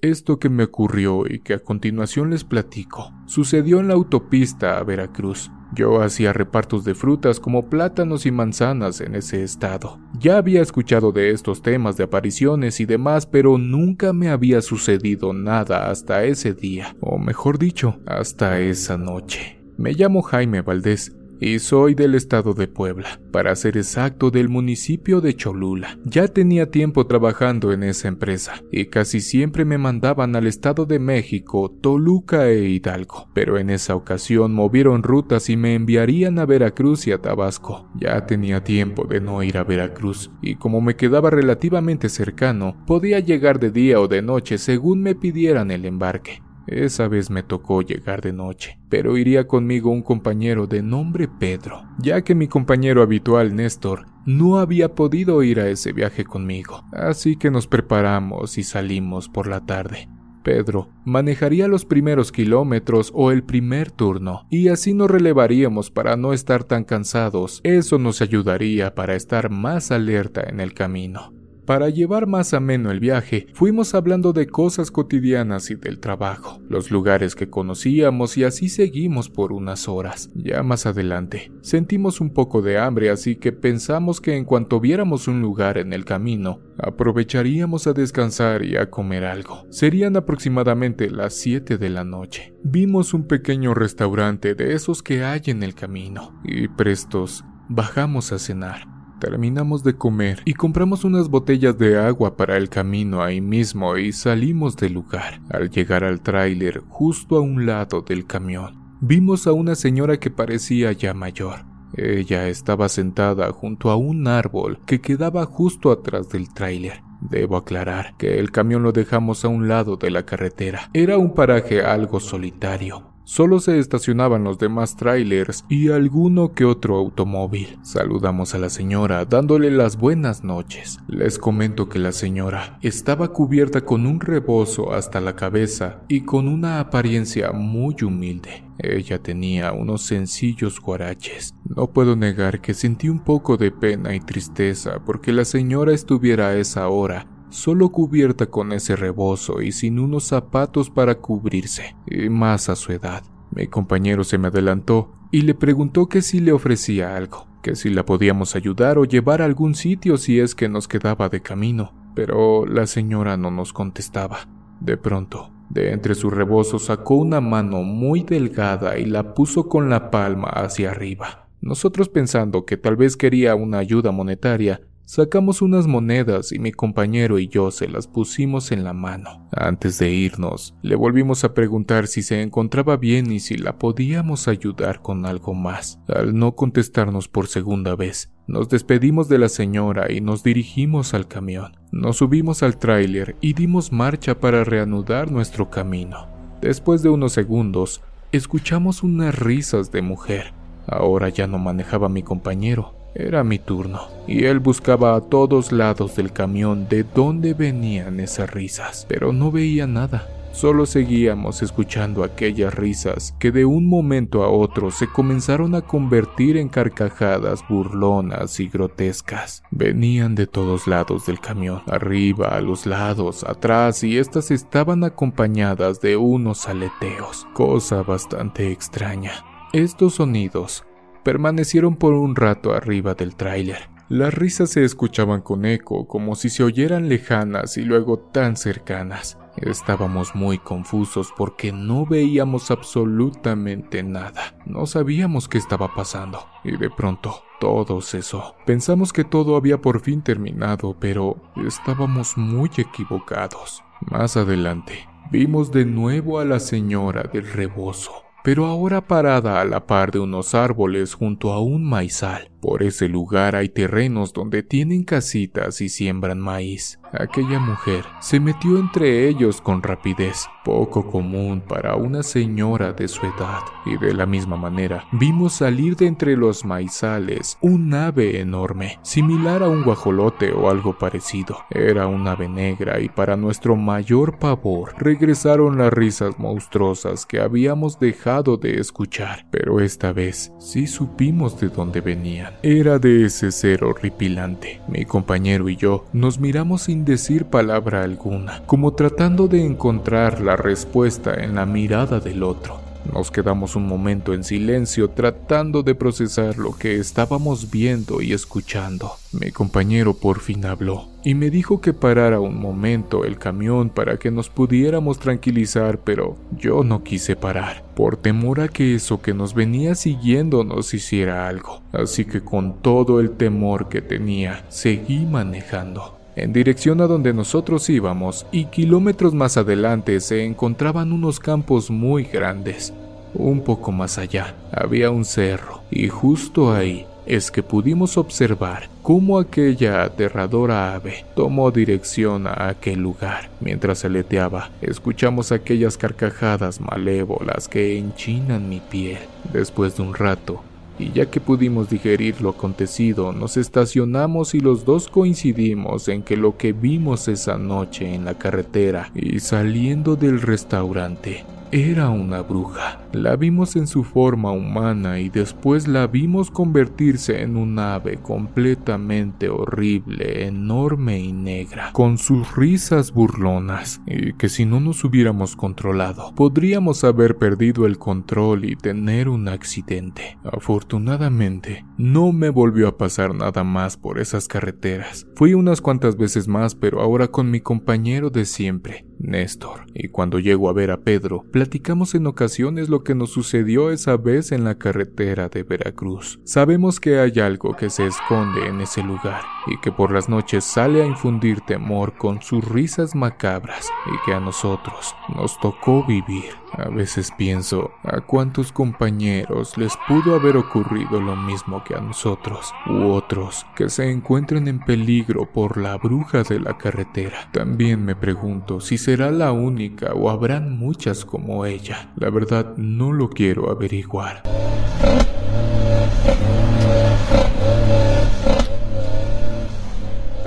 Esto 0.00 0.38
que 0.38 0.48
me 0.48 0.64
ocurrió 0.64 1.24
y 1.28 1.40
que 1.40 1.54
a 1.54 1.58
continuación 1.58 2.30
les 2.30 2.44
platico, 2.44 3.12
sucedió 3.26 3.80
en 3.80 3.88
la 3.88 3.94
autopista 3.94 4.78
a 4.78 4.84
Veracruz. 4.84 5.50
Yo 5.74 6.00
hacía 6.00 6.32
repartos 6.32 6.84
de 6.84 6.94
frutas 6.94 7.40
como 7.40 7.68
plátanos 7.68 8.24
y 8.24 8.30
manzanas 8.30 9.00
en 9.00 9.16
ese 9.16 9.42
estado. 9.42 9.98
Ya 10.18 10.38
había 10.38 10.62
escuchado 10.62 11.12
de 11.12 11.32
estos 11.32 11.62
temas 11.62 11.96
de 11.96 12.04
apariciones 12.04 12.78
y 12.78 12.86
demás, 12.86 13.26
pero 13.26 13.58
nunca 13.58 14.12
me 14.12 14.30
había 14.30 14.62
sucedido 14.62 15.32
nada 15.32 15.90
hasta 15.90 16.24
ese 16.24 16.54
día, 16.54 16.96
o 17.00 17.18
mejor 17.18 17.58
dicho, 17.58 17.98
hasta 18.06 18.60
esa 18.60 18.96
noche. 18.96 19.57
Me 19.78 19.92
llamo 19.92 20.22
Jaime 20.22 20.60
Valdés 20.60 21.12
y 21.38 21.60
soy 21.60 21.94
del 21.94 22.16
estado 22.16 22.52
de 22.52 22.66
Puebla, 22.66 23.20
para 23.30 23.54
ser 23.54 23.76
exacto 23.76 24.32
del 24.32 24.48
municipio 24.48 25.20
de 25.20 25.36
Cholula. 25.36 26.00
Ya 26.04 26.26
tenía 26.26 26.72
tiempo 26.72 27.06
trabajando 27.06 27.72
en 27.72 27.84
esa 27.84 28.08
empresa 28.08 28.60
y 28.72 28.86
casi 28.86 29.20
siempre 29.20 29.64
me 29.64 29.78
mandaban 29.78 30.34
al 30.34 30.48
estado 30.48 30.84
de 30.84 30.98
México, 30.98 31.70
Toluca 31.80 32.48
e 32.48 32.68
Hidalgo, 32.68 33.28
pero 33.34 33.56
en 33.56 33.70
esa 33.70 33.94
ocasión 33.94 34.52
movieron 34.52 35.04
rutas 35.04 35.48
y 35.48 35.56
me 35.56 35.76
enviarían 35.76 36.40
a 36.40 36.44
Veracruz 36.44 37.06
y 37.06 37.12
a 37.12 37.22
Tabasco. 37.22 37.88
Ya 37.94 38.26
tenía 38.26 38.64
tiempo 38.64 39.06
de 39.06 39.20
no 39.20 39.44
ir 39.44 39.58
a 39.58 39.62
Veracruz 39.62 40.32
y 40.42 40.56
como 40.56 40.80
me 40.80 40.96
quedaba 40.96 41.30
relativamente 41.30 42.08
cercano, 42.08 42.84
podía 42.84 43.20
llegar 43.20 43.60
de 43.60 43.70
día 43.70 44.00
o 44.00 44.08
de 44.08 44.22
noche 44.22 44.58
según 44.58 45.02
me 45.02 45.14
pidieran 45.14 45.70
el 45.70 45.84
embarque. 45.84 46.42
Esa 46.68 47.08
vez 47.08 47.30
me 47.30 47.42
tocó 47.42 47.82
llegar 47.82 48.20
de 48.20 48.32
noche, 48.32 48.78
pero 48.88 49.16
iría 49.16 49.46
conmigo 49.46 49.90
un 49.90 50.02
compañero 50.02 50.66
de 50.66 50.82
nombre 50.82 51.28
Pedro, 51.28 51.82
ya 51.98 52.22
que 52.22 52.34
mi 52.34 52.46
compañero 52.46 53.02
habitual 53.02 53.56
Néstor 53.56 54.06
no 54.26 54.58
había 54.58 54.94
podido 54.94 55.42
ir 55.42 55.60
a 55.60 55.68
ese 55.68 55.92
viaje 55.92 56.24
conmigo, 56.24 56.84
así 56.92 57.36
que 57.36 57.50
nos 57.50 57.66
preparamos 57.66 58.58
y 58.58 58.62
salimos 58.62 59.28
por 59.28 59.46
la 59.46 59.64
tarde. 59.64 60.08
Pedro 60.42 60.88
manejaría 61.04 61.68
los 61.68 61.84
primeros 61.84 62.32
kilómetros 62.32 63.10
o 63.14 63.32
el 63.32 63.42
primer 63.42 63.90
turno, 63.90 64.46
y 64.50 64.68
así 64.68 64.94
nos 64.94 65.10
relevaríamos 65.10 65.90
para 65.90 66.16
no 66.16 66.32
estar 66.32 66.64
tan 66.64 66.84
cansados. 66.84 67.60
Eso 67.64 67.98
nos 67.98 68.22
ayudaría 68.22 68.94
para 68.94 69.14
estar 69.14 69.50
más 69.50 69.90
alerta 69.90 70.42
en 70.42 70.60
el 70.60 70.74
camino. 70.74 71.37
Para 71.68 71.90
llevar 71.90 72.26
más 72.26 72.54
ameno 72.54 72.90
el 72.90 72.98
viaje, 72.98 73.46
fuimos 73.52 73.94
hablando 73.94 74.32
de 74.32 74.46
cosas 74.46 74.90
cotidianas 74.90 75.70
y 75.70 75.74
del 75.74 76.00
trabajo, 76.00 76.62
los 76.66 76.90
lugares 76.90 77.34
que 77.34 77.50
conocíamos 77.50 78.38
y 78.38 78.44
así 78.44 78.70
seguimos 78.70 79.28
por 79.28 79.52
unas 79.52 79.86
horas. 79.86 80.30
Ya 80.34 80.62
más 80.62 80.86
adelante, 80.86 81.52
sentimos 81.60 82.22
un 82.22 82.32
poco 82.32 82.62
de 82.62 82.78
hambre, 82.78 83.10
así 83.10 83.36
que 83.36 83.52
pensamos 83.52 84.22
que 84.22 84.34
en 84.34 84.46
cuanto 84.46 84.80
viéramos 84.80 85.28
un 85.28 85.42
lugar 85.42 85.76
en 85.76 85.92
el 85.92 86.06
camino, 86.06 86.60
aprovecharíamos 86.78 87.86
a 87.86 87.92
descansar 87.92 88.64
y 88.64 88.78
a 88.78 88.88
comer 88.88 89.26
algo. 89.26 89.66
Serían 89.68 90.16
aproximadamente 90.16 91.10
las 91.10 91.34
7 91.34 91.76
de 91.76 91.90
la 91.90 92.02
noche. 92.02 92.54
Vimos 92.62 93.12
un 93.12 93.26
pequeño 93.26 93.74
restaurante 93.74 94.54
de 94.54 94.72
esos 94.72 95.02
que 95.02 95.22
hay 95.22 95.42
en 95.44 95.62
el 95.62 95.74
camino, 95.74 96.40
y 96.44 96.66
prestos 96.68 97.44
bajamos 97.68 98.32
a 98.32 98.38
cenar. 98.38 98.97
Terminamos 99.20 99.82
de 99.82 99.96
comer 99.96 100.42
y 100.44 100.54
compramos 100.54 101.04
unas 101.04 101.28
botellas 101.28 101.76
de 101.76 101.98
agua 101.98 102.36
para 102.36 102.56
el 102.56 102.68
camino 102.68 103.22
ahí 103.22 103.40
mismo 103.40 103.96
y 103.96 104.12
salimos 104.12 104.76
del 104.76 104.92
lugar. 104.92 105.40
Al 105.50 105.70
llegar 105.70 106.04
al 106.04 106.20
tráiler, 106.20 106.82
justo 106.88 107.36
a 107.36 107.40
un 107.40 107.66
lado 107.66 108.02
del 108.02 108.26
camión, 108.26 108.96
vimos 109.00 109.48
a 109.48 109.52
una 109.52 109.74
señora 109.74 110.18
que 110.18 110.30
parecía 110.30 110.92
ya 110.92 111.14
mayor. 111.14 111.64
Ella 111.96 112.48
estaba 112.48 112.88
sentada 112.88 113.50
junto 113.50 113.90
a 113.90 113.96
un 113.96 114.28
árbol 114.28 114.78
que 114.86 115.00
quedaba 115.00 115.46
justo 115.46 115.90
atrás 115.90 116.28
del 116.28 116.52
tráiler. 116.52 117.02
Debo 117.20 117.56
aclarar 117.56 118.14
que 118.18 118.38
el 118.38 118.52
camión 118.52 118.84
lo 118.84 118.92
dejamos 118.92 119.44
a 119.44 119.48
un 119.48 119.66
lado 119.66 119.96
de 119.96 120.10
la 120.10 120.24
carretera. 120.24 120.90
Era 120.92 121.18
un 121.18 121.34
paraje 121.34 121.82
algo 121.82 122.20
solitario. 122.20 123.17
Solo 123.28 123.60
se 123.60 123.78
estacionaban 123.78 124.42
los 124.42 124.58
demás 124.58 124.96
trailers 124.96 125.62
y 125.68 125.90
alguno 125.90 126.54
que 126.54 126.64
otro 126.64 126.96
automóvil. 126.96 127.78
Saludamos 127.82 128.54
a 128.54 128.58
la 128.58 128.70
señora 128.70 129.26
dándole 129.26 129.70
las 129.70 129.98
buenas 129.98 130.44
noches. 130.44 130.98
Les 131.08 131.38
comento 131.38 131.90
que 131.90 131.98
la 131.98 132.12
señora 132.12 132.78
estaba 132.80 133.28
cubierta 133.34 133.82
con 133.82 134.06
un 134.06 134.20
rebozo 134.20 134.94
hasta 134.94 135.20
la 135.20 135.36
cabeza 135.36 136.00
y 136.08 136.22
con 136.22 136.48
una 136.48 136.80
apariencia 136.80 137.52
muy 137.52 137.96
humilde. 138.02 138.64
Ella 138.78 139.22
tenía 139.22 139.72
unos 139.72 140.04
sencillos 140.04 140.80
guaraches. 140.80 141.54
No 141.66 141.90
puedo 141.90 142.16
negar 142.16 142.62
que 142.62 142.72
sentí 142.72 143.10
un 143.10 143.22
poco 143.22 143.58
de 143.58 143.70
pena 143.70 144.14
y 144.14 144.20
tristeza 144.20 145.04
porque 145.04 145.34
la 145.34 145.44
señora 145.44 145.92
estuviera 145.92 146.48
a 146.48 146.56
esa 146.56 146.88
hora 146.88 147.26
solo 147.50 147.90
cubierta 147.90 148.46
con 148.46 148.72
ese 148.72 148.96
rebozo 148.96 149.62
y 149.62 149.72
sin 149.72 149.98
unos 149.98 150.24
zapatos 150.24 150.90
para 150.90 151.16
cubrirse, 151.16 151.96
y 152.06 152.28
más 152.28 152.68
a 152.68 152.76
su 152.76 152.92
edad. 152.92 153.22
Mi 153.54 153.66
compañero 153.66 154.24
se 154.24 154.38
me 154.38 154.48
adelantó 154.48 155.12
y 155.30 155.42
le 155.42 155.54
preguntó 155.54 156.08
que 156.08 156.22
si 156.22 156.40
le 156.40 156.52
ofrecía 156.52 157.16
algo, 157.16 157.46
que 157.62 157.76
si 157.76 157.90
la 157.90 158.04
podíamos 158.04 158.56
ayudar 158.56 158.98
o 158.98 159.04
llevar 159.04 159.42
a 159.42 159.46
algún 159.46 159.74
sitio 159.74 160.16
si 160.16 160.40
es 160.40 160.54
que 160.54 160.68
nos 160.68 160.88
quedaba 160.88 161.28
de 161.28 161.42
camino, 161.42 161.92
pero 162.14 162.66
la 162.66 162.86
señora 162.86 163.36
no 163.36 163.50
nos 163.50 163.72
contestaba. 163.72 164.48
De 164.80 164.96
pronto, 164.96 165.50
de 165.70 165.92
entre 165.92 166.14
su 166.14 166.30
rebozo 166.30 166.78
sacó 166.78 167.16
una 167.16 167.40
mano 167.40 167.82
muy 167.82 168.22
delgada 168.22 168.98
y 168.98 169.04
la 169.04 169.34
puso 169.34 169.68
con 169.68 169.90
la 169.90 170.10
palma 170.10 170.48
hacia 170.48 170.90
arriba. 170.90 171.48
Nosotros 171.60 172.08
pensando 172.08 172.64
que 172.64 172.76
tal 172.76 172.96
vez 172.96 173.16
quería 173.16 173.54
una 173.54 173.78
ayuda 173.78 174.12
monetaria, 174.12 174.80
Sacamos 175.08 175.62
unas 175.62 175.86
monedas 175.86 176.52
y 176.52 176.58
mi 176.58 176.70
compañero 176.70 177.38
y 177.38 177.48
yo 177.48 177.70
se 177.70 177.88
las 177.88 178.06
pusimos 178.06 178.72
en 178.72 178.84
la 178.84 178.92
mano. 178.92 179.48
Antes 179.52 179.98
de 179.98 180.10
irnos, 180.10 180.74
le 180.82 180.96
volvimos 180.96 181.44
a 181.44 181.54
preguntar 181.54 182.08
si 182.08 182.20
se 182.20 182.42
encontraba 182.42 182.98
bien 182.98 183.32
y 183.32 183.40
si 183.40 183.56
la 183.56 183.78
podíamos 183.78 184.48
ayudar 184.48 185.00
con 185.00 185.24
algo 185.24 185.54
más. 185.54 185.98
Al 186.08 186.38
no 186.38 186.54
contestarnos 186.54 187.26
por 187.26 187.46
segunda 187.46 187.96
vez, 187.96 188.34
nos 188.46 188.68
despedimos 188.68 189.30
de 189.30 189.38
la 189.38 189.48
señora 189.48 190.12
y 190.12 190.20
nos 190.20 190.42
dirigimos 190.42 191.14
al 191.14 191.26
camión. 191.26 191.72
Nos 191.90 192.18
subimos 192.18 192.62
al 192.62 192.76
tráiler 192.76 193.34
y 193.40 193.54
dimos 193.54 193.92
marcha 193.92 194.38
para 194.38 194.62
reanudar 194.62 195.30
nuestro 195.30 195.70
camino. 195.70 196.28
Después 196.60 197.02
de 197.02 197.08
unos 197.08 197.32
segundos, 197.32 198.02
escuchamos 198.30 199.02
unas 199.02 199.38
risas 199.38 199.90
de 199.90 200.02
mujer. 200.02 200.52
Ahora 200.86 201.30
ya 201.30 201.46
no 201.46 201.58
manejaba 201.58 202.10
mi 202.10 202.22
compañero, 202.22 202.97
era 203.18 203.42
mi 203.44 203.58
turno, 203.58 204.02
y 204.26 204.44
él 204.44 204.60
buscaba 204.60 205.16
a 205.16 205.20
todos 205.20 205.72
lados 205.72 206.16
del 206.16 206.32
camión 206.32 206.88
de 206.88 207.02
dónde 207.02 207.52
venían 207.52 208.20
esas 208.20 208.50
risas, 208.50 209.04
pero 209.08 209.32
no 209.32 209.50
veía 209.50 209.86
nada. 209.86 210.28
Solo 210.52 210.86
seguíamos 210.86 211.62
escuchando 211.62 212.24
aquellas 212.24 212.74
risas 212.74 213.34
que 213.38 213.52
de 213.52 213.64
un 213.64 213.86
momento 213.86 214.42
a 214.42 214.48
otro 214.48 214.90
se 214.90 215.06
comenzaron 215.06 215.74
a 215.74 215.82
convertir 215.82 216.56
en 216.56 216.68
carcajadas 216.68 217.62
burlonas 217.68 218.58
y 218.58 218.68
grotescas. 218.68 219.62
Venían 219.70 220.34
de 220.34 220.46
todos 220.46 220.86
lados 220.86 221.26
del 221.26 221.38
camión, 221.38 221.82
arriba, 221.86 222.48
a 222.48 222.60
los 222.60 222.86
lados, 222.86 223.44
atrás, 223.44 224.02
y 224.02 224.18
estas 224.18 224.50
estaban 224.50 225.04
acompañadas 225.04 226.00
de 226.00 226.16
unos 226.16 226.66
aleteos, 226.68 227.46
cosa 227.52 228.02
bastante 228.02 228.72
extraña. 228.72 229.44
Estos 229.72 230.14
sonidos 230.14 230.84
permanecieron 231.28 231.96
por 231.96 232.14
un 232.14 232.36
rato 232.36 232.72
arriba 232.72 233.12
del 233.12 233.36
tráiler. 233.36 233.90
Las 234.08 234.32
risas 234.32 234.70
se 234.70 234.82
escuchaban 234.82 235.42
con 235.42 235.66
eco, 235.66 236.08
como 236.08 236.34
si 236.36 236.48
se 236.48 236.62
oyeran 236.62 237.10
lejanas 237.10 237.76
y 237.76 237.82
luego 237.82 238.18
tan 238.18 238.56
cercanas. 238.56 239.36
Estábamos 239.58 240.34
muy 240.34 240.56
confusos 240.56 241.28
porque 241.36 241.70
no 241.70 242.06
veíamos 242.06 242.70
absolutamente 242.70 244.02
nada. 244.02 244.56
No 244.64 244.86
sabíamos 244.86 245.48
qué 245.48 245.58
estaba 245.58 245.94
pasando. 245.94 246.46
Y 246.64 246.78
de 246.78 246.88
pronto, 246.88 247.42
todo 247.60 248.00
cesó. 248.00 248.54
Pensamos 248.64 249.12
que 249.12 249.24
todo 249.24 249.56
había 249.56 249.82
por 249.82 250.00
fin 250.00 250.22
terminado, 250.22 250.96
pero 250.98 251.36
estábamos 251.66 252.38
muy 252.38 252.70
equivocados. 252.78 253.84
Más 254.00 254.38
adelante, 254.38 255.06
vimos 255.30 255.72
de 255.72 255.84
nuevo 255.84 256.38
a 256.38 256.46
la 256.46 256.58
señora 256.58 257.24
del 257.24 257.52
rebozo 257.52 258.27
pero 258.48 258.64
ahora 258.64 259.02
parada 259.02 259.60
a 259.60 259.64
la 259.66 259.86
par 259.86 260.10
de 260.10 260.20
unos 260.20 260.54
árboles 260.54 261.12
junto 261.12 261.52
a 261.52 261.60
un 261.60 261.84
maizal. 261.84 262.50
Por 262.62 262.82
ese 262.82 263.06
lugar 263.06 263.54
hay 263.54 263.68
terrenos 263.68 264.32
donde 264.32 264.62
tienen 264.62 265.04
casitas 265.04 265.82
y 265.82 265.90
siembran 265.90 266.40
maíz. 266.40 266.98
Aquella 267.12 267.58
mujer 267.58 268.04
se 268.20 268.40
metió 268.40 268.78
entre 268.78 269.28
ellos 269.28 269.60
con 269.60 269.82
rapidez, 269.82 270.46
poco 270.64 271.10
común 271.10 271.62
para 271.66 271.96
una 271.96 272.22
señora 272.22 272.92
de 272.92 273.08
su 273.08 273.24
edad, 273.24 273.62
y 273.86 273.96
de 273.96 274.12
la 274.12 274.26
misma 274.26 274.56
manera 274.56 275.04
vimos 275.12 275.54
salir 275.54 275.96
de 275.96 276.06
entre 276.06 276.36
los 276.36 276.64
maizales 276.64 277.56
un 277.60 277.94
ave 277.94 278.40
enorme, 278.40 278.98
similar 279.02 279.62
a 279.62 279.68
un 279.68 279.82
guajolote 279.82 280.52
o 280.52 280.68
algo 280.70 280.98
parecido. 280.98 281.58
Era 281.70 282.06
un 282.06 282.26
ave 282.28 282.48
negra 282.48 283.00
y 283.00 283.08
para 283.08 283.36
nuestro 283.36 283.76
mayor 283.76 284.38
pavor 284.38 284.94
regresaron 284.98 285.78
las 285.78 285.92
risas 285.92 286.38
monstruosas 286.38 287.24
que 287.24 287.40
habíamos 287.40 287.98
dejado 287.98 288.56
de 288.56 288.80
escuchar, 288.80 289.46
pero 289.50 289.80
esta 289.80 290.12
vez 290.12 290.52
sí 290.58 290.86
supimos 290.86 291.58
de 291.60 291.68
dónde 291.68 292.00
venían. 292.00 292.54
Era 292.62 292.98
de 292.98 293.24
ese 293.24 293.52
ser 293.52 293.84
horripilante. 293.84 294.80
Mi 294.88 295.04
compañero 295.04 295.68
y 295.68 295.76
yo 295.76 296.04
nos 296.12 296.38
miramos 296.38 296.82
sin 296.82 296.97
decir 297.04 297.46
palabra 297.46 298.02
alguna, 298.02 298.62
como 298.66 298.92
tratando 298.94 299.48
de 299.48 299.64
encontrar 299.64 300.40
la 300.40 300.56
respuesta 300.56 301.34
en 301.34 301.54
la 301.54 301.66
mirada 301.66 302.20
del 302.20 302.42
otro. 302.42 302.88
Nos 303.12 303.30
quedamos 303.30 303.74
un 303.74 303.86
momento 303.86 304.34
en 304.34 304.44
silencio 304.44 305.08
tratando 305.08 305.82
de 305.82 305.94
procesar 305.94 306.58
lo 306.58 306.76
que 306.76 306.96
estábamos 306.96 307.70
viendo 307.70 308.20
y 308.20 308.32
escuchando. 308.32 309.12
Mi 309.32 309.50
compañero 309.50 310.14
por 310.14 310.40
fin 310.40 310.66
habló 310.66 311.08
y 311.24 311.34
me 311.34 311.50
dijo 311.50 311.80
que 311.80 311.94
parara 311.94 312.40
un 312.40 312.60
momento 312.60 313.24
el 313.24 313.38
camión 313.38 313.88
para 313.88 314.18
que 314.18 314.30
nos 314.30 314.50
pudiéramos 314.50 315.18
tranquilizar, 315.18 315.98
pero 315.98 316.36
yo 316.56 316.84
no 316.84 317.02
quise 317.02 317.34
parar, 317.34 317.82
por 317.94 318.16
temor 318.16 318.60
a 318.60 318.68
que 318.68 318.94
eso 318.94 319.22
que 319.22 319.32
nos 319.32 319.54
venía 319.54 319.94
siguiendo 319.94 320.64
nos 320.64 320.92
hiciera 320.92 321.48
algo. 321.48 321.82
Así 321.92 322.24
que 322.24 322.42
con 322.42 322.82
todo 322.82 323.20
el 323.20 323.30
temor 323.30 323.88
que 323.88 324.02
tenía, 324.02 324.64
seguí 324.68 325.24
manejando 325.24 326.17
en 326.38 326.52
dirección 326.52 327.00
a 327.00 327.06
donde 327.06 327.34
nosotros 327.34 327.90
íbamos 327.90 328.46
y 328.52 328.66
kilómetros 328.66 329.34
más 329.34 329.56
adelante 329.56 330.20
se 330.20 330.44
encontraban 330.44 331.12
unos 331.12 331.40
campos 331.40 331.90
muy 331.90 332.24
grandes. 332.24 332.92
Un 333.34 333.60
poco 333.62 333.92
más 333.92 334.18
allá 334.18 334.54
había 334.72 335.10
un 335.10 335.24
cerro 335.24 335.82
y 335.90 336.08
justo 336.08 336.72
ahí 336.72 337.06
es 337.26 337.50
que 337.50 337.62
pudimos 337.62 338.16
observar 338.16 338.88
cómo 339.02 339.38
aquella 339.38 340.02
aterradora 340.02 340.94
ave 340.94 341.26
tomó 341.34 341.70
dirección 341.70 342.46
a 342.46 342.68
aquel 342.68 343.00
lugar. 343.00 343.50
Mientras 343.60 344.04
aleteaba, 344.04 344.70
escuchamos 344.80 345.52
aquellas 345.52 345.98
carcajadas 345.98 346.80
malévolas 346.80 347.68
que 347.68 347.98
enchinan 347.98 348.70
mi 348.70 348.80
piel. 348.80 349.18
Después 349.52 349.96
de 349.96 350.02
un 350.02 350.14
rato, 350.14 350.62
y 350.98 351.12
ya 351.12 351.26
que 351.26 351.40
pudimos 351.40 351.88
digerir 351.88 352.40
lo 352.40 352.50
acontecido, 352.50 353.32
nos 353.32 353.56
estacionamos 353.56 354.54
y 354.54 354.60
los 354.60 354.84
dos 354.84 355.08
coincidimos 355.08 356.08
en 356.08 356.22
que 356.22 356.36
lo 356.36 356.56
que 356.56 356.72
vimos 356.72 357.28
esa 357.28 357.56
noche 357.56 358.14
en 358.14 358.24
la 358.24 358.34
carretera 358.34 359.10
y 359.14 359.40
saliendo 359.40 360.16
del 360.16 360.40
restaurante 360.40 361.44
era 361.72 362.10
una 362.10 362.42
bruja. 362.42 363.00
La 363.12 363.36
vimos 363.36 363.76
en 363.76 363.86
su 363.86 364.04
forma 364.04 364.52
humana 364.52 365.20
y 365.20 365.28
después 365.28 365.88
la 365.88 366.06
vimos 366.06 366.50
convertirse 366.50 367.42
en 367.42 367.56
un 367.56 367.78
ave 367.78 368.18
completamente 368.18 369.48
horrible, 369.48 370.46
enorme 370.46 371.18
y 371.20 371.32
negra, 371.32 371.92
con 371.92 372.18
sus 372.18 372.54
risas 372.54 373.12
burlonas, 373.12 374.00
y 374.06 374.34
que 374.34 374.48
si 374.48 374.64
no 374.64 374.80
nos 374.80 375.04
hubiéramos 375.04 375.56
controlado, 375.56 376.34
podríamos 376.34 377.04
haber 377.04 377.36
perdido 377.36 377.86
el 377.86 377.98
control 377.98 378.64
y 378.64 378.76
tener 378.76 379.28
un 379.28 379.48
accidente. 379.48 380.38
Afortunadamente, 380.44 381.84
no 381.96 382.32
me 382.32 382.50
volvió 382.50 382.88
a 382.88 382.98
pasar 382.98 383.34
nada 383.34 383.64
más 383.64 383.96
por 383.96 384.18
esas 384.18 384.48
carreteras. 384.48 385.26
Fui 385.34 385.54
unas 385.54 385.80
cuantas 385.80 386.16
veces 386.16 386.48
más, 386.48 386.74
pero 386.74 387.00
ahora 387.00 387.28
con 387.28 387.50
mi 387.50 387.60
compañero 387.60 388.30
de 388.30 388.44
siempre, 388.44 389.06
Néstor, 389.18 389.86
y 389.94 390.08
cuando 390.08 390.38
llego 390.38 390.68
a 390.68 390.72
ver 390.72 390.90
a 390.90 391.00
Pedro, 391.00 391.44
platicamos 391.58 392.14
en 392.14 392.28
ocasiones 392.28 392.88
lo 392.88 393.02
que 393.02 393.16
nos 393.16 393.32
sucedió 393.32 393.90
esa 393.90 394.16
vez 394.16 394.52
en 394.52 394.62
la 394.62 394.76
carretera 394.76 395.48
de 395.48 395.64
Veracruz. 395.64 396.38
Sabemos 396.44 397.00
que 397.00 397.18
hay 397.18 397.40
algo 397.40 397.74
que 397.74 397.90
se 397.90 398.06
esconde 398.06 398.68
en 398.68 398.80
ese 398.80 399.02
lugar 399.02 399.42
y 399.66 399.76
que 399.80 399.90
por 399.90 400.12
las 400.12 400.28
noches 400.28 400.62
sale 400.62 401.02
a 401.02 401.06
infundir 401.06 401.60
temor 401.62 402.16
con 402.16 402.42
sus 402.42 402.64
risas 402.64 403.16
macabras 403.16 403.88
y 404.06 404.24
que 404.24 404.34
a 404.34 404.38
nosotros 404.38 405.16
nos 405.34 405.58
tocó 405.58 406.06
vivir. 406.06 406.52
A 406.72 406.90
veces 406.90 407.32
pienso 407.36 407.92
a 408.04 408.20
cuántos 408.20 408.72
compañeros 408.72 409.76
les 409.78 409.94
pudo 410.06 410.34
haber 410.34 410.56
ocurrido 410.56 411.20
lo 411.20 411.34
mismo 411.34 411.82
que 411.82 411.94
a 411.94 412.00
nosotros, 412.00 412.72
u 412.86 413.08
otros 413.10 413.64
que 413.74 413.88
se 413.88 414.10
encuentren 414.10 414.68
en 414.68 414.80
peligro 414.80 415.50
por 415.50 415.78
la 415.78 415.96
bruja 415.96 416.42
de 416.42 416.60
la 416.60 416.76
carretera. 416.76 417.50
También 417.52 418.04
me 418.04 418.14
pregunto 418.14 418.80
si 418.80 418.98
será 418.98 419.30
la 419.30 419.50
única 419.50 420.12
o 420.12 420.28
habrán 420.28 420.78
muchas 420.78 421.24
como 421.24 421.47
ella. 421.66 422.10
La 422.16 422.30
verdad 422.30 422.76
no 422.76 423.12
lo 423.12 423.30
quiero 423.30 423.70
averiguar. 423.70 424.42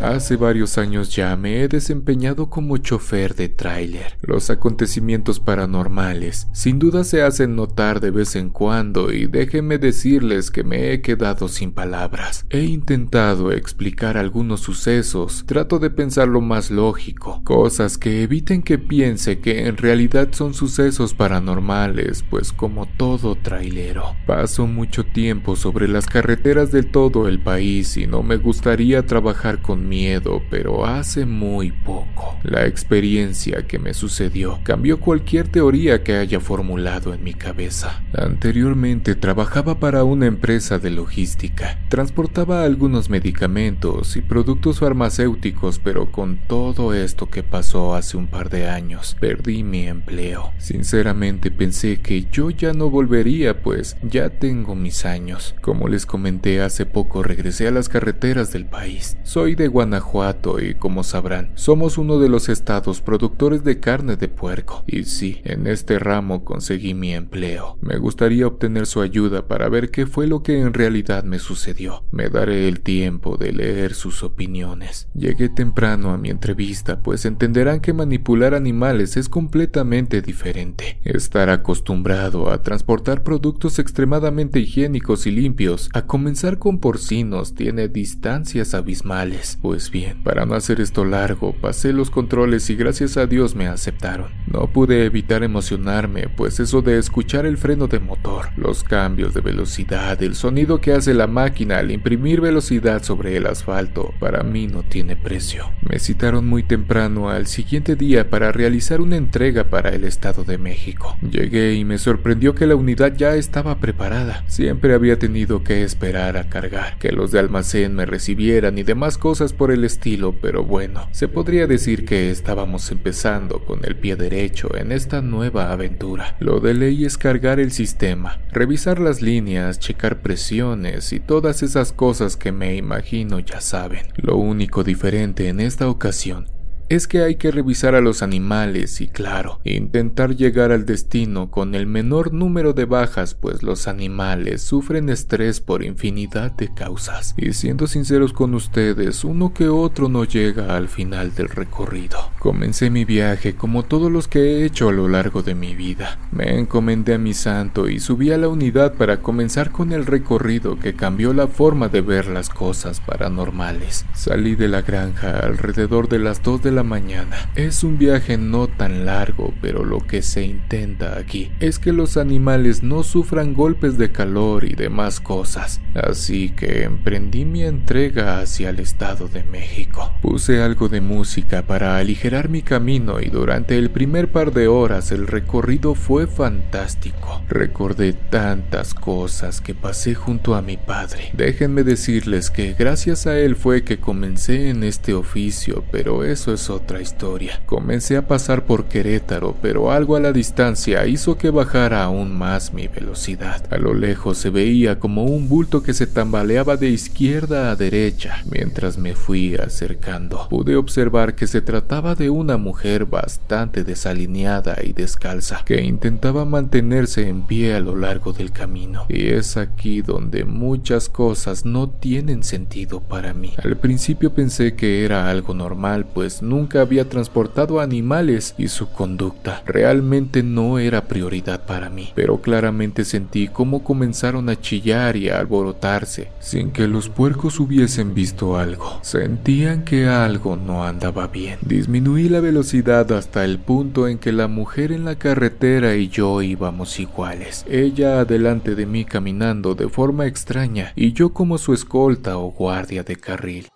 Hace 0.01 0.35
varios 0.35 0.79
años 0.79 1.15
ya 1.15 1.35
me 1.35 1.61
he 1.61 1.67
desempeñado 1.67 2.49
como 2.49 2.77
chofer 2.77 3.35
de 3.35 3.49
tráiler. 3.49 4.17
Los 4.23 4.49
acontecimientos 4.49 5.39
paranormales 5.39 6.47
sin 6.53 6.79
duda 6.79 7.03
se 7.03 7.21
hacen 7.21 7.55
notar 7.55 7.99
de 7.99 8.09
vez 8.09 8.35
en 8.35 8.49
cuando 8.49 9.13
y 9.13 9.27
déjenme 9.27 9.77
decirles 9.77 10.49
que 10.49 10.63
me 10.63 10.91
he 10.91 11.01
quedado 11.01 11.47
sin 11.47 11.71
palabras. 11.71 12.47
He 12.49 12.63
intentado 12.63 13.51
explicar 13.51 14.17
algunos 14.17 14.61
sucesos, 14.61 15.43
trato 15.45 15.77
de 15.77 15.91
pensar 15.91 16.27
lo 16.27 16.41
más 16.41 16.71
lógico, 16.71 17.43
cosas 17.43 17.99
que 17.99 18.23
eviten 18.23 18.63
que 18.63 18.79
piense 18.79 19.39
que 19.39 19.67
en 19.67 19.77
realidad 19.77 20.29
son 20.31 20.55
sucesos 20.55 21.13
paranormales, 21.13 22.25
pues 22.27 22.51
como 22.51 22.87
todo 22.87 23.35
trailero, 23.35 24.15
paso 24.25 24.65
mucho 24.65 25.03
tiempo 25.05 25.55
sobre 25.55 25.87
las 25.87 26.07
carreteras 26.07 26.71
de 26.71 26.81
todo 26.81 27.27
el 27.27 27.39
país 27.39 27.97
y 27.97 28.07
no 28.07 28.23
me 28.23 28.37
gustaría 28.37 29.05
trabajar 29.05 29.61
con 29.61 29.90
miedo, 29.91 30.41
pero 30.49 30.85
hace 30.85 31.25
muy 31.25 31.73
poco. 31.73 32.37
La 32.43 32.65
experiencia 32.65 33.67
que 33.67 33.77
me 33.77 33.93
sucedió 33.93 34.61
cambió 34.63 35.01
cualquier 35.01 35.49
teoría 35.49 36.01
que 36.01 36.15
haya 36.15 36.39
formulado 36.39 37.13
en 37.13 37.25
mi 37.25 37.33
cabeza. 37.33 38.01
Anteriormente 38.13 39.15
trabajaba 39.15 39.81
para 39.81 40.05
una 40.05 40.27
empresa 40.27 40.79
de 40.79 40.91
logística. 40.91 41.77
Transportaba 41.89 42.63
algunos 42.63 43.09
medicamentos 43.09 44.15
y 44.15 44.21
productos 44.21 44.79
farmacéuticos, 44.79 45.79
pero 45.79 46.09
con 46.09 46.37
todo 46.47 46.93
esto 46.93 47.29
que 47.29 47.43
pasó 47.43 47.93
hace 47.93 48.15
un 48.15 48.27
par 48.27 48.49
de 48.49 48.69
años, 48.69 49.17
perdí 49.19 49.61
mi 49.63 49.87
empleo. 49.87 50.53
Sinceramente 50.57 51.51
pensé 51.51 51.99
que 51.99 52.27
yo 52.31 52.49
ya 52.49 52.71
no 52.71 52.89
volvería, 52.89 53.61
pues 53.61 53.97
ya 54.03 54.29
tengo 54.29 54.73
mis 54.73 55.03
años. 55.03 55.53
Como 55.59 55.89
les 55.89 56.05
comenté 56.05 56.61
hace 56.61 56.85
poco, 56.85 57.23
regresé 57.23 57.67
a 57.67 57.71
las 57.71 57.89
carreteras 57.89 58.53
del 58.53 58.65
país. 58.65 59.17
Soy 59.23 59.55
de 59.55 59.67
Guanajuato 59.81 60.61
y 60.61 60.75
como 60.75 61.03
sabrán, 61.03 61.53
somos 61.55 61.97
uno 61.97 62.19
de 62.19 62.29
los 62.29 62.49
estados 62.49 63.01
productores 63.01 63.63
de 63.63 63.79
carne 63.79 64.15
de 64.15 64.27
puerco. 64.27 64.83
Y 64.85 65.05
sí, 65.05 65.41
en 65.43 65.65
este 65.65 65.97
ramo 65.97 66.45
conseguí 66.45 66.93
mi 66.93 67.15
empleo. 67.15 67.79
Me 67.81 67.97
gustaría 67.97 68.45
obtener 68.45 68.85
su 68.85 69.01
ayuda 69.01 69.47
para 69.47 69.69
ver 69.69 69.89
qué 69.89 70.05
fue 70.05 70.27
lo 70.27 70.43
que 70.43 70.61
en 70.61 70.75
realidad 70.75 71.23
me 71.23 71.39
sucedió. 71.39 72.03
Me 72.11 72.29
daré 72.29 72.67
el 72.67 72.81
tiempo 72.81 73.37
de 73.37 73.53
leer 73.53 73.95
sus 73.95 74.21
opiniones. 74.21 75.07
Llegué 75.15 75.49
temprano 75.49 76.11
a 76.11 76.19
mi 76.19 76.29
entrevista, 76.29 76.99
pues 77.01 77.25
entenderán 77.25 77.79
que 77.79 77.91
manipular 77.91 78.53
animales 78.53 79.17
es 79.17 79.29
completamente 79.29 80.21
diferente. 80.21 80.99
Estar 81.03 81.49
acostumbrado 81.49 82.51
a 82.51 82.61
transportar 82.61 83.23
productos 83.23 83.79
extremadamente 83.79 84.59
higiénicos 84.59 85.25
y 85.25 85.31
limpios, 85.31 85.89
a 85.95 86.05
comenzar 86.05 86.59
con 86.59 86.77
porcinos, 86.77 87.55
tiene 87.55 87.87
distancias 87.87 88.75
abismales. 88.75 89.57
Pues 89.71 89.89
bien, 89.89 90.21
para 90.21 90.45
no 90.45 90.55
hacer 90.55 90.81
esto 90.81 91.05
largo, 91.05 91.53
pasé 91.53 91.93
los 91.93 92.11
controles 92.11 92.69
y 92.69 92.75
gracias 92.75 93.15
a 93.15 93.25
Dios 93.25 93.55
me 93.55 93.67
aceptaron. 93.67 94.27
No 94.47 94.67
pude 94.67 95.05
evitar 95.05 95.43
emocionarme, 95.43 96.27
pues 96.27 96.59
eso 96.59 96.81
de 96.81 96.97
escuchar 96.97 97.45
el 97.45 97.57
freno 97.57 97.87
de 97.87 98.01
motor, 98.01 98.49
los 98.57 98.83
cambios 98.83 99.33
de 99.33 99.39
velocidad, 99.39 100.21
el 100.21 100.35
sonido 100.35 100.81
que 100.81 100.91
hace 100.91 101.13
la 101.13 101.27
máquina 101.27 101.77
al 101.77 101.89
imprimir 101.89 102.41
velocidad 102.41 103.01
sobre 103.01 103.37
el 103.37 103.45
asfalto, 103.45 104.13
para 104.19 104.43
mí 104.43 104.67
no 104.67 104.83
tiene 104.83 105.15
precio. 105.15 105.69
Me 105.89 105.99
citaron 105.99 106.47
muy 106.47 106.63
temprano 106.63 107.29
al 107.29 107.47
siguiente 107.47 107.95
día 107.95 108.29
para 108.29 108.51
realizar 108.51 108.99
una 108.99 109.15
entrega 109.15 109.69
para 109.69 109.91
el 109.91 110.03
Estado 110.03 110.43
de 110.43 110.57
México. 110.57 111.15
Llegué 111.21 111.75
y 111.75 111.85
me 111.85 111.97
sorprendió 111.97 112.55
que 112.55 112.67
la 112.67 112.75
unidad 112.75 113.15
ya 113.15 113.35
estaba 113.35 113.79
preparada. 113.79 114.43
Siempre 114.47 114.93
había 114.93 115.17
tenido 115.17 115.63
que 115.63 115.83
esperar 115.83 116.35
a 116.35 116.49
cargar, 116.49 116.97
que 116.99 117.13
los 117.13 117.31
de 117.31 117.39
almacén 117.39 117.95
me 117.95 118.05
recibieran 118.05 118.77
y 118.77 118.83
demás 118.83 119.17
cosas 119.17 119.53
por 119.61 119.69
el 119.69 119.83
estilo, 119.83 120.33
pero 120.41 120.63
bueno, 120.63 121.07
se 121.11 121.27
podría 121.27 121.67
decir 121.67 122.03
que 122.03 122.31
estábamos 122.31 122.91
empezando 122.91 123.63
con 123.63 123.85
el 123.85 123.95
pie 123.95 124.15
derecho 124.15 124.75
en 124.75 124.91
esta 124.91 125.21
nueva 125.21 125.71
aventura. 125.71 126.35
Lo 126.39 126.59
de 126.59 126.73
ley 126.73 127.05
es 127.05 127.15
cargar 127.15 127.59
el 127.59 127.71
sistema, 127.71 128.39
revisar 128.51 128.97
las 128.97 129.21
líneas, 129.21 129.77
checar 129.77 130.23
presiones 130.23 131.13
y 131.13 131.19
todas 131.19 131.61
esas 131.61 131.93
cosas 131.93 132.37
que 132.37 132.51
me 132.51 132.75
imagino 132.75 133.37
ya 133.37 133.61
saben. 133.61 134.07
Lo 134.15 134.35
único 134.35 134.83
diferente 134.83 135.47
en 135.47 135.59
esta 135.59 135.89
ocasión 135.89 136.47
es 136.91 137.07
que 137.07 137.21
hay 137.23 137.35
que 137.35 137.51
revisar 137.51 137.95
a 137.95 138.01
los 138.01 138.21
animales 138.21 138.99
y 138.99 139.07
claro, 139.07 139.61
intentar 139.63 140.35
llegar 140.35 140.73
al 140.73 140.85
destino 140.85 141.49
con 141.49 141.73
el 141.73 141.87
menor 141.87 142.33
número 142.33 142.73
de 142.73 142.83
bajas, 142.83 143.33
pues 143.33 143.63
los 143.63 143.87
animales 143.87 144.61
sufren 144.61 145.07
estrés 145.07 145.61
por 145.61 145.85
infinidad 145.85 146.51
de 146.51 146.73
causas. 146.73 147.33
Y 147.37 147.53
siendo 147.53 147.87
sinceros 147.87 148.33
con 148.33 148.53
ustedes, 148.55 149.23
uno 149.23 149.53
que 149.53 149.69
otro 149.69 150.09
no 150.09 150.25
llega 150.25 150.75
al 150.75 150.89
final 150.89 151.33
del 151.33 151.47
recorrido. 151.47 152.17
Comencé 152.39 152.89
mi 152.89 153.05
viaje 153.05 153.55
como 153.55 153.83
todos 153.83 154.11
los 154.11 154.27
que 154.27 154.39
he 154.41 154.65
hecho 154.65 154.89
a 154.89 154.91
lo 154.91 155.07
largo 155.07 155.43
de 155.43 155.55
mi 155.55 155.75
vida. 155.75 156.19
Me 156.33 156.59
encomendé 156.59 157.13
a 157.13 157.17
mi 157.17 157.33
santo 157.33 157.87
y 157.87 158.01
subí 158.01 158.33
a 158.33 158.37
la 158.37 158.49
unidad 158.49 158.95
para 158.95 159.21
comenzar 159.21 159.71
con 159.71 159.93
el 159.93 160.05
recorrido 160.05 160.77
que 160.77 160.93
cambió 160.93 161.31
la 161.31 161.47
forma 161.47 161.87
de 161.87 162.01
ver 162.01 162.27
las 162.27 162.49
cosas 162.49 162.99
paranormales. 162.99 164.05
Salí 164.13 164.55
de 164.55 164.67
la 164.67 164.81
granja 164.81 165.39
alrededor 165.39 166.09
de 166.09 166.19
las 166.19 166.43
2 166.43 166.63
de 166.63 166.71
la 166.71 166.80
mañana. 166.83 167.51
Es 167.55 167.83
un 167.83 167.97
viaje 167.97 168.37
no 168.37 168.67
tan 168.67 169.05
largo, 169.05 169.53
pero 169.61 169.83
lo 169.83 169.99
que 169.99 170.21
se 170.21 170.43
intenta 170.43 171.17
aquí 171.17 171.51
es 171.59 171.79
que 171.79 171.93
los 171.93 172.17
animales 172.17 172.83
no 172.83 173.03
sufran 173.03 173.53
golpes 173.53 173.97
de 173.97 174.11
calor 174.11 174.63
y 174.63 174.75
demás 174.75 175.19
cosas. 175.19 175.81
Así 175.93 176.49
que 176.49 176.83
emprendí 176.83 177.45
mi 177.45 177.63
entrega 177.63 178.39
hacia 178.39 178.69
el 178.69 178.79
Estado 178.79 179.27
de 179.27 179.43
México. 179.43 180.13
Puse 180.21 180.61
algo 180.61 180.89
de 180.89 181.01
música 181.01 181.63
para 181.63 181.97
aligerar 181.97 182.49
mi 182.49 182.61
camino 182.61 183.19
y 183.19 183.29
durante 183.29 183.77
el 183.77 183.89
primer 183.89 184.31
par 184.31 184.53
de 184.53 184.67
horas 184.67 185.11
el 185.11 185.27
recorrido 185.27 185.95
fue 185.95 186.27
fantástico. 186.27 187.41
Recordé 187.49 188.13
tantas 188.13 188.93
cosas 188.93 189.61
que 189.61 189.75
pasé 189.75 190.15
junto 190.15 190.55
a 190.55 190.61
mi 190.61 190.77
padre. 190.77 191.31
Déjenme 191.33 191.83
decirles 191.83 192.49
que 192.49 192.73
gracias 192.73 193.27
a 193.27 193.37
él 193.37 193.55
fue 193.55 193.83
que 193.83 193.99
comencé 193.99 194.69
en 194.69 194.83
este 194.83 195.13
oficio, 195.13 195.83
pero 195.91 196.23
eso 196.23 196.53
es 196.53 196.60
otra 196.69 197.01
historia. 197.01 197.61
Comencé 197.65 198.17
a 198.17 198.27
pasar 198.27 198.65
por 198.65 198.85
Querétaro, 198.85 199.55
pero 199.61 199.91
algo 199.91 200.15
a 200.15 200.19
la 200.19 200.31
distancia 200.31 201.05
hizo 201.07 201.37
que 201.37 201.49
bajara 201.49 202.03
aún 202.03 202.37
más 202.37 202.73
mi 202.73 202.87
velocidad. 202.87 203.61
A 203.73 203.77
lo 203.77 203.93
lejos 203.93 204.37
se 204.37 204.49
veía 204.49 204.99
como 204.99 205.23
un 205.23 205.49
bulto 205.49 205.83
que 205.83 205.93
se 205.93 206.07
tambaleaba 206.07 206.77
de 206.77 206.89
izquierda 206.89 207.71
a 207.71 207.75
derecha. 207.75 208.43
Mientras 208.49 208.97
me 208.97 209.15
fui 209.15 209.55
acercando, 209.55 210.47
pude 210.49 210.75
observar 210.75 211.35
que 211.35 211.47
se 211.47 211.61
trataba 211.61 212.15
de 212.15 212.29
una 212.29 212.57
mujer 212.57 213.05
bastante 213.05 213.83
desalineada 213.83 214.77
y 214.83 214.93
descalza, 214.93 215.63
que 215.65 215.81
intentaba 215.81 216.45
mantenerse 216.45 217.27
en 217.27 217.43
pie 217.43 217.75
a 217.75 217.79
lo 217.79 217.95
largo 217.95 218.33
del 218.33 218.51
camino. 218.51 219.05
Y 219.09 219.27
es 219.27 219.57
aquí 219.57 220.01
donde 220.01 220.45
muchas 220.45 221.09
cosas 221.09 221.65
no 221.65 221.89
tienen 221.89 222.43
sentido 222.43 223.01
para 223.01 223.33
mí. 223.33 223.53
Al 223.63 223.77
principio 223.77 224.33
pensé 224.33 224.75
que 224.75 225.03
era 225.05 225.29
algo 225.29 225.53
normal, 225.53 226.05
pues 226.13 226.41
nunca 226.51 226.81
había 226.81 227.07
transportado 227.07 227.79
animales 227.79 228.55
y 228.57 228.67
su 228.67 228.89
conducta 228.89 229.63
realmente 229.65 230.43
no 230.43 230.79
era 230.79 231.05
prioridad 231.05 231.65
para 231.65 231.89
mí. 231.89 232.11
Pero 232.13 232.41
claramente 232.41 233.05
sentí 233.05 233.47
cómo 233.47 233.85
comenzaron 233.85 234.49
a 234.49 234.59
chillar 234.59 235.15
y 235.15 235.29
a 235.29 235.39
alborotarse, 235.39 236.27
sin 236.41 236.71
que 236.71 236.89
los 236.89 237.07
puercos 237.07 237.61
hubiesen 237.61 238.13
visto 238.13 238.57
algo. 238.57 238.99
Sentían 239.01 239.85
que 239.85 240.07
algo 240.07 240.57
no 240.57 240.83
andaba 240.83 241.27
bien. 241.27 241.57
Disminuí 241.61 242.27
la 242.27 242.41
velocidad 242.41 243.09
hasta 243.13 243.45
el 243.45 243.57
punto 243.57 244.09
en 244.09 244.17
que 244.17 244.33
la 244.33 244.49
mujer 244.49 244.91
en 244.91 245.05
la 245.05 245.15
carretera 245.15 245.95
y 245.95 246.09
yo 246.09 246.41
íbamos 246.41 246.99
iguales. 246.99 247.65
Ella 247.69 248.19
adelante 248.19 248.75
de 248.75 248.85
mí 248.85 249.05
caminando 249.05 249.73
de 249.73 249.87
forma 249.87 250.25
extraña 250.25 250.91
y 250.97 251.13
yo 251.13 251.29
como 251.31 251.57
su 251.57 251.73
escolta 251.73 252.37
o 252.37 252.51
guardia 252.51 253.03
de 253.03 253.15
carril. 253.15 253.67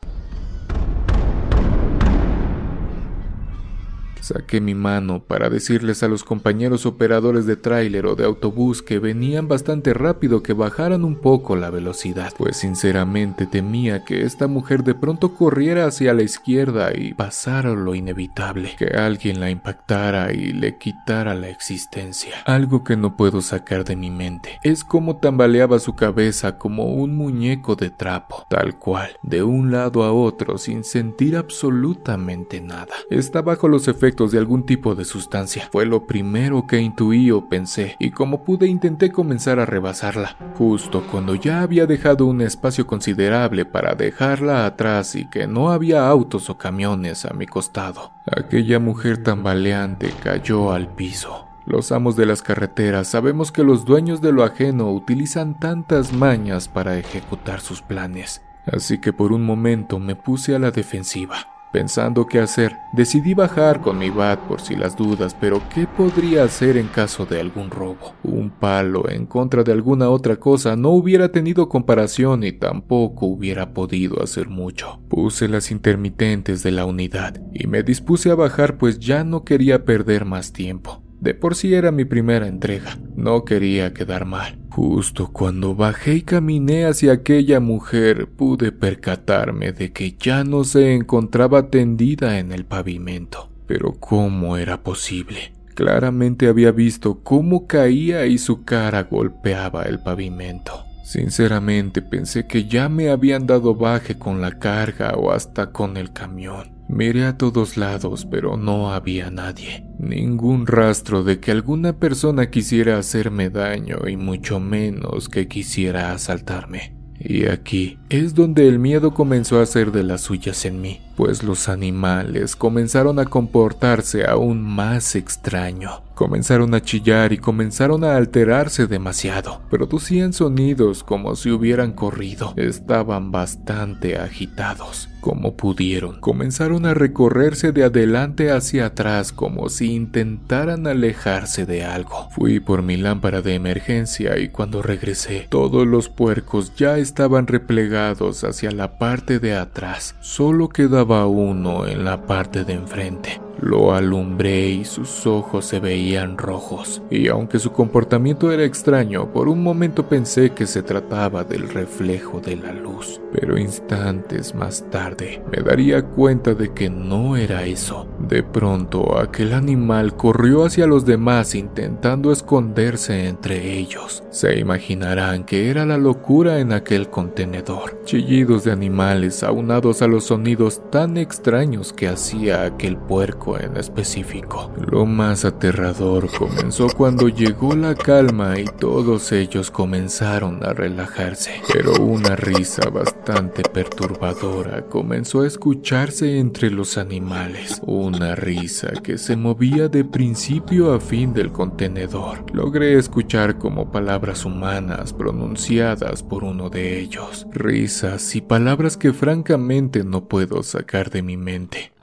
Saqué 4.26 4.60
mi 4.60 4.74
mano 4.74 5.24
para 5.24 5.52
decirles 5.52 6.02
a 6.02 6.08
los 6.08 6.24
compañeros 6.24 6.88
operadores 6.88 7.46
de 7.46 7.58
tráiler 7.58 8.08
o 8.08 8.16
de 8.16 8.26
autobús 8.26 8.82
que 8.82 8.98
venían 8.98 9.48
bastante 9.48 9.94
rápido 9.94 10.42
que 10.42 10.54
bajaran 10.54 11.06
un 11.06 11.18
poco 11.18 11.56
la 11.56 11.70
velocidad, 11.70 12.34
pues 12.36 12.58
sinceramente 12.58 13.46
temía 13.46 14.04
que 14.04 14.24
esta 14.24 14.48
mujer 14.48 14.84
de 14.84 14.96
pronto 14.96 15.36
corriera 15.36 15.86
hacia 15.86 16.16
la 16.16 16.24
izquierda 16.24 16.90
y 16.92 17.14
pasara 17.14 17.76
lo 17.76 17.94
inevitable, 17.94 18.74
que 18.80 18.98
alguien 18.98 19.40
la 19.40 19.52
impactara 19.52 20.34
y 20.34 20.54
le 20.54 20.80
quitara 20.80 21.36
la 21.36 21.50
existencia. 21.50 22.34
Algo 22.48 22.84
que 22.84 22.98
no 22.98 23.18
puedo 23.18 23.42
sacar 23.42 23.84
de 23.84 23.96
mi 23.96 24.10
mente 24.10 24.58
es 24.64 24.84
cómo 24.84 25.18
tambaleaba 25.18 25.78
su 25.78 25.96
cabeza 25.96 26.58
como 26.58 26.86
un 26.86 27.16
muñeco 27.16 27.76
de 27.76 27.92
trapo, 27.92 28.48
tal 28.50 28.80
cual, 28.80 29.20
de 29.22 29.44
un 29.44 29.72
lado 29.72 30.04
a 30.04 30.12
otro 30.12 30.58
sin 30.58 30.84
sentir 30.84 31.38
absolutamente 31.38 32.60
nada. 32.60 32.96
Está 33.12 33.44
bajo 33.44 33.68
los 33.68 33.88
efectos 33.88 34.15
de 34.16 34.38
algún 34.38 34.66
tipo 34.66 34.96
de 34.96 35.04
sustancia. 35.04 35.68
Fue 35.72 35.86
lo 35.86 36.08
primero 36.08 36.66
que 36.66 36.80
intuí 36.80 37.32
o 37.32 37.50
pensé, 37.50 37.96
y 38.00 38.12
como 38.12 38.44
pude 38.44 38.68
intenté 38.68 39.12
comenzar 39.12 39.60
a 39.60 39.66
rebasarla, 39.66 40.38
justo 40.58 41.04
cuando 41.12 41.36
ya 41.36 41.62
había 41.62 41.86
dejado 41.86 42.26
un 42.26 42.42
espacio 42.42 42.88
considerable 42.88 43.66
para 43.66 43.94
dejarla 43.96 44.66
atrás 44.66 45.16
y 45.16 45.26
que 45.26 45.48
no 45.48 45.72
había 45.72 46.08
autos 46.08 46.50
o 46.50 46.58
camiones 46.58 47.26
a 47.26 47.34
mi 47.34 47.46
costado. 47.46 48.14
Aquella 48.26 48.80
mujer 48.80 49.22
tambaleante 49.22 50.14
cayó 50.24 50.72
al 50.72 50.88
piso. 50.88 51.48
Los 51.66 51.92
amos 51.92 52.16
de 52.16 52.26
las 52.26 52.42
carreteras 52.42 53.08
sabemos 53.08 53.52
que 53.52 53.64
los 53.64 53.86
dueños 53.86 54.22
de 54.22 54.32
lo 54.32 54.44
ajeno 54.44 54.92
utilizan 54.92 55.56
tantas 55.56 56.14
mañas 56.14 56.68
para 56.68 56.98
ejecutar 56.98 57.60
sus 57.60 57.82
planes, 57.82 58.44
así 58.72 59.00
que 59.00 59.14
por 59.14 59.34
un 59.34 59.44
momento 59.44 60.00
me 60.00 60.16
puse 60.16 60.56
a 60.56 60.60
la 60.60 60.72
defensiva. 60.72 61.55
Pensando 61.76 62.26
qué 62.26 62.40
hacer, 62.40 62.78
decidí 62.94 63.34
bajar 63.34 63.82
con 63.82 63.98
mi 63.98 64.10
bat 64.10 64.40
por 64.40 64.62
si 64.62 64.78
las 64.78 64.96
dudas, 64.96 65.36
pero 65.38 65.62
¿qué 65.74 65.86
podría 65.86 66.46
hacer 66.46 66.78
en 66.78 66.88
caso 66.88 67.26
de 67.26 67.42
algún 67.42 67.70
robo? 67.70 68.14
Un 68.24 68.50
palo 68.50 69.10
en 69.10 69.26
contra 69.26 69.62
de 69.62 69.74
alguna 69.74 70.10
otra 70.10 70.38
cosa 70.38 70.78
no 70.78 70.92
hubiera 70.92 71.34
tenido 71.34 71.68
comparación 71.68 72.46
y 72.46 72.54
tampoco 72.54 73.26
hubiera 73.26 73.74
podido 73.74 74.24
hacer 74.24 74.48
mucho. 74.48 75.02
Puse 75.10 75.50
las 75.50 75.70
intermitentes 75.70 76.64
de 76.64 76.72
la 76.72 76.86
unidad 76.86 77.42
y 77.54 77.68
me 77.68 77.84
dispuse 77.84 78.32
a 78.32 78.36
bajar 78.36 78.78
pues 78.78 78.98
ya 78.98 79.26
no 79.26 79.44
quería 79.44 79.84
perder 79.84 80.24
más 80.24 80.54
tiempo. 80.54 81.05
De 81.20 81.34
por 81.34 81.56
sí 81.56 81.74
era 81.74 81.92
mi 81.92 82.06
primera 82.06 82.48
entrega, 82.48 82.98
no 83.16 83.46
quería 83.46 83.94
quedar 83.94 84.26
mal. 84.26 84.58
Justo 84.70 85.32
cuando 85.32 85.76
bajé 85.76 86.16
y 86.16 86.22
caminé 86.22 86.86
hacia 86.86 87.14
aquella 87.14 87.60
mujer, 87.60 88.28
pude 88.28 88.72
percatarme 88.72 89.72
de 89.72 89.92
que 89.92 90.16
ya 90.20 90.44
no 90.44 90.64
se 90.64 90.94
encontraba 90.94 91.70
tendida 91.70 92.40
en 92.40 92.52
el 92.52 92.66
pavimento. 92.66 93.50
Pero 93.68 93.94
¿cómo 94.00 94.58
era 94.58 94.84
posible? 94.84 95.54
Claramente 95.74 96.48
había 96.48 96.72
visto 96.72 97.22
cómo 97.24 97.68
caía 97.68 98.26
y 98.26 98.38
su 98.38 98.64
cara 98.64 99.04
golpeaba 99.04 99.84
el 99.84 100.00
pavimento. 100.00 100.86
Sinceramente 101.04 102.02
pensé 102.02 102.48
que 102.48 102.68
ya 102.68 102.90
me 102.90 103.10
habían 103.10 103.46
dado 103.46 103.76
baje 103.76 104.18
con 104.18 104.42
la 104.42 104.58
carga 104.58 105.14
o 105.16 105.32
hasta 105.32 105.72
con 105.72 105.98
el 105.98 106.12
camión. 106.12 106.75
Miré 106.88 107.26
a 107.26 107.38
todos 107.38 107.78
lados, 107.78 108.28
pero 108.30 108.58
no 108.58 108.94
había 108.94 109.32
nadie. 109.32 109.86
Ningún 109.98 110.68
rastro 110.68 111.24
de 111.24 111.40
que 111.40 111.52
alguna 111.52 111.98
persona 111.98 112.50
quisiera 112.50 112.98
hacerme 112.98 113.50
daño 113.50 114.08
y 114.08 114.18
mucho 114.18 114.60
menos 114.60 115.30
que 115.30 115.48
quisiera 115.48 116.12
asaltarme. 116.12 116.96
Y 117.20 117.46
aquí 117.48 117.98
es 118.10 118.36
donde 118.36 118.68
el 118.68 118.78
miedo 118.78 119.14
comenzó 119.14 119.60
a 119.60 119.64
hacer 119.64 119.92
de 119.92 120.04
las 120.04 120.22
suyas 120.22 120.66
en 120.66 120.82
mí 120.82 121.05
pues 121.16 121.44
los 121.44 121.70
animales 121.70 122.56
comenzaron 122.56 123.20
a 123.20 123.26
comportarse 123.26 124.26
aún 124.26 124.62
más 124.62 125.16
extraño. 125.16 126.06
Comenzaron 126.16 126.74
a 126.74 126.82
chillar 126.82 127.34
y 127.34 127.38
comenzaron 127.38 128.06
a 128.06 128.16
alterarse 128.16 128.88
demasiado. 128.88 129.62
Producían 129.70 130.32
sonidos 130.32 131.04
como 131.04 131.36
si 131.36 131.52
hubieran 131.52 131.92
corrido. 131.92 132.54
Estaban 132.56 133.32
bastante 133.32 134.18
agitados. 134.18 135.10
Como 135.20 135.56
pudieron, 135.56 136.22
comenzaron 136.22 136.86
a 136.86 136.94
recorrerse 136.94 137.72
de 137.72 137.84
adelante 137.84 138.52
hacia 138.52 138.86
atrás 138.86 139.34
como 139.34 139.70
si 139.70 139.92
intentaran 139.92 140.86
alejarse 140.86 141.66
de 141.66 141.84
algo. 141.84 142.30
Fui 142.30 142.60
por 142.60 142.84
mi 142.84 142.96
lámpara 142.96 143.42
de 143.42 143.56
emergencia 143.56 144.38
y 144.38 144.50
cuando 144.50 144.84
regresé, 144.84 145.48
todos 145.50 145.88
los 145.88 146.10
puercos 146.10 146.76
ya 146.76 147.00
estaban 147.00 147.48
replegados 147.48 148.44
hacia 148.44 148.72
la 148.72 149.00
parte 149.00 149.40
de 149.40 149.56
atrás. 149.56 150.16
Solo 150.22 150.70
quedaba 150.70 151.05
uno 151.14 151.86
en 151.86 152.04
la 152.04 152.26
parte 152.26 152.66
de 152.66 152.74
enfrente. 152.74 153.40
Lo 153.60 153.94
alumbré 153.94 154.70
y 154.70 154.86
sus 154.86 155.26
ojos 155.26 155.66
se 155.66 155.80
veían 155.80 156.38
rojos, 156.38 157.02
y 157.10 157.28
aunque 157.28 157.60
su 157.60 157.72
comportamiento 157.72 158.52
era 158.52 158.64
extraño, 158.64 159.32
por 159.32 159.48
un 159.48 159.64
momento 159.64 160.08
pensé 160.08 160.52
que 160.52 160.68
se 160.68 160.84
trataba 160.84 161.44
del 161.44 161.70
reflejo 161.70 162.40
de 162.40 162.58
la 162.58 162.74
luz, 162.74 163.22
pero 163.32 163.58
instantes 163.58 164.54
más 164.54 164.90
tarde 164.90 165.42
me 165.52 165.64
daría 165.64 166.04
cuenta 166.04 166.54
de 166.54 166.74
que 166.74 166.90
no 166.90 167.38
era 167.38 167.66
eso. 167.66 168.08
De 168.20 168.44
pronto 168.44 169.18
aquel 169.20 169.54
animal 169.54 170.16
corrió 170.16 170.66
hacia 170.66 170.88
los 170.88 171.06
demás 171.06 171.56
intentando 171.56 172.32
esconderse 172.32 173.28
entre 173.28 173.78
ellos. 173.78 174.24
Se 174.32 174.58
imaginarán 174.58 175.46
que 175.46 175.70
era 175.70 175.86
la 175.86 175.98
locura 175.98 176.60
en 176.60 176.74
aquel 176.74 177.10
contenedor. 177.10 178.02
Chillidos 178.06 178.64
de 178.64 178.72
animales 178.72 179.44
aunados 179.44 180.02
a 180.02 180.08
los 180.08 180.26
sonidos 180.26 180.82
tan 180.92 181.18
extraños 181.18 181.94
que 181.94 182.08
hacía 182.08 182.64
aquel 182.64 182.98
puerco 182.98 183.45
en 183.60 183.78
específico. 183.78 184.72
Lo 184.90 185.06
más 185.06 185.46
aterrador 185.46 186.28
comenzó 186.36 186.88
cuando 186.88 187.30
llegó 187.30 187.76
la 187.76 187.94
calma 187.94 188.60
y 188.60 188.66
todos 188.66 189.32
ellos 189.32 189.70
comenzaron 189.70 190.66
a 190.66 190.74
relajarse, 190.74 191.62
pero 191.72 191.94
una 192.04 192.36
risa 192.36 192.90
bastante 192.90 193.62
perturbadora 193.62 194.86
comenzó 194.88 195.42
a 195.42 195.48
escucharse 195.48 196.40
entre 196.40 196.72
los 196.72 196.98
animales, 196.98 197.82
una 197.86 198.34
risa 198.34 198.90
que 199.04 199.18
se 199.20 199.36
movía 199.36 199.88
de 199.88 200.04
principio 200.04 200.94
a 200.94 201.00
fin 201.00 201.34
del 201.34 201.52
contenedor. 201.52 202.46
Logré 202.54 202.98
escuchar 202.98 203.60
como 203.60 203.92
palabras 203.92 204.46
humanas 204.46 205.14
pronunciadas 205.14 206.24
por 206.24 206.44
uno 206.44 206.70
de 206.70 207.00
ellos, 207.00 207.46
risas 207.52 208.36
y 208.36 208.42
palabras 208.42 208.98
que 208.98 209.14
francamente 209.14 210.04
no 210.04 210.28
puedo 210.28 210.64
sacar 210.64 211.10
de 211.12 211.22
mi 211.22 211.38
mente. 211.38 211.95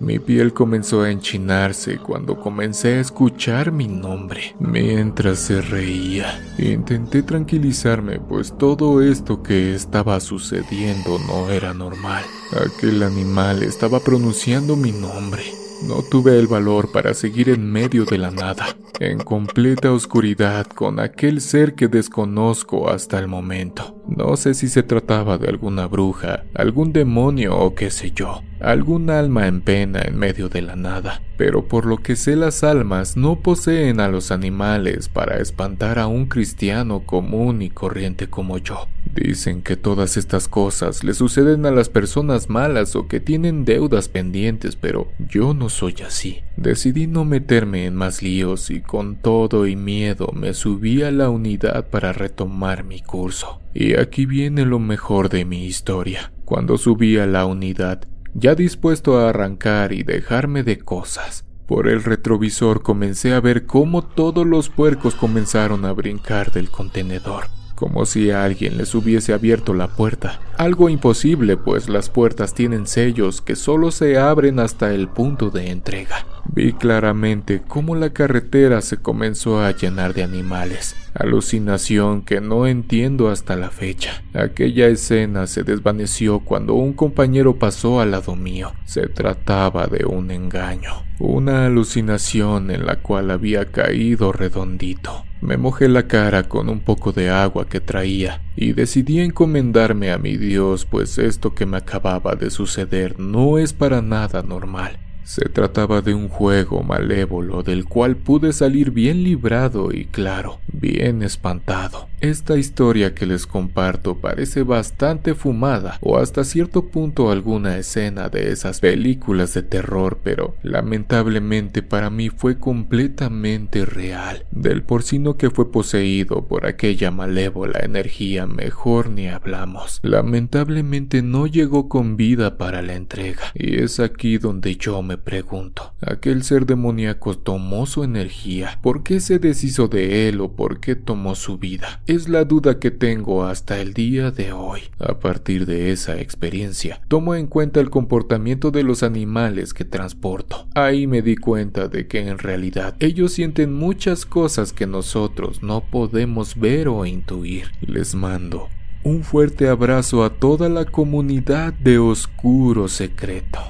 Mi 0.00 0.18
piel 0.18 0.52
comenzó 0.52 1.02
a 1.02 1.10
enchinarse 1.10 1.98
cuando 1.98 2.38
comencé 2.38 2.94
a 2.94 3.00
escuchar 3.00 3.72
mi 3.72 3.88
nombre 3.88 4.54
mientras 4.60 5.40
se 5.40 5.60
reía. 5.60 6.40
Intenté 6.58 7.22
tranquilizarme, 7.22 8.20
pues 8.20 8.56
todo 8.56 9.02
esto 9.02 9.42
que 9.42 9.74
estaba 9.74 10.20
sucediendo 10.20 11.18
no 11.26 11.50
era 11.50 11.74
normal. 11.74 12.24
Aquel 12.64 13.02
animal 13.02 13.62
estaba 13.62 13.98
pronunciando 14.00 14.76
mi 14.76 14.92
nombre. 14.92 15.42
No 15.86 16.02
tuve 16.02 16.38
el 16.38 16.48
valor 16.48 16.90
para 16.90 17.14
seguir 17.14 17.48
en 17.50 17.70
medio 17.70 18.04
de 18.04 18.18
la 18.18 18.32
nada, 18.32 18.66
en 18.98 19.18
completa 19.18 19.92
oscuridad 19.92 20.66
con 20.66 20.98
aquel 20.98 21.40
ser 21.40 21.74
que 21.74 21.86
desconozco 21.86 22.90
hasta 22.90 23.18
el 23.20 23.28
momento. 23.28 23.96
No 24.08 24.36
sé 24.36 24.54
si 24.54 24.68
se 24.68 24.82
trataba 24.82 25.38
de 25.38 25.48
alguna 25.48 25.86
bruja, 25.86 26.44
algún 26.54 26.92
demonio 26.92 27.56
o 27.56 27.76
qué 27.76 27.90
sé 27.90 28.10
yo, 28.10 28.42
algún 28.60 29.10
alma 29.10 29.46
en 29.46 29.60
pena 29.60 30.02
en 30.02 30.18
medio 30.18 30.48
de 30.48 30.62
la 30.62 30.76
nada, 30.76 31.22
pero 31.36 31.68
por 31.68 31.86
lo 31.86 31.98
que 31.98 32.16
sé 32.16 32.36
las 32.36 32.64
almas 32.64 33.16
no 33.16 33.40
poseen 33.40 34.00
a 34.00 34.08
los 34.08 34.30
animales 34.30 35.08
para 35.08 35.38
espantar 35.38 35.98
a 35.98 36.06
un 36.06 36.26
cristiano 36.26 37.00
común 37.00 37.62
y 37.62 37.70
corriente 37.70 38.28
como 38.28 38.58
yo. 38.58 38.88
Dicen 39.14 39.62
que 39.62 39.76
todas 39.76 40.16
estas 40.16 40.48
cosas 40.48 41.02
le 41.02 41.14
suceden 41.14 41.66
a 41.66 41.70
las 41.70 41.88
personas 41.88 42.48
malas 42.50 42.94
o 42.94 43.08
que 43.08 43.20
tienen 43.20 43.64
deudas 43.64 44.08
pendientes, 44.08 44.76
pero 44.76 45.08
yo 45.18 45.54
no 45.54 45.68
soy 45.68 45.96
así. 46.06 46.40
Decidí 46.56 47.06
no 47.06 47.24
meterme 47.24 47.86
en 47.86 47.94
más 47.94 48.22
líos 48.22 48.70
y 48.70 48.80
con 48.80 49.16
todo 49.16 49.66
y 49.66 49.76
miedo 49.76 50.30
me 50.34 50.54
subí 50.54 51.02
a 51.02 51.10
la 51.10 51.30
unidad 51.30 51.88
para 51.88 52.12
retomar 52.12 52.84
mi 52.84 53.00
curso. 53.00 53.60
Y 53.74 53.94
aquí 53.96 54.26
viene 54.26 54.64
lo 54.64 54.78
mejor 54.78 55.28
de 55.28 55.44
mi 55.44 55.64
historia. 55.64 56.32
Cuando 56.44 56.78
subí 56.78 57.18
a 57.18 57.26
la 57.26 57.46
unidad, 57.46 58.06
ya 58.34 58.54
dispuesto 58.54 59.18
a 59.18 59.30
arrancar 59.30 59.92
y 59.92 60.02
dejarme 60.02 60.62
de 60.62 60.78
cosas, 60.78 61.44
por 61.66 61.88
el 61.88 62.02
retrovisor 62.04 62.82
comencé 62.82 63.34
a 63.34 63.40
ver 63.40 63.66
cómo 63.66 64.02
todos 64.02 64.46
los 64.46 64.68
puercos 64.68 65.14
comenzaron 65.14 65.84
a 65.84 65.92
brincar 65.92 66.52
del 66.52 66.70
contenedor 66.70 67.57
como 67.78 68.06
si 68.06 68.32
alguien 68.32 68.76
les 68.76 68.92
hubiese 68.96 69.32
abierto 69.32 69.72
la 69.72 69.86
puerta. 69.86 70.40
Algo 70.56 70.88
imposible, 70.88 71.56
pues 71.56 71.88
las 71.88 72.10
puertas 72.10 72.52
tienen 72.52 72.88
sellos 72.88 73.40
que 73.40 73.54
solo 73.54 73.92
se 73.92 74.18
abren 74.18 74.58
hasta 74.58 74.92
el 74.92 75.06
punto 75.06 75.50
de 75.50 75.70
entrega. 75.70 76.26
Vi 76.52 76.72
claramente 76.72 77.62
cómo 77.68 77.94
la 77.94 78.10
carretera 78.10 78.80
se 78.80 78.96
comenzó 78.96 79.60
a 79.60 79.70
llenar 79.70 80.12
de 80.12 80.24
animales, 80.24 80.96
alucinación 81.14 82.22
que 82.22 82.40
no 82.40 82.66
entiendo 82.66 83.30
hasta 83.30 83.54
la 83.54 83.70
fecha. 83.70 84.24
Aquella 84.34 84.88
escena 84.88 85.46
se 85.46 85.62
desvaneció 85.62 86.40
cuando 86.40 86.74
un 86.74 86.94
compañero 86.94 87.60
pasó 87.60 88.00
al 88.00 88.10
lado 88.10 88.34
mío. 88.34 88.72
Se 88.86 89.06
trataba 89.06 89.86
de 89.86 90.04
un 90.04 90.32
engaño, 90.32 91.04
una 91.20 91.66
alucinación 91.66 92.72
en 92.72 92.86
la 92.86 92.96
cual 92.96 93.30
había 93.30 93.66
caído 93.66 94.32
redondito. 94.32 95.27
Me 95.40 95.56
mojé 95.56 95.88
la 95.88 96.08
cara 96.08 96.48
con 96.48 96.68
un 96.68 96.80
poco 96.80 97.12
de 97.12 97.30
agua 97.30 97.68
que 97.68 97.80
traía 97.80 98.42
y 98.56 98.72
decidí 98.72 99.20
encomendarme 99.20 100.10
a 100.10 100.18
mi 100.18 100.36
Dios, 100.36 100.84
pues 100.84 101.16
esto 101.18 101.54
que 101.54 101.64
me 101.64 101.76
acababa 101.76 102.34
de 102.34 102.50
suceder 102.50 103.20
no 103.20 103.58
es 103.58 103.72
para 103.72 104.02
nada 104.02 104.42
normal. 104.42 104.98
Se 105.28 105.44
trataba 105.44 106.00
de 106.00 106.14
un 106.14 106.30
juego 106.30 106.82
malévolo 106.82 107.62
del 107.62 107.84
cual 107.84 108.16
pude 108.16 108.54
salir 108.54 108.92
bien 108.92 109.24
librado 109.24 109.92
y 109.92 110.06
claro, 110.06 110.58
bien 110.72 111.22
espantado. 111.22 112.08
Esta 112.22 112.56
historia 112.56 113.14
que 113.14 113.26
les 113.26 113.46
comparto 113.46 114.16
parece 114.16 114.62
bastante 114.62 115.34
fumada 115.34 115.98
o 116.00 116.16
hasta 116.16 116.44
cierto 116.44 116.86
punto 116.86 117.30
alguna 117.30 117.76
escena 117.76 118.30
de 118.30 118.50
esas 118.50 118.80
películas 118.80 119.52
de 119.52 119.62
terror, 119.62 120.18
pero 120.24 120.56
lamentablemente 120.62 121.82
para 121.82 122.08
mí 122.08 122.30
fue 122.30 122.58
completamente 122.58 123.84
real. 123.84 124.46
Del 124.50 124.82
porcino 124.82 125.36
que 125.36 125.50
fue 125.50 125.70
poseído 125.70 126.46
por 126.46 126.64
aquella 126.64 127.10
malévola 127.10 127.80
energía 127.80 128.46
mejor 128.46 129.10
ni 129.10 129.28
hablamos. 129.28 130.00
Lamentablemente 130.02 131.20
no 131.20 131.46
llegó 131.46 131.90
con 131.90 132.16
vida 132.16 132.56
para 132.56 132.80
la 132.80 132.94
entrega 132.94 133.52
y 133.54 133.82
es 133.82 134.00
aquí 134.00 134.38
donde 134.38 134.74
yo 134.76 135.02
me 135.02 135.17
pregunto. 135.18 135.92
¿Aquel 136.00 136.42
ser 136.42 136.66
demoníaco 136.66 137.36
tomó 137.36 137.86
su 137.86 138.04
energía? 138.04 138.78
¿Por 138.82 139.02
qué 139.02 139.20
se 139.20 139.38
deshizo 139.38 139.88
de 139.88 140.28
él 140.28 140.40
o 140.40 140.52
por 140.52 140.80
qué 140.80 140.96
tomó 140.96 141.34
su 141.34 141.58
vida? 141.58 142.00
Es 142.06 142.28
la 142.28 142.44
duda 142.44 142.78
que 142.78 142.90
tengo 142.90 143.44
hasta 143.44 143.80
el 143.80 143.94
día 143.94 144.30
de 144.30 144.52
hoy. 144.52 144.82
A 144.98 145.18
partir 145.18 145.66
de 145.66 145.92
esa 145.92 146.20
experiencia, 146.20 147.00
tomo 147.08 147.34
en 147.34 147.46
cuenta 147.46 147.80
el 147.80 147.90
comportamiento 147.90 148.70
de 148.70 148.82
los 148.82 149.02
animales 149.02 149.74
que 149.74 149.84
transporto. 149.84 150.66
Ahí 150.74 151.06
me 151.06 151.22
di 151.22 151.36
cuenta 151.36 151.88
de 151.88 152.06
que 152.06 152.20
en 152.20 152.38
realidad 152.38 152.96
ellos 153.00 153.32
sienten 153.32 153.74
muchas 153.74 154.26
cosas 154.26 154.72
que 154.72 154.86
nosotros 154.86 155.62
no 155.62 155.82
podemos 155.82 156.58
ver 156.58 156.88
o 156.88 157.04
intuir. 157.06 157.72
Les 157.80 158.14
mando 158.14 158.68
un 159.04 159.22
fuerte 159.22 159.68
abrazo 159.68 160.24
a 160.24 160.30
toda 160.30 160.68
la 160.68 160.84
comunidad 160.84 161.72
de 161.72 161.98
Oscuro 161.98 162.88
Secreto. 162.88 163.60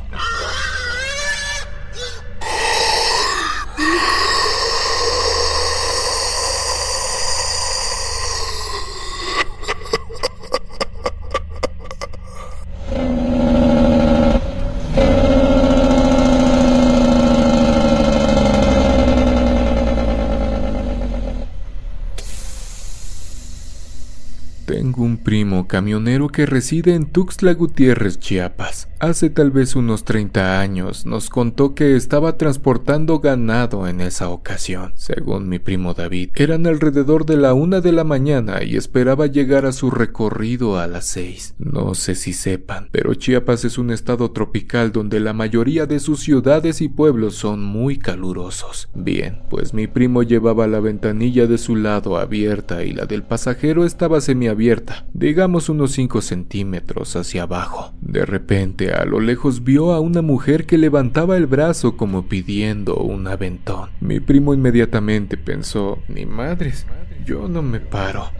Primo 25.28 25.66
camionero 25.66 26.28
que 26.28 26.46
reside 26.46 26.94
en 26.94 27.06
Tuxtla 27.06 27.52
Gutiérrez, 27.54 28.18
Chiapas. 28.18 28.88
Hace 29.00 29.30
tal 29.30 29.50
vez 29.50 29.76
unos 29.76 30.04
30 30.04 30.60
años 30.60 31.06
nos 31.06 31.30
contó 31.30 31.74
que 31.74 31.94
estaba 31.94 32.36
transportando 32.36 33.20
ganado 33.20 33.86
en 33.86 34.00
esa 34.00 34.28
ocasión. 34.28 34.92
Según 34.96 35.48
mi 35.48 35.58
primo 35.58 35.94
David, 35.94 36.30
eran 36.34 36.66
alrededor 36.66 37.24
de 37.26 37.36
la 37.36 37.54
una 37.54 37.80
de 37.80 37.92
la 37.92 38.04
mañana 38.04 38.64
y 38.64 38.76
esperaba 38.76 39.26
llegar 39.26 39.66
a 39.66 39.72
su 39.72 39.90
recorrido 39.90 40.78
a 40.78 40.86
las 40.86 41.06
seis. 41.06 41.54
No 41.58 41.94
sé 41.94 42.14
si 42.14 42.32
sepan, 42.32 42.88
pero 42.90 43.14
Chiapas 43.14 43.64
es 43.64 43.78
un 43.78 43.90
estado 43.90 44.32
tropical 44.32 44.92
donde 44.92 45.20
la 45.20 45.32
mayoría 45.32 45.86
de 45.86 46.00
sus 46.00 46.20
ciudades 46.20 46.80
y 46.80 46.88
pueblos 46.88 47.34
son 47.34 47.62
muy 47.62 47.98
calurosos. 47.98 48.88
Bien, 48.94 49.42
pues 49.50 49.74
mi 49.74 49.86
primo 49.86 50.22
llevaba 50.22 50.66
la 50.66 50.80
ventanilla 50.80 51.46
de 51.46 51.58
su 51.58 51.76
lado 51.76 52.18
abierta 52.18 52.82
y 52.84 52.92
la 52.92 53.06
del 53.06 53.22
pasajero 53.22 53.84
estaba 53.84 54.20
semiabierta 54.20 54.67
digamos 55.12 55.68
unos 55.68 55.92
5 55.92 56.20
centímetros 56.20 57.16
hacia 57.16 57.42
abajo. 57.42 57.92
De 58.00 58.24
repente, 58.24 58.92
a 58.92 59.04
lo 59.04 59.20
lejos 59.20 59.64
vio 59.64 59.92
a 59.92 60.00
una 60.00 60.22
mujer 60.22 60.66
que 60.66 60.78
levantaba 60.78 61.36
el 61.36 61.46
brazo 61.46 61.96
como 61.96 62.28
pidiendo 62.28 62.96
un 62.96 63.26
aventón. 63.26 63.90
Mi 64.00 64.20
primo 64.20 64.54
inmediatamente 64.54 65.36
pensó, 65.36 65.98
ni 66.08 66.26
madres, 66.26 66.86
yo 67.24 67.48
no 67.48 67.62
me 67.62 67.80
paro 67.80 68.30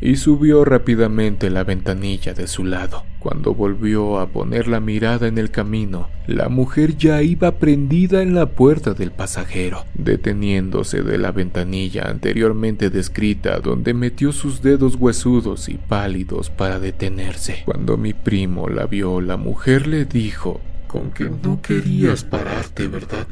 y 0.00 0.16
subió 0.16 0.64
rápidamente 0.64 1.50
la 1.50 1.64
ventanilla 1.64 2.34
de 2.34 2.46
su 2.46 2.64
lado. 2.64 3.04
Cuando 3.18 3.54
volvió 3.54 4.20
a 4.20 4.28
poner 4.28 4.68
la 4.68 4.80
mirada 4.80 5.26
en 5.26 5.38
el 5.38 5.50
camino, 5.50 6.08
la 6.26 6.48
mujer 6.48 6.96
ya 6.96 7.22
iba 7.22 7.58
prendida 7.58 8.22
en 8.22 8.34
la 8.34 8.46
puerta 8.46 8.94
del 8.94 9.10
pasajero, 9.10 9.84
deteniéndose 9.94 11.02
de 11.02 11.18
la 11.18 11.32
ventanilla 11.32 12.08
anteriormente 12.08 12.90
descrita 12.90 13.58
donde 13.58 13.92
metió 13.92 14.32
sus 14.32 14.62
dedos 14.62 14.94
huesudos 14.94 15.68
y 15.68 15.74
pálidos 15.74 16.50
para 16.50 16.78
detenerse. 16.78 17.62
Cuando 17.64 17.96
mi 17.96 18.14
primo 18.14 18.68
la 18.68 18.86
vio, 18.86 19.20
la 19.20 19.36
mujer 19.36 19.88
le 19.88 20.04
dijo, 20.04 20.60
con 20.86 21.10
que 21.10 21.24
no 21.24 21.60
querías 21.60 22.24
pararte, 22.24 22.86
¿verdad? 22.86 23.26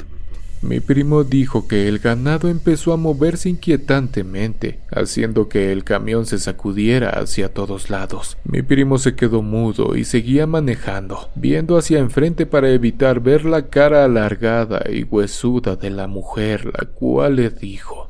Mi 0.63 0.81
primo 0.81 1.23
dijo 1.23 1.69
que 1.69 1.87
el 1.87 1.99
ganado 1.99 2.49
empezó 2.49 2.93
a 2.93 2.97
moverse 2.97 3.51
inquietantemente, 3.51 4.81
haciendo 4.91 5.49
que 5.49 5.71
el 5.71 5.85
camión 5.85 6.25
se 6.25 6.39
sacudiera 6.39 7.11
hacia 7.11 7.53
todos 7.53 7.91
lados. 7.91 8.39
Mi 8.45 8.63
primo 8.63 8.99
se 8.99 9.15
quedó 9.15 9.43
mudo 9.43 9.97
y 9.97 10.05
seguía 10.05 10.47
manejando, 10.47 11.29
viendo 11.35 11.77
hacia 11.77 11.99
enfrente 11.99 12.47
para 12.47 12.71
evitar 12.71 13.21
ver 13.21 13.45
la 13.45 13.67
cara 13.69 14.05
alargada 14.05 14.83
y 14.91 15.05
huesuda 15.05 15.77
de 15.77 15.91
la 15.91 16.07
mujer, 16.07 16.65
la 16.67 16.87
cual 16.87 17.37
le 17.37 17.51
dijo 17.51 18.09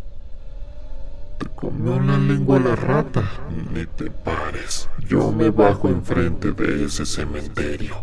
Te 1.39 1.47
comió 1.49 1.99
la 2.01 2.17
lengua 2.17 2.61
la 2.61 2.77
rata, 2.77 3.29
ni 3.75 3.85
te 3.87 4.11
pares. 4.11 4.89
Yo 5.09 5.33
me 5.33 5.51
bajo 5.51 5.89
enfrente 5.89 6.53
de 6.53 6.85
ese 6.85 7.05
cementerio. 7.05 7.97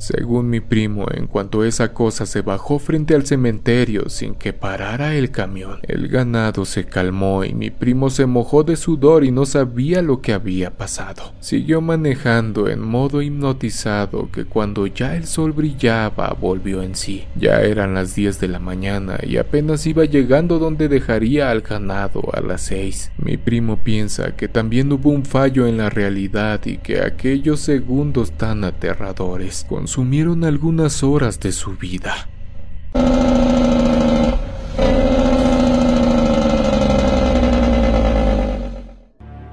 Según 0.00 0.48
mi 0.48 0.60
primo, 0.60 1.06
en 1.12 1.26
cuanto 1.26 1.62
esa 1.62 1.92
cosa 1.92 2.24
se 2.24 2.40
bajó 2.40 2.78
frente 2.78 3.14
al 3.14 3.26
cementerio 3.26 4.08
sin 4.08 4.34
que 4.34 4.54
parara 4.54 5.14
el 5.14 5.30
camión, 5.30 5.80
el 5.82 6.08
ganado 6.08 6.64
se 6.64 6.86
calmó 6.86 7.44
y 7.44 7.52
mi 7.52 7.70
primo 7.70 8.08
se 8.08 8.24
mojó 8.24 8.64
de 8.64 8.76
sudor 8.76 9.24
y 9.24 9.30
no 9.30 9.44
sabía 9.44 10.00
lo 10.00 10.22
que 10.22 10.32
había 10.32 10.70
pasado. 10.70 11.34
Siguió 11.40 11.82
manejando 11.82 12.68
en 12.68 12.80
modo 12.80 13.20
hipnotizado 13.20 14.30
que 14.32 14.46
cuando 14.46 14.86
ya 14.86 15.16
el 15.16 15.26
sol 15.26 15.52
brillaba 15.52 16.34
volvió 16.40 16.82
en 16.82 16.94
sí. 16.94 17.26
Ya 17.36 17.60
eran 17.60 17.92
las 17.92 18.14
10 18.14 18.40
de 18.40 18.48
la 18.48 18.58
mañana 18.58 19.18
y 19.22 19.36
apenas 19.36 19.86
iba 19.86 20.06
llegando 20.06 20.58
donde 20.58 20.88
dejaría 20.88 21.50
al 21.50 21.60
ganado 21.60 22.22
a 22.32 22.40
las 22.40 22.62
6. 22.62 23.12
Mi 23.18 23.36
primo 23.36 23.76
piensa 23.76 24.34
que 24.34 24.48
también 24.48 24.90
hubo 24.92 25.10
un 25.10 25.26
fallo 25.26 25.66
en 25.66 25.76
la 25.76 25.90
realidad 25.90 26.62
y 26.64 26.78
que 26.78 27.02
aquellos 27.02 27.60
segundos 27.60 28.32
tan 28.32 28.64
aterradores 28.64 29.66
consumieron 29.90 30.44
algunas 30.44 31.02
horas 31.02 31.40
de 31.40 31.50
su 31.50 31.72
vida. 31.72 32.14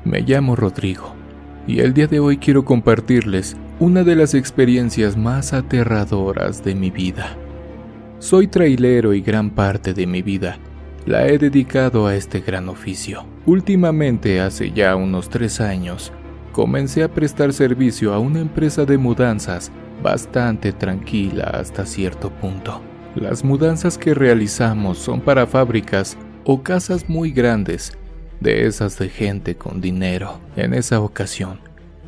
Me 0.05 0.21
llamo 0.21 0.55
Rodrigo 0.55 1.15
y 1.65 1.79
el 1.79 1.95
día 1.95 2.05
de 2.05 2.19
hoy 2.19 2.37
quiero 2.37 2.63
compartirles 2.63 3.57
una 3.79 4.03
de 4.03 4.15
las 4.15 4.35
experiencias 4.35 5.17
más 5.17 5.53
aterradoras 5.53 6.63
de 6.63 6.75
mi 6.75 6.91
vida. 6.91 7.35
Soy 8.19 8.45
trailero 8.45 9.15
y 9.15 9.21
gran 9.21 9.49
parte 9.49 9.95
de 9.95 10.05
mi 10.05 10.21
vida 10.21 10.59
la 11.07 11.25
he 11.25 11.39
dedicado 11.39 12.05
a 12.05 12.13
este 12.13 12.41
gran 12.41 12.69
oficio. 12.69 13.25
Últimamente, 13.47 14.39
hace 14.39 14.71
ya 14.71 14.95
unos 14.95 15.29
tres 15.29 15.59
años, 15.59 16.13
comencé 16.57 17.03
a 17.03 17.07
prestar 17.07 17.53
servicio 17.53 18.15
a 18.15 18.17
una 18.17 18.39
empresa 18.39 18.83
de 18.83 18.97
mudanzas 18.97 19.71
bastante 20.01 20.73
tranquila 20.73 21.43
hasta 21.43 21.85
cierto 21.85 22.31
punto. 22.31 22.81
Las 23.13 23.43
mudanzas 23.43 23.99
que 23.99 24.15
realizamos 24.15 24.97
son 24.97 25.21
para 25.21 25.45
fábricas 25.45 26.17
o 26.45 26.63
casas 26.63 27.07
muy 27.09 27.29
grandes, 27.29 27.95
de 28.39 28.65
esas 28.65 28.97
de 28.97 29.07
gente 29.07 29.55
con 29.55 29.81
dinero. 29.81 30.39
En 30.55 30.73
esa 30.73 30.99
ocasión, 30.99 31.59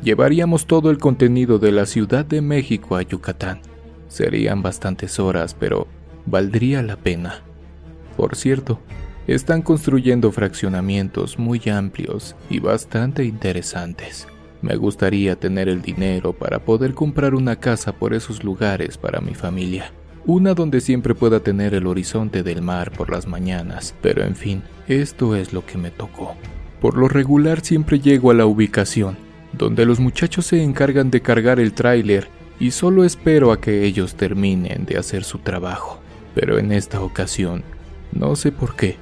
llevaríamos 0.02 0.66
todo 0.66 0.90
el 0.90 0.98
contenido 0.98 1.60
de 1.60 1.70
la 1.70 1.86
Ciudad 1.86 2.24
de 2.24 2.40
México 2.40 2.96
a 2.96 3.02
Yucatán. 3.02 3.60
Serían 4.08 4.62
bastantes 4.62 5.20
horas, 5.20 5.54
pero 5.54 5.86
valdría 6.26 6.82
la 6.82 6.96
pena. 6.96 7.44
Por 8.16 8.34
cierto, 8.34 8.80
están 9.28 9.62
construyendo 9.62 10.32
fraccionamientos 10.32 11.38
muy 11.38 11.62
amplios 11.68 12.34
y 12.48 12.58
bastante 12.58 13.22
interesantes. 13.22 14.26
Me 14.62 14.76
gustaría 14.76 15.36
tener 15.36 15.68
el 15.68 15.80
dinero 15.80 16.32
para 16.32 16.58
poder 16.58 16.94
comprar 16.94 17.34
una 17.34 17.56
casa 17.56 17.92
por 17.92 18.12
esos 18.12 18.44
lugares 18.44 18.98
para 18.98 19.20
mi 19.20 19.34
familia. 19.34 19.92
Una 20.26 20.52
donde 20.52 20.82
siempre 20.82 21.14
pueda 21.14 21.40
tener 21.40 21.72
el 21.74 21.86
horizonte 21.86 22.42
del 22.42 22.60
mar 22.60 22.92
por 22.92 23.10
las 23.10 23.26
mañanas, 23.26 23.94
pero 24.02 24.22
en 24.22 24.36
fin, 24.36 24.62
esto 24.86 25.34
es 25.34 25.54
lo 25.54 25.64
que 25.64 25.78
me 25.78 25.90
tocó. 25.90 26.36
Por 26.80 26.98
lo 26.98 27.08
regular 27.08 27.60
siempre 27.62 28.00
llego 28.00 28.30
a 28.30 28.34
la 28.34 28.44
ubicación, 28.44 29.16
donde 29.52 29.86
los 29.86 29.98
muchachos 29.98 30.46
se 30.46 30.62
encargan 30.62 31.10
de 31.10 31.22
cargar 31.22 31.58
el 31.58 31.72
tráiler 31.72 32.28
y 32.58 32.72
solo 32.72 33.04
espero 33.04 33.52
a 33.52 33.60
que 33.60 33.84
ellos 33.84 34.14
terminen 34.14 34.84
de 34.84 34.98
hacer 34.98 35.24
su 35.24 35.38
trabajo. 35.38 36.00
Pero 36.34 36.58
en 36.58 36.70
esta 36.70 37.00
ocasión, 37.00 37.64
no 38.12 38.36
sé 38.36 38.52
por 38.52 38.76
qué, 38.76 38.96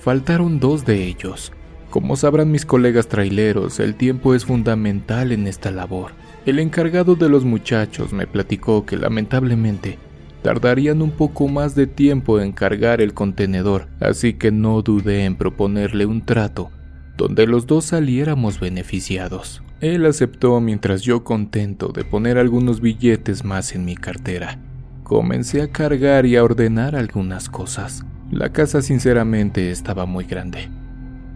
faltaron 0.00 0.58
dos 0.58 0.84
de 0.86 1.06
ellos, 1.06 1.52
como 1.92 2.16
sabrán 2.16 2.50
mis 2.50 2.64
colegas 2.64 3.06
traileros, 3.06 3.78
el 3.78 3.96
tiempo 3.96 4.34
es 4.34 4.46
fundamental 4.46 5.30
en 5.30 5.46
esta 5.46 5.70
labor. 5.70 6.12
El 6.46 6.58
encargado 6.58 7.16
de 7.16 7.28
los 7.28 7.44
muchachos 7.44 8.14
me 8.14 8.26
platicó 8.26 8.86
que 8.86 8.96
lamentablemente 8.96 9.98
tardarían 10.40 11.02
un 11.02 11.10
poco 11.10 11.48
más 11.48 11.74
de 11.74 11.86
tiempo 11.86 12.40
en 12.40 12.52
cargar 12.52 13.02
el 13.02 13.12
contenedor, 13.12 13.88
así 14.00 14.32
que 14.32 14.50
no 14.50 14.80
dudé 14.80 15.26
en 15.26 15.36
proponerle 15.36 16.06
un 16.06 16.24
trato 16.24 16.70
donde 17.18 17.46
los 17.46 17.66
dos 17.66 17.84
saliéramos 17.84 18.58
beneficiados. 18.58 19.62
Él 19.82 20.06
aceptó 20.06 20.62
mientras 20.62 21.02
yo 21.02 21.24
contento 21.24 21.88
de 21.88 22.06
poner 22.06 22.38
algunos 22.38 22.80
billetes 22.80 23.44
más 23.44 23.74
en 23.74 23.84
mi 23.84 23.96
cartera. 23.96 24.58
Comencé 25.02 25.60
a 25.60 25.68
cargar 25.68 26.24
y 26.24 26.36
a 26.36 26.42
ordenar 26.42 26.96
algunas 26.96 27.50
cosas. 27.50 28.02
La 28.30 28.50
casa 28.50 28.80
sinceramente 28.80 29.70
estaba 29.70 30.06
muy 30.06 30.24
grande 30.24 30.70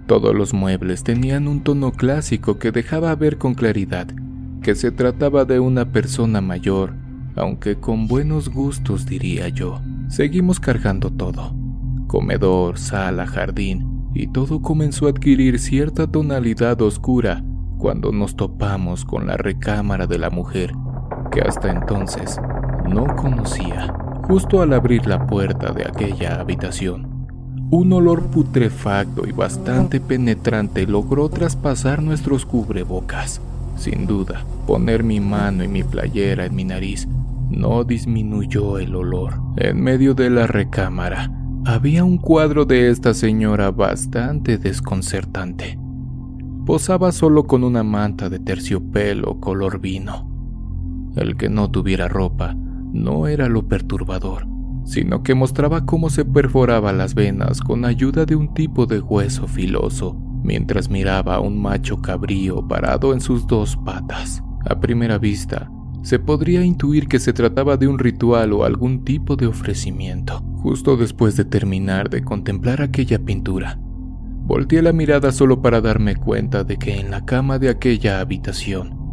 todos 0.06 0.34
los 0.34 0.54
muebles 0.54 1.02
tenían 1.04 1.48
un 1.48 1.62
tono 1.62 1.92
clásico 1.92 2.58
que 2.58 2.72
dejaba 2.72 3.14
ver 3.14 3.38
con 3.38 3.54
claridad 3.54 4.08
que 4.66 4.74
se 4.74 4.90
trataba 4.90 5.44
de 5.44 5.60
una 5.60 5.92
persona 5.92 6.40
mayor, 6.40 6.92
aunque 7.36 7.76
con 7.76 8.08
buenos 8.08 8.48
gustos 8.48 9.06
diría 9.06 9.48
yo. 9.48 9.80
Seguimos 10.08 10.58
cargando 10.58 11.08
todo. 11.12 11.54
Comedor, 12.08 12.76
sala, 12.76 13.28
jardín, 13.28 14.10
y 14.12 14.26
todo 14.26 14.62
comenzó 14.62 15.06
a 15.06 15.10
adquirir 15.10 15.60
cierta 15.60 16.08
tonalidad 16.08 16.82
oscura 16.82 17.44
cuando 17.78 18.10
nos 18.10 18.34
topamos 18.34 19.04
con 19.04 19.28
la 19.28 19.36
recámara 19.36 20.08
de 20.08 20.18
la 20.18 20.30
mujer, 20.30 20.72
que 21.30 21.42
hasta 21.42 21.70
entonces 21.70 22.40
no 22.88 23.06
conocía. 23.14 23.94
Justo 24.24 24.62
al 24.62 24.72
abrir 24.72 25.06
la 25.06 25.28
puerta 25.28 25.72
de 25.72 25.84
aquella 25.86 26.40
habitación, 26.40 27.15
un 27.70 27.93
olor 27.93 28.26
putrefacto 28.26 29.26
y 29.26 29.32
bastante 29.32 30.01
penetrante 30.01 30.86
logró 30.86 31.28
traspasar 31.28 32.01
nuestros 32.01 32.47
cubrebocas. 32.47 33.40
Sin 33.76 34.06
duda, 34.06 34.44
poner 34.66 35.02
mi 35.02 35.20
mano 35.20 35.64
y 35.64 35.68
mi 35.68 35.82
playera 35.82 36.47
en 36.47 36.55
mi 36.55 36.64
nariz 36.64 37.09
no 37.51 37.84
disminuyó 37.84 38.78
el 38.78 38.94
olor. 38.94 39.34
En 39.56 39.80
medio 39.80 40.14
de 40.14 40.30
la 40.30 40.47
recámara 40.47 41.30
había 41.64 42.05
un 42.05 42.18
cuadro 42.18 42.64
de 42.64 42.88
esta 42.90 43.14
señora 43.14 43.72
bastante 43.72 44.59
desconcertante. 44.59 45.78
Posaba 46.64 47.10
solo 47.12 47.47
con 47.47 47.64
una 47.64 47.82
manta 47.82 48.28
de 48.28 48.38
terciopelo 48.38 49.40
color 49.40 49.80
vino. 49.80 50.30
El 51.16 51.36
que 51.36 51.48
no 51.48 51.70
tuviera 51.70 52.09
ropa 52.09 52.55
no 52.93 53.26
era 53.26 53.48
lo 53.48 53.66
perturbador 53.66 54.55
sino 54.86 55.22
que 55.22 55.34
mostraba 55.34 55.84
cómo 55.84 56.08
se 56.08 56.24
perforaba 56.24 56.92
las 56.92 57.14
venas 57.14 57.60
con 57.60 57.84
ayuda 57.84 58.24
de 58.24 58.36
un 58.36 58.54
tipo 58.54 58.86
de 58.86 59.00
hueso 59.00 59.48
filoso, 59.48 60.16
mientras 60.42 60.88
miraba 60.88 61.34
a 61.34 61.40
un 61.40 61.60
macho 61.60 62.00
cabrío 62.00 62.66
parado 62.66 63.12
en 63.12 63.20
sus 63.20 63.46
dos 63.46 63.76
patas. 63.84 64.42
A 64.64 64.78
primera 64.80 65.18
vista, 65.18 65.70
se 66.02 66.20
podría 66.20 66.64
intuir 66.64 67.08
que 67.08 67.18
se 67.18 67.32
trataba 67.32 67.76
de 67.76 67.88
un 67.88 67.98
ritual 67.98 68.52
o 68.52 68.64
algún 68.64 69.04
tipo 69.04 69.34
de 69.34 69.48
ofrecimiento. 69.48 70.40
Justo 70.58 70.96
después 70.96 71.36
de 71.36 71.44
terminar 71.44 72.08
de 72.08 72.22
contemplar 72.22 72.80
aquella 72.80 73.18
pintura, 73.18 73.78
volteé 73.80 74.82
la 74.82 74.92
mirada 74.92 75.32
solo 75.32 75.60
para 75.62 75.80
darme 75.80 76.14
cuenta 76.14 76.62
de 76.62 76.76
que 76.76 77.00
en 77.00 77.10
la 77.10 77.24
cama 77.24 77.58
de 77.58 77.70
aquella 77.70 78.20
habitación 78.20 79.05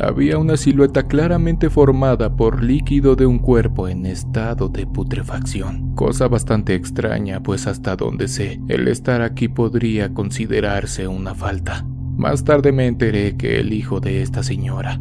había 0.00 0.38
una 0.38 0.56
silueta 0.56 1.06
claramente 1.06 1.70
formada 1.70 2.36
por 2.36 2.62
líquido 2.62 3.16
de 3.16 3.26
un 3.26 3.38
cuerpo 3.38 3.88
en 3.88 4.06
estado 4.06 4.68
de 4.68 4.86
putrefacción, 4.86 5.94
cosa 5.94 6.28
bastante 6.28 6.74
extraña 6.74 7.42
pues 7.42 7.66
hasta 7.66 7.96
donde 7.96 8.28
sé, 8.28 8.60
el 8.68 8.88
estar 8.88 9.22
aquí 9.22 9.48
podría 9.48 10.12
considerarse 10.12 11.08
una 11.08 11.34
falta. 11.34 11.84
Más 12.16 12.44
tarde 12.44 12.72
me 12.72 12.86
enteré 12.86 13.36
que 13.36 13.60
el 13.60 13.72
hijo 13.72 14.00
de 14.00 14.22
esta 14.22 14.42
señora 14.42 15.00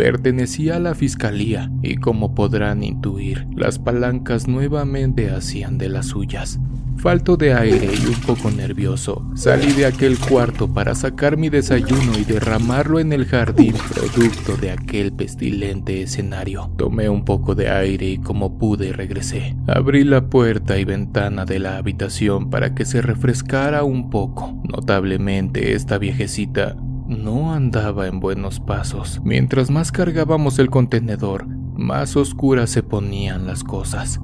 pertenecía 0.00 0.76
a 0.76 0.80
la 0.80 0.94
fiscalía 0.94 1.70
y 1.82 1.96
como 1.96 2.34
podrán 2.34 2.82
intuir, 2.82 3.46
las 3.54 3.78
palancas 3.78 4.48
nuevamente 4.48 5.28
hacían 5.30 5.76
de 5.76 5.90
las 5.90 6.06
suyas. 6.06 6.58
Falto 6.96 7.36
de 7.36 7.52
aire 7.52 7.90
y 8.02 8.06
un 8.06 8.18
poco 8.22 8.50
nervioso, 8.50 9.22
salí 9.34 9.72
de 9.72 9.84
aquel 9.84 10.18
cuarto 10.18 10.72
para 10.72 10.94
sacar 10.94 11.36
mi 11.36 11.50
desayuno 11.50 12.18
y 12.18 12.24
derramarlo 12.24 12.98
en 12.98 13.12
el 13.12 13.26
jardín 13.26 13.74
producto 13.94 14.56
de 14.56 14.70
aquel 14.70 15.12
pestilente 15.12 16.00
escenario. 16.00 16.70
Tomé 16.78 17.10
un 17.10 17.26
poco 17.26 17.54
de 17.54 17.68
aire 17.68 18.06
y 18.06 18.16
como 18.16 18.56
pude 18.56 18.94
regresé. 18.94 19.54
Abrí 19.66 20.04
la 20.04 20.30
puerta 20.30 20.78
y 20.78 20.86
ventana 20.86 21.44
de 21.44 21.58
la 21.58 21.76
habitación 21.76 22.48
para 22.48 22.74
que 22.74 22.86
se 22.86 23.02
refrescara 23.02 23.84
un 23.84 24.08
poco. 24.08 24.62
Notablemente 24.66 25.74
esta 25.74 25.98
viejecita 25.98 26.74
no 27.10 27.52
andaba 27.52 28.06
en 28.06 28.20
buenos 28.20 28.60
pasos. 28.60 29.20
Mientras 29.24 29.70
más 29.70 29.90
cargábamos 29.90 30.58
el 30.60 30.70
contenedor, 30.70 31.46
más 31.46 32.16
oscuras 32.16 32.70
se 32.70 32.82
ponían 32.82 33.46
las 33.46 33.64
cosas. 33.64 34.20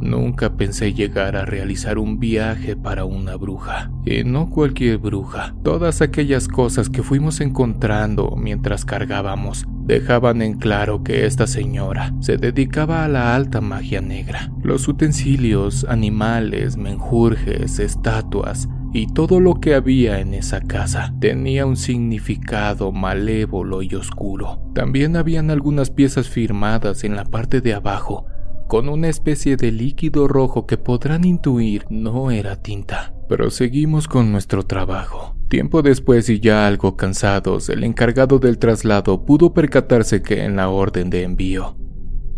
Nunca 0.00 0.56
pensé 0.56 0.92
llegar 0.92 1.36
a 1.36 1.44
realizar 1.44 1.98
un 1.98 2.20
viaje 2.20 2.76
para 2.76 3.04
una 3.04 3.36
bruja, 3.36 3.90
y 4.04 4.24
no 4.24 4.50
cualquier 4.50 4.98
bruja. 4.98 5.54
Todas 5.62 6.02
aquellas 6.02 6.48
cosas 6.48 6.90
que 6.90 7.02
fuimos 7.02 7.40
encontrando 7.40 8.36
mientras 8.36 8.84
cargábamos 8.84 9.64
dejaban 9.86 10.42
en 10.42 10.58
claro 10.58 11.02
que 11.02 11.26
esta 11.26 11.46
señora 11.46 12.12
se 12.20 12.36
dedicaba 12.36 13.04
a 13.04 13.08
la 13.08 13.34
alta 13.34 13.60
magia 13.60 14.00
negra. 14.00 14.50
Los 14.62 14.86
utensilios, 14.88 15.86
animales, 15.88 16.76
menjurjes, 16.76 17.78
estatuas 17.78 18.68
y 18.92 19.06
todo 19.06 19.40
lo 19.40 19.60
que 19.60 19.74
había 19.74 20.20
en 20.20 20.34
esa 20.34 20.60
casa 20.60 21.14
tenía 21.20 21.66
un 21.66 21.76
significado 21.76 22.92
malévolo 22.92 23.82
y 23.82 23.94
oscuro. 23.94 24.60
También 24.74 25.16
habían 25.16 25.50
algunas 25.50 25.90
piezas 25.90 26.28
firmadas 26.28 27.04
en 27.04 27.14
la 27.14 27.24
parte 27.24 27.60
de 27.60 27.74
abajo 27.74 28.26
con 28.66 28.88
una 28.88 29.08
especie 29.08 29.56
de 29.56 29.72
líquido 29.72 30.28
rojo 30.28 30.66
que 30.66 30.78
podrán 30.78 31.24
intuir 31.24 31.84
no 31.90 32.30
era 32.30 32.56
tinta. 32.56 33.14
Proseguimos 33.28 34.08
con 34.08 34.32
nuestro 34.32 34.64
trabajo. 34.64 35.36
Tiempo 35.48 35.82
después 35.82 36.28
y 36.28 36.40
ya 36.40 36.66
algo 36.66 36.96
cansados, 36.96 37.68
el 37.68 37.84
encargado 37.84 38.38
del 38.38 38.58
traslado 38.58 39.24
pudo 39.24 39.54
percatarse 39.54 40.22
que 40.22 40.44
en 40.44 40.56
la 40.56 40.68
orden 40.68 41.10
de 41.10 41.22
envío 41.22 41.76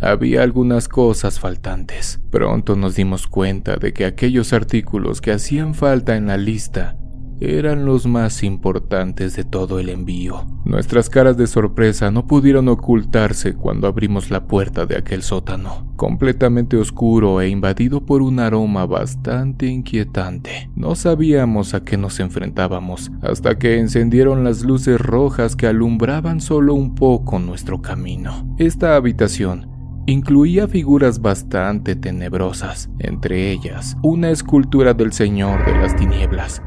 había 0.01 0.43
algunas 0.43 0.87
cosas 0.87 1.39
faltantes. 1.39 2.21
Pronto 2.29 2.75
nos 2.75 2.95
dimos 2.95 3.27
cuenta 3.27 3.75
de 3.75 3.93
que 3.93 4.05
aquellos 4.05 4.53
artículos 4.53 5.21
que 5.21 5.31
hacían 5.31 5.73
falta 5.73 6.15
en 6.15 6.27
la 6.27 6.37
lista 6.37 6.97
eran 7.39 7.85
los 7.85 8.05
más 8.05 8.43
importantes 8.43 9.35
de 9.35 9.43
todo 9.43 9.79
el 9.79 9.89
envío. 9.89 10.45
Nuestras 10.65 11.09
caras 11.09 11.37
de 11.37 11.47
sorpresa 11.47 12.11
no 12.11 12.27
pudieron 12.27 12.67
ocultarse 12.67 13.53
cuando 13.53 13.87
abrimos 13.87 14.29
la 14.29 14.45
puerta 14.45 14.85
de 14.85 14.97
aquel 14.97 15.23
sótano, 15.23 15.91
completamente 15.95 16.77
oscuro 16.77 17.41
e 17.41 17.49
invadido 17.49 18.05
por 18.05 18.21
un 18.21 18.39
aroma 18.39 18.85
bastante 18.85 19.67
inquietante. 19.67 20.69
No 20.75 20.95
sabíamos 20.95 21.73
a 21.73 21.83
qué 21.83 21.97
nos 21.97 22.19
enfrentábamos 22.19 23.11
hasta 23.21 23.57
que 23.57 23.79
encendieron 23.79 24.43
las 24.43 24.63
luces 24.63 24.99
rojas 24.99 25.55
que 25.55 25.67
alumbraban 25.67 26.41
solo 26.41 26.73
un 26.73 26.95
poco 26.95 27.39
nuestro 27.39 27.81
camino. 27.81 28.55
Esta 28.57 28.95
habitación 28.95 29.69
incluía 30.05 30.67
figuras 30.67 31.21
bastante 31.21 31.95
tenebrosas, 31.95 32.89
entre 32.99 33.51
ellas 33.51 33.95
una 34.01 34.31
escultura 34.31 34.93
del 34.93 35.13
Señor 35.13 35.65
de 35.65 35.73
las 35.73 35.95
Tinieblas, 35.95 36.61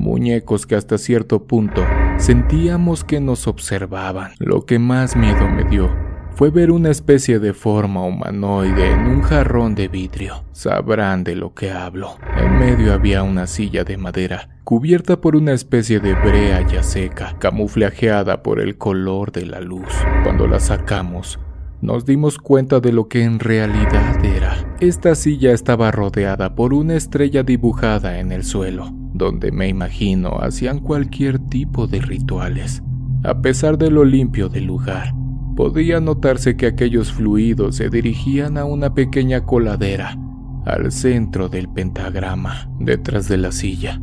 muñecos 0.00 0.66
que 0.66 0.74
hasta 0.74 0.98
cierto 0.98 1.46
punto 1.46 1.84
sentíamos 2.16 3.04
que 3.04 3.20
nos 3.20 3.46
observaban. 3.46 4.32
Lo 4.38 4.64
que 4.64 4.78
más 4.78 5.14
miedo 5.14 5.48
me 5.48 5.64
dio 5.64 5.90
fue 6.34 6.50
ver 6.50 6.70
una 6.70 6.90
especie 6.90 7.38
de 7.38 7.52
forma 7.52 8.02
humanoide 8.04 8.92
en 8.92 9.00
un 9.00 9.20
jarrón 9.20 9.74
de 9.74 9.88
vidrio. 9.88 10.44
Sabrán 10.52 11.22
de 11.22 11.36
lo 11.36 11.54
que 11.54 11.70
hablo. 11.70 12.16
En 12.36 12.58
medio 12.58 12.94
había 12.94 13.22
una 13.22 13.46
silla 13.46 13.84
de 13.84 13.98
madera, 13.98 14.48
cubierta 14.64 15.20
por 15.20 15.36
una 15.36 15.52
especie 15.52 16.00
de 16.00 16.14
brea 16.14 16.66
ya 16.66 16.82
seca, 16.82 17.36
camuflajeada 17.38 18.42
por 18.42 18.58
el 18.60 18.78
color 18.78 19.32
de 19.32 19.44
la 19.44 19.60
luz. 19.60 19.92
Cuando 20.22 20.46
la 20.46 20.60
sacamos, 20.60 21.38
nos 21.82 22.06
dimos 22.06 22.38
cuenta 22.38 22.80
de 22.80 22.92
lo 22.92 23.08
que 23.08 23.22
en 23.22 23.38
realidad 23.38 24.24
era. 24.24 24.56
Esta 24.80 25.14
silla 25.14 25.52
estaba 25.52 25.90
rodeada 25.90 26.54
por 26.54 26.72
una 26.72 26.94
estrella 26.94 27.42
dibujada 27.42 28.18
en 28.18 28.32
el 28.32 28.44
suelo, 28.44 28.92
donde 29.20 29.52
me 29.52 29.68
imagino 29.68 30.38
hacían 30.40 30.78
cualquier 30.78 31.38
tipo 31.38 31.86
de 31.86 32.00
rituales. 32.00 32.82
A 33.22 33.42
pesar 33.42 33.76
de 33.76 33.90
lo 33.90 34.06
limpio 34.06 34.48
del 34.48 34.64
lugar, 34.64 35.14
podía 35.56 36.00
notarse 36.00 36.56
que 36.56 36.66
aquellos 36.66 37.12
fluidos 37.12 37.76
se 37.76 37.90
dirigían 37.90 38.56
a 38.56 38.64
una 38.64 38.94
pequeña 38.94 39.44
coladera, 39.44 40.16
al 40.64 40.90
centro 40.90 41.50
del 41.50 41.68
pentagrama, 41.68 42.70
detrás 42.78 43.28
de 43.28 43.36
la 43.36 43.52
silla. 43.52 44.00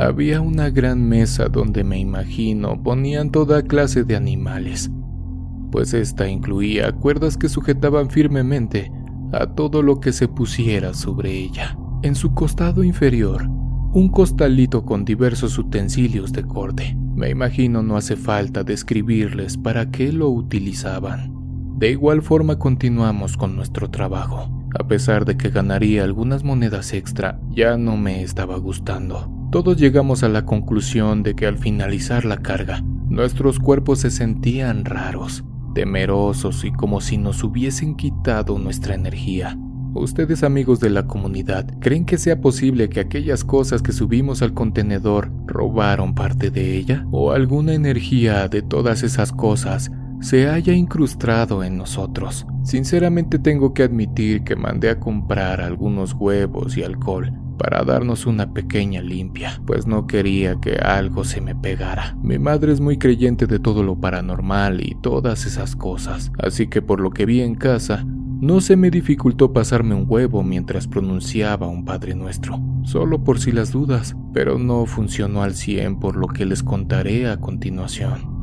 Había 0.00 0.40
una 0.40 0.70
gran 0.70 1.08
mesa 1.08 1.48
donde 1.48 1.84
me 1.84 2.00
imagino 2.00 2.82
ponían 2.82 3.30
toda 3.30 3.62
clase 3.62 4.02
de 4.02 4.16
animales, 4.16 4.90
pues 5.70 5.94
esta 5.94 6.28
incluía 6.28 6.90
cuerdas 6.90 7.36
que 7.36 7.48
sujetaban 7.48 8.10
firmemente 8.10 8.90
a 9.32 9.46
todo 9.46 9.82
lo 9.82 10.00
que 10.00 10.12
se 10.12 10.26
pusiera 10.26 10.94
sobre 10.94 11.30
ella. 11.30 11.78
En 12.02 12.16
su 12.16 12.34
costado 12.34 12.82
inferior, 12.82 13.48
un 13.92 14.08
costalito 14.08 14.84
con 14.84 15.04
diversos 15.04 15.58
utensilios 15.58 16.32
de 16.32 16.44
corte. 16.44 16.96
Me 17.14 17.30
imagino 17.30 17.82
no 17.82 17.96
hace 17.96 18.16
falta 18.16 18.64
describirles 18.64 19.56
para 19.56 19.90
qué 19.90 20.12
lo 20.12 20.28
utilizaban. 20.28 21.34
De 21.78 21.90
igual 21.90 22.22
forma 22.22 22.58
continuamos 22.58 23.36
con 23.36 23.56
nuestro 23.56 23.90
trabajo. 23.90 24.50
A 24.78 24.86
pesar 24.86 25.24
de 25.24 25.36
que 25.36 25.50
ganaría 25.50 26.04
algunas 26.04 26.44
monedas 26.44 26.92
extra, 26.92 27.40
ya 27.50 27.76
no 27.76 27.96
me 27.96 28.22
estaba 28.22 28.58
gustando. 28.58 29.30
Todos 29.50 29.78
llegamos 29.78 30.22
a 30.22 30.28
la 30.28 30.44
conclusión 30.44 31.22
de 31.22 31.34
que 31.34 31.46
al 31.46 31.56
finalizar 31.58 32.24
la 32.24 32.38
carga, 32.38 32.82
nuestros 33.08 33.58
cuerpos 33.58 34.00
se 34.00 34.10
sentían 34.10 34.84
raros 34.84 35.44
temerosos 35.78 36.64
y 36.64 36.72
como 36.72 37.00
si 37.00 37.18
nos 37.18 37.44
hubiesen 37.44 37.94
quitado 37.94 38.58
nuestra 38.58 38.96
energía. 38.96 39.56
¿Ustedes 39.98 40.44
amigos 40.44 40.78
de 40.78 40.90
la 40.90 41.08
comunidad 41.08 41.66
creen 41.80 42.04
que 42.04 42.18
sea 42.18 42.40
posible 42.40 42.88
que 42.88 43.00
aquellas 43.00 43.42
cosas 43.42 43.82
que 43.82 43.92
subimos 43.92 44.42
al 44.42 44.54
contenedor 44.54 45.30
robaron 45.46 46.14
parte 46.14 46.50
de 46.50 46.76
ella? 46.76 47.04
¿O 47.10 47.32
alguna 47.32 47.74
energía 47.74 48.48
de 48.48 48.62
todas 48.62 49.02
esas 49.02 49.32
cosas 49.32 49.90
se 50.20 50.48
haya 50.48 50.72
incrustado 50.72 51.64
en 51.64 51.76
nosotros? 51.76 52.46
Sinceramente 52.62 53.40
tengo 53.40 53.74
que 53.74 53.82
admitir 53.82 54.44
que 54.44 54.54
mandé 54.54 54.90
a 54.90 55.00
comprar 55.00 55.60
algunos 55.60 56.14
huevos 56.14 56.76
y 56.76 56.84
alcohol 56.84 57.32
para 57.58 57.82
darnos 57.82 58.24
una 58.24 58.54
pequeña 58.54 59.02
limpia, 59.02 59.60
pues 59.66 59.86
no 59.86 60.06
quería 60.06 60.60
que 60.60 60.76
algo 60.76 61.24
se 61.24 61.40
me 61.40 61.56
pegara. 61.56 62.16
Mi 62.22 62.38
madre 62.38 62.72
es 62.72 62.80
muy 62.80 62.98
creyente 62.98 63.46
de 63.46 63.58
todo 63.58 63.82
lo 63.82 64.00
paranormal 64.00 64.80
y 64.80 64.96
todas 65.02 65.44
esas 65.44 65.74
cosas, 65.74 66.30
así 66.38 66.68
que 66.68 66.82
por 66.82 67.00
lo 67.00 67.10
que 67.10 67.26
vi 67.26 67.40
en 67.40 67.56
casa, 67.56 68.06
no 68.40 68.60
se 68.60 68.76
me 68.76 68.90
dificultó 68.90 69.52
pasarme 69.52 69.94
un 69.94 70.04
huevo 70.08 70.44
mientras 70.44 70.86
pronunciaba 70.86 71.66
un 71.66 71.84
Padre 71.84 72.14
Nuestro, 72.14 72.60
solo 72.84 73.24
por 73.24 73.40
si 73.40 73.50
las 73.50 73.72
dudas, 73.72 74.16
pero 74.32 74.58
no 74.58 74.86
funcionó 74.86 75.42
al 75.42 75.54
100 75.54 75.98
por 75.98 76.16
lo 76.16 76.28
que 76.28 76.46
les 76.46 76.62
contaré 76.62 77.28
a 77.28 77.38
continuación. 77.38 78.38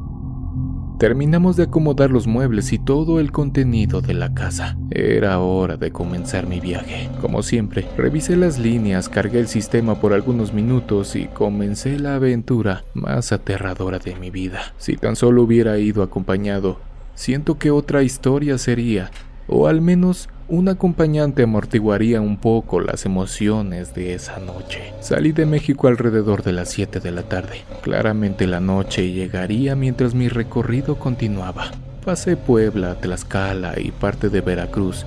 Terminamos 1.00 1.58
de 1.58 1.64
acomodar 1.64 2.10
los 2.10 2.26
muebles 2.26 2.72
y 2.72 2.80
todo 2.80 3.20
el 3.20 3.32
contenido 3.34 4.02
de 4.02 4.14
la 4.14 4.34
casa. 4.34 4.78
Era 4.92 5.40
hora 5.40 5.76
de 5.76 5.92
comenzar 5.92 6.48
mi 6.48 6.62
viaje. 6.62 7.10
Como 7.20 7.44
siempre, 7.44 7.86
revisé 7.98 8.38
las 8.38 8.60
líneas, 8.60 9.10
cargué 9.10 9.40
el 9.40 9.48
sistema 9.48 10.00
por 10.00 10.14
algunos 10.14 10.54
minutos 10.54 11.18
y 11.18 11.26
comencé 11.26 12.00
la 12.00 12.16
aventura 12.16 12.86
más 12.94 13.34
aterradora 13.34 14.00
de 14.00 14.16
mi 14.16 14.32
vida. 14.32 14.74
Si 14.78 14.96
tan 14.96 15.18
solo 15.18 15.44
hubiera 15.44 15.78
ido 15.78 16.02
acompañado, 16.02 16.80
siento 17.14 17.58
que 17.58 17.72
otra 17.72 18.02
historia 18.02 18.58
sería, 18.58 19.12
o 19.48 19.68
al 19.68 19.82
menos 19.82 20.30
un 20.48 20.70
acompañante 20.70 21.44
amortiguaría 21.44 22.22
un 22.22 22.38
poco 22.38 22.80
las 22.80 23.06
emociones 23.06 23.96
de 23.96 24.14
esa 24.14 24.40
noche. 24.40 24.94
Salí 25.02 25.32
de 25.32 25.46
México 25.46 25.88
alrededor 25.88 26.44
de 26.44 26.54
las 26.54 26.70
7 26.70 27.00
de 27.00 27.12
la 27.12 27.24
tarde. 27.24 27.64
Claramente 27.82 28.46
la 28.46 28.60
noche 28.60 29.12
llegaría 29.12 29.76
mientras 29.76 30.14
mi 30.14 30.28
recorrido 30.28 30.98
continuaba. 30.98 31.72
Pasé 32.04 32.38
Puebla, 32.38 32.96
Tlaxcala 32.96 33.80
y 33.80 33.92
parte 33.92 34.30
de 34.30 34.42
Veracruz 34.42 35.06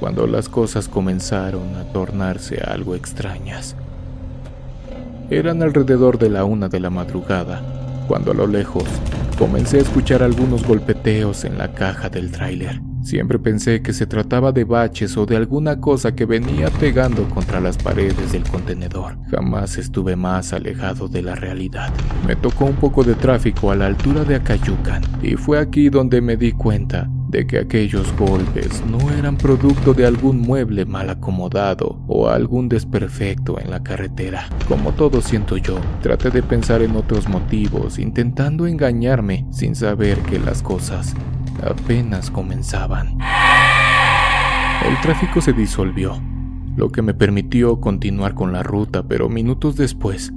cuando 0.00 0.26
las 0.26 0.48
cosas 0.48 0.88
comenzaron 0.88 1.74
a 1.76 1.84
tornarse 1.92 2.60
algo 2.62 2.94
extrañas. 2.94 3.76
Eran 5.30 5.62
alrededor 5.62 6.18
de 6.18 6.30
la 6.30 6.44
una 6.44 6.68
de 6.68 6.80
la 6.80 6.88
madrugada, 6.88 7.60
cuando 8.06 8.30
a 8.30 8.34
lo 8.34 8.46
lejos 8.46 8.84
comencé 9.38 9.78
a 9.78 9.82
escuchar 9.82 10.22
algunos 10.22 10.66
golpeteos 10.66 11.44
en 11.44 11.58
la 11.58 11.72
caja 11.72 12.08
del 12.08 12.30
tráiler. 12.30 12.80
Siempre 13.08 13.38
pensé 13.38 13.80
que 13.80 13.94
se 13.94 14.06
trataba 14.06 14.52
de 14.52 14.64
baches 14.64 15.16
o 15.16 15.24
de 15.24 15.34
alguna 15.34 15.80
cosa 15.80 16.14
que 16.14 16.26
venía 16.26 16.68
pegando 16.68 17.26
contra 17.30 17.58
las 17.58 17.78
paredes 17.78 18.32
del 18.32 18.42
contenedor. 18.42 19.16
Jamás 19.30 19.78
estuve 19.78 20.14
más 20.14 20.52
alejado 20.52 21.08
de 21.08 21.22
la 21.22 21.34
realidad. 21.34 21.90
Me 22.26 22.36
tocó 22.36 22.66
un 22.66 22.74
poco 22.74 23.02
de 23.04 23.14
tráfico 23.14 23.70
a 23.70 23.76
la 23.76 23.86
altura 23.86 24.24
de 24.24 24.34
Acayucan 24.34 25.00
y 25.22 25.36
fue 25.36 25.58
aquí 25.58 25.88
donde 25.88 26.20
me 26.20 26.36
di 26.36 26.52
cuenta 26.52 27.08
de 27.30 27.46
que 27.46 27.58
aquellos 27.58 28.14
golpes 28.16 28.82
no 28.84 29.10
eran 29.12 29.36
producto 29.36 29.94
de 29.94 30.04
algún 30.04 30.40
mueble 30.40 30.84
mal 30.84 31.08
acomodado 31.08 32.02
o 32.08 32.28
algún 32.28 32.68
desperfecto 32.68 33.58
en 33.58 33.70
la 33.70 33.82
carretera. 33.82 34.48
Como 34.66 34.92
todo 34.92 35.22
siento 35.22 35.56
yo, 35.56 35.78
traté 36.02 36.30
de 36.30 36.42
pensar 36.42 36.82
en 36.82 36.96
otros 36.96 37.26
motivos, 37.28 37.98
intentando 37.98 38.66
engañarme 38.66 39.46
sin 39.50 39.74
saber 39.74 40.18
que 40.20 40.38
las 40.38 40.62
cosas 40.62 41.14
apenas 41.62 42.30
comenzaban. 42.30 43.18
El 44.86 45.00
tráfico 45.00 45.40
se 45.40 45.52
disolvió, 45.52 46.20
lo 46.76 46.90
que 46.90 47.02
me 47.02 47.14
permitió 47.14 47.80
continuar 47.80 48.34
con 48.34 48.52
la 48.52 48.62
ruta, 48.62 49.02
pero 49.02 49.28
minutos 49.28 49.76
después, 49.76 50.32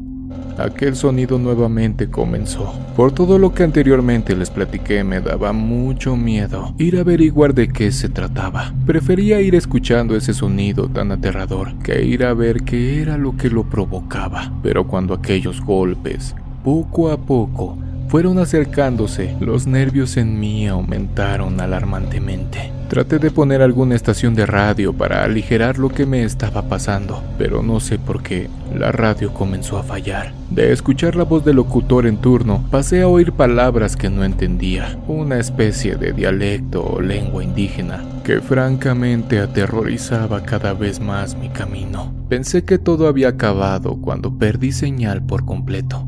aquel 0.58 0.96
sonido 0.96 1.38
nuevamente 1.38 2.10
comenzó. 2.10 2.74
Por 2.96 3.12
todo 3.12 3.38
lo 3.38 3.54
que 3.54 3.64
anteriormente 3.64 4.36
les 4.36 4.50
platiqué, 4.50 5.04
me 5.04 5.22
daba 5.22 5.54
mucho 5.54 6.16
miedo 6.16 6.74
ir 6.78 6.98
a 6.98 7.02
averiguar 7.02 7.54
de 7.54 7.68
qué 7.70 7.92
se 7.92 8.10
trataba. 8.10 8.74
Prefería 8.86 9.42
ir 9.42 9.56
escuchando 9.56 10.16
ese 10.16 10.34
sonido 10.34 10.88
tan 10.90 11.12
aterrador 11.12 11.78
que 11.80 12.04
ir 12.04 12.26
a 12.26 12.34
ver 12.34 12.64
qué 12.64 13.02
era 13.02 13.18
lo 13.18 13.38
que 13.38 13.50
lo 13.50 13.64
provocaba. 13.64 14.52
Pero 14.64 14.88
cuando 14.88 15.14
aquellos 15.14 15.62
golpes, 15.62 16.36
poco 16.64 17.12
a 17.12 17.18
poco, 17.18 17.78
fueron 18.12 18.40
acercándose, 18.40 19.38
los 19.40 19.68
nervios 19.68 20.18
en 20.18 20.38
mí 20.38 20.68
aumentaron 20.68 21.62
alarmantemente. 21.62 22.70
Traté 22.90 23.20
de 23.20 23.32
poner 23.32 23.62
alguna 23.62 23.96
estación 23.96 24.36
de 24.36 24.46
radio 24.46 24.92
para 24.92 25.24
aligerar 25.24 25.78
lo 25.78 25.88
que 25.88 26.06
me 26.06 26.24
estaba 26.24 26.64
pasando, 26.64 27.24
pero 27.38 27.64
no 27.64 27.80
sé 27.80 28.00
por 28.00 28.22
qué 28.22 28.50
la 28.78 28.92
radio 28.92 29.34
comenzó 29.34 29.78
a 29.78 29.84
fallar. 29.84 30.34
De 30.50 30.74
escuchar 30.74 31.16
la 31.16 31.24
voz 31.24 31.46
del 31.46 31.56
locutor 31.56 32.06
en 32.06 32.18
turno, 32.18 32.66
pasé 32.70 33.02
a 33.02 33.08
oír 33.08 33.32
palabras 33.32 33.96
que 33.96 34.10
no 34.10 34.26
entendía, 34.26 35.00
una 35.08 35.40
especie 35.40 35.96
de 35.96 36.12
dialecto 36.12 36.84
o 36.84 37.00
lengua 37.00 37.46
indígena 37.46 38.04
que 38.26 38.42
francamente 38.42 39.40
aterrorizaba 39.40 40.44
cada 40.44 40.74
vez 40.74 41.00
más 41.00 41.36
mi 41.36 41.48
camino. 41.48 42.14
Pensé 42.28 42.66
que 42.66 42.78
todo 42.78 43.08
había 43.08 43.30
acabado 43.30 44.02
cuando 44.02 44.38
perdí 44.38 44.74
señal 44.74 45.26
por 45.26 45.46
completo, 45.46 46.06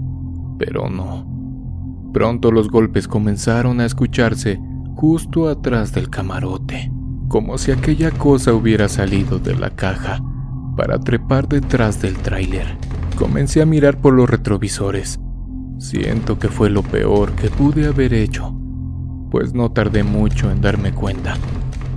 pero 0.59 0.89
no. 0.89 1.32
Pronto 2.13 2.51
los 2.51 2.69
golpes 2.69 3.07
comenzaron 3.07 3.81
a 3.81 3.85
escucharse 3.85 4.59
justo 4.95 5.49
atrás 5.49 5.93
del 5.93 6.09
camarote, 6.09 6.91
como 7.27 7.57
si 7.57 7.71
aquella 7.71 8.11
cosa 8.11 8.53
hubiera 8.53 8.87
salido 8.87 9.39
de 9.39 9.55
la 9.55 9.71
caja 9.71 10.21
para 10.77 10.99
trepar 10.99 11.47
detrás 11.47 12.01
del 12.01 12.15
tráiler. 12.17 12.77
Comencé 13.17 13.61
a 13.61 13.65
mirar 13.65 13.99
por 13.99 14.13
los 14.13 14.29
retrovisores. 14.29 15.19
Siento 15.79 16.37
que 16.37 16.49
fue 16.49 16.69
lo 16.69 16.83
peor 16.83 17.31
que 17.33 17.49
pude 17.49 17.87
haber 17.87 18.13
hecho, 18.13 18.55
pues 19.31 19.53
no 19.55 19.71
tardé 19.71 20.03
mucho 20.03 20.51
en 20.51 20.61
darme 20.61 20.93
cuenta 20.93 21.35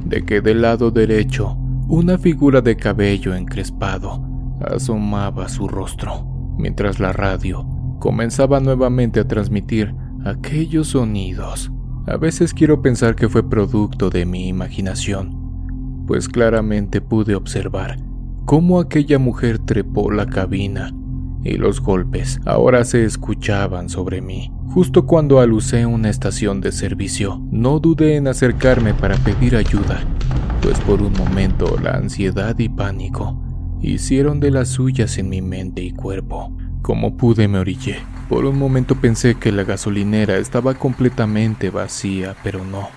de 0.06 0.24
que 0.24 0.40
del 0.40 0.62
lado 0.62 0.90
derecho 0.90 1.56
una 1.88 2.16
figura 2.16 2.62
de 2.62 2.76
cabello 2.76 3.34
encrespado 3.34 4.22
asomaba 4.60 5.48
su 5.48 5.68
rostro, 5.68 6.26
mientras 6.56 6.98
la 6.98 7.12
radio 7.12 7.66
comenzaba 7.98 8.60
nuevamente 8.60 9.20
a 9.20 9.28
transmitir 9.28 9.94
aquellos 10.26 10.88
sonidos. 10.88 11.70
A 12.06 12.16
veces 12.16 12.52
quiero 12.52 12.82
pensar 12.82 13.14
que 13.14 13.28
fue 13.28 13.48
producto 13.48 14.10
de 14.10 14.26
mi 14.26 14.48
imaginación, 14.48 16.04
pues 16.06 16.28
claramente 16.28 17.00
pude 17.00 17.34
observar 17.34 17.98
cómo 18.44 18.80
aquella 18.80 19.18
mujer 19.18 19.58
trepó 19.58 20.10
la 20.10 20.26
cabina 20.26 20.92
y 21.42 21.56
los 21.56 21.80
golpes 21.80 22.40
ahora 22.44 22.84
se 22.84 23.04
escuchaban 23.04 23.88
sobre 23.88 24.20
mí. 24.20 24.52
Justo 24.68 25.06
cuando 25.06 25.40
alucé 25.40 25.86
una 25.86 26.10
estación 26.10 26.60
de 26.60 26.72
servicio, 26.72 27.40
no 27.50 27.78
dudé 27.78 28.16
en 28.16 28.26
acercarme 28.26 28.94
para 28.94 29.16
pedir 29.18 29.54
ayuda, 29.54 30.00
pues 30.60 30.78
por 30.80 31.02
un 31.02 31.12
momento 31.12 31.76
la 31.82 31.92
ansiedad 31.92 32.58
y 32.58 32.68
pánico 32.68 33.40
hicieron 33.80 34.40
de 34.40 34.50
las 34.50 34.68
suyas 34.70 35.18
en 35.18 35.28
mi 35.28 35.40
mente 35.40 35.82
y 35.82 35.92
cuerpo. 35.92 36.56
Como 36.82 37.16
pude 37.16 37.46
me 37.46 37.58
orillé. 37.58 37.98
Por 38.28 38.44
un 38.44 38.58
momento 38.58 38.96
pensé 38.96 39.36
que 39.36 39.52
la 39.52 39.62
gasolinera 39.62 40.36
estaba 40.36 40.74
completamente 40.74 41.70
vacía, 41.70 42.34
pero 42.42 42.64
no. 42.64 42.88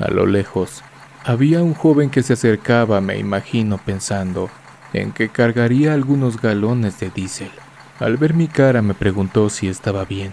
A 0.00 0.10
lo 0.10 0.26
lejos, 0.26 0.82
había 1.24 1.62
un 1.62 1.74
joven 1.74 2.10
que 2.10 2.24
se 2.24 2.32
acercaba, 2.32 3.00
me 3.00 3.16
imagino, 3.16 3.78
pensando 3.78 4.50
en 4.92 5.12
que 5.12 5.28
cargaría 5.28 5.94
algunos 5.94 6.40
galones 6.40 6.98
de 6.98 7.10
diésel. 7.10 7.50
Al 8.00 8.16
ver 8.16 8.34
mi 8.34 8.48
cara 8.48 8.82
me 8.82 8.94
preguntó 8.94 9.48
si 9.50 9.68
estaba 9.68 10.04
bien, 10.04 10.32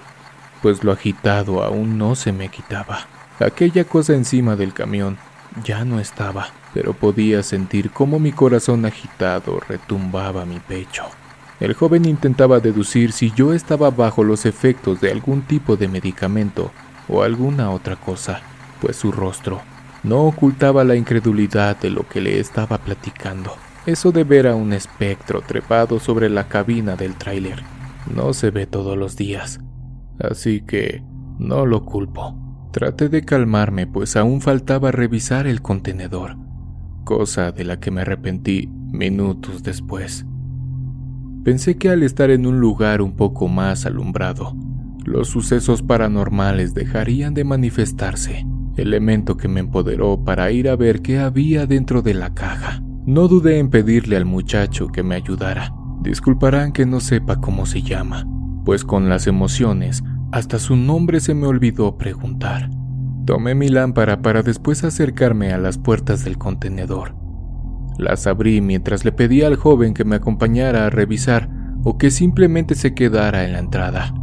pues 0.63 0.83
lo 0.83 0.91
agitado 0.91 1.63
aún 1.63 1.99
no 1.99 2.15
se 2.15 2.31
me 2.31 2.49
quitaba. 2.49 3.07
Aquella 3.39 3.83
cosa 3.83 4.13
encima 4.13 4.55
del 4.55 4.73
camión 4.73 5.17
ya 5.63 5.85
no 5.85 5.99
estaba, 5.99 6.47
pero 6.73 6.93
podía 6.93 7.43
sentir 7.43 7.91
cómo 7.91 8.19
mi 8.19 8.31
corazón 8.31 8.85
agitado 8.85 9.59
retumbaba 9.67 10.45
mi 10.45 10.59
pecho. 10.59 11.03
El 11.59 11.73
joven 11.73 12.05
intentaba 12.05 12.59
deducir 12.59 13.11
si 13.11 13.31
yo 13.31 13.53
estaba 13.53 13.89
bajo 13.89 14.23
los 14.23 14.45
efectos 14.45 15.01
de 15.01 15.11
algún 15.11 15.41
tipo 15.41 15.75
de 15.75 15.87
medicamento 15.87 16.71
o 17.07 17.23
alguna 17.23 17.71
otra 17.71 17.97
cosa, 17.97 18.41
pues 18.81 18.95
su 18.95 19.11
rostro 19.11 19.61
no 20.03 20.23
ocultaba 20.23 20.83
la 20.83 20.95
incredulidad 20.95 21.77
de 21.77 21.89
lo 21.89 22.07
que 22.07 22.21
le 22.21 22.39
estaba 22.39 22.77
platicando. 22.77 23.53
Eso 23.85 24.11
de 24.11 24.23
ver 24.23 24.47
a 24.47 24.55
un 24.55 24.71
espectro 24.71 25.41
trepado 25.41 25.99
sobre 25.99 26.29
la 26.29 26.47
cabina 26.47 26.95
del 26.95 27.15
tráiler 27.15 27.61
no 28.13 28.33
se 28.33 28.51
ve 28.51 28.65
todos 28.65 28.97
los 28.97 29.15
días, 29.15 29.59
así 30.19 30.61
que 30.61 31.03
no 31.37 31.65
lo 31.65 31.85
culpo. 31.85 32.35
Traté 32.71 33.09
de 33.09 33.25
calmarme, 33.25 33.87
pues 33.87 34.15
aún 34.15 34.41
faltaba 34.41 34.91
revisar 34.91 35.47
el 35.47 35.61
contenedor, 35.61 36.37
cosa 37.03 37.51
de 37.51 37.65
la 37.65 37.79
que 37.79 37.91
me 37.91 38.01
arrepentí 38.01 38.69
minutos 38.91 39.63
después. 39.63 40.25
Pensé 41.43 41.77
que 41.77 41.89
al 41.89 42.03
estar 42.03 42.29
en 42.29 42.45
un 42.45 42.59
lugar 42.59 43.01
un 43.01 43.15
poco 43.15 43.47
más 43.47 43.85
alumbrado, 43.85 44.55
los 45.05 45.29
sucesos 45.29 45.81
paranormales 45.81 46.73
dejarían 46.73 47.33
de 47.33 47.43
manifestarse, 47.43 48.45
elemento 48.75 49.37
que 49.37 49.47
me 49.47 49.61
empoderó 49.61 50.23
para 50.23 50.51
ir 50.51 50.69
a 50.69 50.75
ver 50.75 51.01
qué 51.01 51.19
había 51.19 51.65
dentro 51.65 52.01
de 52.01 52.13
la 52.13 52.33
caja. 52.33 52.81
No 53.05 53.27
dudé 53.27 53.57
en 53.57 53.69
pedirle 53.69 54.17
al 54.17 54.25
muchacho 54.25 54.87
que 54.87 55.01
me 55.01 55.15
ayudara. 55.15 55.73
Disculparán 56.01 56.73
que 56.73 56.85
no 56.85 56.99
sepa 56.99 57.39
cómo 57.39 57.65
se 57.65 57.81
llama, 57.81 58.27
pues 58.65 58.83
con 58.83 59.09
las 59.09 59.25
emociones 59.25 60.03
hasta 60.31 60.59
su 60.59 60.75
nombre 60.75 61.19
se 61.19 61.33
me 61.33 61.47
olvidó 61.47 61.97
preguntar. 61.97 62.69
Tomé 63.25 63.55
mi 63.55 63.69
lámpara 63.69 64.21
para 64.21 64.43
después 64.43 64.83
acercarme 64.83 65.53
a 65.53 65.57
las 65.57 65.77
puertas 65.77 66.23
del 66.23 66.37
contenedor. 66.37 67.15
Las 67.99 68.27
abrí 68.27 68.61
mientras 68.61 69.03
le 69.03 69.11
pedí 69.11 69.41
al 69.41 69.57
joven 69.57 69.93
que 69.93 70.05
me 70.05 70.15
acompañara 70.15 70.85
a 70.85 70.89
revisar 70.89 71.49
o 71.83 71.97
que 71.97 72.11
simplemente 72.11 72.75
se 72.75 72.93
quedara 72.93 73.43
en 73.43 73.51
la 73.51 73.59
entrada. 73.59 74.13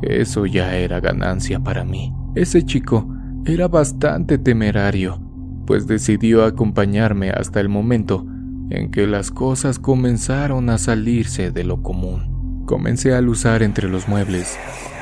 Eso 0.00 0.46
ya 0.46 0.76
era 0.76 1.00
ganancia 1.00 1.58
para 1.58 1.84
mí. 1.84 2.14
Ese 2.36 2.64
chico 2.64 3.12
era 3.44 3.66
bastante 3.66 4.38
temerario, 4.38 5.20
pues 5.66 5.88
decidió 5.88 6.44
acompañarme 6.44 7.30
hasta 7.30 7.58
el 7.58 7.68
momento 7.68 8.24
en 8.70 8.92
que 8.92 9.08
las 9.08 9.32
cosas 9.32 9.80
comenzaron 9.80 10.70
a 10.70 10.78
salirse 10.78 11.50
de 11.50 11.64
lo 11.64 11.82
común. 11.82 12.64
Comencé 12.64 13.12
a 13.12 13.20
luzar 13.20 13.64
entre 13.64 13.88
los 13.88 14.06
muebles 14.06 14.56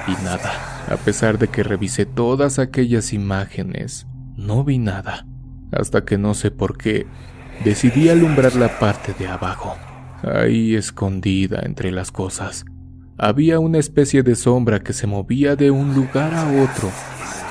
y 0.08 0.24
nada. 0.24 0.50
A 0.88 0.96
pesar 0.96 1.38
de 1.38 1.48
que 1.48 1.62
revisé 1.62 2.06
todas 2.06 2.58
aquellas 2.58 3.12
imágenes, 3.12 4.06
no 4.34 4.64
vi 4.64 4.78
nada. 4.78 5.26
Hasta 5.72 6.06
que 6.06 6.16
no 6.16 6.32
sé 6.32 6.50
por 6.50 6.78
qué 6.78 7.06
decidí 7.62 8.08
alumbrar 8.08 8.56
la 8.56 8.78
parte 8.78 9.14
de 9.18 9.28
abajo. 9.28 9.76
Ahí 10.22 10.74
escondida 10.74 11.60
entre 11.64 11.90
las 11.90 12.10
cosas, 12.10 12.64
había 13.16 13.60
una 13.60 13.78
especie 13.78 14.22
de 14.22 14.34
sombra 14.34 14.80
que 14.80 14.92
se 14.92 15.06
movía 15.06 15.54
de 15.54 15.70
un 15.70 15.94
lugar 15.94 16.34
a 16.34 16.48
otro, 16.62 16.90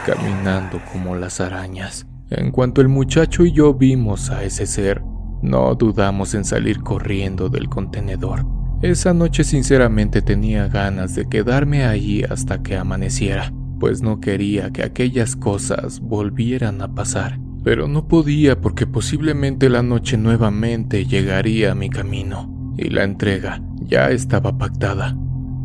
caminando 0.05 0.81
como 0.91 1.15
las 1.15 1.39
arañas. 1.39 2.05
En 2.29 2.51
cuanto 2.51 2.81
el 2.81 2.89
muchacho 2.89 3.45
y 3.45 3.51
yo 3.51 3.73
vimos 3.73 4.29
a 4.29 4.43
ese 4.43 4.65
ser, 4.65 5.01
no 5.41 5.73
dudamos 5.75 6.33
en 6.33 6.43
salir 6.43 6.81
corriendo 6.81 7.47
del 7.47 7.69
contenedor. 7.69 8.45
Esa 8.81 9.13
noche 9.13 9.43
sinceramente 9.43 10.21
tenía 10.21 10.67
ganas 10.67 11.15
de 11.15 11.29
quedarme 11.29 11.85
allí 11.85 12.23
hasta 12.23 12.61
que 12.61 12.75
amaneciera, 12.75 13.53
pues 13.79 14.01
no 14.01 14.19
quería 14.19 14.71
que 14.71 14.83
aquellas 14.83 15.35
cosas 15.35 16.01
volvieran 16.01 16.81
a 16.81 16.93
pasar 16.93 17.39
pero 17.63 17.87
no 17.87 18.07
podía 18.07 18.59
porque 18.59 18.85
posiblemente 18.85 19.69
la 19.69 19.81
noche 19.81 20.17
nuevamente 20.17 21.05
llegaría 21.05 21.71
a 21.71 21.75
mi 21.75 21.89
camino 21.89 22.73
y 22.77 22.89
la 22.89 23.03
entrega 23.03 23.61
ya 23.79 24.09
estaba 24.09 24.57
pactada. 24.57 25.17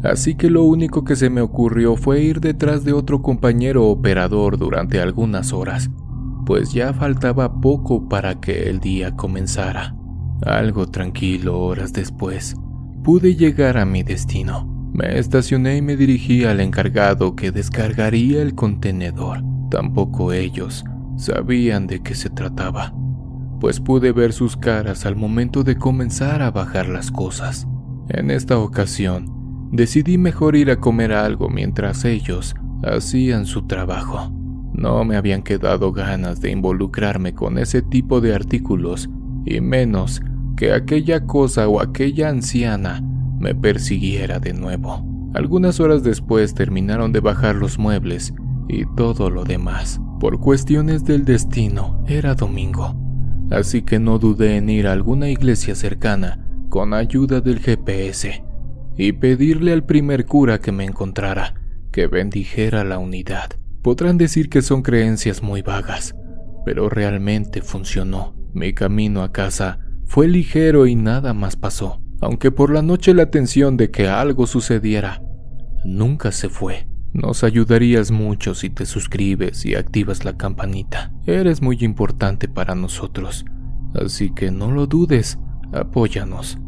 Así 0.04 0.36
que 0.36 0.48
lo 0.48 0.62
único 0.62 1.04
que 1.04 1.16
se 1.16 1.28
me 1.28 1.40
ocurrió 1.40 1.96
fue 1.96 2.22
ir 2.22 2.40
detrás 2.40 2.84
de 2.84 2.92
otro 2.92 3.20
compañero 3.20 3.86
operador 3.86 4.56
durante 4.56 5.00
algunas 5.00 5.52
horas, 5.52 5.90
pues 6.46 6.72
ya 6.72 6.92
faltaba 6.92 7.60
poco 7.60 8.08
para 8.08 8.40
que 8.40 8.68
el 8.68 8.78
día 8.78 9.16
comenzara. 9.16 9.96
Algo 10.46 10.86
tranquilo 10.86 11.60
horas 11.60 11.92
después, 11.92 12.54
pude 13.02 13.34
llegar 13.34 13.76
a 13.76 13.84
mi 13.84 14.04
destino. 14.04 14.66
Me 14.92 15.18
estacioné 15.18 15.78
y 15.78 15.82
me 15.82 15.96
dirigí 15.96 16.44
al 16.44 16.60
encargado 16.60 17.34
que 17.34 17.50
descargaría 17.50 18.40
el 18.40 18.54
contenedor. 18.54 19.42
Tampoco 19.68 20.32
ellos 20.32 20.84
sabían 21.18 21.86
de 21.86 22.00
qué 22.00 22.14
se 22.14 22.30
trataba, 22.30 22.94
pues 23.60 23.80
pude 23.80 24.12
ver 24.12 24.32
sus 24.32 24.56
caras 24.56 25.04
al 25.04 25.16
momento 25.16 25.64
de 25.64 25.76
comenzar 25.76 26.42
a 26.42 26.50
bajar 26.50 26.88
las 26.88 27.10
cosas. 27.10 27.66
En 28.08 28.30
esta 28.30 28.58
ocasión, 28.58 29.68
decidí 29.72 30.16
mejor 30.16 30.56
ir 30.56 30.70
a 30.70 30.80
comer 30.80 31.12
algo 31.12 31.50
mientras 31.50 32.04
ellos 32.04 32.54
hacían 32.82 33.44
su 33.44 33.66
trabajo. 33.66 34.32
No 34.72 35.04
me 35.04 35.16
habían 35.16 35.42
quedado 35.42 35.92
ganas 35.92 36.40
de 36.40 36.52
involucrarme 36.52 37.34
con 37.34 37.58
ese 37.58 37.82
tipo 37.82 38.20
de 38.20 38.34
artículos, 38.34 39.10
y 39.44 39.60
menos 39.60 40.22
que 40.56 40.72
aquella 40.72 41.26
cosa 41.26 41.68
o 41.68 41.80
aquella 41.80 42.28
anciana 42.28 43.02
me 43.38 43.54
persiguiera 43.54 44.38
de 44.38 44.52
nuevo. 44.52 45.04
Algunas 45.34 45.80
horas 45.80 46.02
después 46.02 46.54
terminaron 46.54 47.12
de 47.12 47.20
bajar 47.20 47.56
los 47.56 47.78
muebles 47.78 48.32
y 48.68 48.84
todo 48.94 49.30
lo 49.30 49.44
demás. 49.44 50.00
Por 50.20 50.38
cuestiones 50.38 51.04
del 51.04 51.24
destino, 51.24 52.04
era 52.06 52.34
domingo, 52.34 52.94
así 53.50 53.82
que 53.82 53.98
no 53.98 54.18
dudé 54.18 54.56
en 54.56 54.68
ir 54.68 54.86
a 54.86 54.92
alguna 54.92 55.28
iglesia 55.28 55.74
cercana 55.74 56.44
con 56.68 56.92
ayuda 56.92 57.40
del 57.40 57.60
GPS 57.60 58.44
y 58.96 59.12
pedirle 59.12 59.72
al 59.72 59.84
primer 59.84 60.26
cura 60.26 60.60
que 60.60 60.72
me 60.72 60.84
encontrara 60.84 61.54
que 61.92 62.06
bendijera 62.06 62.84
la 62.84 62.98
unidad. 62.98 63.50
Podrán 63.82 64.18
decir 64.18 64.48
que 64.50 64.60
son 64.60 64.82
creencias 64.82 65.42
muy 65.42 65.62
vagas, 65.62 66.14
pero 66.64 66.88
realmente 66.88 67.62
funcionó. 67.62 68.34
Mi 68.52 68.74
camino 68.74 69.22
a 69.22 69.32
casa 69.32 69.78
fue 70.04 70.26
ligero 70.26 70.86
y 70.86 70.96
nada 70.96 71.32
más 71.32 71.56
pasó, 71.56 72.00
aunque 72.20 72.50
por 72.50 72.72
la 72.72 72.82
noche 72.82 73.14
la 73.14 73.30
tensión 73.30 73.76
de 73.76 73.90
que 73.90 74.08
algo 74.08 74.46
sucediera 74.46 75.22
nunca 75.84 76.32
se 76.32 76.48
fue. 76.48 76.87
Nos 77.12 77.42
ayudarías 77.42 78.10
mucho 78.10 78.54
si 78.54 78.70
te 78.70 78.86
suscribes 78.86 79.64
y 79.64 79.74
activas 79.74 80.24
la 80.24 80.36
campanita. 80.36 81.12
Eres 81.26 81.62
muy 81.62 81.78
importante 81.80 82.48
para 82.48 82.74
nosotros, 82.74 83.44
así 83.94 84.30
que 84.34 84.50
no 84.50 84.70
lo 84.70 84.86
dudes, 84.86 85.38
apóyanos. 85.72 86.58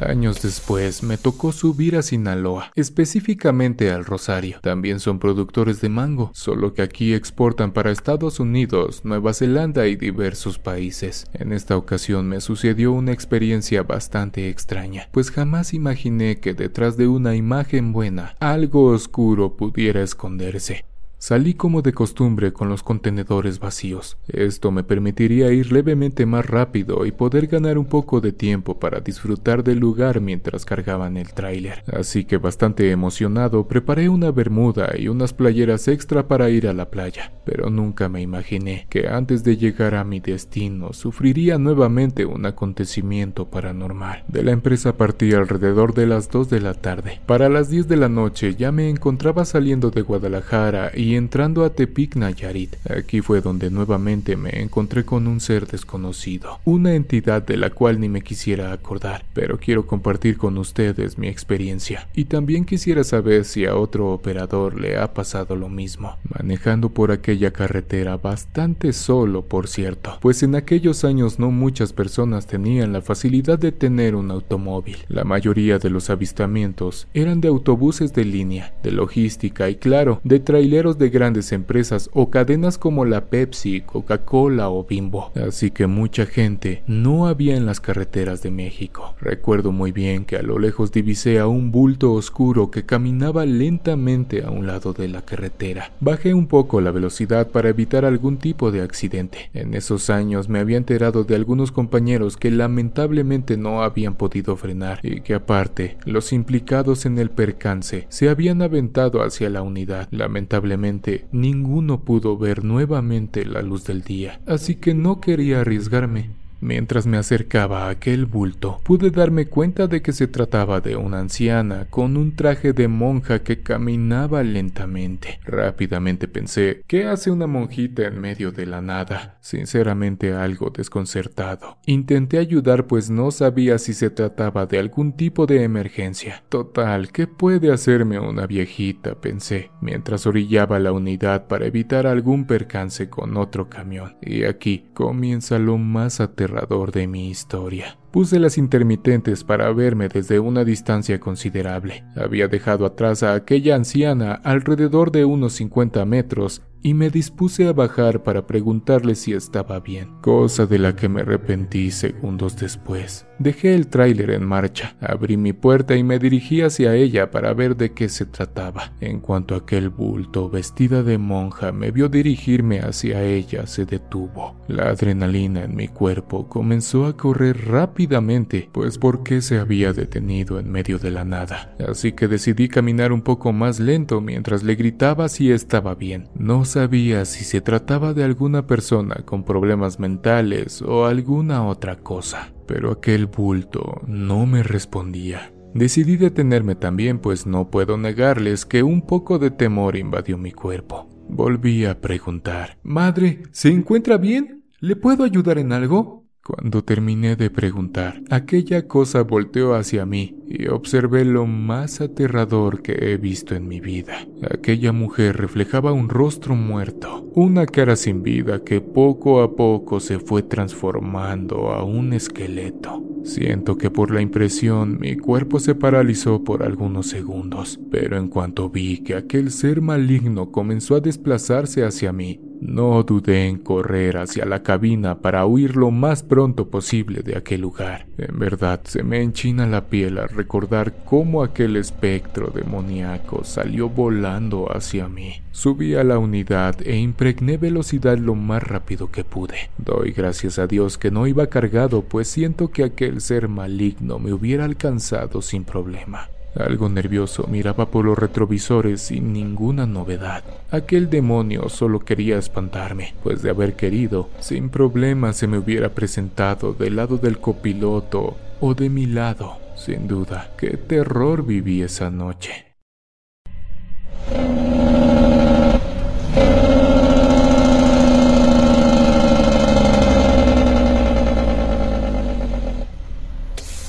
Años 0.00 0.42
después 0.42 1.02
me 1.02 1.18
tocó 1.18 1.52
subir 1.52 1.96
a 1.96 2.02
Sinaloa, 2.02 2.72
específicamente 2.76 3.90
al 3.90 4.04
Rosario. 4.04 4.60
También 4.62 5.00
son 5.00 5.18
productores 5.18 5.80
de 5.80 5.88
mango, 5.88 6.30
solo 6.34 6.72
que 6.72 6.82
aquí 6.82 7.14
exportan 7.14 7.72
para 7.72 7.90
Estados 7.90 8.40
Unidos, 8.40 9.02
Nueva 9.04 9.34
Zelanda 9.34 9.86
y 9.86 9.96
diversos 9.96 10.58
países. 10.58 11.26
En 11.32 11.52
esta 11.52 11.76
ocasión 11.76 12.28
me 12.28 12.40
sucedió 12.40 12.92
una 12.92 13.12
experiencia 13.12 13.82
bastante 13.82 14.48
extraña, 14.48 15.08
pues 15.12 15.30
jamás 15.30 15.74
imaginé 15.74 16.38
que 16.40 16.54
detrás 16.54 16.96
de 16.96 17.08
una 17.08 17.34
imagen 17.34 17.92
buena 17.92 18.36
algo 18.40 18.84
oscuro 18.84 19.56
pudiera 19.56 20.02
esconderse. 20.02 20.84
Salí 21.20 21.54
como 21.54 21.82
de 21.82 21.92
costumbre 21.92 22.52
con 22.52 22.68
los 22.68 22.84
contenedores 22.84 23.58
vacíos. 23.58 24.18
Esto 24.28 24.70
me 24.70 24.84
permitiría 24.84 25.50
ir 25.52 25.72
levemente 25.72 26.26
más 26.26 26.46
rápido 26.46 27.04
y 27.06 27.10
poder 27.10 27.48
ganar 27.48 27.76
un 27.76 27.86
poco 27.86 28.20
de 28.20 28.30
tiempo 28.30 28.78
para 28.78 29.00
disfrutar 29.00 29.64
del 29.64 29.80
lugar 29.80 30.20
mientras 30.20 30.64
cargaban 30.64 31.16
el 31.16 31.32
tráiler. 31.32 31.82
Así 31.92 32.24
que 32.24 32.36
bastante 32.36 32.92
emocionado 32.92 33.66
preparé 33.66 34.08
una 34.08 34.30
bermuda 34.30 34.92
y 34.96 35.08
unas 35.08 35.32
playeras 35.32 35.88
extra 35.88 36.28
para 36.28 36.50
ir 36.50 36.68
a 36.68 36.72
la 36.72 36.88
playa. 36.88 37.32
Pero 37.44 37.68
nunca 37.68 38.08
me 38.08 38.22
imaginé 38.22 38.86
que 38.88 39.08
antes 39.08 39.42
de 39.42 39.56
llegar 39.56 39.96
a 39.96 40.04
mi 40.04 40.20
destino 40.20 40.92
sufriría 40.92 41.58
nuevamente 41.58 42.26
un 42.26 42.46
acontecimiento 42.46 43.46
paranormal. 43.46 44.22
De 44.28 44.44
la 44.44 44.52
empresa 44.52 44.96
partí 44.96 45.32
alrededor 45.32 45.94
de 45.94 46.06
las 46.06 46.30
2 46.30 46.48
de 46.48 46.60
la 46.60 46.74
tarde. 46.74 47.20
Para 47.26 47.48
las 47.48 47.70
10 47.70 47.88
de 47.88 47.96
la 47.96 48.08
noche 48.08 48.54
ya 48.54 48.70
me 48.70 48.88
encontraba 48.88 49.44
saliendo 49.44 49.90
de 49.90 50.02
Guadalajara 50.02 50.92
y 50.94 51.07
y 51.08 51.16
entrando 51.16 51.64
a 51.64 51.70
Tepic 51.70 52.16
Nayarit. 52.16 52.76
Aquí 52.86 53.22
fue 53.22 53.40
donde 53.40 53.70
nuevamente 53.70 54.36
me 54.36 54.60
encontré 54.60 55.06
con 55.06 55.26
un 55.26 55.40
ser 55.40 55.66
desconocido, 55.66 56.60
una 56.66 56.94
entidad 56.96 57.40
de 57.40 57.56
la 57.56 57.70
cual 57.70 57.98
ni 57.98 58.10
me 58.10 58.20
quisiera 58.20 58.72
acordar, 58.72 59.24
pero 59.32 59.58
quiero 59.58 59.86
compartir 59.86 60.36
con 60.36 60.58
ustedes 60.58 61.16
mi 61.16 61.28
experiencia. 61.28 62.08
Y 62.14 62.26
también 62.26 62.66
quisiera 62.66 63.04
saber 63.04 63.46
si 63.46 63.64
a 63.64 63.74
otro 63.74 64.12
operador 64.12 64.78
le 64.78 64.98
ha 64.98 65.14
pasado 65.14 65.56
lo 65.56 65.70
mismo, 65.70 66.18
manejando 66.38 66.90
por 66.90 67.10
aquella 67.10 67.52
carretera 67.52 68.18
bastante 68.18 68.92
solo, 68.92 69.40
por 69.40 69.66
cierto, 69.66 70.18
pues 70.20 70.42
en 70.42 70.56
aquellos 70.56 71.04
años 71.04 71.38
no 71.38 71.50
muchas 71.50 71.94
personas 71.94 72.46
tenían 72.46 72.92
la 72.92 73.00
facilidad 73.00 73.58
de 73.58 73.72
tener 73.72 74.14
un 74.14 74.30
automóvil. 74.30 74.98
La 75.08 75.24
mayoría 75.24 75.78
de 75.78 75.88
los 75.88 76.10
avistamientos 76.10 77.08
eran 77.14 77.40
de 77.40 77.48
autobuses 77.48 78.12
de 78.12 78.26
línea, 78.26 78.74
de 78.82 78.92
logística 78.92 79.70
y 79.70 79.76
claro, 79.76 80.20
de 80.22 80.38
traileros 80.38 80.97
de 80.98 81.08
grandes 81.08 81.52
empresas 81.52 82.10
o 82.12 82.30
cadenas 82.30 82.76
como 82.76 83.04
la 83.04 83.26
Pepsi, 83.26 83.80
Coca-Cola 83.80 84.68
o 84.68 84.84
Bimbo. 84.84 85.32
Así 85.34 85.70
que 85.70 85.86
mucha 85.86 86.26
gente 86.26 86.82
no 86.86 87.26
había 87.26 87.56
en 87.56 87.66
las 87.66 87.80
carreteras 87.80 88.42
de 88.42 88.50
México. 88.50 89.14
Recuerdo 89.20 89.72
muy 89.72 89.92
bien 89.92 90.24
que 90.24 90.36
a 90.36 90.42
lo 90.42 90.58
lejos 90.58 90.92
divisé 90.92 91.38
a 91.38 91.46
un 91.46 91.70
bulto 91.70 92.12
oscuro 92.12 92.70
que 92.70 92.84
caminaba 92.84 93.46
lentamente 93.46 94.44
a 94.44 94.50
un 94.50 94.66
lado 94.66 94.92
de 94.92 95.08
la 95.08 95.22
carretera. 95.22 95.92
Bajé 96.00 96.34
un 96.34 96.46
poco 96.46 96.80
la 96.80 96.90
velocidad 96.90 97.48
para 97.48 97.68
evitar 97.68 98.04
algún 98.04 98.38
tipo 98.38 98.70
de 98.70 98.82
accidente. 98.82 99.50
En 99.54 99.74
esos 99.74 100.10
años 100.10 100.48
me 100.48 100.58
había 100.58 100.76
enterado 100.76 101.24
de 101.24 101.34
algunos 101.34 101.72
compañeros 101.72 102.36
que 102.36 102.50
lamentablemente 102.50 103.56
no 103.56 103.82
habían 103.82 104.14
podido 104.14 104.56
frenar 104.56 105.00
y 105.02 105.20
que 105.20 105.34
aparte 105.34 105.96
los 106.04 106.32
implicados 106.32 107.06
en 107.06 107.18
el 107.18 107.30
percance 107.30 108.06
se 108.08 108.28
habían 108.28 108.62
aventado 108.62 109.22
hacia 109.22 109.50
la 109.50 109.62
unidad. 109.62 110.08
Lamentablemente 110.10 110.87
ninguno 111.32 112.00
pudo 112.00 112.36
ver 112.36 112.64
nuevamente 112.64 113.44
la 113.44 113.62
luz 113.62 113.84
del 113.84 114.02
día, 114.02 114.40
así 114.46 114.76
que 114.76 114.94
no 114.94 115.20
quería 115.20 115.60
arriesgarme. 115.60 116.37
Mientras 116.60 117.06
me 117.06 117.18
acercaba 117.18 117.86
a 117.86 117.90
aquel 117.90 118.26
bulto, 118.26 118.80
pude 118.82 119.10
darme 119.10 119.46
cuenta 119.46 119.86
de 119.86 120.02
que 120.02 120.12
se 120.12 120.26
trataba 120.26 120.80
de 120.80 120.96
una 120.96 121.20
anciana 121.20 121.86
con 121.88 122.16
un 122.16 122.34
traje 122.34 122.72
de 122.72 122.88
monja 122.88 123.40
que 123.44 123.60
caminaba 123.60 124.42
lentamente. 124.42 125.38
Rápidamente 125.44 126.26
pensé, 126.26 126.82
¿qué 126.88 127.06
hace 127.06 127.30
una 127.30 127.46
monjita 127.46 128.06
en 128.06 128.20
medio 128.20 128.50
de 128.50 128.66
la 128.66 128.80
nada? 128.80 129.38
Sinceramente 129.40 130.32
algo 130.32 130.70
desconcertado. 130.70 131.78
Intenté 131.86 132.38
ayudar 132.38 132.86
pues 132.86 133.08
no 133.08 133.30
sabía 133.30 133.78
si 133.78 133.94
se 133.94 134.10
trataba 134.10 134.66
de 134.66 134.80
algún 134.80 135.12
tipo 135.12 135.46
de 135.46 135.62
emergencia. 135.62 136.42
Total, 136.48 137.12
¿qué 137.12 137.28
puede 137.28 137.72
hacerme 137.72 138.18
una 138.18 138.46
viejita? 138.46 139.20
pensé, 139.20 139.70
mientras 139.80 140.26
orillaba 140.26 140.78
la 140.78 140.92
unidad 140.92 141.46
para 141.46 141.66
evitar 141.66 142.06
algún 142.06 142.46
percance 142.46 143.08
con 143.08 143.36
otro 143.36 143.68
camión. 143.68 144.16
Y 144.20 144.44
aquí 144.44 144.86
comienza 144.94 145.58
lo 145.58 145.78
más 145.78 146.20
aterrador 146.20 146.47
de 146.92 147.06
mi 147.06 147.28
historia. 147.28 147.98
Puse 148.10 148.38
las 148.38 148.56
intermitentes 148.56 149.44
para 149.44 149.70
verme 149.72 150.08
desde 150.08 150.40
una 150.40 150.64
distancia 150.64 151.20
considerable. 151.20 152.04
Había 152.16 152.48
dejado 152.48 152.86
atrás 152.86 153.22
a 153.22 153.34
aquella 153.34 153.74
anciana 153.74 154.32
alrededor 154.32 155.12
de 155.12 155.26
unos 155.26 155.52
50 155.54 156.04
metros 156.06 156.62
y 156.82 156.94
me 156.94 157.10
dispuse 157.10 157.66
a 157.66 157.72
bajar 157.72 158.22
para 158.22 158.46
preguntarle 158.46 159.14
si 159.14 159.32
estaba 159.32 159.80
bien, 159.80 160.20
cosa 160.20 160.66
de 160.66 160.78
la 160.78 160.94
que 160.94 161.08
me 161.08 161.22
arrepentí 161.22 161.90
segundos 161.90 162.56
después. 162.56 163.26
Dejé 163.38 163.74
el 163.74 163.88
tráiler 163.88 164.30
en 164.30 164.44
marcha, 164.44 164.96
abrí 165.00 165.36
mi 165.36 165.52
puerta 165.52 165.96
y 165.96 166.02
me 166.02 166.18
dirigí 166.18 166.62
hacia 166.62 166.94
ella 166.94 167.30
para 167.30 167.52
ver 167.54 167.76
de 167.76 167.92
qué 167.92 168.08
se 168.08 168.26
trataba. 168.26 168.92
En 169.00 169.20
cuanto 169.20 169.54
aquel 169.54 169.90
bulto 169.90 170.50
vestida 170.50 171.02
de 171.02 171.18
monja 171.18 171.72
me 171.72 171.90
vio 171.90 172.08
dirigirme 172.08 172.80
hacia 172.80 173.22
ella, 173.22 173.66
se 173.66 173.84
detuvo. 173.84 174.56
La 174.68 174.90
adrenalina 174.90 175.64
en 175.64 175.76
mi 175.76 175.88
cuerpo 175.88 176.48
comenzó 176.48 177.06
a 177.06 177.16
correr 177.16 177.68
rápidamente, 177.98 178.70
pues 178.70 178.96
¿por 178.96 179.24
qué 179.24 179.42
se 179.42 179.58
había 179.58 179.92
detenido 179.92 180.60
en 180.60 180.70
medio 180.70 181.00
de 181.00 181.10
la 181.10 181.24
nada? 181.24 181.74
Así 181.84 182.12
que 182.12 182.28
decidí 182.28 182.68
caminar 182.68 183.10
un 183.10 183.22
poco 183.22 183.52
más 183.52 183.80
lento 183.80 184.20
mientras 184.20 184.62
le 184.62 184.76
gritaba 184.76 185.28
si 185.28 185.50
estaba 185.50 185.96
bien. 185.96 186.28
No 186.36 186.64
sabía 186.64 187.24
si 187.24 187.42
se 187.42 187.60
trataba 187.60 188.14
de 188.14 188.22
alguna 188.22 188.68
persona 188.68 189.16
con 189.24 189.42
problemas 189.42 189.98
mentales 189.98 190.80
o 190.80 191.06
alguna 191.06 191.66
otra 191.66 191.96
cosa, 191.96 192.52
pero 192.68 192.92
aquel 192.92 193.26
bulto 193.26 194.00
no 194.06 194.46
me 194.46 194.62
respondía. 194.62 195.52
Decidí 195.74 196.16
detenerme 196.16 196.76
también, 196.76 197.18
pues 197.18 197.46
no 197.46 197.68
puedo 197.68 197.98
negarles 197.98 198.64
que 198.64 198.84
un 198.84 199.02
poco 199.02 199.40
de 199.40 199.50
temor 199.50 199.96
invadió 199.96 200.38
mi 200.38 200.52
cuerpo. 200.52 201.10
Volví 201.28 201.84
a 201.84 202.00
preguntar, 202.00 202.78
Madre, 202.84 203.42
¿se 203.50 203.70
encuentra 203.70 204.18
bien? 204.18 204.62
¿Le 204.78 204.94
puedo 204.94 205.24
ayudar 205.24 205.58
en 205.58 205.72
algo? 205.72 206.27
Cuando 206.48 206.82
terminé 206.82 207.36
de 207.36 207.50
preguntar, 207.50 208.22
aquella 208.30 208.88
cosa 208.88 209.22
volteó 209.22 209.74
hacia 209.74 210.06
mí 210.06 210.34
y 210.48 210.68
observé 210.68 211.26
lo 211.26 211.44
más 211.44 212.00
aterrador 212.00 212.80
que 212.80 213.12
he 213.12 213.18
visto 213.18 213.54
en 213.54 213.68
mi 213.68 213.80
vida. 213.80 214.26
Aquella 214.50 214.92
mujer 214.92 215.36
reflejaba 215.36 215.92
un 215.92 216.08
rostro 216.08 216.54
muerto, 216.56 217.30
una 217.34 217.66
cara 217.66 217.96
sin 217.96 218.22
vida 218.22 218.64
que 218.64 218.80
poco 218.80 219.42
a 219.42 219.54
poco 219.56 220.00
se 220.00 220.20
fue 220.20 220.42
transformando 220.42 221.70
a 221.70 221.84
un 221.84 222.14
esqueleto. 222.14 223.04
Siento 223.24 223.76
que 223.76 223.90
por 223.90 224.10
la 224.10 224.22
impresión 224.22 224.98
mi 224.98 225.18
cuerpo 225.18 225.60
se 225.60 225.74
paralizó 225.74 226.44
por 226.44 226.62
algunos 226.62 227.08
segundos, 227.08 227.78
pero 227.90 228.16
en 228.16 228.28
cuanto 228.28 228.70
vi 228.70 229.02
que 229.02 229.16
aquel 229.16 229.50
ser 229.50 229.82
maligno 229.82 230.50
comenzó 230.50 230.94
a 230.94 231.00
desplazarse 231.00 231.84
hacia 231.84 232.10
mí, 232.10 232.40
no 232.60 233.02
dudé 233.02 233.46
en 233.46 233.58
correr 233.58 234.16
hacia 234.16 234.44
la 234.44 234.62
cabina 234.62 235.18
para 235.18 235.46
huir 235.46 235.76
lo 235.76 235.90
más 235.90 236.22
pronto 236.22 236.68
posible 236.68 237.22
de 237.22 237.36
aquel 237.36 237.60
lugar. 237.62 238.06
En 238.18 238.38
verdad, 238.38 238.80
se 238.84 239.02
me 239.02 239.22
enchina 239.22 239.66
la 239.66 239.86
piel 239.86 240.18
al 240.18 240.28
recordar 240.28 241.04
cómo 241.04 241.42
aquel 241.42 241.76
espectro 241.76 242.48
demoníaco 242.48 243.44
salió 243.44 243.88
volando 243.88 244.66
hacia 244.74 245.08
mí. 245.08 245.42
Subí 245.52 245.94
a 245.94 246.04
la 246.04 246.18
unidad 246.18 246.76
e 246.84 246.96
impregné 246.96 247.56
velocidad 247.56 248.18
lo 248.18 248.34
más 248.34 248.62
rápido 248.62 249.10
que 249.10 249.24
pude. 249.24 249.70
Doy 249.78 250.12
gracias 250.12 250.58
a 250.58 250.66
Dios 250.66 250.98
que 250.98 251.10
no 251.10 251.26
iba 251.26 251.48
cargado, 251.48 252.02
pues 252.02 252.28
siento 252.28 252.70
que 252.70 252.84
aquel 252.84 253.20
ser 253.20 253.48
maligno 253.48 254.18
me 254.18 254.32
hubiera 254.32 254.64
alcanzado 254.64 255.42
sin 255.42 255.64
problema. 255.64 256.28
Algo 256.54 256.88
nervioso 256.88 257.46
miraba 257.46 257.90
por 257.90 258.04
los 258.04 258.18
retrovisores 258.18 259.02
sin 259.02 259.32
ninguna 259.32 259.86
novedad. 259.86 260.42
Aquel 260.70 261.08
demonio 261.10 261.68
solo 261.68 262.00
quería 262.00 262.38
espantarme, 262.38 263.14
pues 263.22 263.42
de 263.42 263.50
haber 263.50 263.74
querido, 263.74 264.28
sin 264.40 264.70
problema 264.70 265.32
se 265.32 265.46
me 265.46 265.58
hubiera 265.58 265.90
presentado 265.90 266.72
del 266.72 266.96
lado 266.96 267.18
del 267.18 267.38
copiloto 267.38 268.36
o 268.60 268.74
de 268.74 268.90
mi 268.90 269.06
lado. 269.06 269.58
Sin 269.76 270.08
duda, 270.08 270.50
qué 270.58 270.76
terror 270.76 271.46
viví 271.46 271.82
esa 271.82 272.10
noche. 272.10 272.66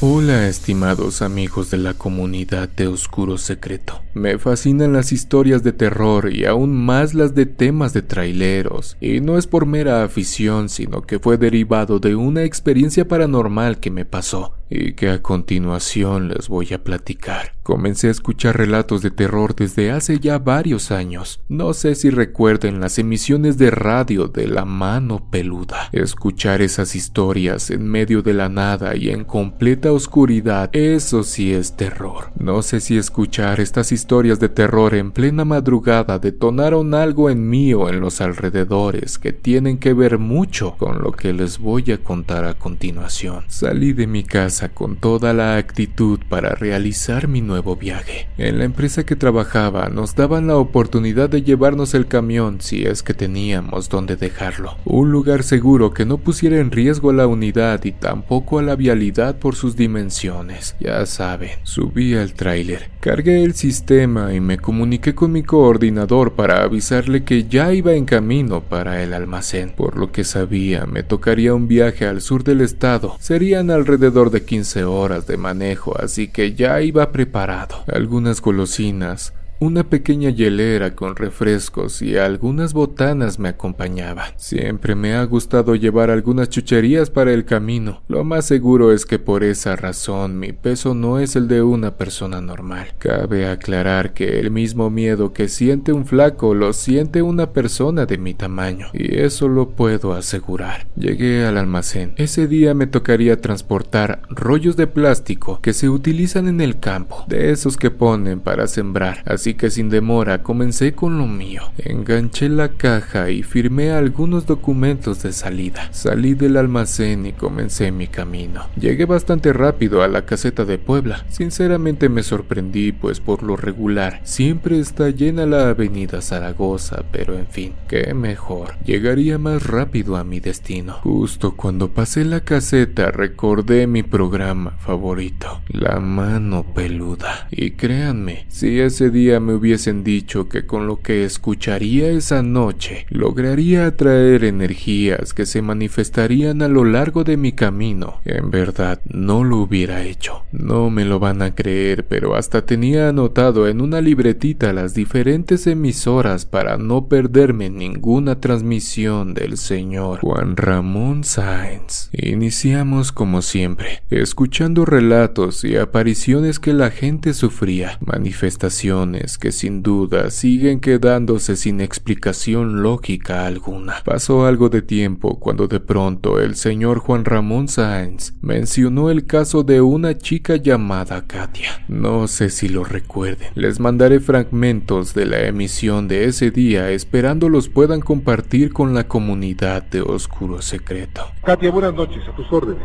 Hola 0.01 0.47
estimados 0.47 1.21
amigos 1.21 1.71
de 1.71 1.77
la 1.77 1.93
comunidad 1.93 2.69
de 2.69 2.87
Oscuro 2.87 3.37
Secreto. 3.37 4.01
Me 4.13 4.37
fascinan 4.37 4.93
las 4.93 5.11
historias 5.11 5.61
de 5.61 5.73
terror 5.73 6.33
y 6.33 6.45
aún 6.45 6.73
más 6.73 7.13
las 7.13 7.35
de 7.35 7.45
temas 7.45 7.91
de 7.91 8.01
traileros. 8.01 8.95
Y 9.01 9.19
no 9.19 9.37
es 9.37 9.45
por 9.45 9.65
mera 9.65 10.05
afición, 10.05 10.69
sino 10.69 11.01
que 11.01 11.19
fue 11.19 11.37
derivado 11.37 11.99
de 11.99 12.15
una 12.15 12.45
experiencia 12.45 13.09
paranormal 13.09 13.81
que 13.81 13.91
me 13.91 14.05
pasó 14.05 14.53
y 14.69 14.93
que 14.93 15.09
a 15.09 15.21
continuación 15.21 16.29
les 16.29 16.47
voy 16.47 16.73
a 16.73 16.83
platicar. 16.83 17.53
Comencé 17.63 18.07
a 18.07 18.11
escuchar 18.11 18.57
relatos 18.57 19.03
de 19.03 19.11
terror 19.11 19.55
desde 19.55 19.91
hace 19.91 20.19
ya 20.19 20.39
varios 20.39 20.89
años. 20.89 21.39
No 21.49 21.73
sé 21.73 21.93
si 21.93 22.09
recuerden 22.09 22.79
las 22.79 22.97
emisiones 22.97 23.59
de 23.59 23.69
radio 23.69 24.27
de 24.27 24.47
la 24.47 24.65
mano 24.65 25.29
peluda. 25.29 25.89
Escuchar 25.91 26.63
esas 26.63 26.95
historias 26.95 27.69
en 27.69 27.87
medio 27.87 28.23
de 28.23 28.33
la 28.33 28.49
nada 28.49 28.95
y 28.95 29.09
en 29.09 29.23
completa 29.23 29.91
oscuridad, 29.91 30.69
eso 30.73 31.21
sí 31.21 31.53
es 31.53 31.75
terror. 31.75 32.31
No 32.39 32.63
sé 32.63 32.79
si 32.79 32.97
escuchar 32.97 33.59
estas 33.59 33.91
historias 33.91 34.39
de 34.39 34.49
terror 34.49 34.95
en 34.95 35.11
plena 35.11 35.45
madrugada 35.45 36.17
detonaron 36.17 36.95
algo 36.95 37.29
en 37.29 37.47
mí 37.49 37.73
o 37.75 37.87
en 37.87 37.99
los 37.99 38.19
alrededores 38.19 39.19
que 39.19 39.31
tienen 39.31 39.77
que 39.77 39.93
ver 39.93 40.17
mucho 40.17 40.75
con 40.77 41.03
lo 41.03 41.11
que 41.11 41.33
les 41.33 41.59
voy 41.59 41.91
a 41.91 41.99
contar 41.99 42.45
a 42.45 42.55
continuación. 42.55 43.43
Salí 43.47 43.93
de 43.93 44.07
mi 44.07 44.23
casa 44.23 44.58
con 44.67 44.97
toda 44.97 45.31
la 45.33 45.55
actitud 45.55 46.19
para 46.27 46.55
realizar 46.55 47.29
mi 47.29 47.39
nuevo 47.39 47.77
viaje. 47.77 48.27
En 48.37 48.57
la 48.57 48.65
empresa 48.65 49.05
que 49.05 49.15
trabajaba 49.15 49.87
nos 49.87 50.15
daban 50.15 50.47
la 50.47 50.57
oportunidad 50.57 51.29
de 51.29 51.43
llevarnos 51.43 51.93
el 51.93 52.07
camión 52.07 52.59
si 52.59 52.83
es 52.83 53.01
que 53.01 53.13
teníamos 53.13 53.87
donde 53.87 54.17
dejarlo. 54.17 54.75
Un 54.83 55.11
lugar 55.11 55.43
seguro 55.43 55.93
que 55.93 56.05
no 56.05 56.17
pusiera 56.17 56.59
en 56.59 56.71
riesgo 56.71 57.11
a 57.11 57.13
la 57.13 57.27
unidad 57.27 57.85
y 57.85 57.93
tampoco 57.93 58.59
a 58.59 58.63
la 58.63 58.75
vialidad 58.75 59.37
por 59.37 59.55
sus 59.55 59.77
dimensiones. 59.77 60.75
Ya 60.79 61.05
saben, 61.05 61.51
subí 61.63 62.15
al 62.15 62.33
tráiler, 62.33 62.89
cargué 62.99 63.43
el 63.43 63.53
sistema 63.53 64.33
y 64.33 64.39
me 64.39 64.57
comuniqué 64.57 65.15
con 65.15 65.31
mi 65.31 65.43
coordinador 65.43 66.33
para 66.33 66.63
avisarle 66.63 67.23
que 67.23 67.45
ya 67.45 67.73
iba 67.73 67.93
en 67.93 68.05
camino 68.05 68.61
para 68.61 69.03
el 69.03 69.13
almacén. 69.13 69.69
Por 69.69 69.97
lo 69.97 70.11
que 70.11 70.23
sabía, 70.23 70.85
me 70.85 71.03
tocaría 71.03 71.53
un 71.53 71.67
viaje 71.67 72.05
al 72.07 72.21
sur 72.21 72.43
del 72.43 72.61
estado. 72.61 73.15
Serían 73.19 73.69
alrededor 73.69 74.31
de 74.31 74.43
15 74.49 74.83
horas 74.83 75.27
de 75.27 75.37
manejo, 75.37 75.95
así 76.01 76.27
que 76.27 76.55
ya 76.55 76.81
iba 76.81 77.11
preparado. 77.11 77.83
Algunas 77.85 78.41
golosinas, 78.41 79.31
una 79.59 79.83
pequeña 79.83 80.29
hielera 80.29 80.95
con 80.95 81.17
refrescos 81.17 82.01
y 82.01 82.17
algunas 82.17 82.73
botanas 82.73 83.39
me 83.39 83.49
acompañaban. 83.49 84.31
Siempre 84.37 84.95
me 84.95 85.15
ha 85.15 85.23
gustado 85.25 85.75
llevar 85.75 86.09
algunas 86.09 86.49
chucherías 86.49 87.09
para 87.09 87.33
el 87.33 87.43
camino. 87.43 88.01
Lo 88.07 88.23
más 88.23 88.45
seguro 88.45 88.93
es 88.93 89.05
que 89.05 89.19
por 89.19 89.43
esa 89.43 89.75
razón 89.75 90.39
mi 90.39 90.53
peso 90.53 90.93
no 90.93 91.19
es 91.19 91.35
el 91.35 91.49
de 91.49 91.61
una 91.61 91.97
persona 91.97 92.39
normal. 92.39 92.93
Cabe 92.99 93.47
aclarar 93.47 94.13
que 94.13 94.39
el 94.39 94.49
mismo 94.49 94.89
miedo 94.89 95.33
que 95.33 95.49
siente 95.49 95.91
un 95.91 96.05
flaco 96.05 96.53
lo 96.53 96.71
siente 96.71 97.21
una 97.21 97.51
persona 97.51 98.05
de 98.05 98.17
mi 98.17 98.33
tamaño, 98.33 98.87
y 98.93 99.17
eso 99.17 99.49
lo 99.49 99.71
puedo 99.71 100.13
asegurar. 100.13 100.87
Llegué 100.95 101.45
al 101.45 101.57
almacén. 101.57 102.13
Ese 102.15 102.47
día 102.47 102.73
me 102.73 102.87
tocaría 102.87 103.41
transportar 103.41 104.21
rollos 104.29 104.77
de 104.77 104.87
plástico 104.87 105.59
que 105.61 105.73
se 105.73 105.89
utilizan 105.89 106.47
en 106.47 106.61
el 106.61 106.79
campo, 106.79 107.25
de 107.27 107.51
esos 107.51 107.75
que 107.75 107.91
ponen 107.91 108.39
para 108.39 108.67
sembrar. 108.67 109.21
Así 109.49 109.55
que 109.55 109.71
sin 109.71 109.89
demora 109.89 110.43
comencé 110.43 110.93
con 110.93 111.17
lo 111.17 111.25
mío. 111.25 111.63
Enganché 111.79 112.49
la 112.49 112.69
caja 112.69 113.31
y 113.31 113.41
firmé 113.41 113.89
algunos 113.89 114.45
documentos 114.45 115.23
de 115.23 115.33
salida. 115.33 115.89
Salí 115.91 116.35
del 116.35 116.55
almacén 116.55 117.25
y 117.25 117.33
comencé 117.33 117.91
mi 117.91 118.05
camino. 118.05 118.67
Llegué 118.79 119.05
bastante 119.05 119.51
rápido 119.51 120.03
a 120.03 120.07
la 120.07 120.27
caseta 120.27 120.65
de 120.65 120.77
Puebla. 120.77 121.25
Sinceramente 121.29 122.09
me 122.09 122.21
sorprendí, 122.21 122.91
pues 122.91 123.19
por 123.19 123.41
lo 123.41 123.55
regular 123.55 124.21
siempre 124.23 124.77
está 124.77 125.09
llena 125.09 125.47
la 125.47 125.69
avenida 125.69 126.21
Zaragoza, 126.21 127.03
pero 127.11 127.35
en 127.35 127.47
fin, 127.47 127.73
qué 127.87 128.13
mejor. 128.13 128.75
Llegaría 128.85 129.39
más 129.39 129.65
rápido 129.65 130.15
a 130.15 130.23
mi 130.23 130.39
destino. 130.39 130.99
Justo 131.01 131.55
cuando 131.55 131.89
pasé 131.91 132.23
la 132.23 132.41
caseta 132.41 133.09
recordé 133.09 133.87
mi 133.87 134.03
programa 134.03 134.77
favorito, 134.77 135.61
La 135.69 135.99
mano 135.99 136.63
peluda. 136.75 137.47
Y 137.49 137.71
créanme, 137.71 138.45
si 138.49 138.79
ese 138.79 139.09
día 139.09 139.38
me 139.39 139.53
hubiesen 139.53 140.03
dicho 140.03 140.49
que 140.49 140.65
con 140.65 140.87
lo 140.87 141.01
que 141.01 141.23
escucharía 141.23 142.09
esa 142.09 142.43
noche 142.43 143.05
lograría 143.09 143.85
atraer 143.85 144.43
energías 144.43 145.33
que 145.33 145.45
se 145.45 145.61
manifestarían 145.61 146.61
a 146.61 146.67
lo 146.67 146.85
largo 146.85 147.23
de 147.23 147.37
mi 147.37 147.51
camino, 147.51 148.21
en 148.25 148.51
verdad 148.51 149.01
no 149.05 149.43
lo 149.43 149.57
hubiera 149.57 150.03
hecho. 150.03 150.43
No 150.51 150.89
me 150.89 151.05
lo 151.05 151.19
van 151.19 151.41
a 151.41 151.55
creer, 151.55 152.05
pero 152.07 152.35
hasta 152.35 152.65
tenía 152.65 153.09
anotado 153.09 153.67
en 153.67 153.81
una 153.81 154.01
libretita 154.01 154.73
las 154.73 154.93
diferentes 154.93 155.67
emisoras 155.67 156.45
para 156.45 156.77
no 156.77 157.07
perderme 157.07 157.69
ninguna 157.69 158.39
transmisión 158.39 159.33
del 159.33 159.57
señor 159.57 160.19
Juan 160.19 160.57
Ramón 160.57 161.23
Sáenz. 161.23 162.09
Iniciamos 162.11 163.11
como 163.11 163.41
siempre, 163.41 164.01
escuchando 164.09 164.85
relatos 164.85 165.63
y 165.63 165.77
apariciones 165.77 166.59
que 166.59 166.73
la 166.73 166.91
gente 166.91 167.33
sufría, 167.33 167.97
manifestaciones 168.05 169.28
que 169.37 169.51
sin 169.51 169.83
duda 169.83 170.31
siguen 170.31 170.79
quedándose 170.79 171.55
sin 171.55 171.81
explicación 171.81 172.81
lógica 172.81 173.45
alguna. 173.45 174.01
Pasó 174.03 174.45
algo 174.45 174.69
de 174.69 174.81
tiempo 174.81 175.39
cuando 175.39 175.67
de 175.67 175.79
pronto 175.79 176.39
el 176.39 176.55
señor 176.55 176.99
Juan 176.99 177.25
Ramón 177.25 177.67
Sáenz 177.67 178.33
mencionó 178.41 179.09
el 179.09 179.25
caso 179.25 179.63
de 179.63 179.81
una 179.81 180.17
chica 180.17 180.55
llamada 180.55 181.27
Katia. 181.27 181.83
No 181.87 182.27
sé 182.27 182.49
si 182.49 182.69
lo 182.69 182.83
recuerden. 182.83 183.49
Les 183.55 183.79
mandaré 183.79 184.19
fragmentos 184.19 185.13
de 185.13 185.25
la 185.25 185.41
emisión 185.41 186.07
de 186.07 186.25
ese 186.25 186.51
día 186.51 186.89
esperando 186.91 187.49
los 187.49 187.69
puedan 187.69 188.01
compartir 188.01 188.73
con 188.73 188.93
la 188.93 189.07
comunidad 189.07 189.83
de 189.83 190.01
Oscuro 190.01 190.61
Secreto. 190.61 191.25
Katia, 191.43 191.71
buenas 191.71 191.93
noches, 191.93 192.21
a 192.27 192.35
tus 192.35 192.51
órdenes. 192.51 192.83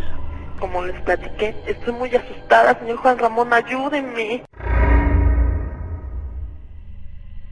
Como 0.59 0.85
les 0.85 1.01
platiqué, 1.03 1.55
estoy 1.67 1.93
muy 1.93 2.11
asustada, 2.15 2.79
señor 2.79 2.97
Juan 2.99 3.19
Ramón, 3.19 3.53
ayúdenme. 3.53 4.45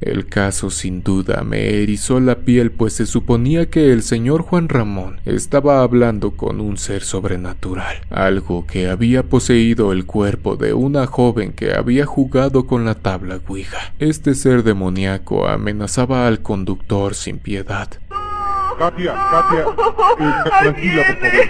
El 0.03 0.27
caso 0.27 0.69
sin 0.71 1.05
duda 1.05 1.45
me 1.45 1.81
erizó 1.83 2.19
la 2.19 2.41
piel 2.41 2.73
pues 2.73 2.95
se 2.95 3.07
suponía 3.07 3.71
que 3.71 3.93
el 3.93 4.03
señor 4.03 4.43
Juan 4.43 4.69
Ramón 4.69 5.21
estaba 5.25 5.83
hablando 5.83 6.33
con 6.33 6.61
un 6.61 6.77
ser 6.77 7.03
sobrenatural, 7.05 7.99
algo 8.11 8.67
que 8.67 8.89
había 8.89 9.23
poseído 9.23 9.93
el 9.93 10.05
cuerpo 10.05 10.57
de 10.57 10.75
una 10.75 11.07
joven 11.07 11.53
que 11.53 11.73
había 11.73 12.05
jugado 12.05 12.67
con 12.67 12.85
la 12.85 12.97
tabla 12.97 13.39
Ouija. 13.47 13.95
Este 14.01 14.35
ser 14.35 14.65
demoníaco 14.65 15.47
amenazaba 15.47 16.27
al 16.27 16.43
conductor 16.43 17.15
sin 17.15 17.39
piedad. 17.39 17.89
Katia, 18.79 19.13
Katia, 19.31 19.65
eh, 20.19 20.35
tranquila, 20.61 21.05
por 21.07 21.17
favor. 21.21 21.47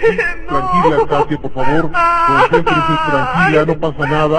Tranquila, 0.47 1.07
Katia, 1.07 1.37
por 1.39 1.51
favor. 1.51 1.91
Concéntrese, 2.27 2.93
tranquila, 3.09 3.65
no 3.65 3.79
pasa 3.79 4.07
nada. 4.07 4.37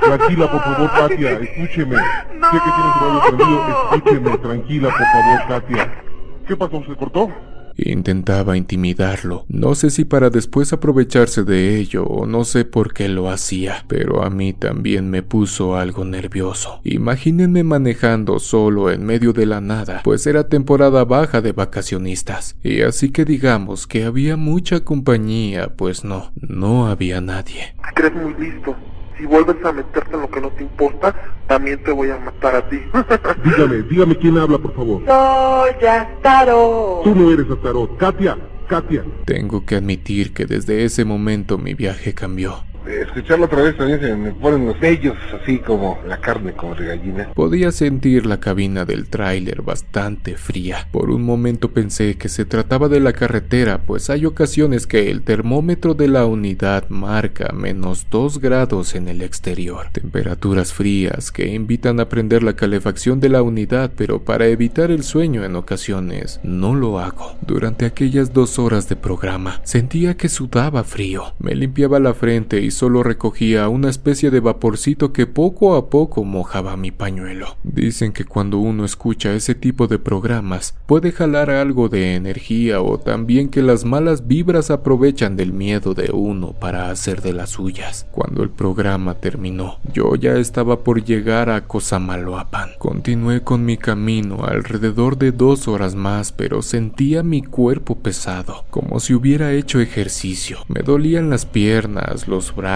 Tranquila, 0.00 0.50
por 0.50 0.62
favor, 0.62 0.90
Katia, 0.90 1.30
escúcheme. 1.32 1.96
Sé 1.96 2.02
que 2.50 2.70
tienes 2.70 2.94
el 2.94 3.00
radio 3.00 3.20
prendido, 3.22 3.90
escúcheme, 3.92 4.38
tranquila, 4.38 4.88
por 4.88 5.06
favor, 5.06 5.48
Katia. 5.48 6.02
¿Qué 6.46 6.56
pasó? 6.56 6.82
¿Se 6.84 6.96
cortó? 6.96 7.30
Intentaba 7.78 8.56
intimidarlo, 8.56 9.46
no 9.48 9.76
sé 9.76 9.90
si 9.90 10.04
para 10.04 10.30
después 10.30 10.72
aprovecharse 10.72 11.44
de 11.44 11.78
ello 11.78 12.04
o 12.04 12.26
no 12.26 12.44
sé 12.44 12.64
por 12.64 12.92
qué 12.92 13.08
lo 13.08 13.30
hacía, 13.30 13.84
pero 13.86 14.24
a 14.24 14.30
mí 14.30 14.52
también 14.52 15.08
me 15.10 15.22
puso 15.22 15.76
algo 15.76 16.04
nervioso. 16.04 16.80
Imagínense 16.82 17.62
manejando 17.62 18.40
solo 18.40 18.90
en 18.90 19.06
medio 19.06 19.32
de 19.32 19.46
la 19.46 19.60
nada, 19.60 20.00
pues 20.02 20.26
era 20.26 20.48
temporada 20.48 21.04
baja 21.04 21.40
de 21.40 21.52
vacacionistas, 21.52 22.56
y 22.64 22.82
así 22.82 23.10
que 23.10 23.24
digamos 23.24 23.86
que 23.86 24.04
había 24.04 24.36
mucha 24.36 24.80
compañía, 24.80 25.68
pues 25.76 26.02
no, 26.02 26.32
no 26.34 26.88
había 26.88 27.20
nadie. 27.20 27.76
Muy 28.12 28.34
listo. 28.34 28.74
Si 29.18 29.26
vuelves 29.26 29.56
a 29.64 29.72
meterte 29.72 30.14
en 30.14 30.20
lo 30.20 30.30
que 30.30 30.40
no 30.40 30.50
te 30.50 30.62
importa, 30.62 31.12
también 31.48 31.82
te 31.82 31.90
voy 31.90 32.10
a 32.10 32.18
matar 32.18 32.54
a 32.54 32.68
ti. 32.68 32.80
dígame, 33.44 33.82
dígame 33.82 34.16
quién 34.16 34.38
habla, 34.38 34.58
por 34.58 34.74
favor. 34.74 35.02
Soy 35.04 35.86
Astarot. 35.86 37.02
Tú 37.02 37.14
no 37.16 37.32
eres 37.32 37.50
Astarot. 37.50 37.96
Katia, 37.96 38.38
Katia. 38.68 39.04
Tengo 39.24 39.66
que 39.66 39.74
admitir 39.74 40.32
que 40.32 40.46
desde 40.46 40.84
ese 40.84 41.04
momento 41.04 41.58
mi 41.58 41.74
viaje 41.74 42.14
cambió. 42.14 42.62
Escucharlo 43.02 43.46
otra 43.46 43.62
vez 43.62 43.76
también 43.76 44.00
se 44.00 44.14
me 44.14 44.32
ponen 44.32 44.66
los 44.66 44.78
vellos 44.80 45.16
así 45.40 45.58
como 45.58 45.98
la 46.06 46.20
carne 46.20 46.52
como 46.52 46.74
de 46.74 46.86
gallina. 46.86 47.32
Podía 47.34 47.72
sentir 47.72 48.26
la 48.26 48.40
cabina 48.40 48.84
del 48.84 49.08
tráiler 49.08 49.62
bastante 49.62 50.36
fría. 50.36 50.88
Por 50.90 51.10
un 51.10 51.22
momento 51.22 51.72
pensé 51.72 52.16
que 52.16 52.28
se 52.28 52.44
trataba 52.44 52.88
de 52.88 53.00
la 53.00 53.12
carretera, 53.12 53.82
pues 53.86 54.10
hay 54.10 54.26
ocasiones 54.26 54.86
que 54.86 55.10
el 55.10 55.22
termómetro 55.22 55.94
de 55.94 56.08
la 56.08 56.26
unidad 56.26 56.88
marca 56.88 57.52
menos 57.52 58.06
2 58.10 58.40
grados 58.40 58.94
en 58.94 59.08
el 59.08 59.22
exterior. 59.22 59.88
Temperaturas 59.92 60.72
frías 60.72 61.30
que 61.30 61.46
invitan 61.48 62.00
a 62.00 62.08
prender 62.08 62.42
la 62.42 62.56
calefacción 62.56 63.20
de 63.20 63.28
la 63.28 63.42
unidad, 63.42 63.92
pero 63.96 64.24
para 64.24 64.46
evitar 64.46 64.90
el 64.90 65.02
sueño 65.02 65.44
en 65.44 65.56
ocasiones 65.56 66.40
no 66.42 66.74
lo 66.74 66.98
hago. 66.98 67.36
Durante 67.46 67.86
aquellas 67.86 68.32
dos 68.32 68.58
horas 68.58 68.88
de 68.88 68.96
programa 68.96 69.60
sentía 69.64 70.16
que 70.16 70.28
sudaba 70.28 70.84
frío. 70.84 71.34
Me 71.38 71.54
limpiaba 71.54 71.98
la 71.98 72.14
frente 72.14 72.60
y 72.60 72.70
solo 72.78 73.02
recogía 73.02 73.68
una 73.68 73.90
especie 73.90 74.30
de 74.30 74.38
vaporcito 74.38 75.12
que 75.12 75.26
poco 75.26 75.74
a 75.74 75.90
poco 75.90 76.22
mojaba 76.22 76.76
mi 76.76 76.92
pañuelo. 76.92 77.56
Dicen 77.64 78.12
que 78.12 78.24
cuando 78.24 78.58
uno 78.58 78.84
escucha 78.84 79.34
ese 79.34 79.56
tipo 79.56 79.88
de 79.88 79.98
programas 79.98 80.76
puede 80.86 81.10
jalar 81.10 81.50
algo 81.50 81.88
de 81.88 82.14
energía 82.14 82.80
o 82.80 82.98
también 82.98 83.48
que 83.48 83.62
las 83.62 83.84
malas 83.84 84.28
vibras 84.28 84.70
aprovechan 84.70 85.36
del 85.36 85.52
miedo 85.52 85.92
de 85.92 86.12
uno 86.12 86.52
para 86.52 86.90
hacer 86.92 87.20
de 87.20 87.32
las 87.32 87.50
suyas. 87.50 88.06
Cuando 88.12 88.44
el 88.44 88.50
programa 88.50 89.14
terminó, 89.14 89.80
yo 89.92 90.14
ya 90.14 90.36
estaba 90.36 90.84
por 90.84 91.02
llegar 91.02 91.50
a 91.50 91.66
Cosamaloapan. 91.66 92.70
Continué 92.78 93.42
con 93.42 93.64
mi 93.64 93.76
camino 93.76 94.44
alrededor 94.44 95.18
de 95.18 95.32
dos 95.32 95.66
horas 95.66 95.96
más, 95.96 96.30
pero 96.30 96.62
sentía 96.62 97.24
mi 97.24 97.42
cuerpo 97.42 97.96
pesado, 97.96 98.66
como 98.70 99.00
si 99.00 99.14
hubiera 99.14 99.52
hecho 99.52 99.80
ejercicio. 99.80 100.58
Me 100.68 100.82
dolían 100.82 101.28
las 101.28 101.44
piernas, 101.44 102.28
los 102.28 102.54
brazos, 102.54 102.67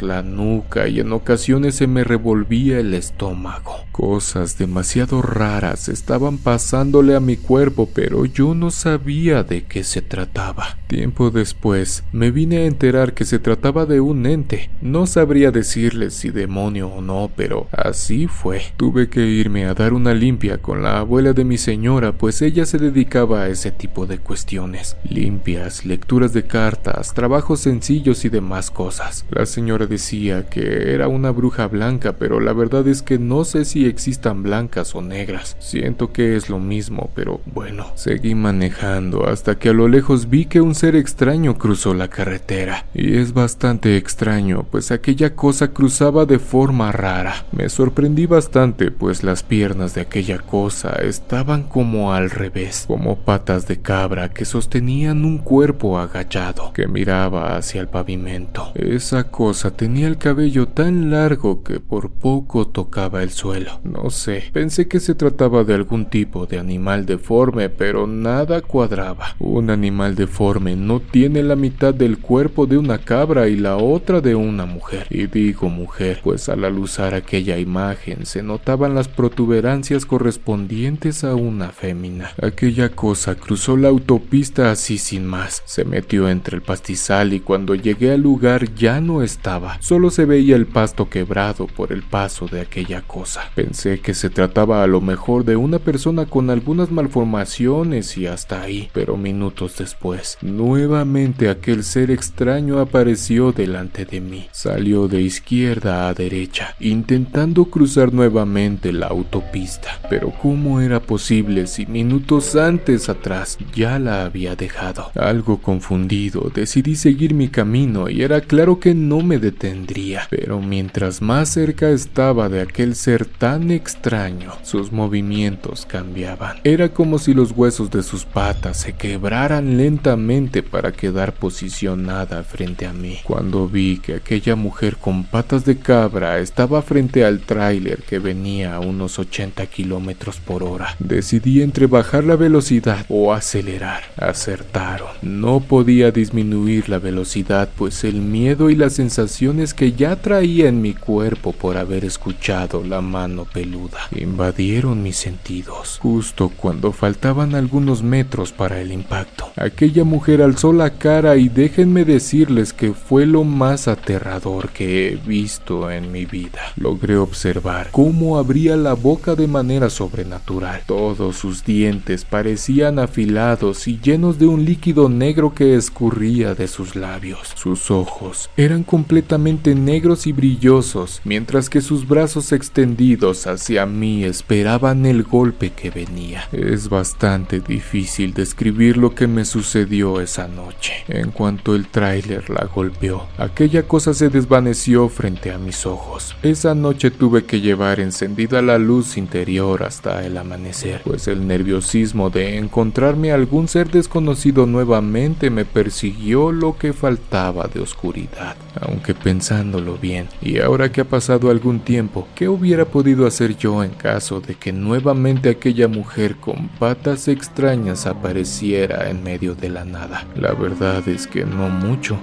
la 0.00 0.22
nuca 0.22 0.88
y 0.88 1.00
en 1.00 1.12
ocasiones 1.12 1.74
se 1.74 1.86
me 1.86 2.02
revolvía 2.02 2.78
el 2.78 2.94
estómago. 2.94 3.84
Cosas 3.92 4.56
demasiado 4.56 5.20
raras 5.20 5.88
estaban 5.88 6.38
pasándole 6.38 7.14
a 7.14 7.20
mi 7.20 7.36
cuerpo, 7.36 7.90
pero 7.92 8.24
yo 8.24 8.54
no 8.54 8.70
sabía 8.70 9.42
de 9.42 9.64
qué 9.64 9.84
se 9.84 10.00
trataba. 10.00 10.78
Tiempo 10.86 11.30
después, 11.30 12.04
me 12.12 12.30
vine 12.30 12.58
a 12.58 12.66
enterar 12.66 13.12
que 13.12 13.26
se 13.26 13.38
trataba 13.38 13.84
de 13.84 14.00
un 14.00 14.24
ente. 14.24 14.70
No 14.80 15.06
sabría 15.06 15.50
decirles 15.50 16.14
si 16.14 16.30
demonio 16.30 16.88
o 16.88 17.02
no, 17.02 17.30
pero 17.36 17.66
así 17.72 18.28
fue. 18.28 18.62
Tuve 18.78 19.10
que 19.10 19.26
irme 19.26 19.66
a 19.66 19.74
dar 19.74 19.92
una 19.92 20.14
limpia 20.14 20.58
con 20.58 20.82
la 20.82 21.00
abuela 21.00 21.34
de 21.34 21.44
mi 21.44 21.58
señora, 21.58 22.12
pues 22.12 22.40
ella 22.40 22.64
se 22.64 22.78
dedicaba 22.78 23.42
a 23.42 23.48
ese 23.48 23.72
tipo 23.72 24.06
de 24.06 24.18
cuestiones. 24.20 24.96
Limpias, 25.04 25.84
lecturas 25.84 26.32
de 26.32 26.46
cartas, 26.46 27.12
trabajos 27.12 27.60
sencillos 27.60 28.24
y 28.24 28.30
demás 28.30 28.70
cosas. 28.70 29.07
La 29.30 29.46
señora 29.46 29.86
decía 29.86 30.48
que 30.48 30.94
era 30.94 31.08
una 31.08 31.30
bruja 31.30 31.66
blanca, 31.66 32.14
pero 32.18 32.40
la 32.40 32.52
verdad 32.52 32.86
es 32.88 33.02
que 33.02 33.18
no 33.18 33.44
sé 33.44 33.64
si 33.64 33.86
existan 33.86 34.42
blancas 34.42 34.94
o 34.94 35.02
negras. 35.02 35.56
Siento 35.58 36.12
que 36.12 36.36
es 36.36 36.48
lo 36.48 36.58
mismo, 36.58 37.10
pero 37.14 37.40
bueno. 37.46 37.86
Seguí 37.94 38.34
manejando 38.34 39.26
hasta 39.26 39.58
que 39.58 39.70
a 39.70 39.72
lo 39.72 39.88
lejos 39.88 40.28
vi 40.30 40.46
que 40.46 40.60
un 40.60 40.74
ser 40.74 40.96
extraño 40.96 41.58
cruzó 41.58 41.94
la 41.94 42.08
carretera. 42.08 42.86
Y 42.94 43.16
es 43.16 43.32
bastante 43.32 43.96
extraño, 43.96 44.64
pues 44.70 44.90
aquella 44.90 45.34
cosa 45.34 45.68
cruzaba 45.68 46.26
de 46.26 46.38
forma 46.38 46.92
rara. 46.92 47.46
Me 47.52 47.68
sorprendí 47.68 48.26
bastante, 48.26 48.90
pues 48.90 49.22
las 49.22 49.42
piernas 49.42 49.94
de 49.94 50.02
aquella 50.02 50.38
cosa 50.38 50.90
estaban 51.02 51.64
como 51.64 52.12
al 52.12 52.30
revés, 52.30 52.84
como 52.86 53.16
patas 53.16 53.66
de 53.66 53.80
cabra 53.80 54.30
que 54.30 54.44
sostenían 54.44 55.24
un 55.24 55.38
cuerpo 55.38 55.98
agachado 55.98 56.72
que 56.72 56.86
miraba 56.86 57.56
hacia 57.56 57.80
el 57.80 57.88
pavimento. 57.88 58.72
Esa 58.98 59.30
cosa 59.30 59.70
tenía 59.76 60.08
el 60.08 60.18
cabello 60.18 60.66
tan 60.66 61.12
largo 61.12 61.62
que 61.62 61.78
por 61.78 62.10
poco 62.10 62.66
tocaba 62.66 63.22
el 63.22 63.30
suelo. 63.30 63.78
No 63.84 64.10
sé, 64.10 64.50
pensé 64.52 64.88
que 64.88 64.98
se 64.98 65.14
trataba 65.14 65.62
de 65.62 65.74
algún 65.74 66.10
tipo 66.10 66.46
de 66.46 66.58
animal 66.58 67.06
deforme, 67.06 67.68
pero 67.68 68.08
nada 68.08 68.60
cuadraba. 68.60 69.36
Un 69.38 69.70
animal 69.70 70.16
deforme 70.16 70.74
no 70.74 70.98
tiene 70.98 71.44
la 71.44 71.54
mitad 71.54 71.94
del 71.94 72.18
cuerpo 72.18 72.66
de 72.66 72.76
una 72.76 72.98
cabra 72.98 73.46
y 73.46 73.56
la 73.56 73.76
otra 73.76 74.20
de 74.20 74.34
una 74.34 74.66
mujer. 74.66 75.06
Y 75.10 75.28
digo 75.28 75.68
mujer, 75.68 76.18
pues 76.24 76.48
al 76.48 76.64
alusar 76.64 77.14
aquella 77.14 77.56
imagen 77.56 78.26
se 78.26 78.42
notaban 78.42 78.96
las 78.96 79.06
protuberancias 79.06 80.06
correspondientes 80.06 81.22
a 81.22 81.36
una 81.36 81.68
fémina. 81.68 82.32
Aquella 82.42 82.88
cosa 82.88 83.36
cruzó 83.36 83.76
la 83.76 83.90
autopista 83.90 84.72
así 84.72 84.98
sin 84.98 85.24
más, 85.24 85.62
se 85.66 85.84
metió 85.84 86.28
entre 86.28 86.56
el 86.56 86.62
pastizal 86.62 87.32
y 87.32 87.38
cuando 87.38 87.76
llegué 87.76 88.10
al 88.10 88.22
lugar 88.22 88.74
ya 88.74 88.87
no 88.88 89.22
estaba, 89.22 89.76
solo 89.80 90.10
se 90.10 90.24
veía 90.24 90.56
el 90.56 90.66
pasto 90.66 91.08
quebrado 91.08 91.66
por 91.66 91.92
el 91.92 92.02
paso 92.02 92.46
de 92.46 92.60
aquella 92.62 93.02
cosa. 93.02 93.50
Pensé 93.54 94.00
que 94.00 94.14
se 94.14 94.30
trataba 94.30 94.82
a 94.82 94.86
lo 94.86 95.00
mejor 95.00 95.44
de 95.44 95.56
una 95.56 95.78
persona 95.78 96.26
con 96.26 96.48
algunas 96.48 96.90
malformaciones 96.90 98.16
y 98.16 98.26
hasta 98.26 98.62
ahí, 98.62 98.88
pero 98.92 99.16
minutos 99.16 99.76
después, 99.78 100.38
nuevamente 100.42 101.50
aquel 101.50 101.84
ser 101.84 102.10
extraño 102.10 102.78
apareció 102.78 103.52
delante 103.52 104.04
de 104.04 104.20
mí. 104.20 104.46
Salió 104.52 105.06
de 105.06 105.20
izquierda 105.20 106.08
a 106.08 106.14
derecha, 106.14 106.74
intentando 106.80 107.66
cruzar 107.66 108.12
nuevamente 108.12 108.92
la 108.92 109.08
autopista. 109.08 110.00
Pero 110.08 110.32
¿cómo 110.42 110.80
era 110.80 111.00
posible 111.00 111.66
si 111.66 111.86
minutos 111.86 112.56
antes 112.56 113.08
atrás 113.08 113.58
ya 113.74 113.98
la 113.98 114.24
había 114.24 114.56
dejado? 114.56 115.10
Algo 115.14 115.58
confundido, 115.58 116.50
decidí 116.54 116.96
seguir 116.96 117.34
mi 117.34 117.48
camino 117.48 118.08
y 118.08 118.22
era 118.22 118.40
claro 118.40 118.77
que 118.78 118.94
no 118.94 119.20
me 119.20 119.38
detendría. 119.38 120.26
Pero 120.30 120.60
mientras 120.60 121.22
más 121.22 121.50
cerca 121.50 121.90
estaba 121.90 122.48
de 122.48 122.60
aquel 122.60 122.94
ser 122.94 123.26
tan 123.26 123.70
extraño, 123.70 124.52
sus 124.62 124.92
movimientos 124.92 125.86
cambiaban. 125.86 126.58
Era 126.64 126.90
como 126.90 127.18
si 127.18 127.34
los 127.34 127.52
huesos 127.52 127.90
de 127.90 128.02
sus 128.02 128.24
patas 128.24 128.78
se 128.78 128.94
quebraran 128.94 129.76
lentamente 129.76 130.62
para 130.62 130.92
quedar 130.92 131.34
posicionada 131.34 132.42
frente 132.42 132.86
a 132.86 132.92
mí. 132.92 133.18
Cuando 133.24 133.68
vi 133.68 133.98
que 133.98 134.14
aquella 134.14 134.56
mujer 134.56 134.96
con 134.96 135.24
patas 135.24 135.64
de 135.64 135.78
cabra 135.78 136.38
estaba 136.38 136.82
frente 136.82 137.24
al 137.24 137.40
tráiler 137.40 138.02
que 138.02 138.18
venía 138.18 138.74
a 138.74 138.80
unos 138.80 139.18
80 139.18 139.66
kilómetros 139.66 140.38
por 140.40 140.62
hora, 140.62 140.96
decidí 140.98 141.62
entre 141.62 141.86
bajar 141.86 142.24
la 142.24 142.36
velocidad 142.36 143.04
o 143.08 143.32
acelerar. 143.32 144.02
Acertaron. 144.16 145.08
No 145.22 145.60
podía 145.60 146.10
disminuir 146.10 146.88
la 146.88 146.98
velocidad, 146.98 147.68
pues 147.76 148.04
el 148.04 148.16
miedo 148.16 148.67
y 148.68 148.74
las 148.74 148.94
sensaciones 148.94 149.74
que 149.74 149.92
ya 149.92 150.16
traía 150.16 150.68
en 150.68 150.80
mi 150.80 150.94
cuerpo 150.94 151.52
por 151.52 151.76
haber 151.76 152.04
escuchado 152.04 152.82
la 152.84 153.00
mano 153.00 153.44
peluda 153.44 153.98
invadieron 154.10 155.02
mis 155.02 155.16
sentidos. 155.16 155.98
Justo 156.00 156.50
cuando 156.56 156.92
faltaban 156.92 157.54
algunos 157.54 158.02
metros 158.02 158.52
para 158.52 158.80
el 158.80 158.92
impacto, 158.92 159.50
aquella 159.56 160.04
mujer 160.04 160.42
alzó 160.42 160.72
la 160.72 160.90
cara 160.90 161.36
y 161.36 161.48
déjenme 161.48 162.04
decirles 162.04 162.72
que 162.72 162.92
fue 162.92 163.26
lo 163.26 163.44
más 163.44 163.88
aterrador 163.88 164.70
que 164.70 165.08
he 165.08 165.16
visto 165.16 165.90
en 165.90 166.12
mi 166.12 166.24
vida. 166.24 166.60
Logré 166.76 167.16
observar 167.16 167.88
cómo 167.90 168.38
abría 168.38 168.76
la 168.76 168.94
boca 168.94 169.34
de 169.34 169.46
manera 169.46 169.90
sobrenatural. 169.90 170.82
Todos 170.86 171.36
sus 171.36 171.64
dientes 171.64 172.24
parecían 172.24 172.98
afilados 172.98 173.88
y 173.88 173.98
llenos 174.00 174.38
de 174.38 174.46
un 174.46 174.64
líquido 174.64 175.08
negro 175.08 175.54
que 175.54 175.74
escurría 175.74 176.54
de 176.54 176.68
sus 176.68 176.96
labios. 176.96 177.52
Sus 177.54 177.90
ojos 177.90 178.50
eran 178.58 178.82
completamente 178.82 179.76
negros 179.76 180.26
y 180.26 180.32
brillosos, 180.32 181.20
mientras 181.22 181.70
que 181.70 181.80
sus 181.80 182.08
brazos 182.08 182.50
extendidos 182.50 183.46
hacia 183.46 183.86
mí 183.86 184.24
esperaban 184.24 185.06
el 185.06 185.22
golpe 185.22 185.70
que 185.70 185.90
venía. 185.90 186.48
Es 186.50 186.88
bastante 186.88 187.60
difícil 187.60 188.34
describir 188.34 188.96
lo 188.96 189.14
que 189.14 189.28
me 189.28 189.44
sucedió 189.44 190.20
esa 190.20 190.48
noche. 190.48 191.04
En 191.06 191.30
cuanto 191.30 191.76
el 191.76 191.86
tráiler 191.86 192.50
la 192.50 192.64
golpeó, 192.64 193.28
aquella 193.38 193.84
cosa 193.84 194.12
se 194.12 194.28
desvaneció 194.28 195.08
frente 195.08 195.52
a 195.52 195.58
mis 195.58 195.86
ojos. 195.86 196.34
Esa 196.42 196.74
noche 196.74 197.12
tuve 197.12 197.44
que 197.44 197.60
llevar 197.60 198.00
encendida 198.00 198.60
la 198.60 198.78
luz 198.78 199.16
interior 199.16 199.84
hasta 199.84 200.26
el 200.26 200.36
amanecer, 200.36 201.02
pues 201.04 201.28
el 201.28 201.46
nerviosismo 201.46 202.28
de 202.28 202.58
encontrarme 202.58 203.30
algún 203.30 203.68
ser 203.68 203.88
desconocido 203.88 204.66
nuevamente 204.66 205.48
me 205.48 205.64
persiguió 205.64 206.50
lo 206.50 206.76
que 206.76 206.92
faltaba 206.92 207.68
de 207.68 207.78
oscuridad. 207.78 208.47
Aunque 208.80 209.14
pensándolo 209.14 209.98
bien, 209.98 210.28
y 210.40 210.60
ahora 210.60 210.90
que 210.90 211.00
ha 211.00 211.04
pasado 211.04 211.50
algún 211.50 211.80
tiempo, 211.80 212.28
¿qué 212.34 212.48
hubiera 212.48 212.84
podido 212.84 213.26
hacer 213.26 213.56
yo 213.56 213.82
en 213.82 213.90
caso 213.90 214.40
de 214.40 214.54
que 214.54 214.72
nuevamente 214.72 215.50
aquella 215.50 215.88
mujer 215.88 216.36
con 216.36 216.68
patas 216.68 217.28
extrañas 217.28 218.06
apareciera 218.06 219.10
en 219.10 219.22
medio 219.22 219.54
de 219.54 219.68
la 219.68 219.84
nada? 219.84 220.26
La 220.36 220.52
verdad 220.52 221.06
es 221.08 221.26
que 221.26 221.44
no 221.44 221.68
mucho. 221.68 222.18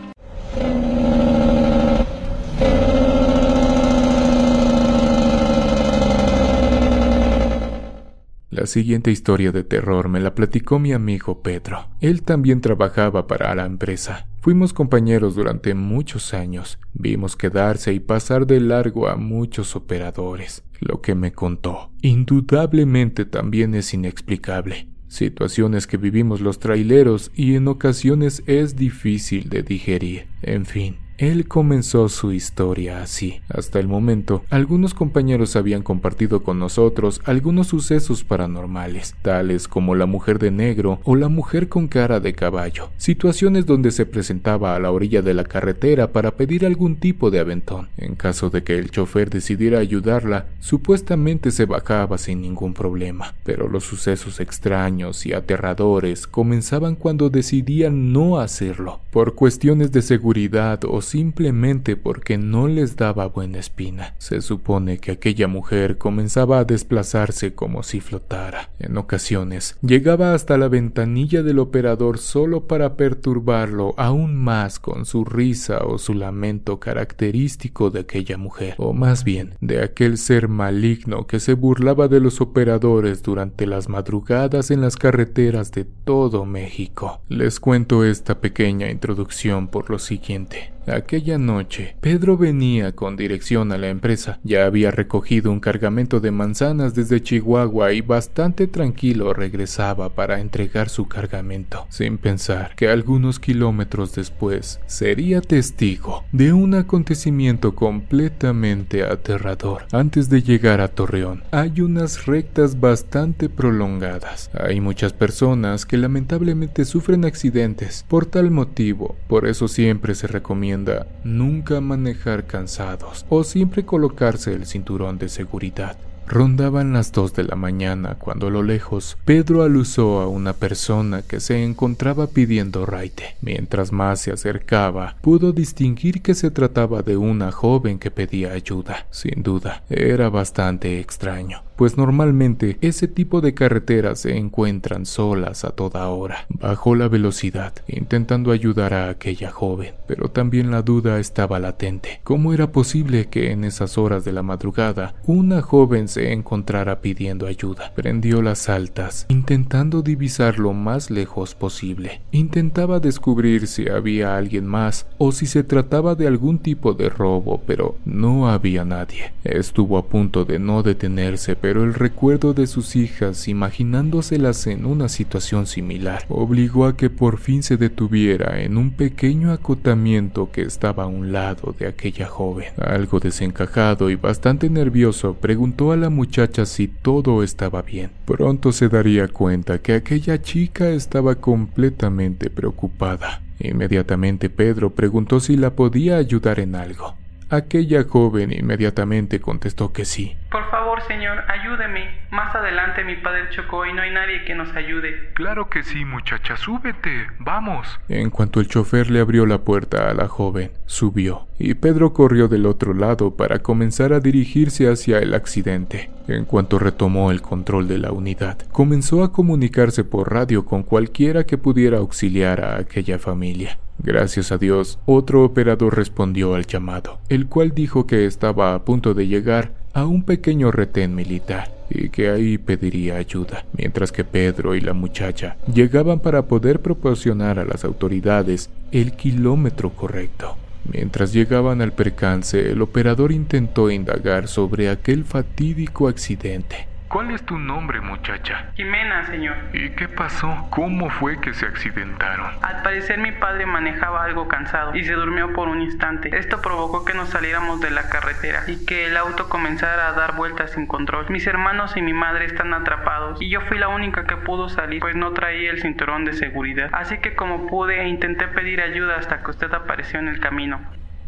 La 8.56 8.68
siguiente 8.68 9.12
historia 9.12 9.52
de 9.52 9.66
terror 9.66 10.08
me 10.08 10.22
la 10.22 10.34
platicó 10.34 10.80
mi 10.80 10.94
amigo 10.94 11.42
Pedro. 11.44 11.90
Él 12.00 12.24
también 12.24 12.62
trabajaba 12.62 13.28
para 13.28 13.54
la 13.54 13.66
empresa. 13.66 14.28
Fuimos 14.46 14.74
compañeros 14.74 15.34
durante 15.34 15.74
muchos 15.74 16.36
años. 16.36 16.78
Vimos 16.94 17.36
quedarse 17.36 17.94
y 17.94 18.00
pasar 18.00 18.46
de 18.46 18.60
largo 18.60 19.08
a 19.08 19.16
muchos 19.16 19.76
operadores. 19.76 20.64
Lo 20.80 21.02
que 21.02 21.16
me 21.16 21.32
contó, 21.32 21.90
indudablemente 22.04 23.26
también 23.26 23.74
es 23.74 23.92
inexplicable. 23.96 24.88
Situaciones 25.08 25.88
que 25.88 25.98
vivimos 25.98 26.42
los 26.42 26.60
traileros 26.60 27.32
y 27.34 27.56
en 27.56 27.68
ocasiones 27.68 28.44
es 28.46 28.76
difícil 28.76 29.50
de 29.50 29.64
digerir. 29.64 30.28
En 30.44 30.68
fin, 30.68 30.98
él 31.18 31.48
comenzó 31.48 32.10
su 32.10 32.34
historia 32.34 33.02
así. 33.02 33.42
Hasta 33.48 33.80
el 33.80 33.88
momento, 33.88 34.44
algunos 34.50 34.94
compañeros 34.94 35.56
habían 35.56 35.82
compartido 35.82 36.44
con 36.44 36.60
nosotros 36.60 37.22
algunos 37.26 37.68
sucesos 37.68 38.24
paranormales, 38.24 39.16
tales 39.22 39.68
como 39.68 39.96
la 39.96 40.06
mujer 40.06 40.40
de 40.40 40.52
negro 40.52 41.00
o 41.04 41.16
la 41.16 41.30
mujer 41.30 41.70
con 41.70 41.88
cara 41.88 42.20
de 42.20 42.34
caballo, 42.34 42.90
situaciones 42.98 43.66
donde 43.66 43.92
se 43.92 44.06
presentaba 44.06 44.76
a 44.76 44.80
la 44.80 44.92
orilla 44.92 45.22
de 45.22 45.34
la 45.34 45.46
carretera 45.46 46.12
para 46.12 46.32
pedir 46.32 46.66
algún 46.66 46.98
tipo 46.98 47.32
de 47.32 47.40
aventón. 47.40 47.90
En 47.98 48.16
caso 48.16 48.50
de 48.50 48.64
que 48.64 48.78
el 48.78 48.92
chofer 48.92 49.30
decidiera 49.30 49.80
ayudarla, 49.80 50.48
supuestamente 50.60 51.52
se 51.52 51.66
bajaba 51.66 52.18
sin 52.18 52.42
ningún 52.42 52.74
problema, 52.74 53.36
pero 53.44 53.70
los 53.70 53.86
sucesos 53.86 54.40
extraños 54.40 55.26
y 55.26 55.34
aterradores 55.34 56.28
comenzaban 56.28 56.96
cuando 56.96 57.30
decidían 57.30 58.12
no 58.12 58.40
hacerlo, 58.40 59.00
por 59.12 59.36
cuestiones 59.36 59.92
de 59.92 60.02
seguridad 60.02 60.82
o 60.86 61.02
simplemente 61.06 61.96
porque 61.96 62.38
no 62.38 62.68
les 62.68 62.96
daba 62.96 63.28
buena 63.28 63.60
espina. 63.60 64.16
Se 64.18 64.42
supone 64.42 64.98
que 64.98 65.12
aquella 65.12 65.48
mujer 65.48 65.98
comenzaba 65.98 66.60
a 66.60 66.66
desplazarse 66.66 67.54
como 67.54 67.84
si 67.84 68.02
flotara. 68.02 68.70
En 68.80 68.98
ocasiones 68.98 69.78
llegaba 69.82 70.34
hasta 70.34 70.58
la 70.58 70.68
ventanilla 70.68 71.44
del 71.44 71.60
operador 71.60 72.18
solo 72.18 72.68
para 72.68 72.96
perturbarlo 72.96 73.94
aún 73.98 74.36
más 74.36 74.80
con 74.80 75.06
su 75.06 75.26
risa 75.26 75.80
o 75.86 75.98
su 75.98 76.14
lamento 76.14 76.80
característico 76.80 77.90
de 77.90 78.02
aquella 78.02 78.38
mujer, 78.38 78.76
o 78.78 78.94
más 78.94 79.24
bien 79.24 79.56
de 79.62 79.84
aquel 79.84 80.18
ser 80.18 80.48
maligno 80.48 81.28
que 81.28 81.40
se 81.40 81.54
burlaba 81.54 82.08
de 82.08 82.20
los 82.20 82.42
operadores 82.42 83.24
durante 83.24 83.66
las 83.66 83.90
madrugadas 83.90 84.72
en 84.72 84.82
las 84.82 84.98
carreteras 84.98 85.72
de 85.72 85.86
todo 85.86 86.46
México. 86.46 87.22
Les 87.30 87.60
cuento 87.60 88.04
esta 88.04 88.40
pequeña 88.40 88.90
introducción 88.90 89.68
por 89.68 89.90
lo 89.90 90.00
siguiente. 90.00 90.72
Aquella 90.96 91.38
noche, 91.38 91.98
Pedro 92.00 92.38
venía 92.38 92.94
con 92.94 93.18
dirección 93.18 93.74
a 93.74 93.78
la 93.78 93.90
empresa. 93.90 94.40
Ya 94.46 94.66
había 94.66 94.92
recogido 94.92 95.52
un 95.52 95.60
cargamento 95.60 96.22
de 96.22 96.32
manzanas 96.32 96.96
desde 96.96 97.22
Chihuahua 97.22 97.92
y 97.92 98.00
bastante 98.00 98.66
tranquilo 98.68 99.34
regresaba 99.34 100.16
para 100.16 100.40
entregar 100.40 100.88
su 100.88 101.10
cargamento, 101.10 101.86
sin 101.90 102.18
pensar 102.18 102.76
que 102.78 102.88
algunos 102.88 103.42
kilómetros 103.42 104.16
después 104.16 104.80
sería 104.86 105.42
testigo 105.42 106.24
de 106.32 106.54
un 106.54 106.76
acontecimiento 106.76 107.76
completamente 107.76 109.04
aterrador. 109.04 109.88
Antes 109.92 110.30
de 110.30 110.44
llegar 110.44 110.80
a 110.80 110.88
Torreón, 110.88 111.44
hay 111.52 111.82
unas 111.82 112.26
rectas 112.26 112.80
bastante 112.80 113.50
prolongadas. 113.50 114.50
Hay 114.54 114.80
muchas 114.80 115.12
personas 115.12 115.86
que 115.86 115.98
lamentablemente 115.98 116.86
sufren 116.86 117.26
accidentes. 117.26 118.06
Por 118.08 118.26
tal 118.28 118.50
motivo, 118.50 119.18
por 119.28 119.46
eso 119.46 119.68
siempre 119.68 120.16
se 120.16 120.28
recomienda 120.28 120.85
nunca 121.24 121.82
manejar 121.82 122.46
cansados 122.46 123.26
o 123.30 123.44
siempre 123.44 123.86
colocarse 123.86 124.54
el 124.54 124.66
cinturón 124.66 125.18
de 125.18 125.30
seguridad. 125.30 125.98
Rondaban 126.28 126.94
las 126.94 127.12
dos 127.12 127.34
de 127.34 127.44
la 127.44 127.56
mañana 127.56 128.16
cuando 128.16 128.48
a 128.48 128.50
lo 128.50 128.64
lejos 128.64 129.18
Pedro 129.26 129.64
alusó 129.64 130.22
a 130.22 130.28
una 130.28 130.54
persona 130.54 131.22
que 131.22 131.40
se 131.40 131.64
encontraba 131.64 132.28
pidiendo 132.28 132.86
raite. 132.86 133.36
Mientras 133.42 133.92
más 133.92 134.22
se 134.22 134.32
acercaba, 134.32 135.18
pudo 135.22 135.54
distinguir 135.54 136.22
que 136.22 136.34
se 136.34 136.52
trataba 136.52 137.04
de 137.04 137.18
una 137.18 137.52
joven 137.52 138.00
que 138.00 138.12
pedía 138.12 138.54
ayuda. 138.54 139.06
Sin 139.12 139.44
duda, 139.44 139.84
era 139.90 140.30
bastante 140.30 141.00
extraño 141.00 141.66
pues 141.76 141.98
normalmente 141.98 142.78
ese 142.82 143.08
tipo 143.08 143.42
de 143.42 143.54
carreteras 143.54 144.20
se 144.20 144.38
encuentran 144.38 145.06
solas 145.06 145.66
a 145.66 145.72
toda 145.72 146.08
hora. 146.08 146.46
Bajó 146.50 146.96
la 146.96 147.08
velocidad, 147.08 147.74
intentando 147.88 148.52
ayudar 148.52 148.94
a 148.94 149.10
aquella 149.10 149.52
joven, 149.52 149.94
pero 150.08 150.30
también 150.30 150.72
la 150.72 150.82
duda 150.82 151.20
estaba 151.20 151.60
latente. 151.60 152.22
¿Cómo 152.24 152.54
era 152.54 152.72
posible 152.72 153.28
que 153.28 153.52
en 153.52 153.64
esas 153.64 153.98
horas 153.98 154.24
de 154.24 154.32
la 154.32 154.44
madrugada 154.44 155.16
una 155.26 155.62
joven 155.62 156.08
se 156.16 156.32
encontrara 156.32 157.02
pidiendo 157.02 157.46
ayuda? 157.46 157.92
Prendió 157.94 158.42
las 158.42 158.70
altas, 158.70 159.26
intentando 159.28 160.02
divisar 160.02 160.60
lo 160.60 160.72
más 160.72 161.12
lejos 161.12 161.56
posible. 161.56 162.22
Intentaba 162.32 163.02
descubrir 163.02 163.68
si 163.68 163.90
había 163.90 164.38
alguien 164.38 164.66
más 164.66 165.08
o 165.18 165.34
si 165.34 165.46
se 165.46 165.66
trataba 165.66 166.16
de 166.16 166.28
algún 166.28 166.60
tipo 166.60 166.94
de 166.94 167.10
robo, 167.10 167.62
pero 167.68 167.98
no 168.06 168.48
había 168.48 168.86
nadie. 168.86 169.34
Estuvo 169.44 169.98
a 169.98 170.06
punto 170.06 170.46
de 170.46 170.58
no 170.58 170.84
detenerse, 170.84 171.58
pero 171.58 171.84
el 171.84 171.94
recuerdo 171.94 172.54
de 172.54 172.68
sus 172.68 172.96
hijas, 172.96 173.50
imaginándoselas 173.50 174.68
en 174.68 174.86
una 174.86 175.10
situación 175.10 175.68
similar, 175.68 176.24
obligó 176.30 176.86
a 176.86 176.96
que 176.96 177.10
por 177.10 177.40
fin 177.40 177.62
se 177.62 177.76
detuviera 177.76 178.62
en 178.62 178.78
un 178.78 178.92
pequeño 178.92 179.52
acotamiento 179.52 180.50
que 180.50 180.62
estaba 180.62 181.04
a 181.04 181.08
un 181.08 181.34
lado 181.34 181.76
de 181.78 181.88
aquella 181.88 182.28
joven. 182.28 182.68
Algo 182.78 183.20
desencajado 183.20 184.10
y 184.10 184.16
bastante 184.16 184.70
nervioso, 184.70 185.34
preguntó 185.34 185.92
a 185.92 185.98
la 185.98 186.05
muchacha 186.10 186.66
si 186.66 186.88
todo 186.88 187.44
estaba 187.44 187.82
bien. 187.82 188.12
Pronto 188.26 188.72
se 188.72 188.90
daría 188.90 189.28
cuenta 189.28 189.80
que 189.80 189.94
aquella 189.94 190.42
chica 190.42 190.90
estaba 190.90 191.36
completamente 191.36 192.50
preocupada. 192.50 193.42
Inmediatamente 193.60 194.50
Pedro 194.50 194.92
preguntó 194.92 195.40
si 195.40 195.58
la 195.58 195.72
podía 195.72 196.18
ayudar 196.18 196.60
en 196.60 196.76
algo. 196.76 197.16
Aquella 197.50 198.04
joven 198.04 198.52
inmediatamente 198.52 199.40
contestó 199.40 199.94
que 199.94 200.04
sí. 200.04 200.36
Por 200.52 200.70
favor, 200.72 200.85
señor, 201.08 201.44
ayúdeme. 201.48 202.26
Más 202.32 202.54
adelante 202.56 203.04
mi 203.04 203.16
padre 203.16 203.50
chocó 203.52 203.86
y 203.86 203.94
no 203.94 204.02
hay 204.02 204.12
nadie 204.12 204.46
que 204.46 204.56
nos 204.56 204.76
ayude. 204.76 205.32
Claro 205.34 205.70
que 205.70 205.84
sí, 205.84 206.06
muchacha, 206.06 206.58
súbete. 206.58 207.28
Vamos. 207.40 207.88
En 208.10 208.30
cuanto 208.30 208.60
el 208.60 208.68
chofer 208.68 209.10
le 209.10 209.20
abrió 209.20 209.46
la 209.46 209.60
puerta 209.60 210.10
a 210.10 210.14
la 210.14 210.28
joven, 210.28 210.72
subió, 210.86 211.48
y 211.60 211.74
Pedro 211.76 212.14
corrió 212.14 212.48
del 212.48 212.66
otro 212.66 212.94
lado 212.94 213.36
para 213.36 213.60
comenzar 213.60 214.14
a 214.14 214.20
dirigirse 214.20 214.90
hacia 214.90 215.20
el 215.20 215.34
accidente. 215.34 216.10
En 216.28 216.46
cuanto 216.46 216.80
retomó 216.80 217.32
el 217.32 217.42
control 217.42 217.88
de 217.88 218.00
la 218.00 218.12
unidad, 218.12 218.58
comenzó 218.72 219.24
a 219.24 219.32
comunicarse 219.32 220.04
por 220.04 220.34
radio 220.34 220.66
con 220.66 220.84
cualquiera 220.84 221.46
que 221.46 221.58
pudiera 221.58 222.00
auxiliar 222.00 222.64
a 222.64 222.78
aquella 222.78 223.20
familia. 223.20 223.78
Gracias 224.00 224.52
a 224.52 224.58
Dios, 224.58 225.00
otro 225.06 225.44
operador 225.44 225.96
respondió 225.96 226.56
al 226.56 226.66
llamado, 226.66 227.20
el 227.30 227.48
cual 227.48 227.72
dijo 227.74 228.06
que 228.06 228.26
estaba 228.26 228.74
a 228.74 228.84
punto 228.84 229.14
de 229.14 229.28
llegar 229.28 229.72
a 229.96 230.06
un 230.06 230.24
pequeño 230.24 230.72
retén 230.72 231.16
militar 231.16 231.72
y 231.90 232.10
que 232.10 232.30
ahí 232.30 232.58
pediría 232.58 233.16
ayuda, 233.16 233.66
mientras 233.78 234.12
que 234.12 234.26
Pedro 234.26 234.76
y 234.76 234.82
la 234.82 234.94
muchacha 234.94 235.56
llegaban 235.74 236.20
para 236.20 236.44
poder 236.44 236.82
proporcionar 236.82 237.60
a 237.60 237.66
las 237.66 237.86
autoridades 237.86 238.70
el 238.92 239.14
kilómetro 239.14 239.92
correcto. 239.92 240.58
Mientras 240.92 241.32
llegaban 241.32 241.82
al 241.82 241.94
percance, 241.94 242.72
el 242.72 242.82
operador 242.82 243.32
intentó 243.32 243.90
indagar 243.90 244.50
sobre 244.50 244.90
aquel 244.90 245.24
fatídico 245.24 246.10
accidente, 246.10 246.88
¿Cuál 247.16 247.32
es 247.32 247.44
tu 247.44 247.58
nombre, 247.58 248.02
muchacha? 248.02 248.72
Jimena, 248.76 249.26
señor. 249.28 249.56
¿Y 249.72 249.92
qué 249.92 250.10
pasó? 250.10 250.68
¿Cómo 250.70 251.10
fue 251.10 251.40
que 251.40 251.54
se 251.54 251.66
accidentaron? 251.66 252.52
Al 252.62 252.82
parecer 252.84 253.20
mi 253.20 253.32
padre 253.32 253.66
manejaba 253.66 254.26
algo 254.26 254.50
cansado 254.50 254.94
y 254.94 255.06
se 255.06 255.14
durmió 255.14 255.54
por 255.54 255.70
un 255.70 255.82
instante. 255.82 256.38
Esto 256.38 256.62
provocó 256.62 257.06
que 257.06 257.14
nos 257.14 257.30
saliéramos 257.30 257.80
de 257.80 257.90
la 257.90 258.10
carretera 258.10 258.66
y 258.68 258.86
que 258.86 259.06
el 259.06 259.16
auto 259.16 259.48
comenzara 259.48 260.10
a 260.10 260.12
dar 260.12 260.36
vueltas 260.36 260.72
sin 260.72 260.88
control. 260.88 261.28
Mis 261.30 261.48
hermanos 261.48 261.96
y 261.96 262.02
mi 262.02 262.12
madre 262.12 262.48
están 262.48 262.74
atrapados 262.74 263.42
y 263.42 263.50
yo 263.50 263.62
fui 263.62 263.78
la 263.78 263.88
única 263.88 264.26
que 264.26 264.36
pudo 264.36 264.68
salir 264.68 265.00
pues 265.00 265.16
no 265.16 265.32
traía 265.32 265.72
el 265.72 265.82
cinturón 265.82 266.26
de 266.26 266.34
seguridad. 266.34 266.90
Así 266.92 267.20
que 267.20 267.34
como 267.34 267.68
pude 267.68 268.06
intenté 268.10 268.50
pedir 268.50 268.82
ayuda 268.82 269.16
hasta 269.16 269.42
que 269.42 269.52
usted 269.52 269.74
apareció 269.74 270.20
en 270.20 270.28
el 270.28 270.42
camino. 270.42 270.82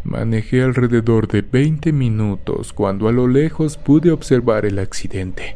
Manejé 0.03 0.63
alrededor 0.63 1.29
de 1.29 1.43
20 1.43 1.93
minutos 1.93 2.73
cuando 2.73 3.07
a 3.07 3.13
lo 3.13 3.29
lejos 3.29 3.77
pude 3.77 4.11
observar 4.11 4.65
el 4.65 4.79
accidente. 4.79 5.55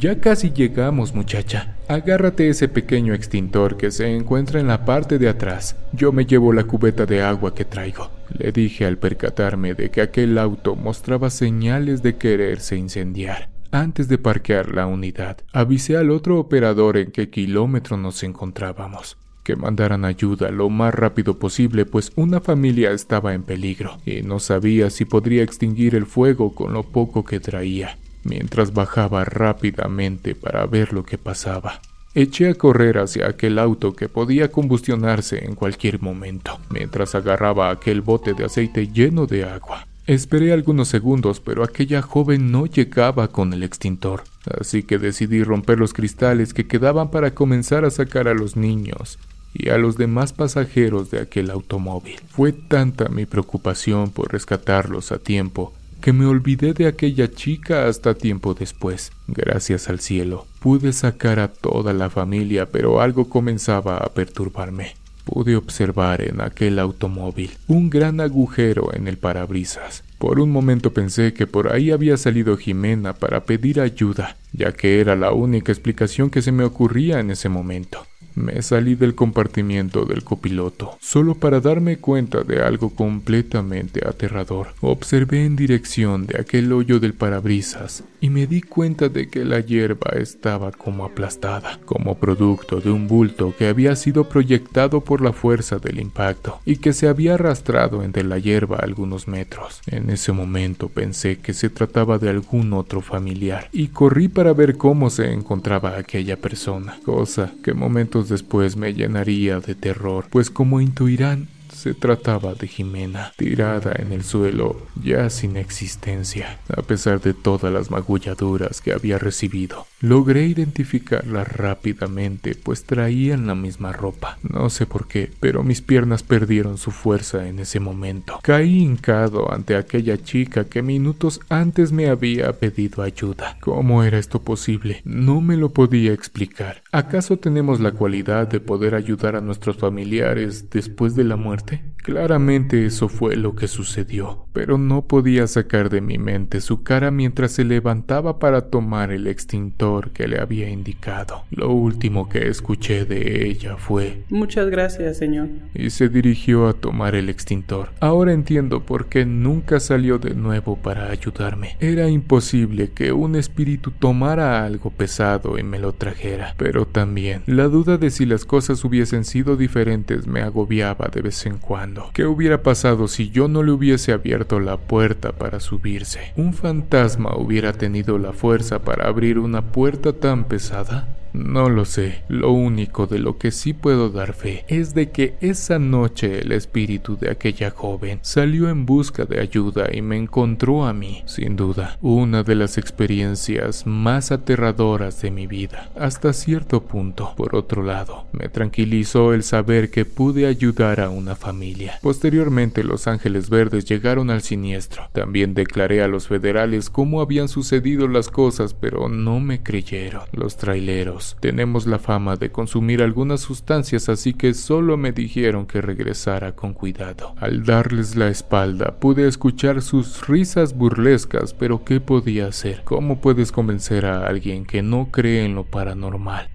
Ya 0.00 0.18
casi 0.18 0.50
llegamos, 0.50 1.14
muchacha. 1.14 1.76
Agárrate 1.86 2.48
ese 2.48 2.68
pequeño 2.68 3.12
extintor 3.12 3.76
que 3.76 3.90
se 3.90 4.16
encuentra 4.16 4.58
en 4.58 4.68
la 4.68 4.86
parte 4.86 5.18
de 5.18 5.28
atrás. 5.28 5.76
Yo 5.92 6.10
me 6.10 6.24
llevo 6.24 6.54
la 6.54 6.64
cubeta 6.64 7.04
de 7.04 7.20
agua 7.20 7.54
que 7.54 7.66
traigo. 7.66 8.10
Le 8.30 8.50
dije 8.50 8.86
al 8.86 8.96
percatarme 8.96 9.74
de 9.74 9.90
que 9.90 10.00
aquel 10.00 10.38
auto 10.38 10.74
mostraba 10.74 11.28
señales 11.28 12.02
de 12.02 12.16
quererse 12.16 12.76
incendiar. 12.76 13.50
Antes 13.72 14.08
de 14.08 14.16
parquear 14.16 14.74
la 14.74 14.86
unidad, 14.86 15.36
avisé 15.52 15.98
al 15.98 16.10
otro 16.10 16.38
operador 16.40 16.96
en 16.96 17.10
qué 17.10 17.28
kilómetro 17.28 17.98
nos 17.98 18.22
encontrábamos 18.22 19.18
que 19.42 19.56
mandaran 19.56 20.04
ayuda 20.04 20.50
lo 20.50 20.68
más 20.68 20.94
rápido 20.94 21.38
posible, 21.38 21.86
pues 21.86 22.12
una 22.14 22.40
familia 22.40 22.92
estaba 22.92 23.32
en 23.32 23.42
peligro 23.42 23.98
y 24.04 24.20
no 24.20 24.38
sabía 24.38 24.90
si 24.90 25.06
podría 25.06 25.42
extinguir 25.42 25.94
el 25.94 26.04
fuego 26.04 26.54
con 26.54 26.74
lo 26.74 26.82
poco 26.82 27.24
que 27.24 27.40
traía. 27.40 27.96
Mientras 28.24 28.72
bajaba 28.72 29.24
rápidamente 29.24 30.34
para 30.34 30.66
ver 30.66 30.92
lo 30.92 31.04
que 31.04 31.18
pasaba. 31.18 31.80
Eché 32.14 32.48
a 32.48 32.54
correr 32.54 32.98
hacia 32.98 33.28
aquel 33.28 33.58
auto 33.58 33.94
que 33.94 34.08
podía 34.08 34.50
combustionarse 34.50 35.44
en 35.44 35.54
cualquier 35.54 36.02
momento, 36.02 36.58
mientras 36.68 37.14
agarraba 37.14 37.70
aquel 37.70 38.00
bote 38.00 38.34
de 38.34 38.44
aceite 38.44 38.88
lleno 38.88 39.26
de 39.26 39.44
agua. 39.44 39.86
Esperé 40.06 40.52
algunos 40.52 40.88
segundos, 40.88 41.38
pero 41.38 41.62
aquella 41.62 42.02
joven 42.02 42.50
no 42.50 42.66
llegaba 42.66 43.28
con 43.28 43.52
el 43.52 43.62
extintor, 43.62 44.24
así 44.60 44.82
que 44.82 44.98
decidí 44.98 45.44
romper 45.44 45.78
los 45.78 45.92
cristales 45.92 46.52
que 46.52 46.66
quedaban 46.66 47.12
para 47.12 47.32
comenzar 47.32 47.84
a 47.84 47.90
sacar 47.90 48.26
a 48.26 48.34
los 48.34 48.56
niños 48.56 49.20
y 49.54 49.68
a 49.68 49.78
los 49.78 49.96
demás 49.96 50.32
pasajeros 50.32 51.12
de 51.12 51.20
aquel 51.20 51.48
automóvil. 51.48 52.20
Fue 52.28 52.52
tanta 52.52 53.08
mi 53.08 53.24
preocupación 53.24 54.10
por 54.10 54.32
rescatarlos 54.32 55.12
a 55.12 55.18
tiempo 55.18 55.74
que 56.00 56.12
me 56.12 56.26
olvidé 56.26 56.72
de 56.72 56.86
aquella 56.86 57.30
chica 57.30 57.86
hasta 57.86 58.14
tiempo 58.14 58.54
después. 58.54 59.12
Gracias 59.28 59.88
al 59.88 60.00
cielo, 60.00 60.46
pude 60.60 60.92
sacar 60.92 61.38
a 61.38 61.48
toda 61.48 61.92
la 61.92 62.10
familia, 62.10 62.66
pero 62.66 63.00
algo 63.00 63.28
comenzaba 63.28 63.98
a 63.98 64.08
perturbarme. 64.08 64.94
Pude 65.24 65.54
observar 65.56 66.22
en 66.22 66.40
aquel 66.40 66.78
automóvil 66.78 67.52
un 67.68 67.90
gran 67.90 68.20
agujero 68.20 68.94
en 68.94 69.06
el 69.06 69.18
parabrisas. 69.18 70.02
Por 70.18 70.40
un 70.40 70.50
momento 70.50 70.92
pensé 70.92 71.32
que 71.34 71.46
por 71.46 71.72
ahí 71.72 71.90
había 71.90 72.16
salido 72.16 72.56
Jimena 72.56 73.14
para 73.14 73.44
pedir 73.44 73.80
ayuda, 73.80 74.36
ya 74.52 74.72
que 74.72 75.00
era 75.00 75.16
la 75.16 75.32
única 75.32 75.70
explicación 75.72 76.30
que 76.30 76.42
se 76.42 76.52
me 76.52 76.64
ocurría 76.64 77.20
en 77.20 77.30
ese 77.30 77.48
momento. 77.48 78.06
Me 78.34 78.62
salí 78.62 78.94
del 78.94 79.14
compartimiento 79.14 80.04
del 80.04 80.24
copiloto, 80.24 80.96
solo 81.00 81.34
para 81.34 81.60
darme 81.60 81.98
cuenta 81.98 82.42
de 82.42 82.62
algo 82.62 82.90
completamente 82.90 84.06
aterrador. 84.06 84.68
Observé 84.80 85.44
en 85.44 85.56
dirección 85.56 86.26
de 86.26 86.40
aquel 86.40 86.72
hoyo 86.72 87.00
del 87.00 87.14
parabrisas 87.14 88.04
y 88.20 88.30
me 88.30 88.46
di 88.46 88.60
cuenta 88.60 89.08
de 89.08 89.28
que 89.28 89.44
la 89.44 89.60
hierba 89.60 90.12
estaba 90.16 90.72
como 90.72 91.04
aplastada, 91.04 91.80
como 91.84 92.18
producto 92.18 92.80
de 92.80 92.90
un 92.90 93.08
bulto 93.08 93.54
que 93.56 93.68
había 93.68 93.96
sido 93.96 94.28
proyectado 94.28 95.00
por 95.00 95.20
la 95.20 95.32
fuerza 95.32 95.78
del 95.78 96.00
impacto 96.00 96.60
y 96.64 96.76
que 96.76 96.92
se 96.92 97.08
había 97.08 97.34
arrastrado 97.34 98.02
entre 98.02 98.24
la 98.24 98.38
hierba 98.38 98.76
algunos 98.76 99.26
metros. 99.26 99.80
En 99.86 100.10
ese 100.10 100.32
momento 100.32 100.88
pensé 100.88 101.38
que 101.38 101.54
se 101.54 101.70
trataba 101.70 102.18
de 102.18 102.28
algún 102.28 102.72
otro 102.72 103.00
familiar 103.00 103.68
y 103.72 103.88
corrí 103.88 104.28
para 104.28 104.52
ver 104.52 104.76
cómo 104.76 105.10
se 105.10 105.32
encontraba 105.32 105.96
aquella 105.96 106.36
persona, 106.36 106.98
cosa 107.04 107.52
que 107.62 107.74
momentos 107.74 108.19
después 108.28 108.76
me 108.76 108.92
llenaría 108.92 109.60
de 109.60 109.74
terror, 109.74 110.26
pues 110.30 110.50
como 110.50 110.80
intuirán, 110.80 111.48
se 111.80 111.94
trataba 111.94 112.54
de 112.54 112.68
Jimena, 112.68 113.32
tirada 113.36 113.92
en 113.96 114.12
el 114.12 114.22
suelo, 114.22 114.86
ya 115.02 115.30
sin 115.30 115.56
existencia, 115.56 116.60
a 116.68 116.82
pesar 116.82 117.22
de 117.22 117.32
todas 117.32 117.72
las 117.72 117.90
magulladuras 117.90 118.82
que 118.82 118.92
había 118.92 119.18
recibido. 119.18 119.86
Logré 120.00 120.46
identificarla 120.46 121.44
rápidamente, 121.44 122.54
pues 122.54 122.84
traían 122.84 123.46
la 123.46 123.54
misma 123.54 123.92
ropa. 123.92 124.38
No 124.42 124.68
sé 124.68 124.84
por 124.84 125.08
qué, 125.08 125.30
pero 125.40 125.62
mis 125.62 125.80
piernas 125.80 126.22
perdieron 126.22 126.76
su 126.76 126.90
fuerza 126.90 127.48
en 127.48 127.58
ese 127.58 127.80
momento. 127.80 128.38
Caí 128.42 128.82
hincado 128.82 129.52
ante 129.52 129.76
aquella 129.76 130.22
chica 130.22 130.64
que 130.64 130.82
minutos 130.82 131.40
antes 131.48 131.92
me 131.92 132.08
había 132.08 132.52
pedido 132.52 133.02
ayuda. 133.02 133.56
¿Cómo 133.60 134.04
era 134.04 134.18
esto 134.18 134.42
posible? 134.42 135.00
No 135.04 135.40
me 135.40 135.56
lo 135.56 135.70
podía 135.70 136.12
explicar. 136.12 136.82
¿Acaso 136.92 137.38
tenemos 137.38 137.80
la 137.80 137.92
cualidad 137.92 138.48
de 138.48 138.60
poder 138.60 138.94
ayudar 138.94 139.36
a 139.36 139.40
nuestros 139.40 139.78
familiares 139.78 140.68
después 140.70 141.14
de 141.14 141.24
la 141.24 141.36
muerte? 141.36 141.69
Claramente 142.02 142.86
eso 142.86 143.08
fue 143.08 143.36
lo 143.36 143.54
que 143.54 143.68
sucedió, 143.68 144.46
pero 144.52 144.78
no 144.78 145.02
podía 145.02 145.46
sacar 145.46 145.90
de 145.90 146.00
mi 146.00 146.18
mente 146.18 146.60
su 146.60 146.82
cara 146.82 147.10
mientras 147.10 147.52
se 147.52 147.64
levantaba 147.64 148.38
para 148.38 148.70
tomar 148.70 149.12
el 149.12 149.26
extintor 149.26 150.10
que 150.12 150.26
le 150.26 150.40
había 150.40 150.70
indicado. 150.70 151.44
Lo 151.50 151.70
último 151.70 152.28
que 152.28 152.48
escuché 152.48 153.04
de 153.04 153.46
ella 153.46 153.76
fue 153.76 154.24
Muchas 154.30 154.70
gracias, 154.70 155.18
señor. 155.18 155.48
Y 155.74 155.90
se 155.90 156.08
dirigió 156.08 156.68
a 156.68 156.72
tomar 156.72 157.14
el 157.14 157.28
extintor. 157.28 157.90
Ahora 158.00 158.32
entiendo 158.32 158.84
por 158.84 159.06
qué 159.06 159.26
nunca 159.26 159.78
salió 159.78 160.18
de 160.18 160.34
nuevo 160.34 160.76
para 160.76 161.10
ayudarme. 161.10 161.76
Era 161.80 162.08
imposible 162.08 162.90
que 162.92 163.12
un 163.12 163.36
espíritu 163.36 163.90
tomara 163.90 164.64
algo 164.64 164.90
pesado 164.90 165.58
y 165.58 165.62
me 165.62 165.78
lo 165.78 165.92
trajera, 165.92 166.54
pero 166.56 166.86
también 166.86 167.42
la 167.46 167.64
duda 167.64 167.98
de 167.98 168.10
si 168.10 168.26
las 168.26 168.44
cosas 168.44 168.84
hubiesen 168.84 169.24
sido 169.24 169.56
diferentes 169.56 170.26
me 170.26 170.40
agobiaba 170.40 171.08
de 171.12 171.22
vez 171.22 171.46
en 171.46 171.58
cuando. 171.60 172.10
¿Qué 172.12 172.26
hubiera 172.26 172.62
pasado 172.62 173.08
si 173.08 173.30
yo 173.30 173.48
no 173.48 173.62
le 173.62 173.72
hubiese 173.72 174.12
abierto 174.12 174.60
la 174.60 174.76
puerta 174.76 175.32
para 175.32 175.60
subirse? 175.60 176.32
¿Un 176.36 176.54
fantasma 176.54 177.36
hubiera 177.36 177.72
tenido 177.72 178.18
la 178.18 178.32
fuerza 178.32 178.80
para 178.80 179.06
abrir 179.06 179.38
una 179.38 179.62
puerta 179.62 180.12
tan 180.12 180.44
pesada? 180.44 181.19
No 181.32 181.68
lo 181.68 181.84
sé, 181.84 182.24
lo 182.28 182.50
único 182.50 183.06
de 183.06 183.20
lo 183.20 183.38
que 183.38 183.52
sí 183.52 183.72
puedo 183.72 184.10
dar 184.10 184.34
fe 184.34 184.64
es 184.68 184.94
de 184.94 185.10
que 185.10 185.34
esa 185.40 185.78
noche 185.78 186.40
el 186.40 186.52
espíritu 186.52 187.16
de 187.16 187.30
aquella 187.30 187.70
joven 187.70 188.18
salió 188.22 188.68
en 188.68 188.84
busca 188.84 189.24
de 189.24 189.40
ayuda 189.40 189.88
y 189.92 190.02
me 190.02 190.16
encontró 190.16 190.84
a 190.86 190.92
mí, 190.92 191.22
sin 191.26 191.54
duda, 191.54 191.98
una 192.00 192.42
de 192.42 192.56
las 192.56 192.78
experiencias 192.78 193.86
más 193.86 194.32
aterradoras 194.32 195.22
de 195.22 195.30
mi 195.30 195.46
vida, 195.46 195.90
hasta 195.96 196.32
cierto 196.32 196.82
punto. 196.82 197.34
Por 197.36 197.54
otro 197.54 197.84
lado, 197.84 198.26
me 198.32 198.48
tranquilizó 198.48 199.32
el 199.32 199.44
saber 199.44 199.90
que 199.90 200.04
pude 200.04 200.46
ayudar 200.46 201.00
a 201.00 201.10
una 201.10 201.36
familia. 201.36 201.98
Posteriormente 202.02 202.82
los 202.82 203.06
ángeles 203.06 203.50
verdes 203.50 203.84
llegaron 203.84 204.30
al 204.30 204.42
siniestro. 204.42 205.08
También 205.12 205.54
declaré 205.54 206.02
a 206.02 206.08
los 206.08 206.26
federales 206.26 206.90
cómo 206.90 207.20
habían 207.20 207.48
sucedido 207.48 208.08
las 208.08 208.28
cosas, 208.28 208.74
pero 208.74 209.08
no 209.08 209.38
me 209.38 209.62
creyeron. 209.62 210.22
Los 210.32 210.56
traileros 210.56 211.19
tenemos 211.40 211.86
la 211.86 211.98
fama 211.98 212.36
de 212.36 212.50
consumir 212.50 213.02
algunas 213.02 213.40
sustancias, 213.40 214.08
así 214.08 214.34
que 214.34 214.54
solo 214.54 214.96
me 214.96 215.12
dijeron 215.12 215.66
que 215.66 215.80
regresara 215.80 216.52
con 216.52 216.74
cuidado. 216.74 217.34
Al 217.38 217.64
darles 217.64 218.16
la 218.16 218.28
espalda, 218.28 218.98
pude 218.98 219.26
escuchar 219.26 219.82
sus 219.82 220.26
risas 220.26 220.74
burlescas, 220.74 221.54
pero 221.54 221.84
¿qué 221.84 222.00
podía 222.00 222.46
hacer? 222.46 222.82
¿Cómo 222.84 223.20
puedes 223.20 223.52
convencer 223.52 224.06
a 224.06 224.26
alguien 224.26 224.64
que 224.64 224.82
no 224.82 225.08
cree 225.10 225.44
en 225.44 225.54
lo 225.54 225.64
paranormal? 225.64 226.48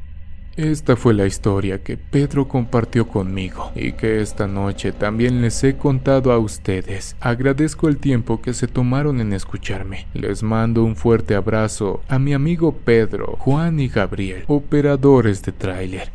Esta 0.57 0.95
fue 0.95 1.13
la 1.13 1.25
historia 1.25 1.83
que 1.83 1.97
Pedro 1.97 2.47
compartió 2.47 3.09
conmigo 3.09 3.73
y 3.75 3.91
que 3.91 4.21
esta 4.21 4.47
noche 4.47 4.93
también 4.93 5.41
les 5.41 5.61
he 5.65 5.75
contado 5.75 6.31
a 6.31 6.39
ustedes. 6.39 7.17
Agradezco 7.19 7.89
el 7.89 7.97
tiempo 7.97 8.41
que 8.41 8.53
se 8.53 8.67
tomaron 8.67 9.19
en 9.19 9.33
escucharme. 9.33 10.07
Les 10.13 10.43
mando 10.43 10.85
un 10.85 10.95
fuerte 10.95 11.35
abrazo 11.35 12.03
a 12.07 12.19
mi 12.19 12.33
amigo 12.33 12.71
Pedro, 12.71 13.35
Juan 13.37 13.81
y 13.81 13.89
Gabriel, 13.89 14.45
operadores 14.47 15.43
de 15.43 15.51
tráiler. 15.51 16.13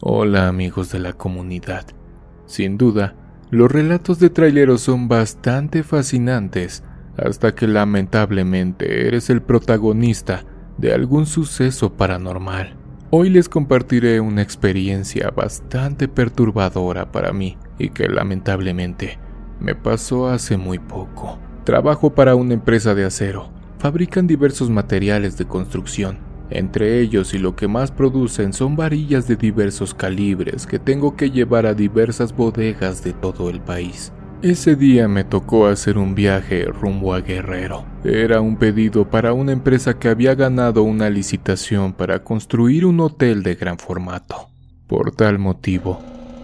Hola 0.00 0.48
amigos 0.48 0.90
de 0.90 0.98
la 0.98 1.12
comunidad. 1.12 1.86
Sin 2.46 2.78
duda, 2.78 3.14
los 3.50 3.70
relatos 3.70 4.18
de 4.18 4.30
traileros 4.30 4.80
son 4.80 5.06
bastante 5.06 5.84
fascinantes 5.84 6.82
hasta 7.16 7.54
que 7.54 7.68
lamentablemente 7.68 9.06
eres 9.06 9.30
el 9.30 9.42
protagonista 9.42 10.44
de 10.76 10.92
algún 10.92 11.26
suceso 11.26 11.92
paranormal. 11.92 12.85
Hoy 13.10 13.30
les 13.30 13.48
compartiré 13.48 14.18
una 14.18 14.42
experiencia 14.42 15.30
bastante 15.30 16.08
perturbadora 16.08 17.12
para 17.12 17.32
mí 17.32 17.56
y 17.78 17.90
que 17.90 18.08
lamentablemente 18.08 19.20
me 19.60 19.76
pasó 19.76 20.26
hace 20.26 20.56
muy 20.56 20.80
poco. 20.80 21.38
Trabajo 21.62 22.16
para 22.16 22.34
una 22.34 22.54
empresa 22.54 22.96
de 22.96 23.04
acero. 23.04 23.48
Fabrican 23.78 24.26
diversos 24.26 24.70
materiales 24.70 25.38
de 25.38 25.44
construcción. 25.44 26.18
Entre 26.50 26.98
ellos 26.98 27.32
y 27.32 27.38
lo 27.38 27.54
que 27.54 27.68
más 27.68 27.92
producen 27.92 28.52
son 28.52 28.74
varillas 28.74 29.28
de 29.28 29.36
diversos 29.36 29.94
calibres 29.94 30.66
que 30.66 30.80
tengo 30.80 31.14
que 31.14 31.30
llevar 31.30 31.66
a 31.66 31.74
diversas 31.74 32.34
bodegas 32.34 33.04
de 33.04 33.12
todo 33.12 33.50
el 33.50 33.60
país. 33.60 34.12
Ese 34.42 34.76
día 34.76 35.08
me 35.08 35.24
tocó 35.24 35.66
hacer 35.66 35.96
un 35.96 36.14
viaje 36.14 36.66
rumbo 36.66 37.14
a 37.14 37.22
Guerrero. 37.22 37.86
Era 38.04 38.42
un 38.42 38.58
pedido 38.58 39.08
para 39.08 39.32
una 39.32 39.52
empresa 39.52 39.98
que 39.98 40.08
había 40.08 40.34
ganado 40.34 40.82
una 40.82 41.08
licitación 41.08 41.94
para 41.94 42.22
construir 42.22 42.84
un 42.84 43.00
hotel 43.00 43.42
de 43.42 43.54
gran 43.54 43.78
formato. 43.78 44.50
Por 44.88 45.12
tal 45.12 45.38
motivo, 45.38 46.02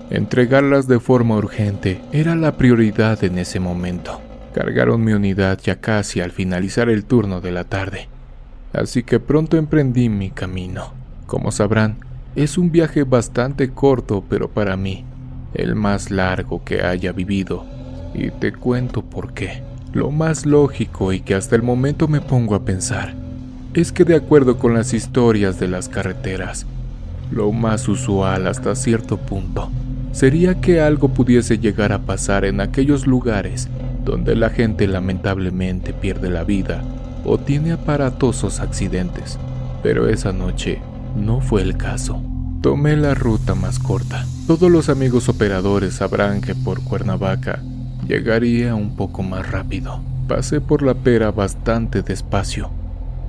entregarlas 0.08 0.88
de 0.88 1.00
forma 1.00 1.36
urgente 1.36 2.00
era 2.12 2.34
la 2.34 2.56
prioridad 2.56 3.22
en 3.24 3.36
ese 3.36 3.60
momento. 3.60 4.22
Cargaron 4.54 5.04
mi 5.04 5.12
unidad 5.12 5.60
ya 5.62 5.82
casi 5.82 6.22
al 6.22 6.30
finalizar 6.30 6.88
el 6.88 7.04
turno 7.04 7.42
de 7.42 7.52
la 7.52 7.64
tarde. 7.64 8.08
Así 8.72 9.02
que 9.02 9.20
pronto 9.20 9.58
emprendí 9.58 10.08
mi 10.08 10.30
camino. 10.30 10.94
Como 11.26 11.52
sabrán, 11.52 11.98
es 12.36 12.56
un 12.56 12.72
viaje 12.72 13.04
bastante 13.04 13.68
corto, 13.68 14.24
pero 14.30 14.48
para 14.48 14.78
mí, 14.78 15.04
el 15.52 15.74
más 15.74 16.10
largo 16.10 16.64
que 16.64 16.80
haya 16.80 17.12
vivido 17.12 17.66
y 18.14 18.30
te 18.30 18.52
cuento 18.52 19.02
por 19.02 19.32
qué. 19.32 19.62
Lo 19.92 20.10
más 20.10 20.46
lógico 20.46 21.12
y 21.12 21.20
que 21.20 21.34
hasta 21.34 21.56
el 21.56 21.62
momento 21.62 22.08
me 22.08 22.20
pongo 22.20 22.54
a 22.54 22.64
pensar 22.64 23.14
es 23.74 23.92
que 23.92 24.04
de 24.04 24.16
acuerdo 24.16 24.58
con 24.58 24.74
las 24.74 24.92
historias 24.92 25.58
de 25.58 25.68
las 25.68 25.88
carreteras, 25.88 26.66
lo 27.30 27.52
más 27.52 27.88
usual 27.88 28.46
hasta 28.46 28.74
cierto 28.74 29.16
punto 29.16 29.70
sería 30.12 30.60
que 30.60 30.80
algo 30.80 31.08
pudiese 31.08 31.58
llegar 31.58 31.92
a 31.92 32.00
pasar 32.00 32.44
en 32.44 32.60
aquellos 32.60 33.06
lugares 33.06 33.68
donde 34.04 34.36
la 34.36 34.50
gente 34.50 34.86
lamentablemente 34.86 35.92
pierde 35.92 36.28
la 36.28 36.44
vida 36.44 36.82
o 37.24 37.38
tiene 37.38 37.72
aparatosos 37.72 38.60
accidentes, 38.60 39.38
pero 39.82 40.08
esa 40.08 40.32
noche 40.32 40.80
no 41.16 41.40
fue 41.40 41.62
el 41.62 41.76
caso. 41.76 42.22
Tomé 42.60 42.96
la 42.96 43.14
ruta 43.14 43.54
más 43.54 43.78
corta. 43.78 44.24
Todos 44.46 44.70
los 44.70 44.88
amigos 44.88 45.28
operadores 45.28 45.94
sabrán 45.94 46.40
que 46.40 46.54
por 46.54 46.82
Cuernavaca 46.82 47.62
llegaría 48.06 48.74
un 48.74 48.96
poco 48.96 49.22
más 49.22 49.50
rápido. 49.50 50.00
Pasé 50.28 50.60
por 50.60 50.82
la 50.82 50.94
pera 50.94 51.30
bastante 51.30 52.02
despacio, 52.02 52.70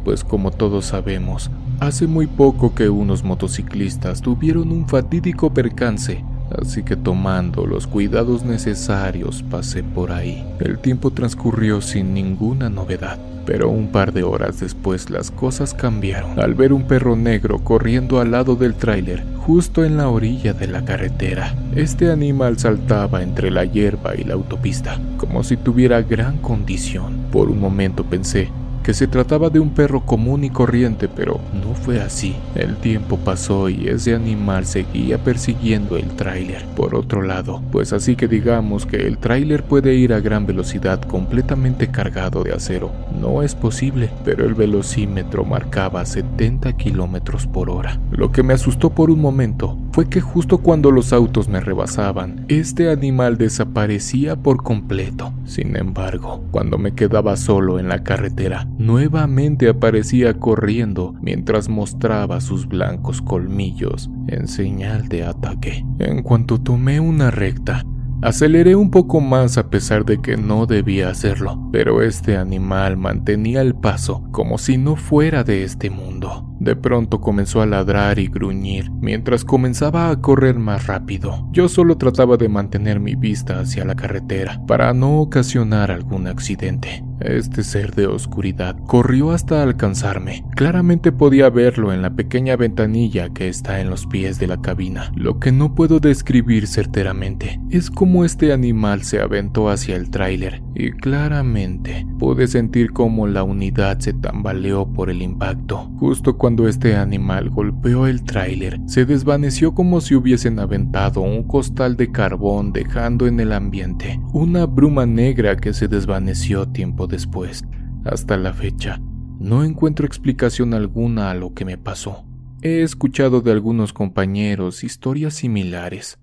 pues 0.06 0.24
como 0.24 0.52
todos 0.52 0.86
sabemos, 0.86 1.52
hace 1.80 2.08
muy 2.08 2.28
poco 2.28 2.76
que 2.76 2.90
unos 2.90 3.24
motociclistas 3.24 4.22
tuvieron 4.22 4.72
un 4.72 4.88
fatídico 4.88 5.54
percance 5.54 6.24
así 6.62 6.84
que 6.84 6.96
tomando 6.96 7.66
los 7.66 7.88
cuidados 7.88 8.44
necesarios 8.44 9.44
pasé 9.44 9.84
por 9.84 10.12
ahí. 10.12 10.46
El 10.60 10.80
tiempo 10.80 11.12
transcurrió 11.12 11.82
sin 11.82 12.14
ninguna 12.14 12.70
novedad, 12.70 13.18
pero 13.46 13.70
un 13.70 13.88
par 13.88 14.14
de 14.14 14.24
horas 14.24 14.60
después 14.60 15.10
las 15.10 15.32
cosas 15.32 15.74
cambiaron 15.74 16.40
al 16.40 16.54
ver 16.54 16.74
un 16.74 16.88
perro 16.88 17.16
negro 17.16 17.60
corriendo 17.60 18.20
al 18.20 18.32
lado 18.32 18.56
del 18.56 18.76
tráiler 18.76 19.24
justo 19.46 19.84
en 19.84 19.98
la 19.98 20.08
orilla 20.08 20.54
de 20.54 20.68
la 20.68 20.86
carretera. 20.86 21.54
Este 21.76 22.10
animal 22.10 22.58
saltaba 22.60 23.24
entre 23.24 23.52
la 23.52 23.66
hierba 23.66 24.16
y 24.16 24.24
la 24.24 24.36
autopista, 24.36 25.00
como 25.18 25.44
si 25.44 25.58
tuviera 25.58 26.02
gran 26.02 26.38
condición. 26.38 27.26
Por 27.32 27.50
un 27.50 27.60
momento 27.60 28.06
pensé 28.06 28.50
que 28.84 28.94
se 28.94 29.08
trataba 29.08 29.50
de 29.50 29.60
un 29.60 29.70
perro 29.70 30.06
común 30.06 30.44
y 30.44 30.50
corriente, 30.50 31.08
pero 31.08 31.40
no 31.54 31.74
fue 31.74 32.02
así. 32.02 32.36
El 32.54 32.76
tiempo 32.76 33.18
pasó 33.18 33.70
y 33.70 33.88
ese 33.88 34.14
animal 34.14 34.66
seguía 34.66 35.18
persiguiendo 35.18 35.98
el 35.98 36.08
tráiler. 36.16 36.66
Por 36.76 36.96
otro 36.96 37.22
lado, 37.22 37.62
pues 37.72 37.94
así 37.94 38.16
que 38.16 38.28
digamos 38.28 38.86
que 38.86 39.08
el 39.08 39.18
tráiler 39.18 39.64
puede 39.64 39.96
ir 39.96 40.14
a 40.14 40.20
gran 40.20 40.46
velocidad 40.46 41.02
completamente 41.02 41.88
cargado 41.88 42.44
de 42.44 42.54
acero. 42.54 42.92
No 43.20 43.42
es 43.42 43.56
posible, 43.56 44.10
pero 44.26 44.46
el 44.46 44.54
velocímetro 44.54 45.46
marcaba 45.46 46.06
70 46.06 46.74
kilómetros 46.74 47.48
por 47.48 47.70
hora. 47.70 48.00
Lo 48.12 48.32
que 48.32 48.44
me 48.44 48.54
asustó 48.54 48.90
por 48.90 49.10
un 49.10 49.22
momento 49.22 49.78
fue 49.94 50.10
que 50.10 50.22
justo 50.22 50.58
cuando 50.58 50.92
los 50.92 51.14
autos 51.14 51.48
me 51.48 51.60
rebasaban, 51.60 52.46
este 52.48 52.90
animal 52.90 53.38
desaparecía 53.38 54.36
por 54.36 54.64
completo. 54.64 55.34
Sin 55.46 55.78
embargo, 55.78 56.44
cuando 56.52 56.78
me 56.78 56.94
quedaba 56.94 57.38
solo 57.38 57.80
en 57.80 57.88
la 57.88 58.04
carretera, 58.04 58.68
nuevamente 58.78 59.70
aparecía 59.70 60.34
corriendo 60.34 61.14
mientras 61.22 61.70
mostraba 61.70 62.42
sus 62.42 62.68
blancos 62.68 63.22
colmillos 63.22 64.10
en 64.28 64.48
señal 64.48 65.08
de 65.10 65.24
ataque. 65.26 65.86
En 66.00 66.24
cuanto 66.24 66.60
tomé 66.60 67.00
una 67.00 67.32
recta, 67.32 67.84
Aceleré 68.24 68.78
un 68.78 68.90
poco 68.90 69.20
más 69.20 69.58
a 69.58 69.70
pesar 69.70 70.06
de 70.06 70.22
que 70.22 70.38
no 70.38 70.66
debía 70.66 71.10
hacerlo, 71.10 71.68
pero 71.74 72.02
este 72.02 72.38
animal 72.38 72.96
mantenía 72.96 73.60
el 73.60 73.76
paso 73.76 74.24
como 74.32 74.58
si 74.58 74.78
no 74.78 74.96
fuera 74.96 75.44
de 75.44 75.66
este 75.66 75.90
mundo. 75.90 76.50
De 76.58 76.78
pronto 76.78 77.20
comenzó 77.20 77.62
a 77.62 77.66
ladrar 77.66 78.20
y 78.20 78.28
gruñir 78.28 78.90
mientras 79.02 79.44
comenzaba 79.44 80.10
a 80.10 80.22
correr 80.22 80.58
más 80.58 80.88
rápido. 80.88 81.50
Yo 81.52 81.68
solo 81.68 81.98
trataba 81.98 82.38
de 82.38 82.48
mantener 82.48 83.02
mi 83.02 83.16
vista 83.16 83.60
hacia 83.60 83.84
la 83.84 83.96
carretera 83.96 84.62
para 84.68 84.94
no 84.94 85.20
ocasionar 85.20 85.92
algún 85.92 86.28
accidente. 86.28 87.04
Este 87.24 87.64
ser 87.64 87.96
de 87.96 88.06
oscuridad 88.08 88.76
corrió 88.86 89.32
hasta 89.32 89.64
alcanzarme. 89.64 90.44
Claramente 90.56 91.14
podía 91.14 91.50
verlo 91.50 91.94
en 91.94 92.02
la 92.02 92.16
pequeña 92.16 92.58
ventanilla 92.58 93.30
que 93.30 93.48
está 93.48 93.80
en 93.80 93.90
los 93.90 94.06
pies 94.06 94.40
de 94.40 94.48
la 94.48 94.62
cabina. 94.62 95.12
Lo 95.16 95.40
que 95.40 95.54
no 95.54 95.74
puedo 95.74 96.00
describir 96.00 96.68
certeramente 96.68 97.62
es 97.70 97.90
cómo 97.90 98.26
este 98.26 98.52
animal 98.52 99.04
se 99.04 99.22
aventó 99.22 99.70
hacia 99.70 99.96
el 99.96 100.10
tráiler 100.10 100.62
y 100.76 100.92
claramente 100.92 102.06
pude 102.20 102.48
sentir 102.48 102.92
cómo 102.92 103.28
la 103.28 103.44
unidad 103.44 104.00
se 104.00 104.14
tambaleó 104.14 104.92
por 104.92 105.10
el 105.10 105.22
impacto. 105.22 105.90
Justo 105.98 106.38
cuando 106.38 106.68
este 106.68 106.96
animal 106.96 107.50
golpeó 107.50 108.06
el 108.08 108.24
tráiler, 108.24 108.80
se 108.86 109.06
desvaneció 109.06 109.74
como 109.74 110.02
si 110.02 110.16
hubiesen 110.16 110.60
aventado 110.60 111.22
un 111.22 111.44
costal 111.44 111.96
de 111.96 112.12
carbón 112.12 112.74
dejando 112.74 113.28
en 113.28 113.40
el 113.40 113.54
ambiente 113.54 114.20
una 114.34 114.66
bruma 114.66 115.06
negra 115.06 115.56
que 115.56 115.74
se 115.74 115.88
desvaneció 115.88 116.68
tiempo 116.68 117.08
después. 117.14 117.64
Hasta 118.06 118.38
la 118.38 118.54
fecha, 118.54 119.00
no 119.40 119.64
encuentro 119.64 120.06
explicación 120.06 120.74
alguna 120.74 121.30
a 121.30 121.36
lo 121.36 121.54
que 121.54 121.64
me 121.64 121.78
pasó. 121.78 122.26
He 122.64 122.82
escuchado 122.82 123.42
de 123.42 123.52
algunos 123.52 123.94
compañeros 123.94 124.84
historias 124.84 125.36
similares. 125.36 126.18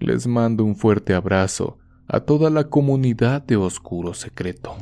Les 0.00 0.26
mando 0.26 0.64
un 0.64 0.74
fuerte 0.74 1.14
abrazo 1.14 1.78
a 2.08 2.20
toda 2.20 2.50
la 2.50 2.68
comunidad 2.68 3.42
de 3.44 3.56
Oscuro 3.56 4.12
Secreto. 4.12 4.76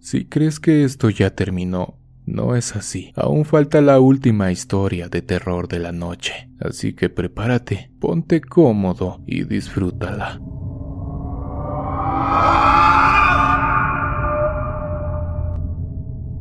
Si 0.00 0.24
crees 0.26 0.60
que 0.60 0.84
esto 0.84 1.10
ya 1.10 1.34
terminó, 1.34 1.98
no 2.26 2.56
es 2.56 2.76
así. 2.76 3.12
Aún 3.16 3.44
falta 3.44 3.80
la 3.80 4.00
última 4.00 4.50
historia 4.50 5.08
de 5.08 5.22
terror 5.22 5.68
de 5.68 5.78
la 5.78 5.92
noche. 5.92 6.48
Así 6.60 6.94
que 6.94 7.10
prepárate, 7.10 7.90
ponte 7.98 8.40
cómodo 8.40 9.22
y 9.26 9.44
disfrútala. 9.44 10.40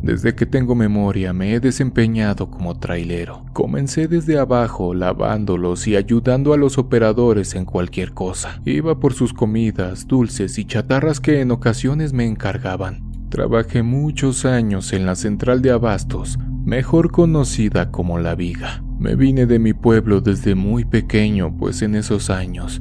Desde 0.03 0.35
que 0.35 0.45
tengo 0.45 0.75
memoria 0.75 1.31
me 1.31 1.53
he 1.53 1.61
desempeñado 1.61 2.51
como 2.51 2.77
trailero. 2.77 3.45
Comencé 3.53 4.09
desde 4.09 4.37
abajo 4.37 4.93
lavándolos 4.93 5.87
y 5.87 5.95
ayudando 5.95 6.53
a 6.53 6.57
los 6.57 6.77
operadores 6.77 7.55
en 7.55 7.63
cualquier 7.63 8.13
cosa. 8.13 8.59
Iba 8.65 8.99
por 8.99 9.13
sus 9.13 9.31
comidas, 9.31 10.05
dulces 10.05 10.57
y 10.59 10.65
chatarras 10.65 11.21
que 11.21 11.39
en 11.39 11.51
ocasiones 11.51 12.11
me 12.11 12.25
encargaban. 12.25 13.12
Trabajé 13.33 13.81
muchos 13.81 14.45
años 14.45 14.93
en 14.93 15.07
la 15.07 15.15
central 15.15 15.63
de 15.63 15.71
abastos, 15.71 16.37
mejor 16.63 17.09
conocida 17.09 17.89
como 17.89 18.19
La 18.19 18.35
Viga. 18.35 18.83
Me 18.99 19.15
vine 19.15 19.47
de 19.47 19.57
mi 19.57 19.73
pueblo 19.73 20.21
desde 20.21 20.53
muy 20.53 20.85
pequeño, 20.85 21.57
pues 21.57 21.81
en 21.81 21.95
esos 21.95 22.29
años 22.29 22.79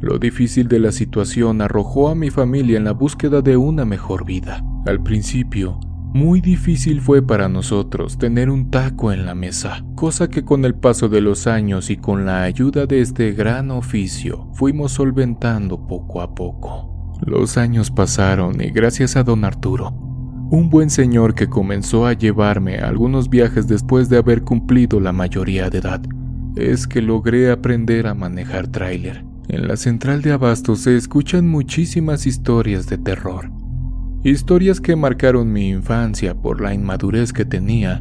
lo 0.00 0.18
difícil 0.18 0.66
de 0.66 0.80
la 0.80 0.90
situación 0.90 1.60
arrojó 1.60 2.08
a 2.08 2.16
mi 2.16 2.30
familia 2.30 2.78
en 2.78 2.82
la 2.82 2.90
búsqueda 2.90 3.42
de 3.42 3.56
una 3.56 3.84
mejor 3.84 4.24
vida. 4.24 4.60
Al 4.86 5.00
principio, 5.04 5.78
muy 6.12 6.40
difícil 6.40 7.00
fue 7.00 7.24
para 7.24 7.48
nosotros 7.48 8.18
tener 8.18 8.50
un 8.50 8.72
taco 8.72 9.12
en 9.12 9.24
la 9.24 9.36
mesa, 9.36 9.84
cosa 9.94 10.28
que 10.28 10.44
con 10.44 10.64
el 10.64 10.74
paso 10.74 11.08
de 11.08 11.20
los 11.20 11.46
años 11.46 11.90
y 11.90 11.96
con 11.96 12.26
la 12.26 12.42
ayuda 12.42 12.86
de 12.86 13.02
este 13.02 13.30
gran 13.30 13.70
oficio 13.70 14.48
fuimos 14.54 14.90
solventando 14.90 15.86
poco 15.86 16.20
a 16.20 16.34
poco. 16.34 16.91
Los 17.24 17.56
años 17.56 17.90
pasaron 17.90 18.60
y 18.60 18.70
gracias 18.70 19.16
a 19.16 19.22
don 19.22 19.44
Arturo, 19.44 19.90
un 20.50 20.68
buen 20.68 20.90
señor 20.90 21.34
que 21.34 21.48
comenzó 21.48 22.06
a 22.06 22.12
llevarme 22.12 22.78
a 22.78 22.88
algunos 22.88 23.30
viajes 23.30 23.66
después 23.68 24.08
de 24.08 24.18
haber 24.18 24.42
cumplido 24.42 25.00
la 25.00 25.12
mayoría 25.12 25.70
de 25.70 25.78
edad, 25.78 26.02
es 26.56 26.86
que 26.86 27.00
logré 27.00 27.50
aprender 27.50 28.06
a 28.06 28.14
manejar 28.14 28.68
tráiler. 28.68 29.24
En 29.48 29.66
la 29.66 29.76
central 29.76 30.22
de 30.22 30.32
Abasto 30.32 30.76
se 30.76 30.96
escuchan 30.96 31.48
muchísimas 31.48 32.26
historias 32.26 32.86
de 32.86 32.98
terror 32.98 33.50
Historias 34.24 34.80
que 34.80 34.94
marcaron 34.94 35.52
mi 35.52 35.68
infancia 35.70 36.32
por 36.34 36.60
la 36.60 36.72
inmadurez 36.72 37.32
que 37.32 37.44
tenía 37.44 38.00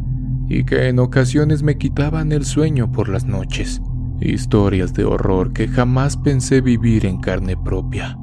y 0.49 0.65
que 0.65 0.87
en 0.87 0.99
ocasiones 0.99 1.63
me 1.63 1.79
quitaban 1.79 2.31
el 2.31 2.45
sueño 2.45 2.91
por 2.91 3.09
las 3.09 3.25
noches. 3.25 3.81
Historias 4.19 4.93
de 4.93 5.03
horror 5.03 5.51
que 5.51 5.67
jamás 5.67 6.17
pensé 6.17 6.61
vivir 6.61 7.07
en 7.07 7.19
carne 7.19 7.57
propia. 7.57 8.19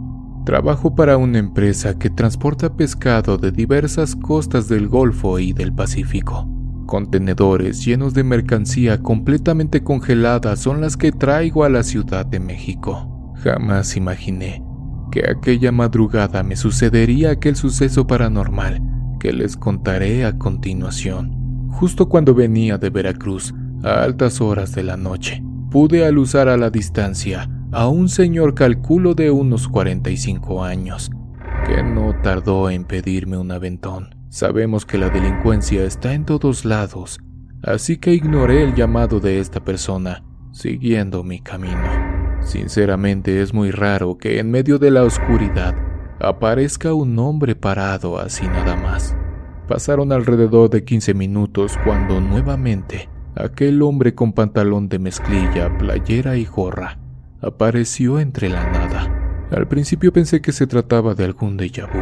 Trabajo 0.49 0.95
para 0.95 1.19
una 1.19 1.39
empresa 1.39 1.99
que 1.99 2.09
transporta 2.09 2.75
pescado 2.75 3.37
de 3.37 3.53
diversas 3.53 4.17
costas 4.17 4.67
del 4.67 4.89
Golfo 4.89 5.39
y 5.39 5.53
del 5.53 5.75
Pacífico. 5.75 6.49
Contenedores 6.87 7.85
llenos 7.85 8.15
de 8.15 8.25
mercancía 8.25 9.03
completamente 9.03 9.85
congelada 9.85 10.57
son 10.57 10.81
las 10.81 10.97
que 10.97 11.13
traigo 11.13 11.65
a 11.65 11.69
la 11.69 11.83
Ciudad 11.83 12.25
de 12.25 12.41
México. 12.41 13.35
Jamás 13.45 13.95
imaginé 13.95 14.65
que 15.13 15.29
aquella 15.29 15.71
madrugada 15.71 16.43
me 16.43 16.57
sucedería 16.57 17.33
aquel 17.33 17.55
suceso 17.55 18.07
paranormal 18.07 18.81
que 19.21 19.35
les 19.35 19.55
contaré 19.55 20.25
a 20.25 20.39
continuación. 20.39 21.69
Justo 21.73 22.09
cuando 22.09 22.35
venía 22.35 22.79
de 22.79 22.89
Veracruz, 22.89 23.53
a 23.83 24.03
altas 24.03 24.41
horas 24.41 24.75
de 24.75 24.83
la 24.83 24.97
noche, 24.97 25.43
pude 25.71 26.07
alusar 26.07 26.49
a 26.49 26.57
la 26.57 26.71
distancia 26.71 27.51
a 27.71 27.87
un 27.89 28.09
señor 28.09 28.55
calculo 28.55 29.15
de 29.15 29.31
unos 29.31 29.69
45 29.69 30.65
años, 30.65 31.11
que 31.67 31.83
no 31.83 32.15
tardó 32.23 32.71
en 32.71 32.85
pedirme 32.85 33.37
un 33.37 33.51
aventón. 33.51 34.15
Sabemos 34.31 34.87
que 34.87 34.97
la 34.97 35.11
delincuencia 35.11 35.85
está 35.85 36.15
en 36.15 36.25
todos 36.25 36.65
lados, 36.65 37.21
así 37.63 37.99
que 37.99 38.15
ignoré 38.15 38.63
el 38.63 38.75
llamado 38.75 39.21
de 39.21 39.39
esta 39.39 39.63
persona, 39.63 40.25
siguiendo 40.51 41.23
mi 41.25 41.41
camino. 41.41 41.89
Sinceramente 42.41 43.43
es 43.43 43.53
muy 43.53 43.71
raro 43.71 44.17
que 44.17 44.39
en 44.39 44.51
medio 44.51 44.79
de 44.79 44.91
la 44.91 45.03
oscuridad 45.03 45.75
aparezca 46.21 46.95
un 46.95 47.19
hombre 47.19 47.55
parado 47.55 48.19
así 48.19 48.47
nada 48.47 48.77
más. 48.77 49.15
Pasaron 49.67 50.13
alrededor 50.13 50.71
de 50.71 50.85
15 50.85 51.13
minutos 51.13 51.79
cuando 51.85 52.19
nuevamente 52.19 53.11
aquel 53.35 53.83
hombre 53.83 54.15
con 54.15 54.33
pantalón 54.33 54.89
de 54.89 54.99
mezclilla, 54.99 55.77
playera 55.77 56.39
y 56.39 56.47
gorra 56.47 56.99
apareció 57.41 58.19
entre 58.19 58.49
la 58.49 58.71
nada. 58.71 59.47
Al 59.51 59.67
principio 59.67 60.13
pensé 60.13 60.41
que 60.41 60.53
se 60.53 60.67
trataba 60.67 61.15
de 61.15 61.25
algún 61.25 61.57
déjà 61.57 61.87
vu, 61.87 62.01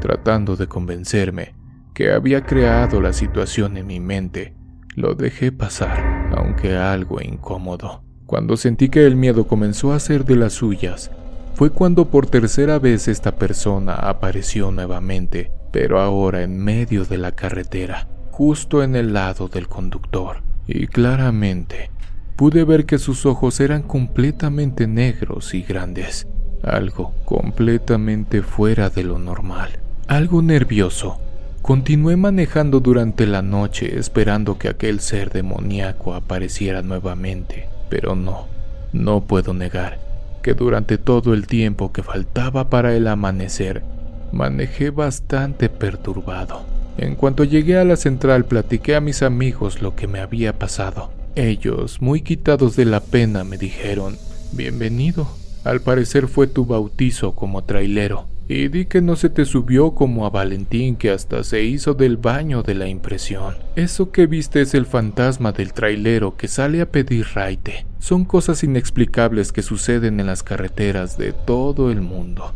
tratando 0.00 0.56
de 0.56 0.66
convencerme 0.66 1.54
que 1.94 2.12
había 2.12 2.44
creado 2.44 3.00
la 3.00 3.12
situación 3.12 3.76
en 3.76 3.86
mi 3.86 3.98
mente. 3.98 4.54
Lo 4.94 5.14
dejé 5.14 5.50
pasar, 5.50 6.30
aunque 6.36 6.76
algo 6.76 7.20
incómodo. 7.20 8.02
Cuando 8.26 8.56
sentí 8.56 8.88
que 8.88 9.04
el 9.04 9.16
miedo 9.16 9.46
comenzó 9.48 9.92
a 9.92 9.96
hacer 9.96 10.24
de 10.24 10.36
las 10.36 10.52
suyas, 10.52 11.10
fue 11.54 11.70
cuando 11.70 12.08
por 12.08 12.26
tercera 12.26 12.78
vez 12.78 13.08
esta 13.08 13.34
persona 13.34 13.94
apareció 13.94 14.70
nuevamente, 14.70 15.50
pero 15.72 16.00
ahora 16.00 16.42
en 16.42 16.56
medio 16.56 17.04
de 17.04 17.18
la 17.18 17.32
carretera, 17.32 18.06
justo 18.30 18.84
en 18.84 18.94
el 18.94 19.12
lado 19.12 19.48
del 19.48 19.66
conductor. 19.66 20.42
Y 20.68 20.86
claramente 20.86 21.90
pude 22.38 22.62
ver 22.62 22.86
que 22.86 22.98
sus 22.98 23.26
ojos 23.26 23.58
eran 23.58 23.82
completamente 23.82 24.86
negros 24.86 25.54
y 25.54 25.62
grandes, 25.62 26.28
algo 26.62 27.12
completamente 27.24 28.42
fuera 28.42 28.90
de 28.90 29.02
lo 29.02 29.18
normal. 29.18 29.70
Algo 30.06 30.40
nervioso, 30.40 31.18
continué 31.62 32.14
manejando 32.14 32.78
durante 32.78 33.26
la 33.26 33.42
noche 33.42 33.98
esperando 33.98 34.56
que 34.56 34.68
aquel 34.68 35.00
ser 35.00 35.32
demoníaco 35.32 36.14
apareciera 36.14 36.80
nuevamente, 36.80 37.66
pero 37.90 38.14
no, 38.14 38.46
no 38.92 39.22
puedo 39.22 39.52
negar 39.52 39.98
que 40.40 40.54
durante 40.54 40.96
todo 40.96 41.34
el 41.34 41.48
tiempo 41.48 41.90
que 41.92 42.04
faltaba 42.04 42.70
para 42.70 42.94
el 42.94 43.08
amanecer, 43.08 43.82
manejé 44.30 44.90
bastante 44.90 45.68
perturbado. 45.68 46.62
En 46.98 47.16
cuanto 47.16 47.42
llegué 47.42 47.78
a 47.78 47.84
la 47.84 47.96
central 47.96 48.44
platiqué 48.44 48.94
a 48.94 49.00
mis 49.00 49.24
amigos 49.24 49.82
lo 49.82 49.96
que 49.96 50.06
me 50.06 50.20
había 50.20 50.56
pasado. 50.56 51.17
Ellos, 51.38 52.02
muy 52.02 52.22
quitados 52.22 52.74
de 52.74 52.84
la 52.84 52.98
pena, 52.98 53.44
me 53.44 53.58
dijeron, 53.58 54.16
Bienvenido. 54.50 55.28
Al 55.62 55.80
parecer 55.80 56.26
fue 56.26 56.48
tu 56.48 56.66
bautizo 56.66 57.36
como 57.36 57.62
trailero. 57.62 58.26
Y 58.48 58.66
di 58.66 58.86
que 58.86 59.00
no 59.00 59.14
se 59.14 59.30
te 59.30 59.44
subió 59.44 59.92
como 59.92 60.26
a 60.26 60.30
Valentín 60.30 60.96
que 60.96 61.10
hasta 61.10 61.44
se 61.44 61.62
hizo 61.62 61.94
del 61.94 62.16
baño 62.16 62.64
de 62.64 62.74
la 62.74 62.88
impresión. 62.88 63.54
Eso 63.76 64.10
que 64.10 64.26
viste 64.26 64.62
es 64.62 64.74
el 64.74 64.84
fantasma 64.84 65.52
del 65.52 65.74
trailero 65.74 66.36
que 66.36 66.48
sale 66.48 66.80
a 66.80 66.90
pedir 66.90 67.24
raite. 67.34 67.86
Son 68.00 68.24
cosas 68.24 68.64
inexplicables 68.64 69.52
que 69.52 69.62
suceden 69.62 70.18
en 70.18 70.26
las 70.26 70.42
carreteras 70.42 71.18
de 71.18 71.32
todo 71.32 71.92
el 71.92 72.00
mundo. 72.00 72.52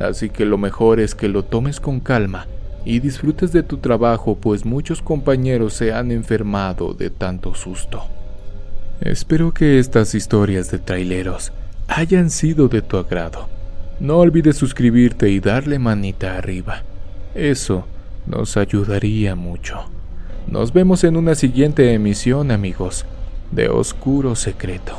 Así 0.00 0.28
que 0.28 0.44
lo 0.44 0.58
mejor 0.58 0.98
es 0.98 1.14
que 1.14 1.28
lo 1.28 1.44
tomes 1.44 1.78
con 1.78 2.00
calma 2.00 2.48
y 2.88 3.00
disfrutes 3.00 3.52
de 3.52 3.62
tu 3.62 3.76
trabajo 3.76 4.38
pues 4.40 4.64
muchos 4.64 5.02
compañeros 5.02 5.74
se 5.74 5.92
han 5.92 6.10
enfermado 6.10 6.94
de 6.94 7.10
tanto 7.10 7.54
susto. 7.54 8.02
Espero 9.02 9.52
que 9.52 9.78
estas 9.78 10.14
historias 10.14 10.70
de 10.70 10.78
traileros 10.78 11.52
hayan 11.86 12.30
sido 12.30 12.68
de 12.68 12.80
tu 12.80 12.96
agrado. 12.96 13.46
No 14.00 14.16
olvides 14.16 14.56
suscribirte 14.56 15.28
y 15.28 15.38
darle 15.38 15.78
manita 15.78 16.38
arriba. 16.38 16.82
Eso 17.34 17.86
nos 18.26 18.56
ayudaría 18.56 19.34
mucho. 19.34 19.84
Nos 20.46 20.72
vemos 20.72 21.04
en 21.04 21.18
una 21.18 21.34
siguiente 21.34 21.92
emisión, 21.92 22.50
amigos, 22.50 23.04
de 23.50 23.68
Oscuro 23.68 24.34
Secreto. 24.34 24.98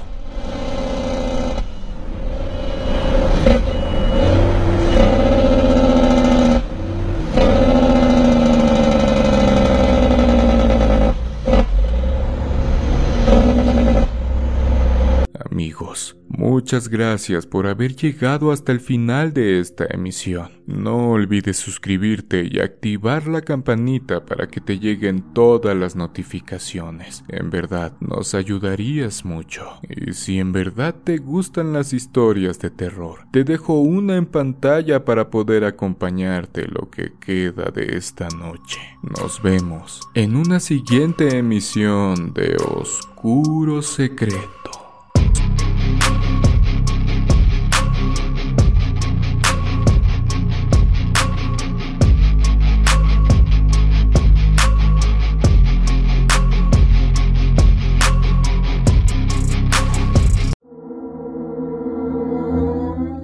Amigos, 15.60 16.16
Muchas 16.50 16.88
gracias 16.90 17.46
por 17.46 17.68
haber 17.68 17.96
llegado 17.96 18.52
hasta 18.52 18.72
el 18.72 18.80
final 18.80 19.34
de 19.34 19.60
esta 19.60 19.86
emisión. 19.88 20.50
No 20.66 21.12
olvides 21.12 21.58
suscribirte 21.58 22.50
y 22.52 22.60
activar 22.60 23.28
la 23.28 23.42
campanita 23.42 24.26
para 24.26 24.48
que 24.48 24.60
te 24.60 24.80
lleguen 24.80 25.32
todas 25.36 25.78
las 25.78 25.96
notificaciones. 25.96 27.24
En 27.28 27.52
verdad, 27.52 27.94
nos 28.00 28.34
ayudarías 28.34 29.26
mucho. 29.26 29.80
Y 29.88 30.14
si 30.14 30.40
en 30.40 30.52
verdad 30.52 30.96
te 31.04 31.18
gustan 31.18 31.72
las 31.72 31.94
historias 31.94 32.58
de 32.58 32.72
terror, 32.72 33.28
te 33.32 33.44
dejo 33.44 33.80
una 33.82 34.16
en 34.16 34.26
pantalla 34.26 35.06
para 35.06 35.30
poder 35.30 35.64
acompañarte 35.66 36.68
lo 36.68 36.90
que 36.90 37.14
queda 37.20 37.70
de 37.70 37.96
esta 37.96 38.28
noche. 38.30 38.80
Nos 39.04 39.40
vemos 39.44 40.02
en 40.16 40.36
una 40.36 40.60
siguiente 40.60 41.38
emisión 41.38 42.34
de 42.34 42.58
Oscuro 42.58 43.84
Secreto. 43.84 44.79